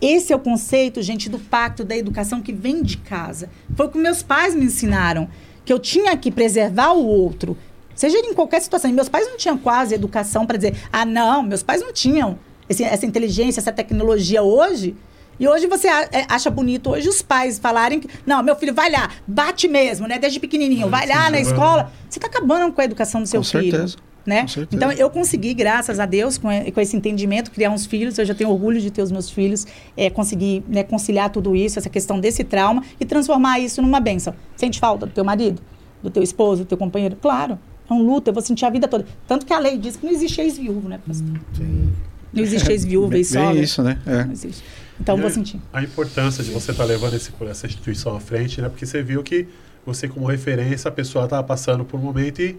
Esse 0.00 0.32
é 0.32 0.36
o 0.36 0.38
conceito, 0.38 1.00
gente, 1.02 1.28
do 1.28 1.38
pacto 1.38 1.84
da 1.84 1.96
educação 1.96 2.42
que 2.42 2.52
vem 2.52 2.82
de 2.82 2.98
casa. 2.98 3.48
Foi 3.74 3.86
o 3.86 3.88
que 3.88 3.98
meus 3.98 4.22
pais 4.22 4.54
me 4.54 4.64
ensinaram, 4.64 5.28
que 5.64 5.72
eu 5.72 5.78
tinha 5.78 6.16
que 6.16 6.30
preservar 6.30 6.92
o 6.92 7.06
outro, 7.06 7.56
seja 7.94 8.18
em 8.18 8.34
qualquer 8.34 8.60
situação. 8.60 8.90
E 8.90 8.92
meus 8.92 9.08
pais 9.08 9.26
não 9.26 9.36
tinham 9.36 9.56
quase 9.56 9.94
educação 9.94 10.46
para 10.46 10.56
dizer: 10.56 10.76
"Ah, 10.92 11.04
não, 11.04 11.42
meus 11.42 11.62
pais 11.62 11.80
não 11.80 11.92
tinham 11.92 12.38
esse, 12.68 12.82
essa 12.82 13.06
inteligência, 13.06 13.60
essa 13.60 13.72
tecnologia 13.72 14.42
hoje". 14.42 14.94
E 15.38 15.48
hoje 15.48 15.66
você 15.66 15.88
é, 15.88 16.26
acha 16.28 16.50
bonito 16.50 16.90
hoje 16.90 17.08
os 17.08 17.22
pais 17.22 17.58
falarem 17.58 18.00
que, 18.00 18.08
não, 18.26 18.42
meu 18.42 18.56
filho, 18.56 18.74
vai 18.74 18.90
lá, 18.90 19.10
bate 19.26 19.68
mesmo, 19.68 20.06
né? 20.06 20.18
Desde 20.18 20.38
pequenininho, 20.38 20.88
vai 20.88 21.06
lá 21.06 21.30
na 21.30 21.40
escola. 21.40 21.92
Você 22.08 22.18
está 22.18 22.28
acabando 22.28 22.72
com 22.72 22.80
a 22.80 22.84
educação 22.84 23.20
do 23.20 23.26
seu 23.26 23.40
com 23.40 23.44
filho. 23.44 23.70
Certeza. 23.70 23.96
Né? 24.26 24.46
Então 24.72 24.90
eu 24.90 25.10
consegui, 25.10 25.52
graças 25.52 26.00
a 26.00 26.06
Deus, 26.06 26.38
com, 26.38 26.48
com, 26.72 26.80
esse 26.80 26.96
entendimento, 26.96 27.50
criar 27.50 27.70
uns 27.70 27.84
filhos. 27.84 28.18
Eu 28.18 28.24
já 28.24 28.34
tenho 28.34 28.50
orgulho 28.50 28.80
de 28.80 28.90
ter 28.90 29.02
os 29.02 29.12
meus 29.12 29.28
filhos, 29.28 29.66
é, 29.96 30.08
conseguir 30.08 30.64
né, 30.66 30.82
conciliar 30.82 31.28
tudo 31.28 31.54
isso, 31.54 31.78
essa 31.78 31.90
questão 31.90 32.18
desse 32.18 32.42
trauma 32.42 32.82
e 32.98 33.04
transformar 33.04 33.58
isso 33.58 33.82
numa 33.82 34.00
benção. 34.00 34.34
Sente 34.56 34.80
falta 34.80 35.04
do 35.04 35.12
teu 35.12 35.24
marido, 35.24 35.60
do 36.02 36.10
teu 36.10 36.22
esposo, 36.22 36.64
do 36.64 36.68
teu 36.68 36.78
companheiro? 36.78 37.16
Claro, 37.20 37.58
é 37.88 37.92
um 37.92 38.02
luto, 38.02 38.30
eu 38.30 38.34
vou 38.34 38.42
sentir 38.42 38.64
a 38.64 38.70
vida 38.70 38.88
toda. 38.88 39.04
Tanto 39.28 39.44
que 39.44 39.52
a 39.52 39.58
lei 39.58 39.76
diz 39.76 39.96
que 39.96 40.06
não 40.06 40.12
existe 40.12 40.40
ex-viúvo, 40.40 40.88
né, 40.88 40.98
pastor? 41.06 41.38
Sim. 41.54 41.92
Não 42.32 42.42
existe 42.42 42.70
ex-viúva 42.72 43.18
e 43.18 43.24
só. 43.26 43.50
É 43.50 43.54
isso, 43.56 43.82
né? 43.82 43.98
É. 44.06 44.24
Não 44.24 44.32
existe. 44.32 44.64
Então, 45.00 45.18
e 45.18 45.20
vou 45.20 45.30
sentir. 45.30 45.60
A 45.72 45.82
importância 45.82 46.42
de 46.42 46.50
você 46.50 46.70
estar 46.70 46.84
tá 46.84 46.88
levando 46.88 47.14
esse, 47.14 47.32
essa 47.48 47.66
instituição 47.66 48.16
à 48.16 48.20
frente, 48.20 48.60
né? 48.60 48.68
Porque 48.68 48.86
você 48.86 49.02
viu 49.02 49.22
que 49.22 49.48
você, 49.84 50.08
como 50.08 50.26
referência, 50.26 50.88
a 50.88 50.92
pessoa 50.92 51.24
estava 51.24 51.42
passando 51.42 51.84
por 51.84 51.98
um 51.98 52.02
momento 52.02 52.40
e 52.40 52.58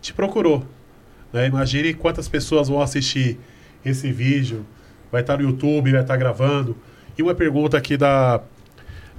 te 0.00 0.12
procurou. 0.12 0.64
Né? 1.32 1.46
Imagine 1.46 1.94
quantas 1.94 2.28
pessoas 2.28 2.68
vão 2.68 2.80
assistir 2.80 3.38
esse 3.84 4.12
vídeo, 4.12 4.64
vai 5.10 5.22
estar 5.22 5.36
tá 5.36 5.42
no 5.42 5.48
YouTube, 5.48 5.90
vai 5.90 6.00
estar 6.00 6.14
tá 6.14 6.18
gravando. 6.18 6.76
E 7.16 7.22
uma 7.22 7.34
pergunta 7.34 7.76
aqui 7.76 7.96
da, 7.96 8.40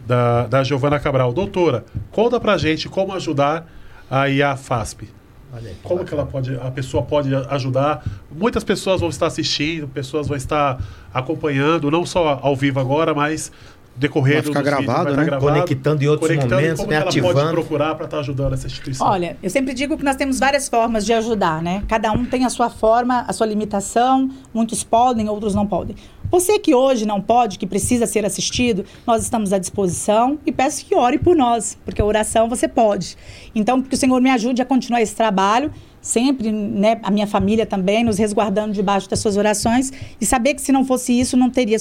da, 0.05 0.47
da 0.47 0.63
Giovana 0.63 0.99
Cabral. 0.99 1.33
Doutora, 1.33 1.85
conta 2.11 2.39
pra 2.39 2.57
gente 2.57 2.87
como 2.87 3.13
ajudar 3.13 3.67
a 4.09 4.55
FASP. 4.55 5.09
Aí, 5.53 5.75
Como 5.83 6.05
que 6.05 6.13
ela 6.13 6.25
pode, 6.25 6.55
a 6.55 6.71
pessoa 6.71 7.03
pode 7.03 7.33
ajudar? 7.35 8.05
Muitas 8.31 8.63
pessoas 8.63 9.01
vão 9.01 9.09
estar 9.09 9.27
assistindo, 9.27 9.87
pessoas 9.87 10.27
vão 10.27 10.37
estar 10.37 10.81
acompanhando, 11.13 11.91
não 11.91 12.05
só 12.05 12.39
ao 12.41 12.55
vivo 12.55 12.79
agora, 12.79 13.13
mas 13.13 13.51
decorrer 13.95 14.35
vai 14.35 14.43
ficar 14.43 14.61
gravado, 14.61 14.99
vídeos, 14.99 15.17
né? 15.17 15.25
Gravado, 15.25 15.53
conectando 15.53 16.03
em 16.03 16.07
outros 16.07 16.29
conectando, 16.29 16.55
momentos, 16.55 16.79
como 16.79 16.93
ela 16.93 17.05
ativando. 17.05 17.33
pode 17.33 17.51
procurar 17.51 17.95
para 17.95 18.05
estar 18.05 18.17
tá 18.17 18.21
ajudando 18.21 18.53
essa 18.53 18.67
instituição? 18.67 19.07
Olha, 19.07 19.37
eu 19.43 19.49
sempre 19.49 19.73
digo 19.73 19.97
que 19.97 20.03
nós 20.03 20.15
temos 20.15 20.39
várias 20.39 20.69
formas 20.69 21.05
de 21.05 21.13
ajudar, 21.13 21.61
né? 21.61 21.83
Cada 21.87 22.11
um 22.11 22.25
tem 22.25 22.45
a 22.45 22.49
sua 22.49 22.69
forma, 22.69 23.25
a 23.27 23.33
sua 23.33 23.45
limitação. 23.45 24.29
Muitos 24.53 24.83
podem, 24.83 25.27
outros 25.27 25.53
não 25.53 25.67
podem. 25.67 25.95
Você 26.31 26.57
que 26.57 26.73
hoje 26.73 27.05
não 27.05 27.19
pode, 27.21 27.59
que 27.59 27.67
precisa 27.67 28.07
ser 28.07 28.25
assistido, 28.25 28.85
nós 29.05 29.21
estamos 29.21 29.51
à 29.51 29.57
disposição 29.57 30.39
e 30.45 30.51
peço 30.51 30.85
que 30.85 30.95
ore 30.95 31.19
por 31.19 31.35
nós, 31.35 31.77
porque 31.83 32.01
a 32.01 32.05
oração 32.05 32.47
você 32.47 32.69
pode. 32.69 33.17
Então, 33.53 33.81
que 33.81 33.93
o 33.93 33.97
Senhor 33.97 34.21
me 34.21 34.29
ajude 34.29 34.61
a 34.61 34.65
continuar 34.65 35.01
esse 35.01 35.13
trabalho 35.13 35.73
sempre, 36.01 36.51
né, 36.51 36.99
a 37.03 37.11
minha 37.11 37.27
família 37.27 37.65
também, 37.65 38.03
nos 38.03 38.17
resguardando 38.17 38.73
debaixo 38.73 39.09
das 39.09 39.19
suas 39.19 39.37
orações 39.37 39.91
e 40.19 40.25
saber 40.25 40.55
que 40.55 40.61
se 40.61 40.71
não 40.71 40.83
fosse 40.83 41.17
isso, 41.17 41.37
não 41.37 41.49
teria 41.49 41.77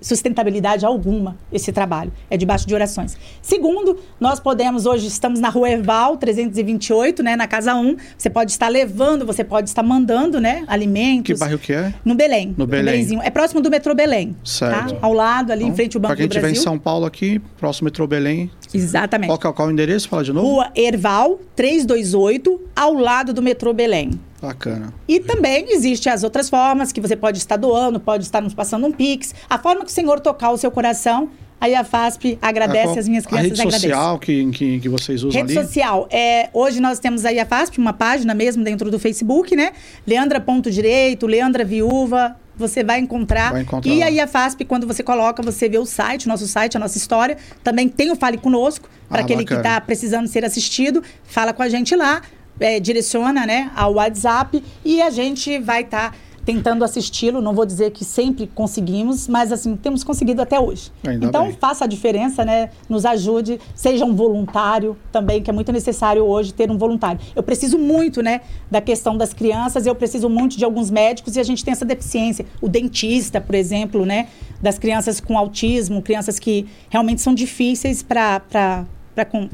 sustentabilidade 0.00 0.84
alguma 0.84 1.36
esse 1.52 1.72
trabalho. 1.72 2.12
É 2.30 2.36
debaixo 2.36 2.66
de 2.66 2.74
orações. 2.74 3.16
Segundo, 3.40 3.98
nós 4.20 4.38
podemos, 4.38 4.86
hoje 4.86 5.06
estamos 5.06 5.40
na 5.40 5.48
rua 5.48 5.70
Erval, 5.70 6.16
328, 6.16 7.22
né, 7.22 7.36
na 7.36 7.46
casa 7.46 7.74
1. 7.74 7.96
Você 8.16 8.28
pode 8.28 8.50
estar 8.50 8.68
levando, 8.68 9.24
você 9.24 9.42
pode 9.42 9.68
estar 9.68 9.82
mandando, 9.82 10.40
né, 10.40 10.64
alimentos. 10.66 11.32
Que 11.32 11.38
bairro 11.38 11.58
que 11.58 11.72
é? 11.72 11.94
No 12.04 12.14
Belém. 12.14 12.54
No 12.56 12.66
Belém. 12.66 13.20
É 13.22 13.30
próximo 13.30 13.60
do 13.60 13.70
metrô 13.70 13.94
Belém. 13.94 14.32
Tá? 14.32 14.38
Certo. 14.44 14.94
Tá? 14.94 14.98
Ao 15.00 15.12
lado, 15.12 15.52
ali 15.52 15.62
então, 15.62 15.72
em 15.72 15.76
frente 15.76 15.96
ao 15.96 16.00
Banco 16.00 16.14
do 16.14 16.16
Brasil. 16.16 16.28
Para 16.28 16.40
quem 16.40 16.50
estiver 16.50 16.60
em 16.60 16.62
São 16.62 16.78
Paulo 16.78 17.06
aqui, 17.06 17.40
próximo 17.58 17.86
metrô 17.86 18.06
Belém. 18.06 18.50
Exatamente. 18.74 19.28
Qual, 19.28 19.52
é, 19.52 19.54
qual 19.54 19.68
é 19.68 19.70
o 19.70 19.72
endereço? 19.72 20.08
Fala 20.08 20.24
de 20.24 20.32
novo. 20.32 20.46
Rua 20.46 20.70
Erval, 20.74 21.38
328, 21.54 22.60
ao 22.74 22.94
lado 22.94 23.32
do 23.32 23.42
metrô 23.42 23.61
Belém. 23.72 24.18
Bacana. 24.40 24.92
E 25.06 25.20
também 25.20 25.66
existem 25.70 26.10
as 26.12 26.24
outras 26.24 26.48
formas 26.48 26.90
que 26.90 27.00
você 27.00 27.14
pode 27.14 27.36
estar 27.38 27.56
doando, 27.56 28.00
pode 28.00 28.24
estar 28.24 28.40
nos 28.40 28.54
passando 28.54 28.86
um 28.86 28.90
pix. 28.92 29.34
A 29.48 29.58
forma 29.58 29.84
que 29.84 29.90
o 29.90 29.94
Senhor 29.94 30.18
tocar 30.20 30.50
o 30.50 30.56
seu 30.56 30.70
coração, 30.70 31.28
a 31.60 31.68
IAFASP 31.68 32.38
agradece, 32.42 32.96
A- 32.96 33.00
as 33.00 33.06
minhas 33.08 33.24
crianças 33.24 33.50
rede 33.50 33.60
agradecem. 33.60 33.90
social 33.90 34.18
que, 34.18 34.50
que, 34.50 34.80
que 34.80 34.88
vocês 34.88 35.22
usam 35.22 35.40
Rede 35.42 35.56
ali? 35.56 35.64
social. 35.66 36.08
É, 36.10 36.48
hoje 36.52 36.80
nós 36.80 36.98
temos 36.98 37.24
a 37.24 37.30
IAFASP, 37.30 37.78
uma 37.78 37.92
página 37.92 38.34
mesmo 38.34 38.64
dentro 38.64 38.90
do 38.90 38.98
Facebook, 38.98 39.54
né? 39.54 39.70
Leandra 40.04 40.40
Ponto 40.40 40.68
Direito, 40.72 41.24
Leandra 41.26 41.64
Viúva. 41.64 42.36
Você 42.56 42.82
vai 42.84 42.98
encontrar. 42.98 43.52
Vai 43.52 43.62
encontrar 43.62 43.90
E 43.92 44.00
lá. 44.00 44.06
a 44.06 44.08
IAFASP, 44.10 44.64
quando 44.64 44.86
você 44.88 45.02
coloca, 45.04 45.40
você 45.42 45.68
vê 45.68 45.78
o 45.78 45.86
site, 45.86 46.26
nosso 46.28 46.46
site, 46.48 46.76
a 46.76 46.80
nossa 46.80 46.98
história. 46.98 47.36
Também 47.62 47.88
tem 47.88 48.10
o 48.10 48.16
Fale 48.16 48.36
Conosco, 48.38 48.90
para 49.08 49.20
Ah, 49.20 49.22
aquele 49.22 49.44
que 49.44 49.54
bacana. 49.54 49.76
está 49.76 49.80
precisando 49.80 50.26
ser 50.26 50.44
assistido. 50.44 51.02
Fala 51.24 51.52
com 51.54 51.62
a 51.62 51.68
gente 51.68 51.94
lá, 51.96 52.20
é, 52.62 52.80
direciona 52.80 53.44
né, 53.44 53.70
ao 53.74 53.94
WhatsApp 53.94 54.62
e 54.84 55.02
a 55.02 55.10
gente 55.10 55.58
vai 55.58 55.82
estar 55.82 56.14
tentando 56.44 56.84
assisti-lo. 56.84 57.40
Não 57.40 57.54
vou 57.54 57.64
dizer 57.64 57.90
que 57.90 58.04
sempre 58.04 58.46
conseguimos, 58.46 59.28
mas 59.28 59.52
assim, 59.52 59.76
temos 59.76 60.04
conseguido 60.04 60.42
até 60.42 60.58
hoje. 60.58 60.90
Ainda 61.06 61.26
então, 61.26 61.44
bem. 61.44 61.52
faça 61.52 61.84
a 61.84 61.86
diferença, 61.86 62.44
né? 62.44 62.70
Nos 62.88 63.04
ajude, 63.04 63.60
seja 63.74 64.04
um 64.04 64.14
voluntário 64.14 64.96
também, 65.10 65.42
que 65.42 65.50
é 65.50 65.52
muito 65.52 65.72
necessário 65.72 66.24
hoje 66.24 66.52
ter 66.52 66.70
um 66.70 66.78
voluntário. 66.78 67.20
Eu 67.34 67.42
preciso 67.42 67.78
muito, 67.78 68.22
né, 68.22 68.40
da 68.70 68.80
questão 68.80 69.16
das 69.16 69.32
crianças, 69.32 69.86
eu 69.86 69.94
preciso 69.94 70.28
muito 70.28 70.56
de 70.56 70.64
alguns 70.64 70.90
médicos 70.90 71.36
e 71.36 71.40
a 71.40 71.44
gente 71.44 71.64
tem 71.64 71.72
essa 71.72 71.84
deficiência. 71.84 72.44
O 72.60 72.68
dentista, 72.68 73.40
por 73.40 73.54
exemplo, 73.54 74.04
né, 74.04 74.28
das 74.60 74.78
crianças 74.78 75.20
com 75.20 75.36
autismo, 75.36 76.02
crianças 76.02 76.38
que 76.38 76.66
realmente 76.90 77.20
são 77.20 77.34
difíceis 77.34 78.02
para 78.02 78.44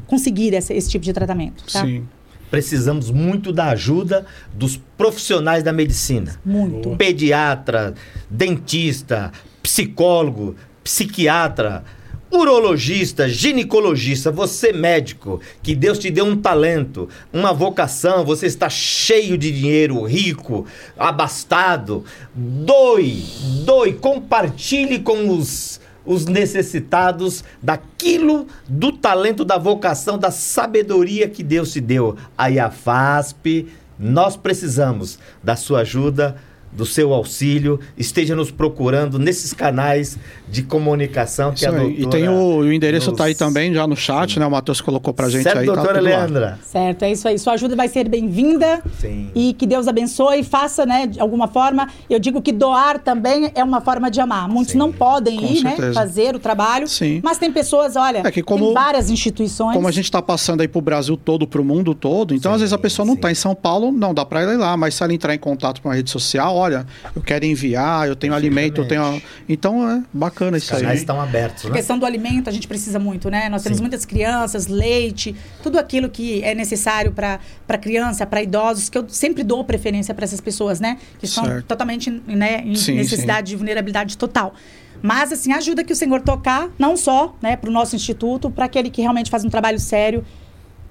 conseguir 0.06 0.55
esse, 0.55 0.72
esse 0.72 0.89
tipo 0.89 1.05
de 1.05 1.12
tratamento. 1.12 1.64
Tá? 1.70 1.82
Sim. 1.82 2.06
Precisamos 2.51 3.11
muito 3.11 3.53
da 3.53 3.70
ajuda 3.70 4.27
dos 4.53 4.77
profissionais 4.97 5.62
da 5.62 5.73
medicina. 5.73 6.41
Muito. 6.45 6.97
Pediatra, 6.97 7.95
dentista, 8.31 9.33
psicólogo, 9.62 10.57
psiquiatra, 10.83 11.85
urologista, 12.31 13.29
ginecologista, 13.29 14.31
você 14.31 14.73
médico, 14.73 15.41
que 15.62 15.75
Deus 15.75 15.99
te 15.99 16.11
deu 16.11 16.25
um 16.25 16.37
talento, 16.37 17.09
uma 17.33 17.53
vocação, 17.53 18.25
você 18.25 18.47
está 18.47 18.69
cheio 18.69 19.39
de 19.39 19.51
dinheiro, 19.51 20.03
rico, 20.05 20.66
abastado, 20.97 22.05
doe, 22.35 23.25
doe, 23.65 23.95
compartilhe 23.95 24.99
com 24.99 25.31
os 25.31 25.81
os 26.09 26.24
necessitados 26.24 27.44
daquilo, 27.62 28.47
do 28.66 28.90
talento, 28.90 29.44
da 29.44 29.59
vocação, 29.59 30.16
da 30.16 30.30
sabedoria 30.30 31.28
que 31.28 31.43
Deus 31.43 31.70
te 31.70 31.82
deu. 31.82 32.16
A 32.36 32.70
FASP, 32.70 33.68
nós 33.98 34.35
precisamos 34.35 35.18
da 35.44 35.55
sua 35.55 35.80
ajuda, 35.80 36.36
do 36.73 36.85
seu 36.86 37.12
auxílio, 37.12 37.81
esteja 37.97 38.36
nos 38.36 38.51
procurando 38.51 39.19
nesses 39.19 39.53
canais 39.53 40.19
de 40.49 40.62
comunicação 40.62 41.51
que 41.51 41.59
Isso 41.59 41.69
a 41.69 41.70
doutora... 41.73 41.95
E 42.01 42.07
tem 42.07 42.28
o, 42.28 42.59
o 42.59 42.73
endereço 42.73 43.11
nos- 43.11 43.19
tá 43.19 43.24
aí 43.24 43.35
também, 43.35 43.73
já 43.74 43.86
no 43.86 43.97
chat, 43.97 44.39
né? 44.39 44.47
O 44.47 44.51
Matheus 44.51 44.81
colocou 44.81 45.12
pra 45.12 45.28
gente 45.28 45.43
certo, 45.43 45.59
aí. 45.59 45.66
tá 45.66 45.74
doutora 45.74 45.95
lá. 46.01 46.09
Leandra? 46.09 46.59
Certo, 46.62 47.03
é 47.05 47.12
isso 47.12 47.27
aí. 47.28 47.39
Sua 47.39 47.55
ajuda 47.55 47.74
vai 47.77 47.89
ser 47.89 48.09
bem-vinda. 48.09 48.82
Sim. 49.01 49.31
E 49.35 49.53
que 49.55 49.66
Deus 49.66 49.89
abençoe, 49.89 50.43
faça, 50.43 50.85
né, 50.86 51.07
de 51.07 51.20
alguma 51.20 51.49
forma. 51.49 51.89
Eu 52.09 52.19
digo 52.19 52.40
que 52.40 52.53
doar 52.53 52.99
também 52.99 53.51
é 53.55 53.62
uma 53.65 53.81
forma 53.81 54.11
de 54.11 54.20
amar. 54.20 54.49
Muitos 54.49 54.73
Sim, 54.73 54.78
não 54.78 54.93
podem 54.93 55.39
com 55.39 55.47
ir, 55.47 55.62
né, 55.62 55.70
certeza. 55.70 55.95
fazer 55.95 56.35
o 56.35 56.39
trabalho. 56.39 56.86
Sim. 56.89 57.20
Mas 57.23 57.39
tem 57.39 57.53
pessoas, 57.53 57.97
olha, 57.97 58.23
É 58.24 58.31
que 58.31 58.43
como- 58.43 58.66
tem 58.66 58.74
várias 58.74 59.11
instituições. 59.11 59.74
Como 59.74 59.89
a 59.89 59.93
gente 59.93 60.05
está 60.05 60.23
passando 60.23 60.61
aí 60.61 60.69
pro 60.69 60.81
Brasil 60.81 61.16
todo, 61.16 61.47
pro 61.47 61.65
mundo 61.65 61.95
todo, 61.95 62.35
então 62.35 62.53
Sim, 62.53 62.55
às 62.57 62.61
vezes 62.61 62.73
a 62.73 62.78
pessoa 62.78 63.05
não 63.05 63.15
sim. 63.15 63.19
está 63.19 63.31
em 63.31 63.35
São 63.35 63.55
Paulo, 63.55 63.90
não 63.93 64.15
dá 64.15 64.24
para 64.24 64.43
ir 64.43 64.57
lá, 64.57 64.77
mas 64.77 64.95
se 64.95 65.03
ela 65.03 65.12
entrar 65.12 65.35
em 65.35 65.39
contato 65.39 65.81
com 65.82 65.90
a 65.90 65.95
rede 65.95 66.11
social, 66.11 66.57
olha, 66.59 66.86
eu 67.14 67.22
quero 67.22 67.44
enviar, 67.44 68.09
eu 68.09 68.16
tenho 68.16 68.35
alimento, 68.35 68.80
eu 68.80 68.89
tenho. 68.89 69.22
Então 69.48 69.89
é 69.90 70.02
bacana 70.12 70.59
isso 70.59 70.74
aí. 70.74 70.97
Estão 70.97 71.20
abertos, 71.20 71.66
A 71.66 71.68
né? 71.68 71.76
questão 71.76 71.98
do 71.98 72.05
alimento 72.05 72.48
a 72.48 72.52
gente 72.52 72.68
precisa 72.68 72.98
muito, 72.98 73.30
né? 73.30 73.48
Nós 73.48 73.62
temos 73.62 73.78
Sim. 73.78 73.82
muitas 73.82 74.05
crianças, 74.05 74.66
leite, 74.66 75.35
tudo 75.62 75.78
aquilo 75.78 76.09
que 76.09 76.43
é 76.43 76.55
necessário 76.55 77.12
para 77.12 77.78
criança, 77.78 78.26
para 78.26 78.43
idosos, 78.43 78.89
que 78.89 78.98
eu 78.98 79.09
sempre 79.09 79.43
dou 79.43 79.64
preferência 79.64 80.12
para 80.14 80.24
essas 80.24 80.40
pessoas, 80.40 80.80
né? 80.80 80.98
Que 81.18 81.26
estão 81.26 81.44
Certo. 81.44 81.66
totalmente 81.66 82.10
né, 82.26 82.62
em 82.64 82.74
Sim, 82.74 82.97
necessidade 82.97 83.48
de 83.48 83.56
vulnerabilidade 83.56 84.16
total. 84.18 84.55
Mas, 85.01 85.30
assim, 85.32 85.52
ajuda 85.52 85.85
que 85.85 85.93
o 85.93 85.97
Senhor 85.97 86.20
tocar, 86.22 86.68
não 86.78 86.97
só 86.97 87.36
né, 87.40 87.56
para 87.56 87.70
o 87.70 87.72
nosso 87.72 87.94
instituto, 87.94 88.51
para 88.51 88.64
aquele 88.64 88.90
que 88.90 89.01
realmente 89.01 89.30
faz 89.30 89.44
um 89.44 89.48
trabalho 89.48 89.78
sério, 89.78 90.24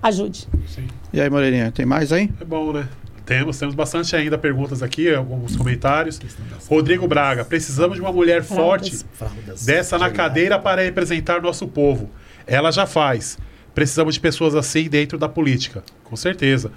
ajude. 0.02 0.48
Sim. 0.68 0.88
E 1.12 1.20
aí, 1.20 1.30
Moreirinha, 1.30 1.72
tem 1.72 1.86
mais 1.86 2.12
aí? 2.14 2.30
É 2.40 2.46
bom, 2.46 2.72
né? 2.72 2.88
Temos, 3.28 3.60
temos 3.60 3.76
bastante 3.76 4.16
ainda 4.16 4.38
perguntas 4.38 4.82
aqui, 4.82 5.14
alguns 5.14 5.54
comentários. 5.58 6.18
Rodrigo 6.70 7.06
Braga, 7.10 7.44
precisamos 7.44 7.98
de 7.98 8.02
uma 8.02 8.14
mulher 8.14 8.42
forte 8.42 9.04
dessa 9.66 9.98
na 9.98 10.10
cadeira 10.10 10.58
para 10.58 10.82
representar 10.82 11.42
nosso 11.42 11.68
povo. 11.68 12.10
Ela 12.48 12.72
já 12.72 12.86
faz. 12.86 13.38
Precisamos 13.76 14.14
de 14.14 14.22
pessoas 14.22 14.56
assim 14.56 14.88
dentro 14.88 15.18
da 15.18 15.28
política, 15.28 15.84
com 16.06 16.16
certeza. 16.16 16.72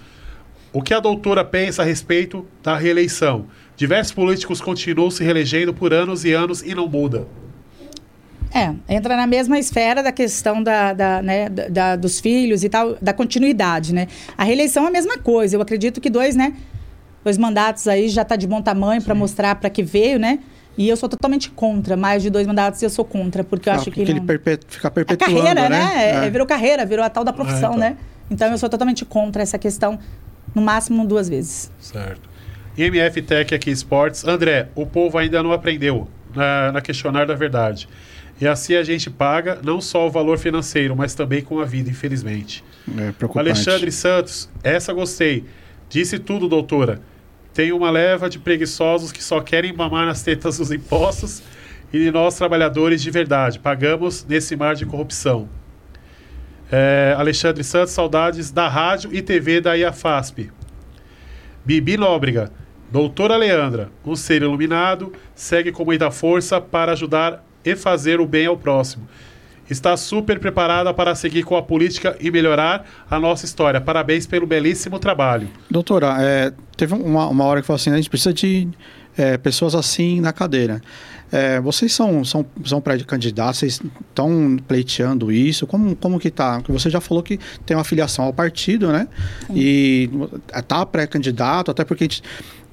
O 0.73 0.83
que 0.83 0.93
a 0.93 0.99
doutora 0.99 1.45
pensa 1.45 1.83
a 1.83 1.85
respeito 1.85 2.45
da 2.65 2.77
reeleição? 2.77 3.47
Diversos 3.77 4.13
políticos 4.13 4.61
continuam 4.61 5.09
se 5.09 5.23
reelegendo 5.23 5.73
por 5.73 5.95
anos 5.95 6.25
e 6.25 6.33
anos 6.33 6.63
e 6.63 6.75
não 6.75 6.89
muda. 6.89 7.29
É, 8.53 8.75
entra 8.89 9.17
na 9.17 9.27
mesma 9.27 9.59
esfera 9.59 10.03
da 10.03 10.11
questão 10.11 10.63
da, 10.63 10.93
da, 10.93 11.23
né, 11.23 11.49
da- 11.49 11.69
da- 11.69 11.97
dos 11.97 12.19
filhos 12.19 12.65
e 12.65 12.69
tal, 12.69 12.97
da 13.01 13.13
continuidade, 13.13 13.95
né? 13.95 14.09
A 14.37 14.43
reeleição 14.45 14.85
é 14.85 14.89
a 14.89 14.91
mesma 14.91 15.19
coisa. 15.19 15.57
Eu 15.57 15.61
acredito 15.63 16.01
que 16.01 16.11
dois, 16.11 16.35
né? 16.35 16.55
Dois 17.23 17.39
mandatos 17.39 17.87
aí 17.87 18.09
já 18.09 18.23
está 18.23 18.35
de 18.35 18.47
bom 18.47 18.61
tamanho 18.61 19.01
para 19.03 19.15
mostrar 19.15 19.55
para 19.55 19.71
que 19.71 19.83
veio, 19.83 20.19
né? 20.19 20.41
E 20.77 20.89
eu 20.89 20.97
sou 20.97 21.09
totalmente 21.09 21.51
contra. 21.51 21.97
Mais 21.97 22.23
de 22.23 22.31
dois 22.31 22.47
mandatos 22.47 22.83
eu 22.83 22.91
sou 22.91 23.05
contra, 23.05 23.45
porque 23.45 23.69
eu 23.69 23.73
Ah, 23.75 23.77
acho 23.77 23.91
que. 23.91 24.01
ele 24.01 24.15
não- 24.15 24.27
perpe... 24.27 24.59
fica 24.67 24.89
A 24.89 24.91
perpetuando, 24.91 25.37
carreira, 25.37 25.69
né? 25.69 25.79
né? 25.79 25.93
É, 26.23 26.27
É. 26.27 26.31
Virou 26.31 26.47
carreira, 26.47 26.85
virou 26.87 27.05
a 27.05 27.11
tal 27.11 27.23
da 27.23 27.33
profissão, 27.33 27.71
então. 27.75 27.77
né? 27.77 27.97
Então 28.31 28.49
eu 28.51 28.57
sou 28.59 28.69
totalmente 28.69 29.05
contra 29.05 29.43
essa 29.43 29.59
questão, 29.59 29.99
no 30.55 30.63
máximo 30.63 31.07
duas 31.07 31.29
vezes. 31.29 31.71
Certo. 31.79 32.29
IMF 32.79 33.21
Tech 33.23 33.55
aqui 33.55 33.71
Esportes. 33.71 34.25
André, 34.25 34.69
o 34.75 34.87
povo 34.87 35.19
ainda 35.19 35.43
não 35.43 35.53
aprendeu 35.53 36.09
na, 36.35 36.73
na 36.73 36.81
questionar 36.81 37.27
da 37.27 37.35
verdade. 37.35 37.89
E 38.41 38.47
assim 38.47 38.75
a 38.75 38.83
gente 38.83 39.11
paga 39.11 39.61
não 39.63 39.81
só 39.81 40.07
o 40.07 40.11
valor 40.11 40.39
financeiro, 40.39 40.97
mas 40.97 41.15
também 41.15 41.43
com 41.43 41.61
a 41.61 41.65
vida, 41.65 41.91
infelizmente. 41.91 42.65
É 42.97 43.13
preocupante. 43.13 43.51
Alexandre 43.51 43.93
Santos, 43.93 44.49
essa 44.65 44.93
gostei. 44.93 45.45
Disse 45.89 46.19
tudo, 46.19 46.49
doutora. 46.49 47.03
Tem 47.53 47.73
uma 47.73 47.91
leva 47.91 48.31
de 48.31 48.39
preguiçosos 48.39 49.13
que 49.13 49.23
só 49.23 49.41
querem 49.41 49.73
mamar 49.73 50.07
nas 50.07 50.23
tetas 50.23 50.57
dos 50.57 50.71
impostos 50.71 51.43
e 51.93 51.99
de 51.99 52.11
nós, 52.11 52.37
trabalhadores 52.37 53.03
de 53.03 53.11
verdade, 53.11 53.59
pagamos 53.59 54.25
nesse 54.25 54.55
mar 54.55 54.75
de 54.75 54.87
corrupção. 54.87 55.49
É, 56.71 57.15
Alexandre 57.19 57.65
Santos, 57.65 57.93
saudades 57.93 58.53
da 58.53 58.69
rádio 58.69 59.11
e 59.13 59.21
TV 59.21 59.61
da 59.61 59.75
IAFASP. 59.75 60.53
Bibi 61.65 61.97
Nóbrega, 61.97 62.53
doutora 62.93 63.37
Leandra, 63.37 63.91
um 64.07 64.15
ser 64.15 64.43
iluminado, 64.43 65.13
segue 65.35 65.73
com 65.73 65.85
muita 65.85 66.13
força 66.13 66.61
para 66.61 66.93
ajudar 66.93 67.45
e 67.65 67.77
fazer 67.77 68.21
o 68.21 68.27
bem 68.27 68.47
ao 68.47 68.57
próximo. 68.57 69.09
Está 69.69 69.97
super 69.97 70.41
preparada 70.41 70.93
para 70.93 71.15
seguir 71.15 71.45
com 71.45 71.57
a 71.57 71.63
política 71.63 72.17
e 72.21 72.29
melhorar 72.31 72.85
a 73.09 73.21
nossa 73.21 73.45
história. 73.45 73.81
Parabéns 73.81 74.27
pelo 74.27 74.45
belíssimo 74.45 74.99
trabalho. 74.99 75.49
Doutora, 75.71 76.17
é, 76.19 76.53
teve 76.77 76.93
uma, 76.95 77.29
uma 77.29 77.45
hora 77.45 77.61
que 77.61 77.67
falou 77.67 77.77
assim, 77.77 77.91
a 77.91 77.97
gente 77.97 78.11
precisa 78.11 78.33
de 78.33 78.69
é, 79.17 79.37
pessoas 79.37 79.75
assim 79.77 80.21
na 80.21 80.33
cadeira. 80.33 80.81
É, 81.33 81.61
vocês 81.61 81.93
são, 81.93 82.25
são, 82.25 82.45
são 82.65 82.81
pré-candidatos, 82.81 83.61
vocês 83.61 83.81
estão 84.09 84.57
pleiteando 84.67 85.31
isso? 85.31 85.65
Como, 85.67 85.95
como 85.95 86.19
que 86.19 86.31
tá? 86.31 86.57
Porque 86.57 86.73
você 86.73 86.91
já 86.91 87.01
falou 87.01 87.23
que 87.23 87.39
tem 87.65 87.77
uma 87.77 87.85
filiação 87.85 88.25
ao 88.25 88.33
partido, 88.33 88.91
né? 88.91 89.07
E 89.55 90.11
tá 90.67 90.85
pré-candidato, 90.85 91.71
até 91.71 91.85
porque 91.85 92.03
a 92.03 92.07
gente 92.07 92.23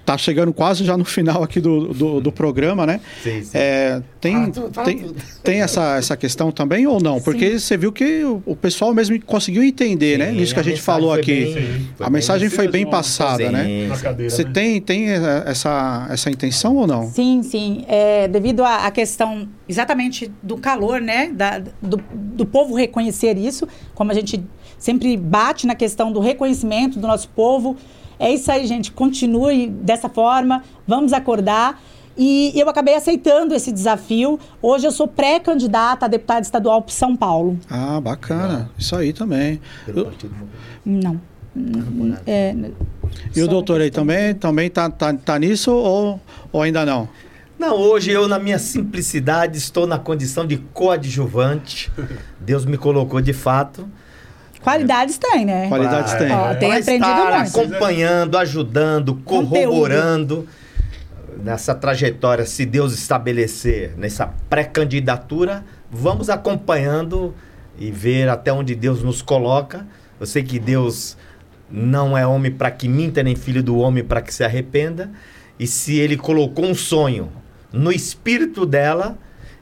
tá 0.07 0.17
chegando 0.17 0.53
quase 0.53 0.85
já 0.85 0.95
no 0.95 1.03
final 1.03 1.43
aqui 1.43 1.59
do, 1.59 1.93
do, 1.93 2.21
do 2.21 2.31
programa, 2.31 2.85
né? 2.85 3.01
Sim, 3.21 3.43
sim. 3.43 3.51
É, 3.53 4.01
tem, 4.21 4.33
Fala 4.35 4.51
tudo, 4.51 4.73
fala 4.73 4.87
tem, 4.87 4.97
tudo. 4.99 5.21
tem 5.43 5.61
essa, 5.61 5.97
essa 5.97 6.15
questão 6.15 6.49
também 6.49 6.87
ou 6.87 7.01
não? 7.01 7.19
Porque 7.19 7.59
você 7.59 7.75
viu 7.75 7.91
que 7.91 8.23
o, 8.23 8.41
o 8.45 8.55
pessoal 8.55 8.93
mesmo 8.93 9.21
conseguiu 9.23 9.61
entender, 9.61 10.17
né? 10.17 10.31
Sim, 10.31 10.37
Isso 10.41 10.53
que 10.53 10.59
a, 10.61 10.63
gente 10.63 10.75
mensagem 10.75 11.01
falou 11.01 11.11
aqui. 11.11 11.43
bem- 11.43 11.53
Sim. 11.53 11.87
a 11.99 12.09
mensagem 12.09 12.49
foi 12.49 12.69
bem 12.69 12.85
Sim, 12.85 12.89
passada, 12.89 13.51
né? 13.51 13.65
sim, 13.65 13.95
sim. 13.95 14.01
cadeira, 14.01 14.29
Você 14.33 14.43
né? 14.45 14.51
tem, 14.53 14.79
tem 14.81 15.09
essa, 15.09 16.07
essa 16.09 16.29
intenção 16.31 16.77
ou 16.77 16.87
não? 16.87 17.11
Sim, 17.11 17.43
sim. 17.43 17.83
É, 17.89 18.29
devido 18.29 18.63
à 18.63 18.87
à 18.87 18.91
questão 18.91 19.45
exatamente 19.67 20.31
do 20.41 20.55
calor, 20.57 21.01
né? 21.01 21.29
Da- 21.33 21.59
do, 21.81 22.01
do 22.13 22.45
povo 22.45 22.75
reconhecer 22.75 23.37
isso, 23.37 23.67
como 23.93 24.09
a 24.09 24.13
gente 24.13 24.41
sempre 24.79 25.17
bate 25.17 25.67
na 25.67 25.75
questão 25.75 26.13
do 26.13 26.21
reconhecimento 26.21 26.97
do 26.97 27.05
nosso 27.07 27.27
povo. 27.29 27.75
É 28.19 28.31
isso 28.33 28.51
aí, 28.51 28.65
gente. 28.65 28.91
Continue 28.91 29.67
dessa 29.67 30.09
forma. 30.09 30.63
Vamos 30.87 31.13
acordar. 31.13 31.81
E 32.17 32.51
eu 32.59 32.67
acabei 32.67 32.95
aceitando 32.95 33.53
esse 33.53 33.71
desafio. 33.71 34.39
Hoje 34.61 34.87
eu 34.87 34.91
sou 34.91 35.07
pré-candidata 35.07 36.05
a 36.05 36.07
deputada 36.09 36.41
estadual 36.41 36.81
por 36.81 36.91
São 36.91 37.15
Paulo. 37.15 37.59
Ah, 37.69 38.01
bacana. 38.01 38.71
Isso 38.77 38.95
aí 38.95 39.13
também. 39.13 39.61
Pelo 39.85 40.05
Partido. 40.05 40.33
Não. 40.83 41.21
É, 42.25 42.55
E 43.35 43.41
o 43.41 43.47
doutor 43.47 43.81
aí 43.81 43.89
também, 43.91 44.33
também 44.33 44.69
tá, 44.69 44.89
tá, 44.89 45.13
tá 45.13 45.39
nisso 45.39 45.71
ou, 45.71 46.19
ou 46.51 46.61
ainda 46.61 46.85
não? 46.85 47.07
Não, 47.57 47.75
hoje 47.75 48.11
eu, 48.11 48.27
na 48.27 48.37
minha 48.37 48.59
simplicidade, 48.59 49.57
estou 49.57 49.87
na 49.87 49.97
condição 49.97 50.45
de 50.45 50.57
coadjuvante. 50.73 51.91
Deus 52.39 52.65
me 52.65 52.77
colocou 52.77 53.19
de 53.21 53.33
fato. 53.33 53.87
Qualidades 54.61 55.17
tem, 55.17 55.45
né? 55.45 55.67
Qualidades 55.69 56.13
tem. 56.13 56.31
Ó, 56.31 56.53
tem 56.55 56.69
Pra 56.69 56.79
aprendido 56.79 57.07
estar 57.09 57.39
muito. 57.39 57.57
acompanhando, 57.59 58.37
ajudando, 58.37 59.15
Conteúdo. 59.15 59.49
corroborando 59.49 60.47
nessa 61.43 61.73
trajetória, 61.75 62.45
se 62.45 62.65
Deus 62.65 62.93
estabelecer 62.93 63.93
nessa 63.97 64.27
pré-candidatura, 64.49 65.63
vamos 65.91 66.29
acompanhando 66.29 67.33
e 67.77 67.91
ver 67.91 68.27
até 68.27 68.51
onde 68.51 68.73
Deus 68.75 69.03
nos 69.03 69.21
coloca. 69.21 69.85
Eu 70.19 70.25
sei 70.25 70.43
que 70.43 70.57
Deus 70.59 71.15
não 71.69 72.17
é 72.17 72.25
homem 72.25 72.51
para 72.51 72.71
que 72.71 72.87
minta, 72.87 73.21
nem 73.21 73.35
filho 73.35 73.61
do 73.61 73.77
homem 73.77 74.03
para 74.03 74.21
que 74.21 74.33
se 74.33 74.43
arrependa. 74.43 75.11
E 75.59 75.67
se 75.67 75.97
ele 75.97 76.17
colocou 76.17 76.65
um 76.65 76.73
sonho 76.75 77.31
no 77.71 77.91
espírito 77.91 78.65
dela, 78.65 79.17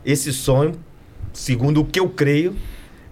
esse 0.06 0.32
sonho, 0.32 0.74
segundo 1.34 1.82
o 1.82 1.86
que 1.86 2.00
eu 2.00 2.10
creio, 2.10 2.56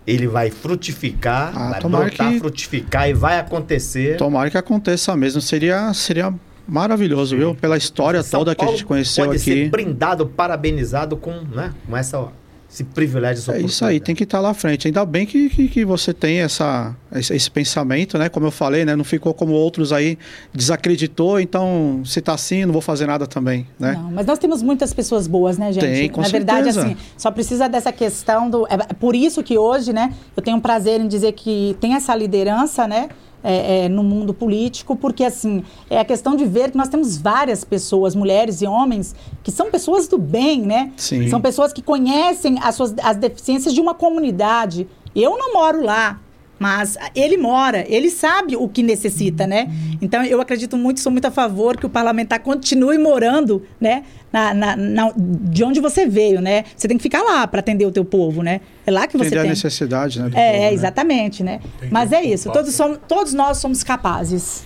ele 0.06 0.28
vai 0.28 0.50
frutificar, 0.50 1.52
Ah, 1.56 1.70
vai 1.72 1.82
brotar, 1.82 2.32
que- 2.32 2.40
frutificar 2.40 3.10
e 3.10 3.14
vai 3.14 3.40
acontecer. 3.40 4.18
Tomara 4.18 4.50
que 4.50 4.58
aconteça 4.58 5.16
mesmo. 5.16 5.40
Seria, 5.42 5.94
seria 5.94 6.34
maravilhoso, 6.68 7.36
viu? 7.38 7.56
Pela 7.56 7.78
história 7.78 8.22
São 8.24 8.40
toda 8.40 8.56
que 8.56 8.62
a 8.62 8.66
Paulo 8.66 8.78
gente 8.78 8.86
conheceu 8.86 9.26
pode 9.26 9.38
aqui. 9.38 9.46
ser 9.54 9.70
brindado, 9.70 10.26
parabenizado 10.28 11.16
com, 11.18 11.32
né, 11.54 11.74
com 11.88 11.96
essa, 11.98 12.28
esse 12.74 12.84
privilégio. 12.84 13.42
Essa 13.42 13.56
É 13.56 13.62
isso 13.62 13.86
aí, 13.86 14.00
tem 14.00 14.16
que 14.16 14.24
estar 14.24 14.40
lá 14.40 14.50
à 14.50 14.54
frente. 14.54 14.88
Ainda 14.88 15.06
bem 15.06 15.28
que, 15.28 15.48
que, 15.50 15.68
que 15.68 15.86
você 15.86 16.12
tem 16.12 16.40
essa, 16.40 16.96
esse, 17.14 17.34
esse 17.36 17.52
pensamento, 17.52 18.18
né? 18.18 18.30
Como 18.30 18.48
eu 18.48 18.52
falei, 18.52 18.84
né? 18.84 18.96
Não 18.96 19.04
ficou 19.04 19.32
como 19.34 19.54
outros 19.54 19.94
aí, 19.94 20.18
desacreditou, 20.52 21.40
então 21.40 22.02
se 22.04 22.20
tá 22.20 22.34
assim, 22.34 22.66
não 22.66 22.74
vou 22.74 22.82
fazer 22.82 23.06
nada 23.06 23.28
também, 23.28 23.68
né? 23.80 23.94
Não, 23.94 24.12
mas 24.12 24.26
nós 24.26 24.40
temos 24.40 24.64
muitas 24.64 24.92
pessoas 24.92 25.28
boas, 25.28 25.58
né, 25.58 25.72
gente? 25.72 25.84
Tem, 25.84 26.10
com 26.10 26.22
Na 26.22 26.28
verdade, 26.28 26.74
certeza. 26.74 26.88
assim, 26.88 26.98
só 27.16 27.30
precisa 27.30 27.70
dessa 27.70 27.92
questão 27.92 28.50
do. 28.50 28.66
É 28.68 28.78
por 28.94 29.16
isso 29.16 29.44
que 29.44 29.56
hoje, 29.56 29.94
né, 29.94 30.12
eu 30.36 30.42
tenho 30.42 30.58
um 30.58 30.62
prazer 30.62 31.00
em 31.00 31.08
dizer 31.08 31.34
que 31.34 31.78
tem 31.80 31.94
essa 31.94 32.16
liderança, 32.16 32.88
né? 32.88 33.10
É, 33.44 33.86
é, 33.86 33.90
no 33.90 34.04
mundo 34.04 34.34
político, 34.34 34.96
porque 34.96 35.24
assim, 35.24 35.64
é 35.90 36.00
a 36.00 36.06
questão 36.06 36.36
de 36.36 36.46
ver 36.46 36.72
que 36.72 36.78
nós 36.78 36.88
temos 36.88 37.18
várias 37.18 37.64
pessoas, 37.64 38.16
mulheres 38.16 38.62
e 38.62 38.68
homens, 38.68 39.16
que 39.44 39.52
são 39.52 39.70
pessoas 39.70 40.08
do 40.08 40.18
bem, 40.18 40.62
né? 40.62 40.92
Sim. 40.96 41.30
São 41.30 41.42
pessoas 41.42 41.74
que 41.74 41.82
conhecem 41.82 42.58
as, 42.62 42.76
suas, 42.76 42.96
as 43.04 43.18
deficiências 43.18 43.74
de 43.74 43.82
uma 43.82 43.94
comunidade. 43.94 44.88
Eu 45.16 45.38
não 45.38 45.54
moro 45.54 45.84
lá, 45.84 46.20
mas 46.64 46.98
ele 47.14 47.36
mora, 47.36 47.84
ele 47.90 48.10
sabe 48.10 48.56
o 48.56 48.70
que 48.70 48.82
necessita, 48.82 49.46
né? 49.46 49.70
Então 50.02 50.24
eu 50.24 50.40
acredito 50.40 50.78
muito, 50.78 51.02
sou 51.02 51.12
muito 51.12 51.26
a 51.26 51.32
favor 51.32 51.76
que 51.76 51.86
o 51.86 51.90
parlamentar 51.90 52.40
continue 52.40 52.98
morando, 52.98 53.64
né? 53.82 54.04
Na, 54.32 54.54
na- 54.54 54.76
na- 54.78 55.14
de 55.18 55.62
onde 55.62 55.82
você 55.82 56.06
veio, 56.08 56.40
né? 56.40 56.64
Você 56.76 56.88
tem 56.88 56.96
que 56.96 57.04
ficar 57.04 57.22
lá 57.22 57.46
para 57.46 57.60
atender 57.60 57.86
o 57.86 57.92
teu 57.92 58.06
povo, 58.06 58.42
né? 58.42 58.62
É 58.88 58.92
lá 58.92 59.06
que 59.08 59.18
você 59.18 59.26
Entender 59.26 59.40
a 59.40 59.42
tem. 59.42 59.50
necessidade, 59.50 60.20
né? 60.22 60.30
do 60.30 60.38
É, 60.38 60.52
povo, 60.52 60.64
né? 60.64 60.74
exatamente, 60.74 61.44
né? 61.44 61.60
Mas 61.92 62.14
é 62.14 62.24
isso, 62.24 62.50
todos, 62.50 62.74
somos, 62.74 62.98
todos 63.10 63.34
nós 63.34 63.58
somos 63.58 63.84
capazes. 63.84 64.64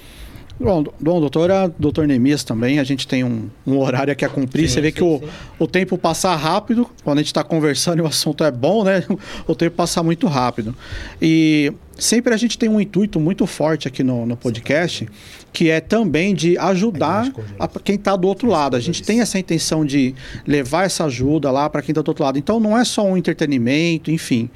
Bom, 0.59 0.83
bom, 0.99 1.19
doutora, 1.19 1.71
doutor 1.77 2.07
Nemias 2.07 2.43
também, 2.43 2.79
a 2.79 2.83
gente 2.83 3.07
tem 3.07 3.23
um, 3.23 3.47
um 3.65 3.77
horário 3.77 4.11
aqui 4.11 4.25
a 4.25 4.29
cumprir. 4.29 4.67
Sim, 4.67 4.73
Você 4.73 4.81
vê 4.81 4.87
sim, 4.87 4.95
que 4.95 5.03
o, 5.03 5.19
sim. 5.19 5.27
o 5.59 5.67
tempo 5.67 5.97
passa 5.99 6.35
rápido, 6.35 6.89
quando 7.03 7.19
a 7.19 7.21
gente 7.21 7.27
está 7.27 7.43
conversando 7.43 7.99
e 7.99 8.01
o 8.01 8.07
assunto 8.07 8.43
é 8.43 8.49
bom, 8.51 8.83
né? 8.83 9.03
O 9.47 9.53
tempo 9.53 9.75
passa 9.75 10.01
muito 10.01 10.25
rápido. 10.25 10.75
E 11.21 11.71
sempre 11.97 12.33
a 12.33 12.37
gente 12.37 12.57
tem 12.57 12.67
um 12.67 12.81
intuito 12.81 13.19
muito 13.19 13.45
forte 13.45 13.87
aqui 13.87 14.03
no, 14.03 14.25
no 14.25 14.35
podcast, 14.35 15.07
que 15.53 15.69
é 15.69 15.79
também 15.79 16.33
de 16.33 16.57
ajudar 16.57 17.31
a, 17.59 17.67
quem 17.67 17.95
está 17.95 18.15
do 18.15 18.27
outro 18.27 18.49
lado. 18.49 18.75
A 18.75 18.79
gente 18.79 19.03
tem 19.03 19.21
essa 19.21 19.37
intenção 19.37 19.85
de 19.85 20.15
levar 20.45 20.85
essa 20.85 21.05
ajuda 21.05 21.51
lá 21.51 21.69
para 21.69 21.83
quem 21.83 21.91
está 21.91 22.01
do 22.01 22.07
outro 22.07 22.23
lado. 22.23 22.39
Então 22.39 22.59
não 22.59 22.75
é 22.75 22.83
só 22.83 23.05
um 23.05 23.15
entretenimento, 23.15 24.09
enfim. 24.09 24.49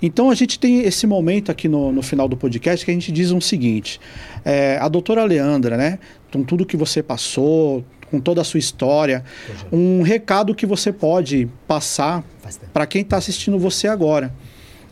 Então 0.00 0.30
a 0.30 0.34
gente 0.34 0.58
tem 0.58 0.80
esse 0.82 1.06
momento 1.06 1.50
aqui 1.50 1.68
no, 1.68 1.90
no 1.92 2.02
final 2.02 2.28
do 2.28 2.36
podcast 2.36 2.84
que 2.84 2.90
a 2.90 2.94
gente 2.94 3.10
diz 3.10 3.30
o 3.32 3.40
seguinte: 3.40 4.00
é, 4.44 4.78
a 4.80 4.88
doutora 4.88 5.24
Leandra, 5.24 5.76
né? 5.76 5.98
Com 6.32 6.42
tudo 6.44 6.64
que 6.66 6.76
você 6.76 7.02
passou, 7.02 7.84
com 8.10 8.20
toda 8.20 8.40
a 8.40 8.44
sua 8.44 8.58
história, 8.58 9.24
um 9.72 10.02
recado 10.02 10.54
que 10.54 10.64
você 10.66 10.92
pode 10.92 11.48
passar 11.66 12.24
para 12.72 12.86
quem 12.86 13.02
está 13.02 13.16
assistindo 13.16 13.58
você 13.58 13.88
agora. 13.88 14.32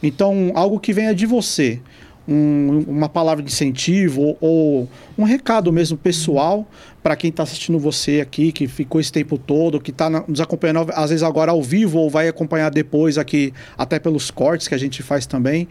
Então, 0.02 0.52
algo 0.54 0.78
que 0.80 0.92
venha 0.92 1.14
de 1.14 1.24
você, 1.24 1.80
um- 2.28 2.84
uma 2.86 3.08
palavra 3.08 3.42
de 3.42 3.50
incentivo 3.50 4.20
ou, 4.22 4.36
ou 4.40 4.88
um 5.16 5.22
recado 5.24 5.72
mesmo 5.72 5.96
pessoal 5.96 6.66
para 7.06 7.14
quem 7.14 7.30
está 7.30 7.44
assistindo 7.44 7.78
você 7.78 8.20
aqui, 8.20 8.50
que 8.50 8.66
ficou 8.66 9.00
esse 9.00 9.12
tempo 9.12 9.38
todo, 9.38 9.80
que 9.80 9.92
está 9.92 10.10
nos 10.10 10.40
acompanhando 10.40 10.90
às 10.92 11.10
vezes 11.10 11.22
agora 11.22 11.52
ao 11.52 11.62
vivo 11.62 12.00
ou 12.00 12.10
vai 12.10 12.26
acompanhar 12.26 12.68
depois 12.68 13.16
aqui, 13.16 13.54
até 13.78 14.00
pelos 14.00 14.28
cortes 14.28 14.66
que 14.66 14.74
a 14.74 14.78
gente 14.78 15.04
faz 15.04 15.24
também. 15.24 15.68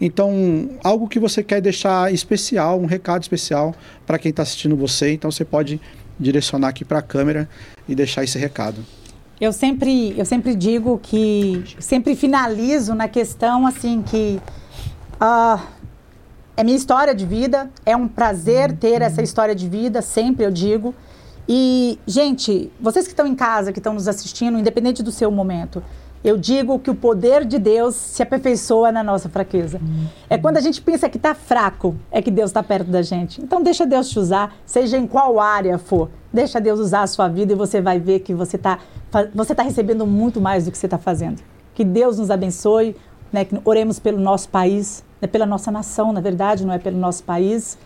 Então, 0.00 0.70
algo 0.82 1.06
que 1.06 1.18
você 1.18 1.42
quer 1.42 1.60
deixar 1.60 2.10
especial, 2.14 2.80
um 2.80 2.86
recado 2.86 3.20
especial 3.20 3.74
para 4.06 4.18
quem 4.18 4.30
está 4.30 4.42
assistindo 4.42 4.74
você. 4.74 5.12
Então, 5.12 5.30
você 5.30 5.44
pode 5.44 5.78
direcionar 6.18 6.68
aqui 6.68 6.82
para 6.82 7.00
a 7.00 7.02
câmera 7.02 7.46
e 7.86 7.94
deixar 7.94 8.24
esse 8.24 8.38
recado. 8.38 8.82
Eu 9.38 9.52
sempre, 9.52 10.14
eu 10.16 10.24
sempre 10.24 10.54
digo 10.54 10.98
que 11.02 11.62
sempre 11.78 12.16
finalizo 12.16 12.94
na 12.94 13.06
questão 13.06 13.66
assim 13.66 14.00
que 14.00 14.40
ah, 15.20 15.62
é 16.60 16.64
minha 16.64 16.76
história 16.76 17.14
de 17.14 17.24
vida, 17.24 17.70
é 17.86 17.96
um 17.96 18.06
prazer 18.06 18.76
ter 18.76 19.00
essa 19.00 19.22
história 19.22 19.54
de 19.54 19.66
vida, 19.66 20.02
sempre 20.02 20.44
eu 20.44 20.50
digo. 20.50 20.94
E, 21.48 21.98
gente, 22.06 22.70
vocês 22.78 23.06
que 23.06 23.12
estão 23.12 23.26
em 23.26 23.34
casa, 23.34 23.72
que 23.72 23.78
estão 23.78 23.94
nos 23.94 24.06
assistindo, 24.06 24.58
independente 24.58 25.02
do 25.02 25.10
seu 25.10 25.30
momento, 25.30 25.82
eu 26.22 26.36
digo 26.36 26.78
que 26.78 26.90
o 26.90 26.94
poder 26.94 27.46
de 27.46 27.58
Deus 27.58 27.94
se 27.94 28.22
aperfeiçoa 28.22 28.92
na 28.92 29.02
nossa 29.02 29.26
fraqueza. 29.30 29.80
É 30.28 30.36
quando 30.36 30.58
a 30.58 30.60
gente 30.60 30.82
pensa 30.82 31.08
que 31.08 31.16
está 31.16 31.34
fraco, 31.34 31.96
é 32.10 32.20
que 32.20 32.30
Deus 32.30 32.50
está 32.50 32.62
perto 32.62 32.90
da 32.90 33.00
gente. 33.00 33.40
Então 33.40 33.62
deixa 33.62 33.86
Deus 33.86 34.10
te 34.10 34.18
usar, 34.18 34.54
seja 34.66 34.98
em 34.98 35.06
qual 35.06 35.40
área 35.40 35.78
for. 35.78 36.10
Deixa 36.30 36.60
Deus 36.60 36.78
usar 36.78 37.04
a 37.04 37.06
sua 37.06 37.26
vida 37.26 37.54
e 37.54 37.56
você 37.56 37.80
vai 37.80 37.98
ver 37.98 38.20
que 38.20 38.34
você 38.34 38.56
está 38.56 38.78
você 39.34 39.54
tá 39.54 39.62
recebendo 39.62 40.06
muito 40.06 40.42
mais 40.42 40.66
do 40.66 40.70
que 40.70 40.76
você 40.76 40.86
está 40.86 40.98
fazendo. 40.98 41.42
Que 41.74 41.84
Deus 41.84 42.18
nos 42.18 42.30
abençoe, 42.30 42.94
né? 43.32 43.46
que 43.46 43.58
oremos 43.64 43.98
pelo 43.98 44.20
nosso 44.20 44.50
país, 44.50 45.02
né? 45.20 45.28
pela 45.28 45.46
nossa 45.46 45.70
nação, 45.70 46.12
na 46.12 46.20
verdade, 46.20 46.64
não 46.64 46.72
é 46.72 46.78
pelo 46.78 46.98
nosso 46.98 47.22
país. 47.24 47.76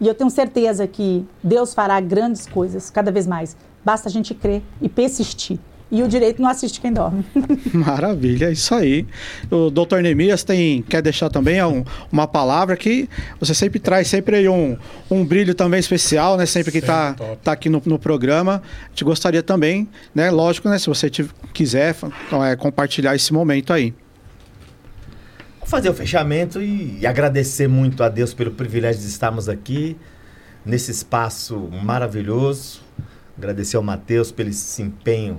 E 0.00 0.06
eu 0.08 0.14
tenho 0.14 0.30
certeza 0.30 0.86
que 0.86 1.24
Deus 1.42 1.74
fará 1.74 2.00
grandes 2.00 2.46
coisas, 2.46 2.88
cada 2.90 3.10
vez 3.12 3.26
mais. 3.26 3.56
Basta 3.84 4.08
a 4.08 4.12
gente 4.12 4.34
crer 4.34 4.62
e 4.80 4.88
persistir. 4.88 5.58
E 5.92 6.04
o 6.04 6.08
direito 6.08 6.40
não 6.40 6.48
assiste 6.48 6.80
quem 6.80 6.92
dorme. 6.92 7.24
Maravilha, 7.74 8.46
é 8.46 8.52
isso 8.52 8.72
aí. 8.74 9.04
O 9.50 9.70
doutor 9.70 10.00
Nemias 10.02 10.44
tem, 10.44 10.82
quer 10.82 11.02
deixar 11.02 11.28
também 11.28 11.62
um- 11.64 11.84
uma 12.12 12.28
palavra 12.28 12.76
que 12.76 13.08
você 13.40 13.52
sempre 13.54 13.80
traz 13.80 14.06
sempre 14.06 14.36
aí 14.36 14.48
um, 14.48 14.76
um 15.10 15.24
brilho 15.24 15.52
também 15.52 15.80
especial, 15.80 16.36
né? 16.36 16.46
Sempre 16.46 16.70
que 16.70 16.78
está 16.78 17.16
tá 17.42 17.52
aqui 17.52 17.68
no, 17.68 17.82
no 17.84 17.98
programa. 17.98 18.62
A 18.86 18.88
gente 18.90 19.02
gostaria 19.04 19.42
também, 19.42 19.88
né? 20.14 20.30
Lógico, 20.30 20.68
né? 20.68 20.78
Se 20.78 20.86
você 20.86 21.10
tiv- 21.10 21.32
quiser 21.52 21.96
é, 22.48 22.54
compartilhar 22.56 23.16
esse 23.16 23.32
momento 23.32 23.72
aí. 23.72 23.92
Fazer 25.70 25.88
o 25.88 25.94
fechamento 25.94 26.60
e, 26.60 26.98
e 26.98 27.06
agradecer 27.06 27.68
muito 27.68 28.02
a 28.02 28.08
Deus 28.08 28.34
pelo 28.34 28.50
privilégio 28.50 29.00
de 29.00 29.06
estarmos 29.06 29.48
aqui 29.48 29.96
nesse 30.66 30.90
espaço 30.90 31.56
maravilhoso. 31.70 32.80
Agradecer 33.38 33.76
ao 33.76 33.82
Matheus 33.84 34.32
pelo 34.32 34.48
esse 34.48 34.82
empenho 34.82 35.38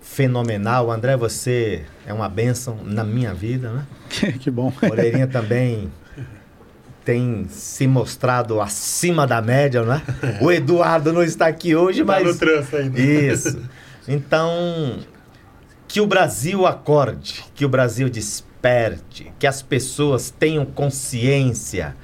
fenomenal. 0.00 0.88
André, 0.92 1.16
você 1.16 1.82
é 2.06 2.12
uma 2.12 2.28
bênção 2.28 2.78
na 2.84 3.02
minha 3.02 3.34
vida, 3.34 3.72
né? 3.72 3.86
que 4.38 4.52
bom. 4.52 4.72
Moreirinha 4.80 5.26
também 5.26 5.90
tem 7.04 7.46
se 7.48 7.88
mostrado 7.88 8.60
acima 8.60 9.26
da 9.26 9.42
média, 9.42 9.82
né? 9.82 10.00
O 10.40 10.52
Eduardo 10.52 11.12
não 11.12 11.24
está 11.24 11.48
aqui 11.48 11.74
hoje, 11.74 12.04
Tá 12.04 12.20
no 12.20 12.26
mas 12.26 12.38
trânsito 12.38 12.76
ainda. 12.76 13.00
isso. 13.00 13.60
Então, 14.06 15.00
que 15.88 16.00
o 16.00 16.06
Brasil 16.06 16.66
acorde, 16.66 17.44
que 17.54 17.64
o 17.64 17.68
Brasil 17.68 18.08
desperte, 18.08 19.32
que 19.38 19.46
as 19.46 19.62
pessoas 19.62 20.30
tenham 20.30 20.64
consciência, 20.64 21.96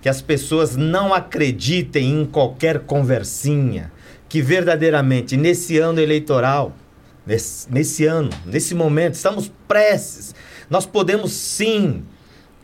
que 0.00 0.08
as 0.08 0.22
pessoas 0.22 0.76
não 0.76 1.12
acreditem 1.12 2.22
em 2.22 2.26
qualquer 2.26 2.80
conversinha, 2.80 3.92
que 4.28 4.40
verdadeiramente 4.40 5.36
nesse 5.36 5.78
ano 5.78 6.00
eleitoral, 6.00 6.74
nesse, 7.26 7.70
nesse 7.70 8.06
ano, 8.06 8.30
nesse 8.44 8.74
momento, 8.74 9.14
estamos 9.14 9.50
prestes, 9.68 10.34
nós 10.70 10.86
podemos 10.86 11.32
sim 11.32 12.02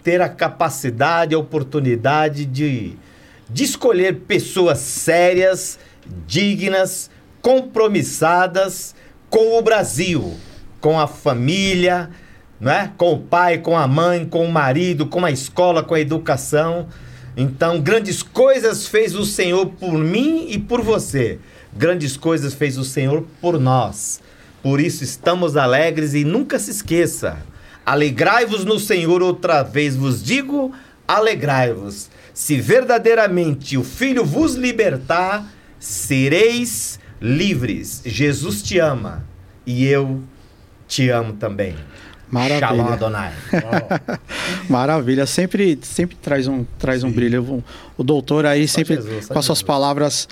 ter 0.03 0.21
a 0.21 0.29
capacidade, 0.29 1.35
a 1.35 1.39
oportunidade 1.39 2.45
de, 2.45 2.97
de 3.49 3.65
escolher 3.65 4.21
pessoas 4.21 4.79
sérias, 4.79 5.79
dignas, 6.27 7.11
compromissadas 7.41 8.95
com 9.29 9.59
o 9.59 9.63
Brasil, 9.63 10.37
com 10.83 10.99
a 10.99 11.07
família, 11.07 12.11
né? 12.61 12.93
com 12.99 13.15
o 13.15 13.21
pai, 13.21 13.59
com 13.59 13.79
a 13.79 13.87
mãe, 13.87 14.27
com 14.27 14.45
o 14.45 14.53
marido, 14.53 15.07
com 15.07 15.25
a 15.25 15.31
escola, 15.31 15.83
com 15.83 15.95
a 15.95 16.01
educação. 16.01 16.89
Então, 17.37 17.81
grandes 17.81 18.23
coisas 18.23 18.87
fez 18.87 19.15
o 19.15 19.25
Senhor 19.25 19.67
por 19.67 19.95
mim 19.95 20.49
e 20.51 20.59
por 20.59 20.83
você. 20.83 21.39
Grandes 21.73 22.17
coisas 22.17 22.53
fez 22.53 22.77
o 22.77 22.85
Senhor 22.85 23.25
por 23.41 23.59
nós. 23.59 24.21
Por 24.61 24.81
isso 24.81 25.05
estamos 25.05 25.57
alegres 25.57 26.15
e 26.15 26.25
nunca 26.25 26.59
se 26.59 26.73
esqueça. 26.73 27.39
Alegrai-vos 27.87 28.65
no 28.65 28.79
Senhor, 28.79 29.23
outra 29.23 29.63
vez 29.63 29.97
vos 29.97 30.23
digo, 30.23 30.73
alegrai-vos. 31.07 32.11
Se 32.35 32.61
verdadeiramente 32.61 33.79
o 33.79 33.85
Filho 33.85 34.25
vos 34.25 34.55
libertar, 34.55 35.49
sereis 35.79 36.99
livres. 37.21 38.03
Jesus 38.05 38.63
te 38.63 38.79
ama 38.79 39.25
e 39.65 39.87
eu 39.87 40.23
te 40.93 41.09
amo 41.09 41.33
também. 41.33 41.75
Maravilha. 42.31 42.59
Shalom 42.61 42.93
Adonai. 42.93 43.33
Maravilha. 44.69 45.25
Sempre, 45.27 45.79
sempre 45.83 46.17
traz 46.17 46.47
um, 46.47 46.65
traz 46.79 47.03
um 47.03 47.11
brilho. 47.11 47.65
O, 47.97 48.05
doutor 48.05 48.45
aí 48.45 48.69
sempre 48.69 48.97
Jesus, 48.97 49.27
com 49.27 49.39
as 49.39 49.45
suas 49.45 49.63
palavras. 49.63 50.29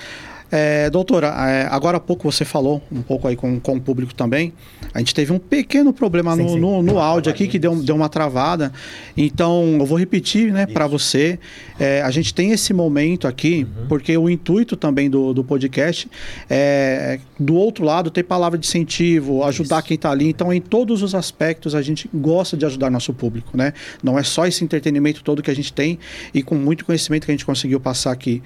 É, 0.51 0.91
doutora, 0.91 1.29
é, 1.49 1.69
agora 1.71 1.99
há 1.99 2.01
pouco 2.01 2.31
você 2.31 2.45
falou 2.45 2.83
um 2.91 3.03
pouco 3.03 3.29
aí 3.29 3.37
com, 3.37 3.61
com 3.61 3.77
o 3.77 3.81
público 3.81 4.15
também. 4.15 4.53
A 4.93 4.99
gente 4.99 5.15
teve 5.15 5.33
um 5.33 5.39
pequeno 5.39 5.93
problema 5.93 6.35
Sim, 6.35 6.43
no, 6.43 6.49
sim. 6.49 6.61
no, 6.61 6.83
no 6.83 6.99
áudio 6.99 7.31
aqui 7.31 7.47
que 7.47 7.59
deu, 7.59 7.77
deu 7.77 7.95
uma 7.95 8.09
travada. 8.09 8.73
Então, 9.17 9.77
eu 9.79 9.87
vou 9.87 9.97
repetir 9.99 10.53
né, 10.53 10.67
para 10.67 10.87
você. 10.87 11.39
É, 11.79 12.03
a 12.03 12.11
gente 12.11 12.35
tem 12.35 12.51
esse 12.51 12.73
momento 12.73 13.27
aqui, 13.29 13.61
Uhum. 13.61 13.87
porque 13.89 14.17
o 14.17 14.29
intuito 14.29 14.77
também 14.77 15.09
do, 15.09 15.33
do 15.33 15.43
podcast 15.45 16.09
é, 16.49 17.19
do 17.39 17.55
outro 17.55 17.85
lado, 17.85 18.11
ter 18.11 18.23
palavra 18.23 18.59
de 18.59 18.67
incentivo, 18.67 19.45
ajudar 19.45 19.79
Isso. 19.79 19.87
quem 19.87 19.95
está 19.95 20.11
ali. 20.11 20.29
Então, 20.29 20.53
em 20.53 20.61
todos 20.61 21.03
os 21.03 21.15
aspectos, 21.15 21.75
a 21.75 21.83
gente 21.83 22.09
gosta 22.13 22.57
de 22.57 22.67
ajudar 22.67 22.91
nosso 22.91 23.13
público, 23.13 23.57
né? 23.57 23.73
Não 24.03 24.19
é 24.19 24.23
só 24.23 24.47
esse 24.47 24.65
entretenimento 24.65 25.23
todo 25.23 25.43
que 25.43 25.51
a 25.51 25.55
gente 25.55 25.73
tem 25.73 25.99
e 26.35 26.43
com 26.43 26.55
muito 26.55 26.85
conhecimento 26.85 27.25
que 27.25 27.31
a 27.31 27.35
gente 27.35 27.47
conseguiu 27.47 27.81
passar 27.81 28.13
aqui. 28.13 28.43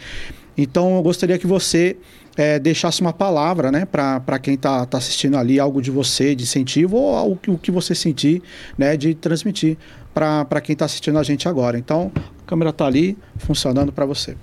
Então, 0.57 0.97
eu 0.97 1.03
gostaria 1.03 1.39
que 1.39 1.47
você 1.47 1.97
eh, 2.37 2.59
deixasse 2.59 3.01
uma 3.01 3.13
palavra, 3.13 3.71
né, 3.73 3.85
para 3.85 4.39
quem 4.39 4.55
está 4.55 4.87
tá 4.87 4.99
assistindo 4.99 5.37
ali, 5.37 5.59
algo 5.59 5.83
de 5.83 5.91
você, 5.91 6.35
de 6.35 6.45
incentivo, 6.45 6.97
ou 6.97 7.17
algo 7.17 7.39
o 7.49 7.59
que 7.59 7.71
você 7.71 7.95
sentir, 7.95 8.43
né, 8.79 8.97
de 8.97 9.15
transmitir 9.15 9.77
para 10.13 10.61
quem 10.61 10.75
está 10.75 10.85
assistindo 10.85 11.19
a 11.19 11.23
gente 11.23 11.49
agora. 11.49 11.79
Então, 11.79 12.13
a 12.17 12.47
câmera 12.47 12.71
está 12.71 12.87
ali, 12.87 13.19
funcionando 13.39 13.93
para 13.93 14.07
você. 14.07 14.37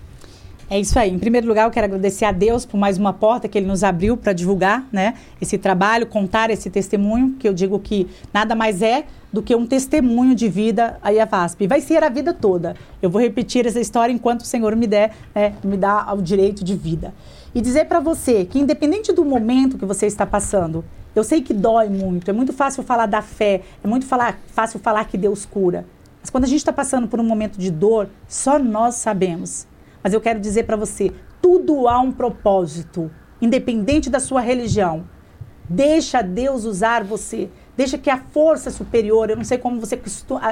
É 0.69 0.79
isso 0.79 0.97
aí. 0.97 1.11
Em 1.11 1.19
primeiro 1.19 1.47
lugar, 1.47 1.65
eu 1.65 1.71
quero 1.71 1.85
agradecer 1.85 2.23
a 2.23 2.31
Deus 2.31 2.65
por 2.65 2.77
mais 2.77 2.97
uma 2.97 3.11
porta 3.11 3.45
que 3.47 3.57
Ele 3.57 3.67
nos 3.67 3.83
abriu 3.83 4.15
para 4.15 4.31
divulgar 4.31 4.87
né, 4.89 5.15
esse 5.41 5.57
trabalho, 5.57 6.07
contar 6.07 6.49
esse 6.49 6.69
testemunho, 6.69 7.35
que 7.37 7.45
eu 7.45 7.53
digo 7.53 7.77
que 7.77 8.07
nada 8.33 8.55
mais 8.55 8.81
é 8.81 9.05
do 9.31 9.41
que 9.41 9.55
um 9.55 9.65
testemunho 9.65 10.35
de 10.35 10.49
vida 10.49 10.97
aí 11.01 11.19
a 11.19 11.25
VASP. 11.25 11.67
Vai 11.67 11.81
ser 11.81 12.03
a 12.03 12.09
vida 12.09 12.33
toda. 12.33 12.75
Eu 13.01 13.09
vou 13.09 13.21
repetir 13.21 13.65
essa 13.65 13.79
história 13.79 14.11
enquanto 14.11 14.41
o 14.41 14.45
Senhor 14.45 14.75
me 14.75 14.87
der, 14.87 15.13
né, 15.33 15.53
me 15.63 15.77
dá 15.77 16.13
o 16.13 16.21
direito 16.21 16.63
de 16.63 16.75
vida. 16.75 17.13
E 17.53 17.61
dizer 17.61 17.85
para 17.85 17.99
você 17.99 18.45
que, 18.45 18.59
independente 18.59 19.13
do 19.13 19.23
momento 19.23 19.77
que 19.77 19.85
você 19.85 20.05
está 20.05 20.25
passando, 20.25 20.83
eu 21.15 21.23
sei 21.23 21.41
que 21.41 21.53
dói 21.53 21.89
muito, 21.89 22.29
é 22.29 22.33
muito 22.33 22.53
fácil 22.53 22.83
falar 22.83 23.05
da 23.05 23.21
fé, 23.21 23.61
é 23.83 23.87
muito 23.87 24.05
falar, 24.05 24.39
fácil 24.47 24.79
falar 24.79 25.05
que 25.05 25.17
Deus 25.17 25.45
cura. 25.45 25.85
Mas 26.21 26.29
quando 26.29 26.43
a 26.43 26.47
gente 26.47 26.59
está 26.59 26.71
passando 26.71 27.07
por 27.07 27.19
um 27.19 27.23
momento 27.23 27.57
de 27.57 27.71
dor, 27.71 28.09
só 28.27 28.59
nós 28.59 28.95
sabemos. 28.95 29.67
Mas 30.03 30.13
eu 30.13 30.21
quero 30.21 30.39
dizer 30.39 30.63
para 30.63 30.77
você, 30.77 31.11
tudo 31.41 31.87
há 31.87 31.99
um 31.99 32.11
propósito, 32.11 33.11
independente 33.41 34.09
da 34.09 34.19
sua 34.19 34.39
religião. 34.39 35.03
Deixa 35.67 36.21
Deus 36.21 36.63
usar 36.63 37.03
você. 37.03 37.49
Deixa 37.81 37.97
que 37.97 38.11
a 38.11 38.17
força 38.17 38.69
superior, 38.69 39.31
eu 39.31 39.35
não 39.35 39.43
sei 39.43 39.57
como 39.57 39.79
você 39.79 39.99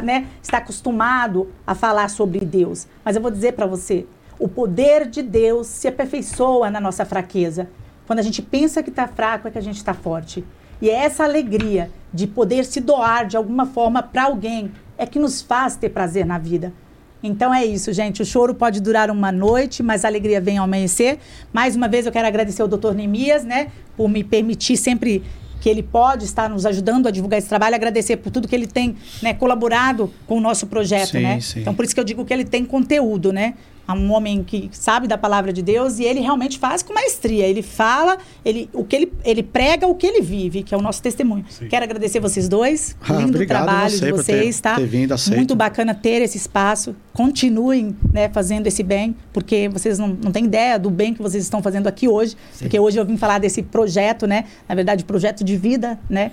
né, 0.02 0.26
está 0.42 0.58
acostumado 0.58 1.48
a 1.68 1.76
falar 1.76 2.10
sobre 2.10 2.40
Deus, 2.40 2.88
mas 3.06 3.16
eu 3.16 3.22
vou 3.22 3.30
dizer 3.30 3.54
para 3.54 3.68
você, 3.68 4.08
o 4.40 4.48
poder 4.48 5.08
de 5.08 5.22
Deus 5.22 5.68
se 5.68 5.88
aperfeiçoa 5.88 6.72
na 6.72 6.82
nossa 6.82 7.06
fraqueza. 7.06 7.70
Quando 8.08 8.18
a 8.18 8.24
gente 8.24 8.42
pensa 8.42 8.82
que 8.82 8.90
está 8.90 9.08
fraco, 9.08 9.48
é 9.48 9.52
que 9.52 9.60
a 9.60 9.62
gente 9.62 9.76
está 9.76 9.94
forte. 9.94 10.44
E 10.82 10.90
é 10.90 11.06
essa 11.06 11.24
alegria 11.24 11.92
de 12.12 12.26
poder 12.26 12.66
se 12.66 12.82
doar 12.82 13.28
de 13.28 13.38
alguma 13.38 13.68
forma 13.68 14.02
para 14.02 14.24
alguém 14.24 14.72
é 14.98 15.06
que 15.06 15.20
nos 15.20 15.40
faz 15.40 15.76
ter 15.76 15.90
prazer 15.90 16.26
na 16.26 16.40
vida. 16.40 16.74
Então 17.22 17.54
é 17.54 17.64
isso, 17.64 17.94
gente. 17.94 18.24
O 18.24 18.26
choro 18.26 18.56
pode 18.56 18.82
durar 18.82 19.12
uma 19.12 19.32
noite, 19.32 19.84
mas 19.84 20.04
a 20.04 20.08
alegria 20.08 20.42
vem 20.42 20.58
ao 20.58 20.64
amanhecer. 20.64 21.20
Mais 21.54 21.76
uma 21.76 21.88
vez 21.88 22.08
eu 22.08 22.12
quero 22.12 22.28
agradecer 22.28 22.64
ao 22.64 22.68
Dr. 22.68 22.94
Nemias, 22.96 23.44
né, 23.44 23.68
por 23.96 24.10
me 24.10 24.24
permitir 24.24 24.78
sempre 24.78 25.24
que 25.60 25.70
ele 25.70 25.84
pode 25.84 26.26
estar 26.26 26.50
nos 26.50 26.66
ajudando 26.66 27.08
a 27.08 27.12
divulgar 27.12 27.40
esse 27.40 27.50
trabalho, 27.50 27.76
agradecer 27.76 28.18
por 28.18 28.32
tudo 28.32 28.48
que 28.48 28.56
ele 28.56 28.68
tem 28.68 28.96
né, 29.22 29.34
colaborado 29.34 30.12
com 30.26 30.38
o 30.38 30.42
nosso 30.42 30.68
projeto, 30.68 31.12
Sim, 31.12 31.22
né? 31.22 31.40
sim. 31.42 31.62
Então 31.62 31.74
por 31.74 31.86
isso 31.86 31.94
que 31.94 32.00
eu 32.00 32.04
digo 32.06 32.24
que 32.26 32.34
ele 32.34 32.46
tem 32.46 32.64
conteúdo, 32.66 33.34
né? 33.34 33.56
Um 33.94 34.12
homem 34.12 34.44
que 34.44 34.70
sabe 34.72 35.08
da 35.08 35.18
palavra 35.18 35.52
de 35.54 35.62
Deus 35.62 36.00
e 36.00 36.04
ele 36.04 36.20
realmente 36.20 36.58
faz 36.60 36.82
com 36.84 36.94
maestria. 36.94 37.46
Ele 37.46 37.62
fala, 37.62 38.18
ele, 38.44 38.70
o 38.74 38.84
que 38.84 38.96
ele, 38.96 39.14
ele 39.24 39.44
prega 39.44 39.88
o 39.88 39.96
que 39.96 40.06
ele 40.06 40.22
vive, 40.22 40.64
que 40.64 40.74
é 40.74 40.78
o 40.78 40.82
nosso 40.82 41.02
testemunho. 41.02 41.46
Sim. 41.50 41.68
Quero 41.68 41.84
agradecer 41.84 42.20
vocês 42.20 42.48
dois. 42.48 42.96
Ah, 43.02 43.14
Lindo 43.14 43.30
obrigado 43.30 43.66
trabalho 43.66 43.90
você 43.92 44.06
de 44.06 44.12
por 44.12 44.24
ter- 44.24 44.38
vocês, 44.40 44.60
tá? 44.62 44.76
ter 44.76 44.86
vindo, 44.86 45.14
aceito. 45.14 45.38
Muito 45.38 45.56
bacana 45.56 45.94
ter 45.96 46.22
esse 46.22 46.38
espaço. 46.38 46.96
Continuem 47.14 47.96
né, 48.14 48.30
fazendo 48.30 48.68
esse 48.68 48.82
bem, 48.84 49.16
porque 49.34 49.70
vocês 49.70 50.00
não, 50.00 50.08
não 50.10 50.32
têm 50.32 50.46
ideia 50.46 50.80
do 50.80 50.90
bem 50.90 51.14
que 51.14 51.22
vocês 51.22 51.44
estão 51.44 51.62
fazendo 51.62 51.88
aqui 51.88 52.08
hoje. 52.08 52.36
Porque 52.58 52.80
hoje 52.80 52.98
eu 53.00 53.06
vim 53.06 53.18
falar 53.18 53.40
desse 53.40 53.62
projeto, 53.62 54.26
né? 54.26 54.46
Na 54.68 54.76
verdade, 54.76 55.04
projeto 55.04 55.44
de 55.44 55.58
vida, 55.58 56.00
né? 56.10 56.32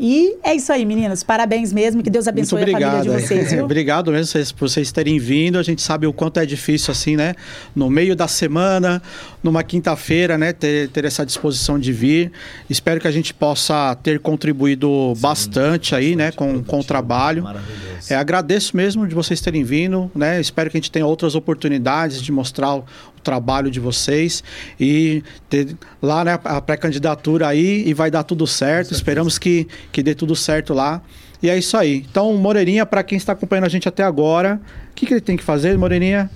E 0.00 0.36
é 0.42 0.54
isso 0.54 0.72
aí, 0.72 0.84
meninos. 0.84 1.22
Parabéns 1.22 1.72
mesmo. 1.72 2.02
Que 2.02 2.10
Deus 2.10 2.24
Muito 2.24 2.34
abençoe 2.36 2.58
a 2.60 2.62
obrigado. 2.62 2.92
família 2.92 3.16
de 3.20 3.26
vocês, 3.26 3.52
viu? 3.52 3.64
obrigado 3.64 4.10
mesmo 4.10 4.26
vocês- 4.26 4.50
por 4.50 4.68
vocês 4.68 4.90
terem 4.90 5.18
vindo. 5.18 5.58
A 5.58 5.62
gente 5.62 5.80
sabe 5.82 6.06
o 6.06 6.12
quanto 6.12 6.40
é 6.40 6.46
difícil, 6.46 6.90
assim, 6.90 7.14
né? 7.14 7.34
No 7.74 7.88
meio 7.88 8.16
da 8.16 8.26
semana, 8.26 9.00
numa 9.42 9.62
quinta-feira, 9.62 10.36
né? 10.36 10.52
Ter, 10.52 10.88
ter 10.88 11.04
essa 11.04 11.24
disposição 11.24 11.78
de 11.78 11.92
vir. 11.92 12.32
Espero 12.68 13.00
que 13.00 13.06
a 13.06 13.12
gente 13.12 13.32
possa 13.32 13.94
ter 14.02 14.18
contribuído 14.18 15.12
bastante 15.18 15.94
aí, 15.94 16.16
né? 16.16 16.32
Com, 16.32 16.62
com 16.64 16.80
o 16.80 16.84
trabalho. 16.84 17.44
Maravilhoso. 17.44 18.12
É, 18.12 18.16
agradeço 18.16 18.76
mesmo 18.76 19.06
de 19.06 19.14
vocês 19.14 19.40
terem 19.40 19.62
vindo, 19.62 20.10
né? 20.14 20.40
Espero 20.40 20.68
que 20.70 20.76
a 20.76 20.80
gente 20.80 20.90
tenha 20.90 21.06
outras 21.06 21.34
oportunidades 21.34 22.20
de 22.20 22.32
mostrar 22.32 22.80
trabalho 23.22 23.70
de 23.70 23.80
vocês 23.80 24.42
e 24.78 25.22
ter 25.48 25.76
lá 26.00 26.24
né, 26.24 26.38
a 26.44 26.60
pré-candidatura 26.60 27.48
aí 27.48 27.86
e 27.86 27.94
vai 27.94 28.10
dar 28.10 28.22
tudo 28.22 28.46
certo. 28.46 28.92
Esperamos 28.92 29.38
que, 29.38 29.66
que 29.90 30.02
dê 30.02 30.14
tudo 30.14 30.34
certo 30.36 30.74
lá. 30.74 31.02
E 31.42 31.50
é 31.50 31.58
isso 31.58 31.76
aí. 31.76 32.04
Então, 32.08 32.32
Moreirinha, 32.34 32.86
para 32.86 33.02
quem 33.02 33.18
está 33.18 33.32
acompanhando 33.32 33.64
a 33.64 33.68
gente 33.68 33.88
até 33.88 34.04
agora, 34.04 34.60
o 34.90 34.94
que, 34.94 35.06
que 35.06 35.14
ele 35.14 35.20
tem 35.20 35.36
que 35.36 35.42
fazer, 35.42 35.76
Moreirinha? 35.76 36.30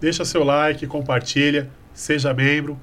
Deixa 0.00 0.24
seu 0.24 0.44
like, 0.44 0.86
compartilha, 0.86 1.68
seja 1.94 2.34
membro. 2.34 2.78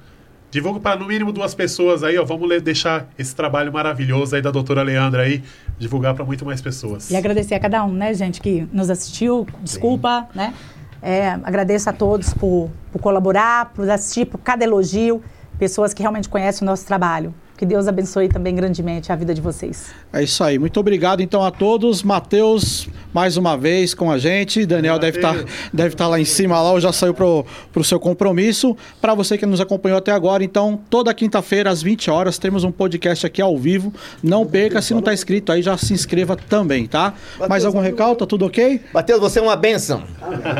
Divulga 0.50 0.80
para 0.80 0.98
no 0.98 1.06
mínimo 1.06 1.30
duas 1.30 1.54
pessoas 1.54 2.02
aí, 2.02 2.16
ó. 2.16 2.24
Vamos 2.24 2.48
deixar 2.62 3.08
esse 3.18 3.36
trabalho 3.36 3.70
maravilhoso 3.72 4.34
aí 4.34 4.40
da 4.40 4.50
doutora 4.50 4.82
Leandra 4.82 5.22
aí, 5.22 5.42
divulgar 5.78 6.14
para 6.14 6.24
muito 6.24 6.44
mais 6.44 6.62
pessoas. 6.62 7.10
E 7.10 7.16
agradecer 7.16 7.54
a 7.54 7.60
cada 7.60 7.84
um, 7.84 7.92
né, 7.92 8.14
gente, 8.14 8.40
que 8.40 8.66
nos 8.72 8.88
assistiu. 8.88 9.46
Desculpa, 9.62 10.26
né? 10.34 10.54
É, 11.02 11.30
agradeço 11.44 11.88
a 11.88 11.92
todos 11.92 12.34
por, 12.34 12.70
por 12.92 13.00
colaborar, 13.00 13.72
por 13.74 13.88
assistir, 13.90 14.26
por 14.26 14.38
cada 14.38 14.64
elogio. 14.64 15.22
Pessoas 15.58 15.92
que 15.92 16.02
realmente 16.02 16.28
conhecem 16.28 16.66
o 16.66 16.70
nosso 16.70 16.86
trabalho. 16.86 17.34
Que 17.58 17.66
Deus 17.66 17.88
abençoe 17.88 18.28
também 18.28 18.54
grandemente 18.54 19.10
a 19.10 19.16
vida 19.16 19.34
de 19.34 19.40
vocês. 19.40 19.86
É 20.12 20.22
isso 20.22 20.44
aí. 20.44 20.60
Muito 20.60 20.78
obrigado 20.78 21.20
então 21.20 21.42
a 21.42 21.50
todos. 21.50 22.04
Matheus, 22.04 22.88
mais 23.12 23.36
uma 23.36 23.56
vez 23.56 23.94
com 23.94 24.12
a 24.12 24.16
gente. 24.16 24.64
Daniel 24.64 24.96
deve 24.96 25.18
estar 25.18 25.34
Mateus. 25.34 25.50
deve 25.74 25.96
tá 25.96 26.06
lá 26.06 26.20
em 26.20 26.24
cima, 26.24 26.54
lá, 26.62 26.70
ou 26.70 26.78
já 26.78 26.92
saiu 26.92 27.12
pro, 27.12 27.44
pro 27.72 27.82
seu 27.82 27.98
compromisso. 27.98 28.76
Para 29.00 29.12
você 29.12 29.36
que 29.36 29.44
nos 29.44 29.60
acompanhou 29.60 29.98
até 29.98 30.12
agora, 30.12 30.44
então, 30.44 30.78
toda 30.88 31.12
quinta-feira, 31.12 31.68
às 31.68 31.82
20 31.82 32.08
horas, 32.12 32.38
temos 32.38 32.62
um 32.62 32.70
podcast 32.70 33.26
aqui 33.26 33.42
ao 33.42 33.58
vivo. 33.58 33.92
Não 34.22 34.46
perca, 34.46 34.80
se 34.80 34.92
não 34.92 35.00
está 35.00 35.12
inscrito 35.12 35.50
aí, 35.50 35.60
já 35.60 35.76
se 35.76 35.92
inscreva 35.92 36.36
também, 36.36 36.86
tá? 36.86 37.12
Mais 37.48 37.64
algum 37.64 37.80
recalque? 37.80 38.20
Tá 38.20 38.26
tudo 38.26 38.46
ok? 38.46 38.82
Mateus, 38.94 39.18
você 39.18 39.40
é 39.40 39.42
uma 39.42 39.56
bênção. 39.56 40.04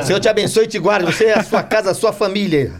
O 0.00 0.02
Senhor 0.04 0.18
te 0.18 0.28
abençoe 0.28 0.64
e 0.64 0.66
te 0.66 0.80
guarde. 0.80 1.06
Você, 1.06 1.26
a 1.26 1.44
sua 1.44 1.62
casa, 1.62 1.92
a 1.92 1.94
sua 1.94 2.12
família. 2.12 2.72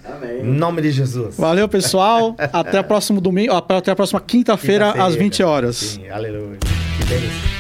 Em 0.43 0.45
nome 0.45 0.83
de 0.83 0.91
Jesus. 0.91 1.37
Valeu, 1.37 1.69
pessoal. 1.69 2.35
até 2.53 2.81
o 2.81 2.85
próximo 2.85 3.21
domingo, 3.21 3.53
até 3.53 3.93
a 3.93 3.95
próxima 3.95 4.08
quinta-feira, 4.21 4.93
às 4.93 5.15
20 5.15 5.43
horas. 5.43 5.77
Sim, 5.77 6.09
aleluia. 6.09 6.59
Que 6.61 7.05
bênção. 7.07 7.58